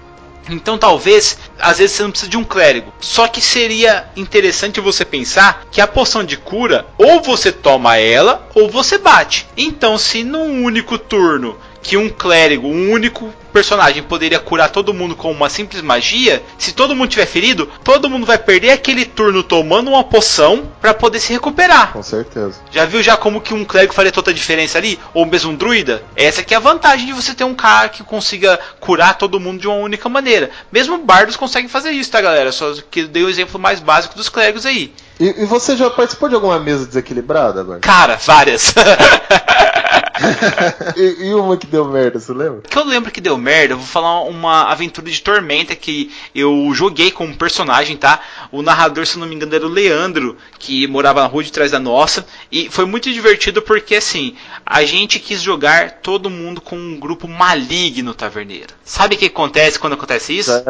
Então 0.50 0.78
talvez, 0.78 1.38
às 1.60 1.78
vezes 1.78 1.96
você 1.96 2.04
não 2.04 2.12
precisa 2.12 2.32
de 2.32 2.38
um 2.38 2.44
clérigo. 2.44 2.94
Só 3.00 3.28
que 3.28 3.41
seria 3.41 4.08
interessante 4.16 4.80
você 4.80 5.06
pensar 5.06 5.66
que 5.72 5.82
a 5.82 5.88
poção 5.88 6.24
de 6.24 6.38
cura, 6.38 6.86
ou 6.98 7.22
você 7.22 7.52
toma 7.52 7.98
ela, 7.98 8.48
ou 8.54 8.70
você 8.70 8.98
bate. 8.98 9.48
Então, 9.56 9.98
se 9.98 10.24
num 10.24 10.64
único 10.64 10.98
turno 10.98 11.58
que 11.84 11.97
um 11.97 12.09
clérigo, 12.09 12.67
um 12.67 12.91
único 12.91 13.31
personagem 13.51 14.01
poderia 14.01 14.39
curar 14.39 14.71
todo 14.71 14.93
mundo 14.93 15.15
com 15.15 15.31
uma 15.31 15.47
simples 15.47 15.81
magia, 15.84 16.41
se 16.57 16.71
todo 16.73 16.95
mundo 16.95 17.09
tiver 17.09 17.27
ferido, 17.27 17.69
todo 17.84 18.09
mundo 18.09 18.25
vai 18.25 18.38
perder 18.38 18.71
aquele 18.71 19.05
turno 19.05 19.43
tomando 19.43 19.89
uma 19.89 20.03
poção 20.03 20.71
para 20.81 20.93
poder 20.93 21.19
se 21.19 21.31
recuperar. 21.31 21.93
Com 21.93 22.01
certeza. 22.01 22.55
Já 22.71 22.86
viu 22.86 23.03
já 23.03 23.15
como 23.15 23.39
que 23.39 23.53
um 23.53 23.63
clérigo 23.63 23.93
faria 23.93 24.11
toda 24.11 24.31
a 24.31 24.34
diferença 24.34 24.79
ali? 24.79 24.97
Ou 25.13 25.25
mesmo 25.25 25.51
um 25.51 25.55
druida? 25.55 26.01
Essa 26.15 26.41
que 26.41 26.55
é 26.55 26.57
a 26.57 26.59
vantagem 26.59 27.05
de 27.05 27.13
você 27.13 27.36
ter 27.36 27.43
um 27.43 27.53
cara 27.53 27.89
que 27.89 28.03
consiga 28.03 28.59
curar 28.79 29.17
todo 29.17 29.39
mundo 29.39 29.59
de 29.59 29.67
uma 29.67 29.75
única 29.75 30.09
maneira. 30.09 30.49
Mesmo 30.71 30.97
bardos 30.97 31.36
conseguem 31.36 31.69
fazer 31.69 31.91
isso, 31.91 32.09
tá 32.09 32.21
galera? 32.21 32.51
Só 32.51 32.73
que 32.89 33.03
dei 33.03 33.23
o 33.23 33.29
exemplo 33.29 33.59
mais 33.59 33.79
básico 33.79 34.15
dos 34.15 34.29
clérigos 34.29 34.65
aí. 34.65 34.91
E, 35.19 35.43
e 35.43 35.45
você 35.45 35.77
já 35.77 35.89
participou 35.89 36.27
de 36.27 36.36
alguma 36.36 36.59
mesa 36.59 36.88
desequilibrada, 36.88 37.61
agora? 37.61 37.79
Cara, 37.79 38.15
várias. 38.15 38.73
e, 40.95 41.28
e, 41.28 41.34
uma 41.34 41.57
que 41.57 41.67
deu 41.67 41.86
merda, 41.86 42.19
você 42.19 42.34
lembra? 42.34 42.61
Que 42.61 42.78
eu 42.78 42.84
lembro 42.84 43.11
que 43.11 43.21
deu 43.21 43.38
merda, 43.38 43.74
eu 43.74 43.78
vou 43.78 43.86
falar 43.86 44.24
uma 44.24 44.63
aventura 44.71 45.09
de 45.09 45.21
Tormenta 45.21 45.76
que 45.76 46.11
eu 46.34 46.71
joguei 46.74 47.11
como 47.11 47.36
personagem, 47.36 47.97
tá? 47.97 48.19
O 48.51 48.61
narrador, 48.61 49.05
se 49.05 49.17
não 49.17 49.28
me 49.28 49.36
engano, 49.36 49.55
era 49.55 49.65
o 49.65 49.69
Leandro, 49.69 50.38
que 50.59 50.88
morava 50.88 51.21
na 51.21 51.28
rua 51.28 51.43
de 51.43 51.51
trás 51.51 51.71
da 51.71 51.80
nossa. 51.80 52.26
E 52.51 52.69
foi 52.69 52.86
muito 52.86 53.11
divertido 53.11 53.61
porque, 53.61 53.95
assim, 53.95 54.36
a 54.65 54.84
gente 54.84 55.19
quis 55.19 55.41
jogar 55.41 55.99
todo 56.01 56.30
mundo 56.30 56.61
com 56.61 56.76
um 56.76 56.99
grupo 56.99 57.28
maligno 57.28 58.13
taverneiro. 58.13 58.74
Sabe 58.84 59.15
o 59.15 59.17
que 59.17 59.26
acontece 59.26 59.80
quando 59.80 59.93
acontece 59.93 60.38
isso? 60.38 60.51
É. 60.51 60.63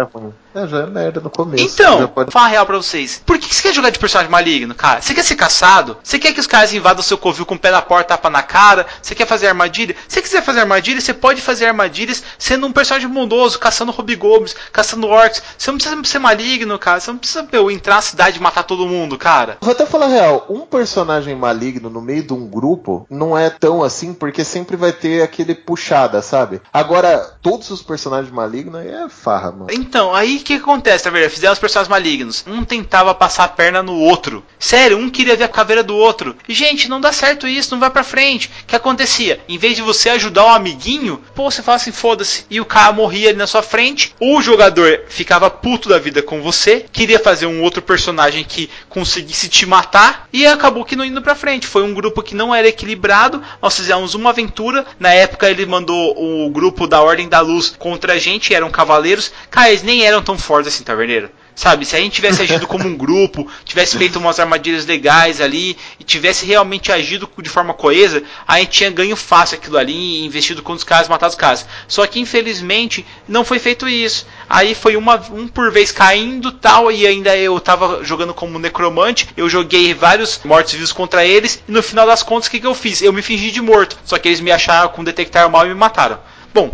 É, 0.53 0.67
já 0.67 0.79
é 0.79 0.85
merda 0.85 1.19
no 1.19 1.29
começo. 1.29 1.63
Então, 1.63 1.99
já 1.99 2.07
pode... 2.07 2.25
vou 2.27 2.31
falar 2.31 2.47
real 2.47 2.65
pra 2.65 2.77
vocês. 2.77 3.21
Por 3.25 3.37
que 3.37 3.53
você 3.53 3.63
quer 3.63 3.73
jogar 3.73 3.89
de 3.89 3.99
personagem 3.99 4.31
maligno, 4.31 4.75
cara? 4.75 5.01
Você 5.01 5.13
quer 5.13 5.23
ser 5.23 5.35
caçado? 5.35 5.97
Você 6.03 6.19
quer 6.19 6.33
que 6.33 6.39
os 6.39 6.47
caras 6.47 6.73
invadam 6.73 7.01
o 7.01 7.03
seu 7.03 7.17
covil 7.17 7.45
com 7.45 7.55
o 7.55 7.59
pé 7.59 7.71
na 7.71 7.81
porta, 7.81 8.09
tapa 8.09 8.29
na 8.29 8.43
cara? 8.43 8.85
Você 9.01 9.15
quer 9.15 9.25
fazer 9.25 9.47
armadilha? 9.47 9.95
Se 10.07 10.15
você 10.15 10.21
quiser 10.21 10.43
fazer 10.43 10.59
armadilha, 10.61 11.01
você 11.01 11.13
pode 11.13 11.41
fazer 11.41 11.65
armadilhas 11.65 12.23
sendo 12.37 12.67
um 12.67 12.71
personagem 12.71 13.09
bondoso, 13.09 13.57
caçando 13.57 13.91
hobgoblins, 13.91 14.55
caçando 14.71 15.07
orcs. 15.07 15.41
Você 15.57 15.71
não 15.71 15.77
precisa 15.77 16.03
ser 16.03 16.19
maligno, 16.19 16.77
cara. 16.77 16.99
Você 16.99 17.11
não 17.11 17.17
precisa 17.17 17.47
meu, 17.51 17.71
entrar 17.71 17.95
na 17.95 18.01
cidade 18.01 18.37
e 18.37 18.41
matar 18.41 18.63
todo 18.63 18.87
mundo, 18.87 19.17
cara. 19.17 19.57
Vou 19.61 19.71
até 19.71 19.85
falar 19.85 20.07
real, 20.07 20.45
um 20.49 20.61
personagem 20.61 21.35
maligno 21.35 21.89
no 21.89 22.01
meio 22.01 22.23
de 22.23 22.33
um 22.33 22.47
grupo 22.47 23.05
não 23.09 23.37
é 23.37 23.49
tão 23.49 23.83
assim, 23.83 24.13
porque 24.13 24.43
sempre 24.43 24.75
vai 24.75 24.91
ter 24.91 25.21
aquele 25.23 25.55
puxada, 25.55 26.21
sabe? 26.21 26.61
Agora, 26.71 27.37
todos 27.41 27.69
os 27.71 27.81
personagens 27.81 28.31
malignos 28.31 28.79
aí 28.79 28.89
é 28.89 29.09
farra, 29.09 29.51
mano. 29.51 29.67
Então, 29.71 30.13
aí 30.13 30.42
o 30.43 30.45
que 30.45 30.53
acontece, 30.55 31.05
tá 31.05 31.09
vendo? 31.09 31.29
Fizeram 31.29 31.53
os 31.53 31.59
personagens 31.59 31.89
malignos. 31.89 32.43
Um 32.45 32.63
tentava 32.63 33.13
passar 33.13 33.45
a 33.45 33.47
perna 33.47 33.81
no 33.81 33.97
outro. 33.97 34.43
Sério, 34.59 34.97
um 34.97 35.09
queria 35.09 35.35
ver 35.35 35.45
a 35.45 35.49
caveira 35.49 35.83
do 35.83 35.95
outro. 35.95 36.35
Gente, 36.47 36.89
não 36.89 37.01
dá 37.01 37.11
certo 37.11 37.47
isso, 37.47 37.71
não 37.71 37.79
vai 37.79 37.89
pra 37.89 38.03
frente. 38.03 38.49
O 38.63 38.65
que 38.67 38.75
acontecia? 38.75 39.39
Em 39.47 39.57
vez 39.57 39.75
de 39.75 39.81
você 39.81 40.09
ajudar 40.09 40.45
o 40.45 40.49
amiguinho, 40.49 41.21
pô, 41.33 41.49
você 41.49 41.61
fala 41.61 41.77
assim, 41.77 41.91
foda-se. 41.91 42.45
E 42.49 42.59
o 42.59 42.65
cara 42.65 42.91
morria 42.91 43.29
ali 43.29 43.37
na 43.37 43.47
sua 43.47 43.63
frente. 43.63 44.13
O 44.19 44.41
jogador 44.41 45.03
ficava 45.07 45.49
puto 45.49 45.89
da 45.89 45.97
vida 45.97 46.21
com 46.21 46.41
você, 46.41 46.85
queria 46.91 47.19
fazer 47.19 47.45
um 47.45 47.61
outro 47.61 47.81
personagem 47.81 48.43
que 48.43 48.69
conseguisse 48.89 49.47
te 49.47 49.65
matar 49.65 50.27
e 50.31 50.45
acabou 50.45 50.85
que 50.85 50.95
não 50.95 51.05
indo 51.05 51.21
pra 51.21 51.35
frente. 51.35 51.67
Foi 51.67 51.83
um 51.83 51.93
grupo 51.93 52.21
que 52.21 52.35
não 52.35 52.53
era 52.53 52.67
equilibrado. 52.67 53.41
Nós 53.61 53.75
fizemos 53.75 54.13
uma 54.13 54.31
aventura. 54.31 54.85
Na 54.99 55.13
época 55.13 55.49
ele 55.49 55.65
mandou 55.65 56.15
o 56.17 56.49
grupo 56.49 56.87
da 56.87 57.01
Ordem 57.01 57.29
da 57.29 57.39
Luz 57.39 57.73
contra 57.77 58.13
a 58.13 58.17
gente, 58.17 58.53
eram 58.53 58.69
cavaleiros. 58.69 59.31
Cara, 59.49 59.69
eles 59.69 59.83
nem 59.83 60.03
eram 60.05 60.21
tão 60.21 60.32
fortes 60.37 60.73
assim, 60.73 60.83
taverneiro. 60.83 61.29
Sabe, 61.55 61.85
se 61.85 61.95
a 61.95 61.99
gente 61.99 62.13
tivesse 62.13 62.41
agido 62.41 62.65
como 62.65 62.87
um 62.87 62.97
grupo, 62.97 63.47
tivesse 63.63 63.95
feito 63.95 64.17
umas 64.17 64.39
armadilhas 64.39 64.87
legais 64.87 65.39
ali 65.39 65.77
e 65.99 66.03
tivesse 66.03 66.47
realmente 66.47 66.91
agido 66.91 67.29
de 67.37 67.49
forma 67.49 67.75
coesa, 67.75 68.23
a 68.47 68.57
gente 68.57 68.71
tinha 68.71 68.89
ganho 68.89 69.15
fácil 69.15 69.57
aquilo 69.57 69.77
ali 69.77 70.25
investido 70.25 70.63
com 70.63 70.73
os 70.73 70.83
caras, 70.83 71.07
matado 71.07 71.29
os 71.29 71.37
caras. 71.37 71.65
Só 71.87 72.07
que 72.07 72.19
infelizmente 72.19 73.05
não 73.27 73.45
foi 73.45 73.59
feito 73.59 73.87
isso. 73.87 74.25
Aí 74.49 74.73
foi 74.73 74.95
uma, 74.95 75.15
um 75.31 75.47
por 75.47 75.71
vez 75.71 75.91
caindo 75.91 76.51
tal, 76.51 76.91
e 76.91 77.05
ainda 77.05 77.37
eu 77.37 77.59
tava 77.59 78.03
jogando 78.03 78.33
como 78.33 78.57
necromante, 78.57 79.29
eu 79.37 79.47
joguei 79.47 79.93
vários 79.93 80.39
mortos-vivos 80.43 80.91
contra 80.91 81.23
eles, 81.23 81.61
e 81.67 81.71
no 81.71 81.83
final 81.83 82.07
das 82.07 82.23
contas 82.23 82.47
o 82.47 82.51
que, 82.51 82.59
que 82.59 82.67
eu 82.67 82.73
fiz? 82.73 83.01
Eu 83.01 83.13
me 83.13 83.21
fingi 83.21 83.51
de 83.51 83.61
morto, 83.61 83.97
só 84.05 84.17
que 84.17 84.27
eles 84.27 84.39
me 84.39 84.51
acharam 84.51 84.89
com 84.89 85.03
detectar 85.03 85.49
mal 85.49 85.65
e 85.65 85.69
me 85.69 85.75
mataram. 85.75 86.19
Bom, 86.53 86.71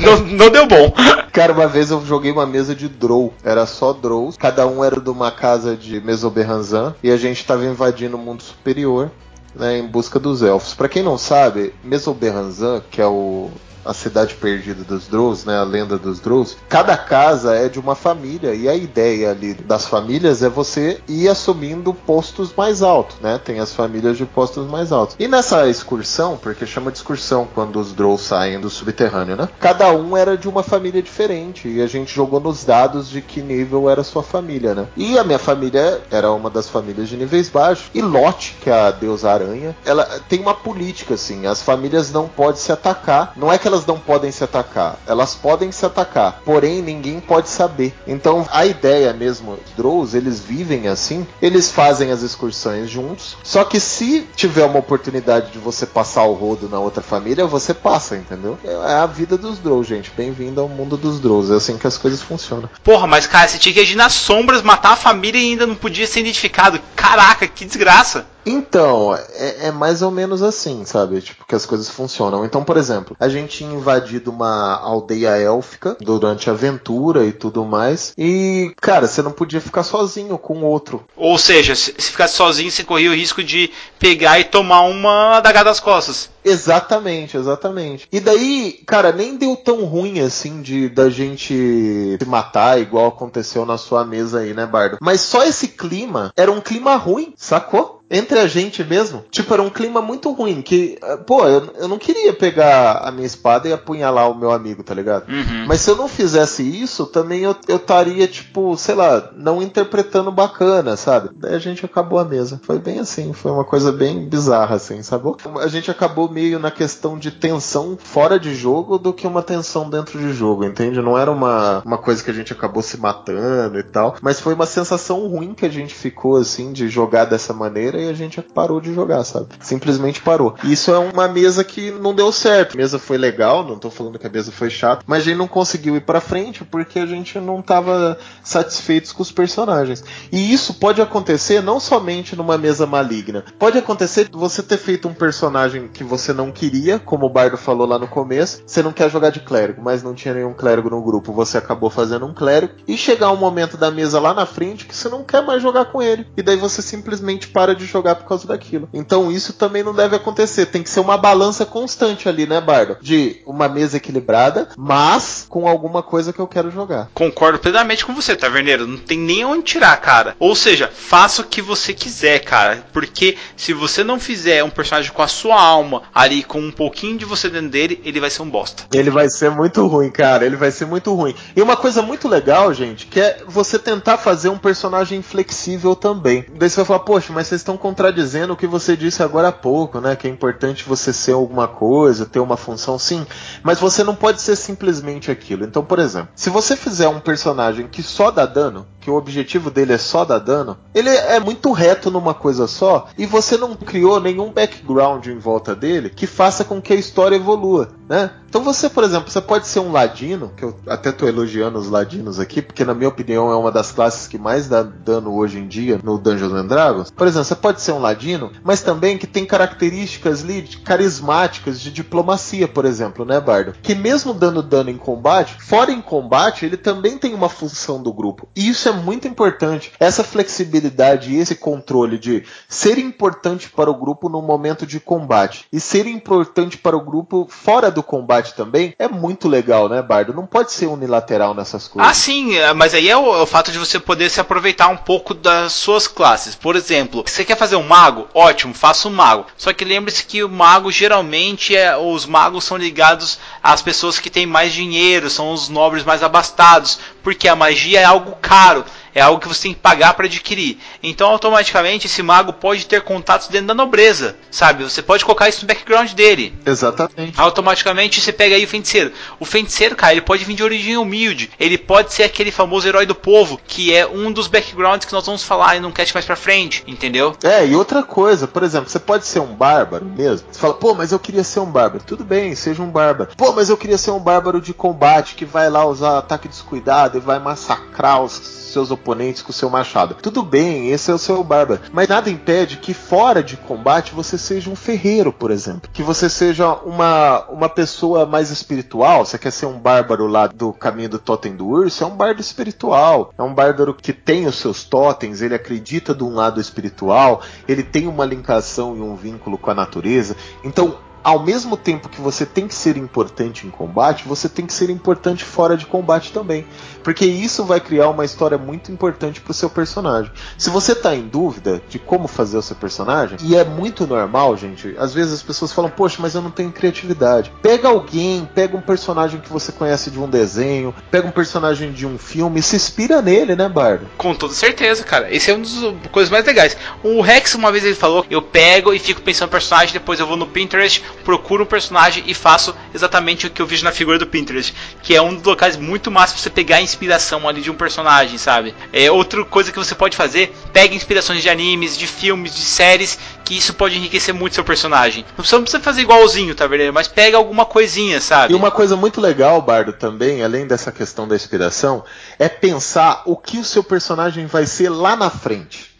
não, 0.00 0.18
não 0.36 0.50
deu 0.50 0.66
bom. 0.66 0.92
Cara, 1.32 1.52
uma 1.52 1.66
vez 1.66 1.90
eu 1.90 2.04
joguei 2.04 2.30
uma 2.30 2.46
mesa 2.46 2.74
de 2.74 2.88
Drow. 2.88 3.32
Era 3.42 3.66
só 3.66 3.92
Drows. 3.92 4.36
Cada 4.36 4.66
um 4.66 4.84
era 4.84 5.00
de 5.00 5.10
uma 5.10 5.30
casa 5.30 5.74
de 5.74 6.00
Mesoberranzan. 6.00 6.94
E 7.02 7.10
a 7.10 7.16
gente 7.16 7.40
estava 7.40 7.64
invadindo 7.64 8.16
o 8.16 8.20
mundo 8.20 8.42
superior. 8.42 9.10
Né, 9.54 9.78
em 9.78 9.86
busca 9.86 10.18
dos 10.18 10.42
elfos. 10.42 10.74
Para 10.74 10.88
quem 10.88 11.00
não 11.00 11.16
sabe, 11.16 11.72
Mesoberranzan, 11.84 12.82
que 12.90 13.00
é 13.00 13.06
o 13.06 13.52
a 13.84 13.92
cidade 13.92 14.34
perdida 14.34 14.84
dos 14.84 15.06
Drows, 15.06 15.44
né, 15.44 15.58
a 15.58 15.62
lenda 15.62 15.98
dos 15.98 16.20
Drows, 16.20 16.56
cada 16.68 16.96
casa 16.96 17.54
é 17.54 17.68
de 17.68 17.78
uma 17.78 17.94
família 17.94 18.54
e 18.54 18.68
a 18.68 18.74
ideia 18.74 19.30
ali 19.30 19.54
das 19.54 19.86
famílias 19.86 20.42
é 20.42 20.48
você 20.48 21.00
ir 21.08 21.28
assumindo 21.28 21.92
postos 21.92 22.52
mais 22.56 22.82
altos, 22.82 23.16
né? 23.20 23.40
Tem 23.42 23.60
as 23.60 23.72
famílias 23.72 24.16
de 24.16 24.24
postos 24.24 24.68
mais 24.68 24.92
altos. 24.92 25.16
E 25.18 25.28
nessa 25.28 25.68
excursão, 25.68 26.38
porque 26.40 26.66
chama 26.66 26.90
de 26.90 26.98
excursão 26.98 27.48
quando 27.54 27.78
os 27.78 27.92
Drows 27.92 28.22
saem 28.22 28.60
do 28.60 28.70
subterrâneo, 28.70 29.36
né? 29.36 29.48
Cada 29.60 29.90
um 29.92 30.16
era 30.16 30.36
de 30.36 30.48
uma 30.48 30.62
família 30.62 31.02
diferente 31.02 31.68
e 31.68 31.82
a 31.82 31.86
gente 31.86 32.14
jogou 32.14 32.40
nos 32.40 32.64
dados 32.64 33.08
de 33.08 33.20
que 33.20 33.42
nível 33.42 33.88
era 33.88 34.02
sua 34.02 34.22
família, 34.22 34.74
né? 34.74 34.86
E 34.96 35.18
a 35.18 35.24
minha 35.24 35.38
família 35.38 36.00
era 36.10 36.30
uma 36.32 36.50
das 36.50 36.68
famílias 36.68 37.08
de 37.08 37.16
níveis 37.16 37.48
baixos 37.48 37.90
e 37.94 38.00
Lot, 38.00 38.56
que 38.60 38.70
é 38.70 38.72
a 38.72 38.90
deusa 38.90 39.30
aranha, 39.30 39.76
ela 39.84 40.04
tem 40.28 40.40
uma 40.40 40.54
política 40.54 41.14
assim, 41.14 41.46
as 41.46 41.62
famílias 41.62 42.12
não 42.12 42.28
podem 42.28 42.60
se 42.60 42.72
atacar. 42.72 43.32
Não 43.36 43.52
é 43.52 43.58
que 43.58 43.68
elas 43.74 43.86
não 43.86 43.98
podem 43.98 44.30
se 44.30 44.44
atacar. 44.44 44.98
Elas 45.06 45.34
podem 45.34 45.72
se 45.72 45.84
atacar, 45.84 46.40
porém 46.44 46.80
ninguém 46.80 47.18
pode 47.20 47.48
saber. 47.48 47.92
Então 48.06 48.46
a 48.50 48.64
ideia 48.64 49.12
mesmo, 49.12 49.58
Drows, 49.76 50.14
eles 50.14 50.40
vivem 50.40 50.86
assim, 50.86 51.26
eles 51.42 51.70
fazem 51.70 52.10
as 52.12 52.22
excursões 52.22 52.88
juntos. 52.88 53.36
Só 53.42 53.64
que 53.64 53.80
se 53.80 54.26
tiver 54.36 54.64
uma 54.64 54.78
oportunidade 54.78 55.50
de 55.50 55.58
você 55.58 55.84
passar 55.84 56.22
o 56.24 56.34
rodo 56.34 56.68
na 56.68 56.78
outra 56.78 57.02
família, 57.02 57.46
você 57.46 57.74
passa, 57.74 58.16
entendeu? 58.16 58.58
É 58.64 58.94
a 58.94 59.06
vida 59.06 59.36
dos 59.36 59.58
Drows, 59.58 59.86
gente. 59.86 60.12
Bem-vindo 60.16 60.60
ao 60.60 60.68
mundo 60.68 60.96
dos 60.96 61.18
Drows. 61.18 61.50
É 61.50 61.56
assim 61.56 61.76
que 61.76 61.86
as 61.86 61.98
coisas 61.98 62.22
funcionam. 62.22 62.70
Porra, 62.82 63.06
mas 63.06 63.26
cara, 63.26 63.48
você 63.48 63.58
tinha 63.58 63.72
que 63.72 63.80
agir 63.80 63.96
nas 63.96 64.12
sombras, 64.12 64.62
matar 64.62 64.92
a 64.92 64.96
família 64.96 65.38
e 65.38 65.50
ainda 65.50 65.66
não 65.66 65.74
podia 65.74 66.06
ser 66.06 66.20
identificado. 66.20 66.80
Caraca, 66.94 67.48
que 67.48 67.64
desgraça. 67.64 68.26
Então, 68.46 69.14
é, 69.14 69.68
é, 69.68 69.70
mais 69.70 70.02
ou 70.02 70.10
menos 70.10 70.42
assim, 70.42 70.84
sabe? 70.84 71.20
Tipo, 71.20 71.46
que 71.46 71.54
as 71.54 71.66
coisas 71.66 71.88
funcionam. 71.88 72.44
Então, 72.44 72.62
por 72.64 72.76
exemplo, 72.76 73.16
a 73.18 73.28
gente 73.28 73.58
tinha 73.58 73.74
invadido 73.74 74.30
uma 74.30 74.78
aldeia 74.80 75.36
élfica 75.36 75.96
durante 76.00 76.48
a 76.48 76.52
aventura 76.52 77.24
e 77.24 77.32
tudo 77.32 77.64
mais. 77.64 78.12
E, 78.16 78.72
cara, 78.80 79.06
você 79.06 79.22
não 79.22 79.32
podia 79.32 79.60
ficar 79.60 79.82
sozinho 79.82 80.36
com 80.38 80.62
outro. 80.62 81.04
Ou 81.16 81.38
seja, 81.38 81.74
se 81.74 81.92
ficasse 81.92 82.34
sozinho, 82.34 82.70
você 82.70 82.84
corria 82.84 83.10
o 83.10 83.14
risco 83.14 83.42
de 83.42 83.70
pegar 83.98 84.38
e 84.38 84.44
tomar 84.44 84.82
uma 84.82 85.36
adagada 85.36 85.70
das 85.70 85.80
costas. 85.80 86.30
Exatamente, 86.44 87.36
exatamente. 87.36 88.06
E 88.12 88.20
daí, 88.20 88.82
cara, 88.86 89.12
nem 89.12 89.36
deu 89.36 89.56
tão 89.56 89.84
ruim 89.84 90.20
assim 90.20 90.60
de 90.60 90.88
da 90.88 91.08
gente 91.08 91.54
se 91.54 92.24
matar, 92.26 92.80
igual 92.80 93.06
aconteceu 93.06 93.64
na 93.64 93.78
sua 93.78 94.04
mesa 94.04 94.40
aí, 94.40 94.52
né, 94.52 94.66
Bardo? 94.66 94.98
Mas 95.00 95.22
só 95.22 95.42
esse 95.42 95.68
clima 95.68 96.32
era 96.36 96.52
um 96.52 96.60
clima 96.60 96.96
ruim, 96.96 97.32
sacou? 97.36 97.93
Entre 98.10 98.38
a 98.38 98.46
gente 98.46 98.84
mesmo. 98.84 99.24
Tipo, 99.30 99.54
era 99.54 99.62
um 99.62 99.70
clima 99.70 100.00
muito 100.00 100.30
ruim. 100.32 100.62
Que, 100.62 100.98
pô, 101.26 101.46
eu, 101.46 101.70
eu 101.76 101.88
não 101.88 101.98
queria 101.98 102.32
pegar 102.32 102.98
a 102.98 103.10
minha 103.10 103.26
espada 103.26 103.68
e 103.68 103.72
apunhalar 103.72 104.30
o 104.30 104.34
meu 104.34 104.52
amigo, 104.52 104.82
tá 104.82 104.94
ligado? 104.94 105.28
Uhum. 105.28 105.66
Mas 105.66 105.80
se 105.80 105.90
eu 105.90 105.96
não 105.96 106.08
fizesse 106.08 106.62
isso, 106.62 107.06
também 107.06 107.42
eu 107.42 107.56
estaria, 107.68 108.26
tipo, 108.26 108.76
sei 108.76 108.94
lá, 108.94 109.30
não 109.36 109.62
interpretando 109.62 110.30
bacana, 110.30 110.96
sabe? 110.96 111.30
Daí 111.36 111.54
a 111.54 111.58
gente 111.58 111.84
acabou 111.84 112.18
a 112.18 112.24
mesa. 112.24 112.60
Foi 112.62 112.78
bem 112.78 112.98
assim, 113.00 113.32
foi 113.32 113.50
uma 113.50 113.64
coisa 113.64 113.90
bem 113.90 114.28
bizarra, 114.28 114.76
assim, 114.76 115.02
sabe? 115.02 115.24
A 115.60 115.68
gente 115.68 115.90
acabou 115.90 116.30
meio 116.30 116.58
na 116.58 116.70
questão 116.70 117.18
de 117.18 117.30
tensão 117.30 117.96
fora 117.98 118.38
de 118.38 118.54
jogo 118.54 118.98
do 118.98 119.12
que 119.12 119.26
uma 119.26 119.42
tensão 119.42 119.88
dentro 119.88 120.18
de 120.18 120.32
jogo, 120.32 120.64
entende? 120.64 121.00
Não 121.00 121.16
era 121.16 121.30
uma, 121.30 121.82
uma 121.84 121.98
coisa 121.98 122.22
que 122.22 122.30
a 122.30 122.34
gente 122.34 122.52
acabou 122.52 122.82
se 122.82 122.98
matando 122.98 123.78
e 123.78 123.82
tal, 123.82 124.16
mas 124.20 124.40
foi 124.40 124.54
uma 124.54 124.66
sensação 124.66 125.26
ruim 125.26 125.54
que 125.54 125.64
a 125.64 125.70
gente 125.70 125.94
ficou, 125.94 126.36
assim, 126.36 126.72
de 126.72 126.88
jogar 126.88 127.24
dessa 127.24 127.52
maneira 127.52 127.93
e 127.98 128.08
a 128.08 128.12
gente 128.12 128.40
parou 128.40 128.80
de 128.80 128.94
jogar, 128.94 129.24
sabe? 129.24 129.48
Simplesmente 129.60 130.20
parou. 130.20 130.54
Isso 130.64 130.90
é 130.90 130.98
uma 130.98 131.28
mesa 131.28 131.64
que 131.64 131.90
não 131.90 132.14
deu 132.14 132.30
certo. 132.32 132.74
A 132.74 132.76
mesa 132.76 132.98
foi 132.98 133.18
legal, 133.18 133.64
não 133.64 133.78
tô 133.78 133.90
falando 133.90 134.18
que 134.18 134.26
a 134.26 134.30
mesa 134.30 134.52
foi 134.52 134.70
chata, 134.70 135.04
mas 135.06 135.22
a 135.22 135.24
gente 135.24 135.38
não 135.38 135.48
conseguiu 135.48 135.96
ir 135.96 136.00
para 136.00 136.20
frente 136.20 136.64
porque 136.64 136.98
a 136.98 137.06
gente 137.06 137.38
não 137.38 137.62
tava 137.62 138.18
satisfeitos 138.42 139.12
com 139.12 139.22
os 139.22 139.32
personagens. 139.32 140.04
E 140.32 140.52
isso 140.52 140.74
pode 140.74 141.00
acontecer 141.00 141.62
não 141.62 141.78
somente 141.80 142.36
numa 142.36 142.58
mesa 142.58 142.86
maligna. 142.86 143.44
Pode 143.58 143.78
acontecer 143.78 144.28
você 144.32 144.62
ter 144.62 144.78
feito 144.78 145.08
um 145.08 145.14
personagem 145.14 145.88
que 145.88 146.04
você 146.04 146.32
não 146.32 146.50
queria, 146.50 146.98
como 146.98 147.26
o 147.26 147.30
Bardo 147.30 147.56
falou 147.56 147.86
lá 147.86 147.98
no 147.98 148.08
começo. 148.08 148.62
Você 148.66 148.82
não 148.82 148.92
quer 148.92 149.10
jogar 149.10 149.30
de 149.30 149.40
clérigo, 149.40 149.82
mas 149.82 150.02
não 150.02 150.14
tinha 150.14 150.34
nenhum 150.34 150.52
clérigo 150.52 150.90
no 150.90 151.02
grupo. 151.02 151.32
Você 151.32 151.58
acabou 151.58 151.90
fazendo 151.90 152.26
um 152.26 152.34
clérigo. 152.34 152.74
E 152.86 152.96
chegar 152.96 153.30
um 153.32 153.36
momento 153.36 153.76
da 153.76 153.90
mesa 153.90 154.20
lá 154.20 154.34
na 154.34 154.46
frente 154.46 154.86
que 154.86 154.94
você 154.94 155.08
não 155.08 155.24
quer 155.24 155.44
mais 155.44 155.62
jogar 155.62 155.86
com 155.86 156.02
ele. 156.02 156.26
E 156.36 156.42
daí 156.42 156.56
você 156.56 156.82
simplesmente 156.82 157.48
para 157.48 157.74
de 157.74 157.83
de 157.84 157.92
jogar 157.92 158.16
por 158.16 158.26
causa 158.26 158.46
daquilo. 158.46 158.88
Então 158.92 159.30
isso 159.30 159.52
também 159.52 159.82
não 159.82 159.94
deve 159.94 160.16
acontecer. 160.16 160.66
Tem 160.66 160.82
que 160.82 160.90
ser 160.90 161.00
uma 161.00 161.16
balança 161.16 161.64
constante 161.66 162.28
ali, 162.28 162.46
né, 162.46 162.60
Bardo? 162.60 162.96
De 163.00 163.42
uma 163.46 163.68
mesa 163.68 163.96
equilibrada, 163.96 164.68
mas 164.76 165.46
com 165.48 165.68
alguma 165.68 166.02
coisa 166.02 166.32
que 166.32 166.40
eu 166.40 166.46
quero 166.46 166.70
jogar. 166.70 167.08
Concordo 167.14 167.58
plenamente 167.58 168.04
com 168.04 168.14
você, 168.14 168.34
Taverneiro. 168.36 168.86
Não 168.86 168.98
tem 168.98 169.18
nem 169.18 169.44
onde 169.44 169.62
tirar, 169.62 169.96
cara. 169.98 170.36
Ou 170.38 170.54
seja, 170.54 170.90
faça 170.92 171.42
o 171.42 171.44
que 171.44 171.62
você 171.62 171.92
quiser, 171.92 172.40
cara. 172.40 172.84
Porque 172.92 173.36
se 173.56 173.72
você 173.72 174.02
não 174.02 174.18
fizer 174.18 174.62
um 174.64 174.70
personagem 174.70 175.12
com 175.12 175.22
a 175.22 175.28
sua 175.28 175.60
alma 175.60 176.02
ali, 176.14 176.42
com 176.42 176.60
um 176.60 176.72
pouquinho 176.72 177.18
de 177.18 177.24
você 177.24 177.48
dentro 177.48 177.70
dele, 177.70 178.00
ele 178.04 178.20
vai 178.20 178.30
ser 178.30 178.42
um 178.42 178.50
bosta. 178.50 178.84
Ele 178.92 179.10
vai 179.10 179.28
ser 179.28 179.50
muito 179.50 179.86
ruim, 179.86 180.10
cara. 180.10 180.44
Ele 180.44 180.56
vai 180.56 180.70
ser 180.70 180.86
muito 180.86 181.14
ruim. 181.14 181.34
E 181.54 181.62
uma 181.62 181.76
coisa 181.76 182.02
muito 182.02 182.28
legal, 182.28 182.72
gente, 182.72 183.06
que 183.06 183.20
é 183.20 183.42
você 183.46 183.78
tentar 183.78 184.18
fazer 184.18 184.48
um 184.48 184.58
personagem 184.58 185.22
flexível 185.22 185.94
também. 185.94 186.44
Daí 186.54 186.68
você 186.68 186.76
vai 186.76 186.84
falar, 186.84 187.00
poxa, 187.00 187.32
mas 187.32 187.46
vocês 187.46 187.60
estão 187.60 187.73
contradizendo 187.76 188.52
o 188.52 188.56
que 188.56 188.66
você 188.66 188.96
disse 188.96 189.22
agora 189.22 189.48
há 189.48 189.52
pouco, 189.52 190.00
né? 190.00 190.16
Que 190.16 190.26
é 190.26 190.30
importante 190.30 190.84
você 190.84 191.12
ser 191.12 191.32
alguma 191.32 191.68
coisa, 191.68 192.26
ter 192.26 192.40
uma 192.40 192.56
função, 192.56 192.98
sim. 192.98 193.26
Mas 193.62 193.78
você 193.78 194.02
não 194.02 194.14
pode 194.14 194.40
ser 194.40 194.56
simplesmente 194.56 195.30
aquilo. 195.30 195.64
Então, 195.64 195.84
por 195.84 195.98
exemplo, 195.98 196.28
se 196.34 196.50
você 196.50 196.76
fizer 196.76 197.08
um 197.08 197.20
personagem 197.20 197.88
que 197.88 198.02
só 198.02 198.30
dá 198.30 198.46
dano, 198.46 198.86
que 199.04 199.10
o 199.10 199.16
objetivo 199.16 199.70
dele 199.70 199.92
é 199.92 199.98
só 199.98 200.24
dar 200.24 200.38
dano, 200.38 200.78
ele 200.94 201.10
é 201.10 201.38
muito 201.38 201.70
reto 201.72 202.10
numa 202.10 202.32
coisa 202.32 202.66
só 202.66 203.08
e 203.18 203.26
você 203.26 203.58
não 203.58 203.76
criou 203.76 204.18
nenhum 204.18 204.50
background 204.50 205.26
em 205.26 205.38
volta 205.38 205.74
dele 205.74 206.08
que 206.08 206.26
faça 206.26 206.64
com 206.64 206.80
que 206.80 206.94
a 206.94 206.96
história 206.96 207.36
evolua, 207.36 207.90
né? 208.08 208.30
Então 208.54 208.62
você, 208.62 208.88
por 208.88 209.02
exemplo, 209.02 209.28
você 209.28 209.40
pode 209.40 209.66
ser 209.66 209.80
um 209.80 209.90
ladino, 209.90 210.52
que 210.56 210.64
eu 210.64 210.78
até 210.86 211.10
tô 211.10 211.26
elogiando 211.26 211.76
os 211.76 211.90
ladinos 211.90 212.38
aqui, 212.38 212.62
porque 212.62 212.84
na 212.84 212.94
minha 212.94 213.08
opinião 213.08 213.50
é 213.50 213.56
uma 213.56 213.72
das 213.72 213.90
classes 213.90 214.28
que 214.28 214.38
mais 214.38 214.68
dá 214.68 214.80
dano 214.80 215.34
hoje 215.34 215.58
em 215.58 215.66
dia 215.66 215.98
no 216.04 216.16
Dungeons 216.16 216.52
and 216.52 216.68
Dragons. 216.68 217.10
Por 217.10 217.26
exemplo, 217.26 217.44
você 217.44 217.56
pode 217.56 217.80
ser 217.80 217.90
um 217.90 217.98
ladino, 217.98 218.52
mas 218.62 218.80
também 218.80 219.18
que 219.18 219.26
tem 219.26 219.44
características 219.44 220.44
ali 220.44 220.62
carismáticas 220.84 221.80
de 221.80 221.90
diplomacia, 221.90 222.68
por 222.68 222.84
exemplo, 222.84 223.24
né, 223.24 223.40
Bardo? 223.40 223.74
Que 223.82 223.92
mesmo 223.92 224.32
dando 224.32 224.62
dano 224.62 224.88
em 224.88 224.98
combate, 224.98 225.56
fora 225.60 225.90
em 225.90 226.00
combate, 226.00 226.64
ele 226.64 226.76
também 226.76 227.18
tem 227.18 227.34
uma 227.34 227.48
função 227.48 228.00
do 228.00 228.12
grupo. 228.12 228.48
E 228.54 228.68
isso 228.68 228.88
é 228.88 228.92
muito 228.94 229.28
importante. 229.28 229.92
Essa 230.00 230.24
flexibilidade 230.24 231.32
e 231.32 231.38
esse 231.38 231.54
controle 231.54 232.18
de 232.18 232.44
ser 232.68 232.98
importante 232.98 233.68
para 233.68 233.90
o 233.90 233.94
grupo 233.94 234.28
no 234.28 234.40
momento 234.40 234.86
de 234.86 235.00
combate 235.00 235.66
e 235.72 235.80
ser 235.80 236.06
importante 236.06 236.78
para 236.78 236.96
o 236.96 237.00
grupo 237.00 237.46
fora 237.50 237.90
do 237.90 238.02
combate 238.02 238.54
também 238.54 238.94
é 238.98 239.08
muito 239.08 239.48
legal, 239.48 239.88
né, 239.88 240.00
Bardo? 240.02 240.32
Não 240.34 240.46
pode 240.46 240.72
ser 240.72 240.86
unilateral 240.86 241.54
nessas 241.54 241.88
coisas. 241.88 242.10
Ah, 242.10 242.14
sim, 242.14 242.56
é, 242.56 242.72
mas 242.72 242.94
aí 242.94 243.08
é 243.08 243.16
o, 243.16 243.34
é 243.34 243.42
o 243.42 243.46
fato 243.46 243.72
de 243.72 243.78
você 243.78 243.98
poder 243.98 244.30
se 244.30 244.40
aproveitar 244.40 244.88
um 244.88 244.96
pouco 244.96 245.34
das 245.34 245.72
suas 245.72 246.06
classes. 246.06 246.54
Por 246.54 246.76
exemplo, 246.76 247.24
você 247.26 247.44
quer 247.44 247.56
fazer 247.56 247.76
um 247.76 247.86
mago? 247.86 248.28
Ótimo, 248.34 248.74
faça 248.74 249.08
um 249.08 249.12
mago. 249.12 249.46
Só 249.56 249.72
que 249.72 249.84
lembre-se 249.84 250.24
que 250.24 250.42
o 250.42 250.48
mago 250.48 250.90
geralmente 250.90 251.76
é 251.76 251.96
os 251.96 252.26
magos 252.26 252.64
são 252.64 252.76
ligados 252.76 253.38
às 253.62 253.82
pessoas 253.82 254.18
que 254.18 254.30
têm 254.30 254.46
mais 254.46 254.72
dinheiro, 254.72 255.30
são 255.30 255.52
os 255.52 255.68
nobres 255.68 256.04
mais 256.04 256.22
abastados, 256.22 256.98
porque 257.22 257.48
a 257.48 257.56
magia 257.56 258.00
é 258.00 258.04
algo 258.04 258.36
caro 258.40 258.83
é 259.14 259.20
algo 259.20 259.40
que 259.40 259.48
você 259.48 259.62
tem 259.62 259.74
que 259.74 259.80
pagar 259.80 260.14
para 260.14 260.26
adquirir. 260.26 260.78
Então, 261.02 261.28
automaticamente, 261.28 262.06
esse 262.06 262.22
mago 262.22 262.52
pode 262.52 262.86
ter 262.86 263.02
contatos 263.02 263.48
dentro 263.48 263.68
da 263.68 263.74
nobreza, 263.74 264.36
sabe? 264.50 264.84
Você 264.84 265.02
pode 265.02 265.24
colocar 265.24 265.48
isso 265.48 265.62
no 265.62 265.68
background 265.68 266.12
dele. 266.12 266.54
Exatamente. 266.66 267.40
Automaticamente, 267.40 268.20
você 268.20 268.32
pega 268.32 268.56
aí 268.56 268.64
o 268.64 268.68
feiticeiro. 268.68 269.12
O 269.38 269.44
feiticeiro, 269.44 269.94
cara, 269.94 270.12
ele 270.12 270.22
pode 270.22 270.44
vir 270.44 270.54
de 270.54 270.62
origem 270.62 270.96
humilde. 270.96 271.50
Ele 271.58 271.78
pode 271.78 272.12
ser 272.12 272.24
aquele 272.24 272.50
famoso 272.50 272.86
herói 272.88 273.06
do 273.06 273.14
povo, 273.14 273.60
que 273.66 273.94
é 273.94 274.06
um 274.06 274.32
dos 274.32 274.48
backgrounds 274.48 275.06
que 275.06 275.12
nós 275.12 275.26
vamos 275.26 275.42
falar 275.42 275.76
em 275.76 275.84
um 275.84 275.92
cast 275.92 276.12
mais 276.14 276.26
pra 276.26 276.36
frente, 276.36 276.82
entendeu? 276.86 277.36
É, 277.42 277.66
e 277.66 277.74
outra 277.74 278.02
coisa, 278.02 278.46
por 278.46 278.62
exemplo, 278.62 278.88
você 278.88 278.98
pode 278.98 279.26
ser 279.26 279.40
um 279.40 279.54
bárbaro 279.54 280.04
mesmo. 280.04 280.46
Você 280.50 280.58
fala, 280.58 280.74
pô, 280.74 280.94
mas 280.94 281.12
eu 281.12 281.18
queria 281.18 281.44
ser 281.44 281.60
um 281.60 281.70
bárbaro. 281.70 282.04
Tudo 282.04 282.24
bem, 282.24 282.54
seja 282.54 282.82
um 282.82 282.90
bárbaro. 282.90 283.30
Pô, 283.36 283.52
mas 283.52 283.68
eu 283.68 283.76
queria 283.76 283.98
ser 283.98 284.10
um 284.10 284.18
bárbaro 284.18 284.60
de 284.60 284.74
combate 284.74 285.34
que 285.34 285.44
vai 285.44 285.70
lá 285.70 285.84
usar 285.84 286.18
ataque 286.18 286.48
descuidado 286.48 287.18
e 287.18 287.20
vai 287.20 287.38
massacrar 287.38 288.22
os 288.22 288.63
seus 288.74 288.90
oponentes 288.90 289.40
com 289.40 289.50
o 289.50 289.54
seu 289.54 289.70
machado. 289.70 290.16
Tudo 290.20 290.42
bem, 290.42 290.90
esse 290.90 291.10
é 291.10 291.14
o 291.14 291.18
seu 291.18 291.42
bárbaro. 291.42 291.80
Mas 291.92 292.08
nada 292.08 292.28
impede 292.28 292.76
que 292.76 292.92
fora 292.92 293.42
de 293.42 293.56
combate 293.56 294.12
você 294.12 294.36
seja 294.36 294.68
um 294.68 294.76
ferreiro, 294.76 295.32
por 295.32 295.50
exemplo. 295.50 295.88
Que 295.92 296.02
você 296.02 296.28
seja 296.28 296.72
uma, 296.74 297.44
uma 297.48 297.68
pessoa 297.68 298.26
mais 298.26 298.50
espiritual. 298.50 299.24
Você 299.24 299.38
quer 299.38 299.50
ser 299.50 299.66
um 299.66 299.78
bárbaro 299.78 300.26
lá 300.26 300.46
do 300.46 300.72
caminho 300.72 301.08
do 301.08 301.18
totem 301.18 301.56
do 301.56 301.66
urso? 301.66 302.04
É 302.04 302.06
um 302.06 302.16
bardo 302.16 302.40
espiritual. 302.40 303.32
É 303.38 303.42
um 303.42 303.54
bárbaro 303.54 303.94
que 303.94 304.12
tem 304.12 304.46
os 304.46 304.56
seus 304.56 304.84
totens, 304.84 305.40
ele 305.40 305.54
acredita 305.54 306.14
de 306.14 306.24
um 306.24 306.34
lado 306.34 306.60
espiritual, 306.60 307.40
ele 307.68 307.82
tem 307.82 308.06
uma 308.06 308.24
ligação 308.24 308.96
e 308.96 309.00
um 309.00 309.14
vínculo 309.14 309.56
com 309.56 309.70
a 309.70 309.74
natureza. 309.74 310.36
Então, 310.62 310.98
ao 311.24 311.42
mesmo 311.42 311.74
tempo 311.74 312.10
que 312.10 312.20
você 312.20 312.44
tem 312.44 312.68
que 312.68 312.74
ser 312.74 312.98
importante 312.98 313.66
em 313.66 313.70
combate, 313.70 314.28
você 314.28 314.46
tem 314.46 314.66
que 314.66 314.74
ser 314.74 314.90
importante 314.90 315.42
fora 315.42 315.74
de 315.74 315.86
combate 315.86 316.30
também. 316.30 316.66
Porque 317.04 317.26
isso 317.26 317.64
vai 317.64 317.80
criar 317.80 318.08
uma 318.08 318.24
história 318.24 318.56
muito 318.56 318.90
importante 318.90 319.40
pro 319.40 319.52
seu 319.52 319.68
personagem. 319.68 320.32
Se 320.56 320.70
você 320.70 320.94
tá 320.94 321.14
em 321.14 321.28
dúvida 321.28 321.82
de 321.88 321.98
como 321.98 322.26
fazer 322.26 322.56
o 322.56 322.62
seu 322.62 322.74
personagem, 322.74 323.36
e 323.42 323.54
é 323.54 323.62
muito 323.62 324.06
normal, 324.06 324.56
gente, 324.56 324.94
às 324.98 325.12
vezes 325.12 325.34
as 325.34 325.42
pessoas 325.42 325.70
falam, 325.70 325.90
poxa, 325.90 326.16
mas 326.18 326.34
eu 326.34 326.40
não 326.40 326.50
tenho 326.50 326.72
criatividade. 326.72 327.52
Pega 327.62 327.88
alguém, 327.88 328.48
pega 328.54 328.76
um 328.76 328.80
personagem 328.80 329.40
que 329.40 329.52
você 329.52 329.70
conhece 329.70 330.10
de 330.10 330.18
um 330.18 330.28
desenho, 330.28 330.94
pega 331.10 331.28
um 331.28 331.30
personagem 331.30 331.92
de 331.92 332.06
um 332.06 332.16
filme, 332.16 332.62
se 332.62 332.74
inspira 332.74 333.20
nele, 333.20 333.54
né, 333.54 333.68
Bardo? 333.68 334.06
Com 334.16 334.34
toda 334.34 334.54
certeza, 334.54 335.04
cara. 335.04 335.32
Esse 335.32 335.50
é 335.50 335.54
uma 335.54 335.64
das 335.64 336.10
coisas 336.10 336.30
mais 336.30 336.46
legais. 336.46 336.76
O 337.02 337.20
Rex, 337.20 337.54
uma 337.54 337.70
vez 337.70 337.84
ele 337.84 337.94
falou, 337.94 338.24
eu 338.30 338.40
pego 338.40 338.94
e 338.94 338.98
fico 338.98 339.20
pensando 339.20 339.48
no 339.48 339.52
personagem, 339.52 339.92
depois 339.92 340.18
eu 340.18 340.26
vou 340.26 340.38
no 340.38 340.46
Pinterest, 340.46 341.04
procuro 341.22 341.64
um 341.64 341.66
personagem 341.66 342.24
e 342.26 342.32
faço 342.32 342.74
exatamente 342.94 343.46
o 343.46 343.50
que 343.50 343.60
eu 343.60 343.66
vejo 343.66 343.84
na 343.84 343.92
figura 343.92 344.18
do 344.18 344.26
Pinterest, 344.26 344.74
que 345.02 345.14
é 345.14 345.20
um 345.20 345.34
dos 345.34 345.44
locais 345.44 345.76
muito 345.76 346.10
massa 346.10 346.32
pra 346.32 346.42
você 346.42 346.50
pegar 346.50 346.76
a 346.76 346.80
inspiração 346.94 347.48
ali 347.48 347.60
de 347.60 347.70
um 347.70 347.74
personagem, 347.74 348.38
sabe? 348.38 348.74
É 348.92 349.10
outra 349.10 349.44
coisa 349.44 349.72
que 349.72 349.78
você 349.78 349.94
pode 349.94 350.16
fazer, 350.16 350.54
pega 350.72 350.94
inspirações 350.94 351.42
de 351.42 351.48
animes, 351.50 351.98
de 351.98 352.06
filmes, 352.06 352.54
de 352.54 352.62
séries, 352.62 353.18
que 353.44 353.56
isso 353.56 353.74
pode 353.74 353.96
enriquecer 353.96 354.32
muito 354.32 354.54
seu 354.54 354.64
personagem. 354.64 355.24
Não 355.36 355.62
precisa 355.62 355.80
fazer 355.80 356.02
igualzinho, 356.02 356.54
tá 356.54 356.66
vendo? 356.66 356.92
Mas 356.92 357.08
pega 357.08 357.36
alguma 357.36 357.66
coisinha, 357.66 358.20
sabe? 358.20 358.52
E 358.52 358.56
uma 358.56 358.70
coisa 358.70 358.96
muito 358.96 359.20
legal, 359.20 359.60
Bardo, 359.60 359.92
também, 359.92 360.42
além 360.42 360.66
dessa 360.66 360.92
questão 360.92 361.26
da 361.26 361.36
inspiração, 361.36 362.04
é 362.38 362.48
pensar 362.48 363.22
o 363.26 363.36
que 363.36 363.58
o 363.58 363.64
seu 363.64 363.82
personagem 363.82 364.46
vai 364.46 364.66
ser 364.66 364.88
lá 364.88 365.16
na 365.16 365.28
frente. 365.30 365.94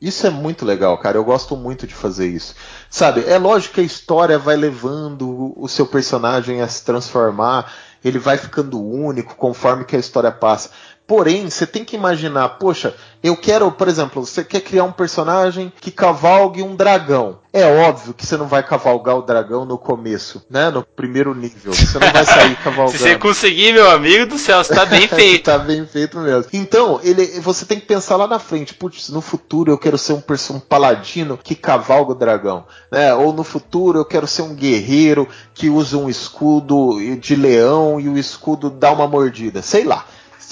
Isso 0.00 0.26
é 0.26 0.30
muito 0.30 0.64
legal, 0.64 0.96
cara. 0.98 1.18
Eu 1.18 1.24
gosto 1.24 1.56
muito 1.56 1.86
de 1.86 1.94
fazer 1.94 2.28
isso. 2.28 2.54
Sabe, 2.88 3.24
é 3.26 3.36
lógico 3.36 3.74
que 3.74 3.80
a 3.80 3.84
história 3.84 4.38
vai 4.38 4.56
levando 4.56 5.52
o 5.56 5.68
seu 5.68 5.86
personagem 5.86 6.62
a 6.62 6.68
se 6.68 6.84
transformar, 6.84 7.72
ele 8.04 8.18
vai 8.18 8.36
ficando 8.36 8.82
único 8.82 9.34
conforme 9.34 9.84
que 9.84 9.96
a 9.96 9.98
história 9.98 10.30
passa. 10.30 10.70
Porém, 11.08 11.48
você 11.48 11.66
tem 11.66 11.86
que 11.86 11.96
imaginar, 11.96 12.46
poxa, 12.50 12.94
eu 13.22 13.34
quero, 13.34 13.72
por 13.72 13.88
exemplo, 13.88 14.26
você 14.26 14.44
quer 14.44 14.60
criar 14.60 14.84
um 14.84 14.92
personagem 14.92 15.72
que 15.80 15.90
cavalgue 15.90 16.62
um 16.62 16.76
dragão. 16.76 17.38
É 17.50 17.64
óbvio 17.64 18.12
que 18.12 18.26
você 18.26 18.36
não 18.36 18.46
vai 18.46 18.62
cavalgar 18.62 19.16
o 19.16 19.22
dragão 19.22 19.64
no 19.64 19.78
começo, 19.78 20.44
né? 20.50 20.68
No 20.68 20.84
primeiro 20.84 21.34
nível. 21.34 21.72
Você 21.72 21.98
não 21.98 22.12
vai 22.12 22.26
sair 22.26 22.54
cavalgando. 22.56 22.92
Se 22.98 23.04
você 23.04 23.16
conseguir, 23.16 23.72
meu 23.72 23.90
amigo 23.90 24.26
do 24.26 24.38
céu, 24.38 24.62
você 24.62 24.74
tá 24.74 24.84
bem 24.84 25.08
feito. 25.08 25.44
tá 25.44 25.56
bem 25.56 25.86
feito 25.86 26.18
mesmo. 26.18 26.50
Então, 26.52 27.00
ele, 27.02 27.40
você 27.40 27.64
tem 27.64 27.80
que 27.80 27.86
pensar 27.86 28.16
lá 28.16 28.26
na 28.26 28.38
frente. 28.38 28.74
Putz, 28.74 29.08
no 29.08 29.22
futuro 29.22 29.72
eu 29.72 29.78
quero 29.78 29.96
ser 29.96 30.12
um, 30.12 30.22
um 30.50 30.60
paladino 30.60 31.38
que 31.42 31.54
cavalga 31.54 32.12
o 32.12 32.14
dragão. 32.14 32.66
Né? 32.92 33.14
Ou 33.14 33.32
no 33.32 33.42
futuro 33.42 33.98
eu 33.98 34.04
quero 34.04 34.26
ser 34.26 34.42
um 34.42 34.54
guerreiro 34.54 35.26
que 35.54 35.70
usa 35.70 35.96
um 35.96 36.10
escudo 36.10 36.98
de 37.16 37.34
leão 37.34 37.98
e 37.98 38.10
o 38.10 38.18
escudo 38.18 38.68
dá 38.68 38.92
uma 38.92 39.08
mordida. 39.08 39.62
Sei 39.62 39.84
lá 39.84 40.04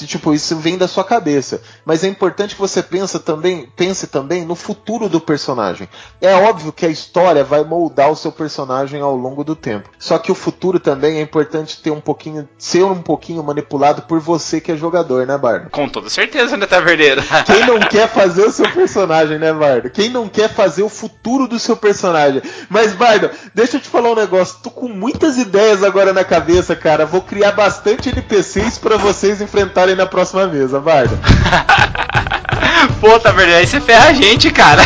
tipo, 0.05 0.35
isso 0.35 0.57
vem 0.57 0.77
da 0.77 0.89
sua 0.89 1.05
cabeça. 1.05 1.63
Mas 1.85 2.03
é 2.03 2.09
importante 2.09 2.57
que 2.57 2.61
você 2.61 2.83
pense 2.83 3.21
também, 3.21 3.69
pense 3.77 4.09
também 4.09 4.45
no 4.45 4.57
futuro 4.57 5.09
do 5.09 5.21
personagem. 5.21 5.89
É 6.21 6.35
óbvio 6.35 6.73
que 6.73 6.85
a 6.85 6.89
história 6.89 7.45
vai 7.45 7.63
moldar 7.63 8.11
o 8.11 8.17
seu 8.17 8.33
personagem 8.33 9.01
ao 9.01 9.15
longo 9.15 9.45
do 9.45 9.55
tempo. 9.55 9.89
Só 9.99 10.19
que 10.19 10.33
o 10.33 10.35
futuro 10.35 10.81
também 10.81 11.19
é 11.19 11.21
importante 11.21 11.81
ter 11.81 11.91
um 11.91 12.01
pouquinho, 12.01 12.49
ser 12.59 12.85
um 12.85 13.01
pouquinho 13.01 13.43
manipulado 13.45 14.03
por 14.03 14.19
você 14.19 14.61
que 14.61 14.73
é 14.73 14.77
jogador, 14.77 15.27
né, 15.27 15.39
Bardo? 15.39 15.71
Com 15.71 15.89
toda 15.89 16.11
certeza, 16.11 16.57
né, 16.57 16.67
Taverneiro? 16.67 17.23
Quem 17.47 17.65
não 17.65 17.79
quer 17.79 18.09
fazer 18.09 18.47
o 18.47 18.51
seu 18.51 18.69
personagem, 18.73 19.39
né, 19.39 19.53
Bardo? 19.53 19.91
Quem 19.91 20.11
não 20.11 20.29
quer 20.29 20.49
fazer 20.53 20.83
o 20.83 20.89
futuro 20.89 21.47
do 21.47 21.59
seu 21.59 21.77
personagem? 21.77 22.43
Mas, 22.69 22.93
Bardo, 22.93 23.31
deixa 23.55 23.77
eu 23.77 23.81
te 23.81 23.89
falar 23.89 24.11
um 24.11 24.17
negócio. 24.17 24.59
Tô 24.63 24.71
com 24.71 24.89
muitas 24.89 25.39
ideias 25.39 25.85
agora 25.85 26.13
na 26.13 26.25
cabeça, 26.25 26.75
cara. 26.75 27.07
Vou 27.07 27.23
criar 27.23 27.53
bastante 27.53 28.09
NPCs 28.09 28.79
para 28.79 28.97
vocês 28.97 29.41
enfrentarem 29.41 29.86
ali 29.87 29.95
na 29.95 30.07
próxima 30.07 30.47
mesa, 30.47 30.81
Bardo. 30.81 31.19
Pô, 33.01 33.19
tá 33.19 33.31
verdade, 33.31 33.59
aí 33.59 33.67
você 33.67 33.81
ferra 33.81 34.09
a 34.09 34.13
gente, 34.13 34.51
cara. 34.51 34.83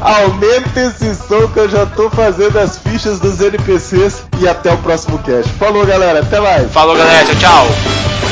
Aumenta 0.00 0.80
esse 0.80 1.14
som 1.14 1.46
que 1.48 1.58
eu 1.58 1.68
já 1.68 1.86
tô 1.86 2.10
fazendo 2.10 2.58
as 2.58 2.78
fichas 2.78 3.20
dos 3.20 3.40
NPCs 3.40 4.24
e 4.40 4.48
até 4.48 4.72
o 4.72 4.78
próximo 4.78 5.18
cast. 5.18 5.50
Falou, 5.54 5.84
galera, 5.86 6.20
até 6.20 6.40
mais. 6.40 6.70
Falou, 6.72 6.96
galera, 6.96 7.24
tchau, 7.26 7.36
tchau. 7.36 8.29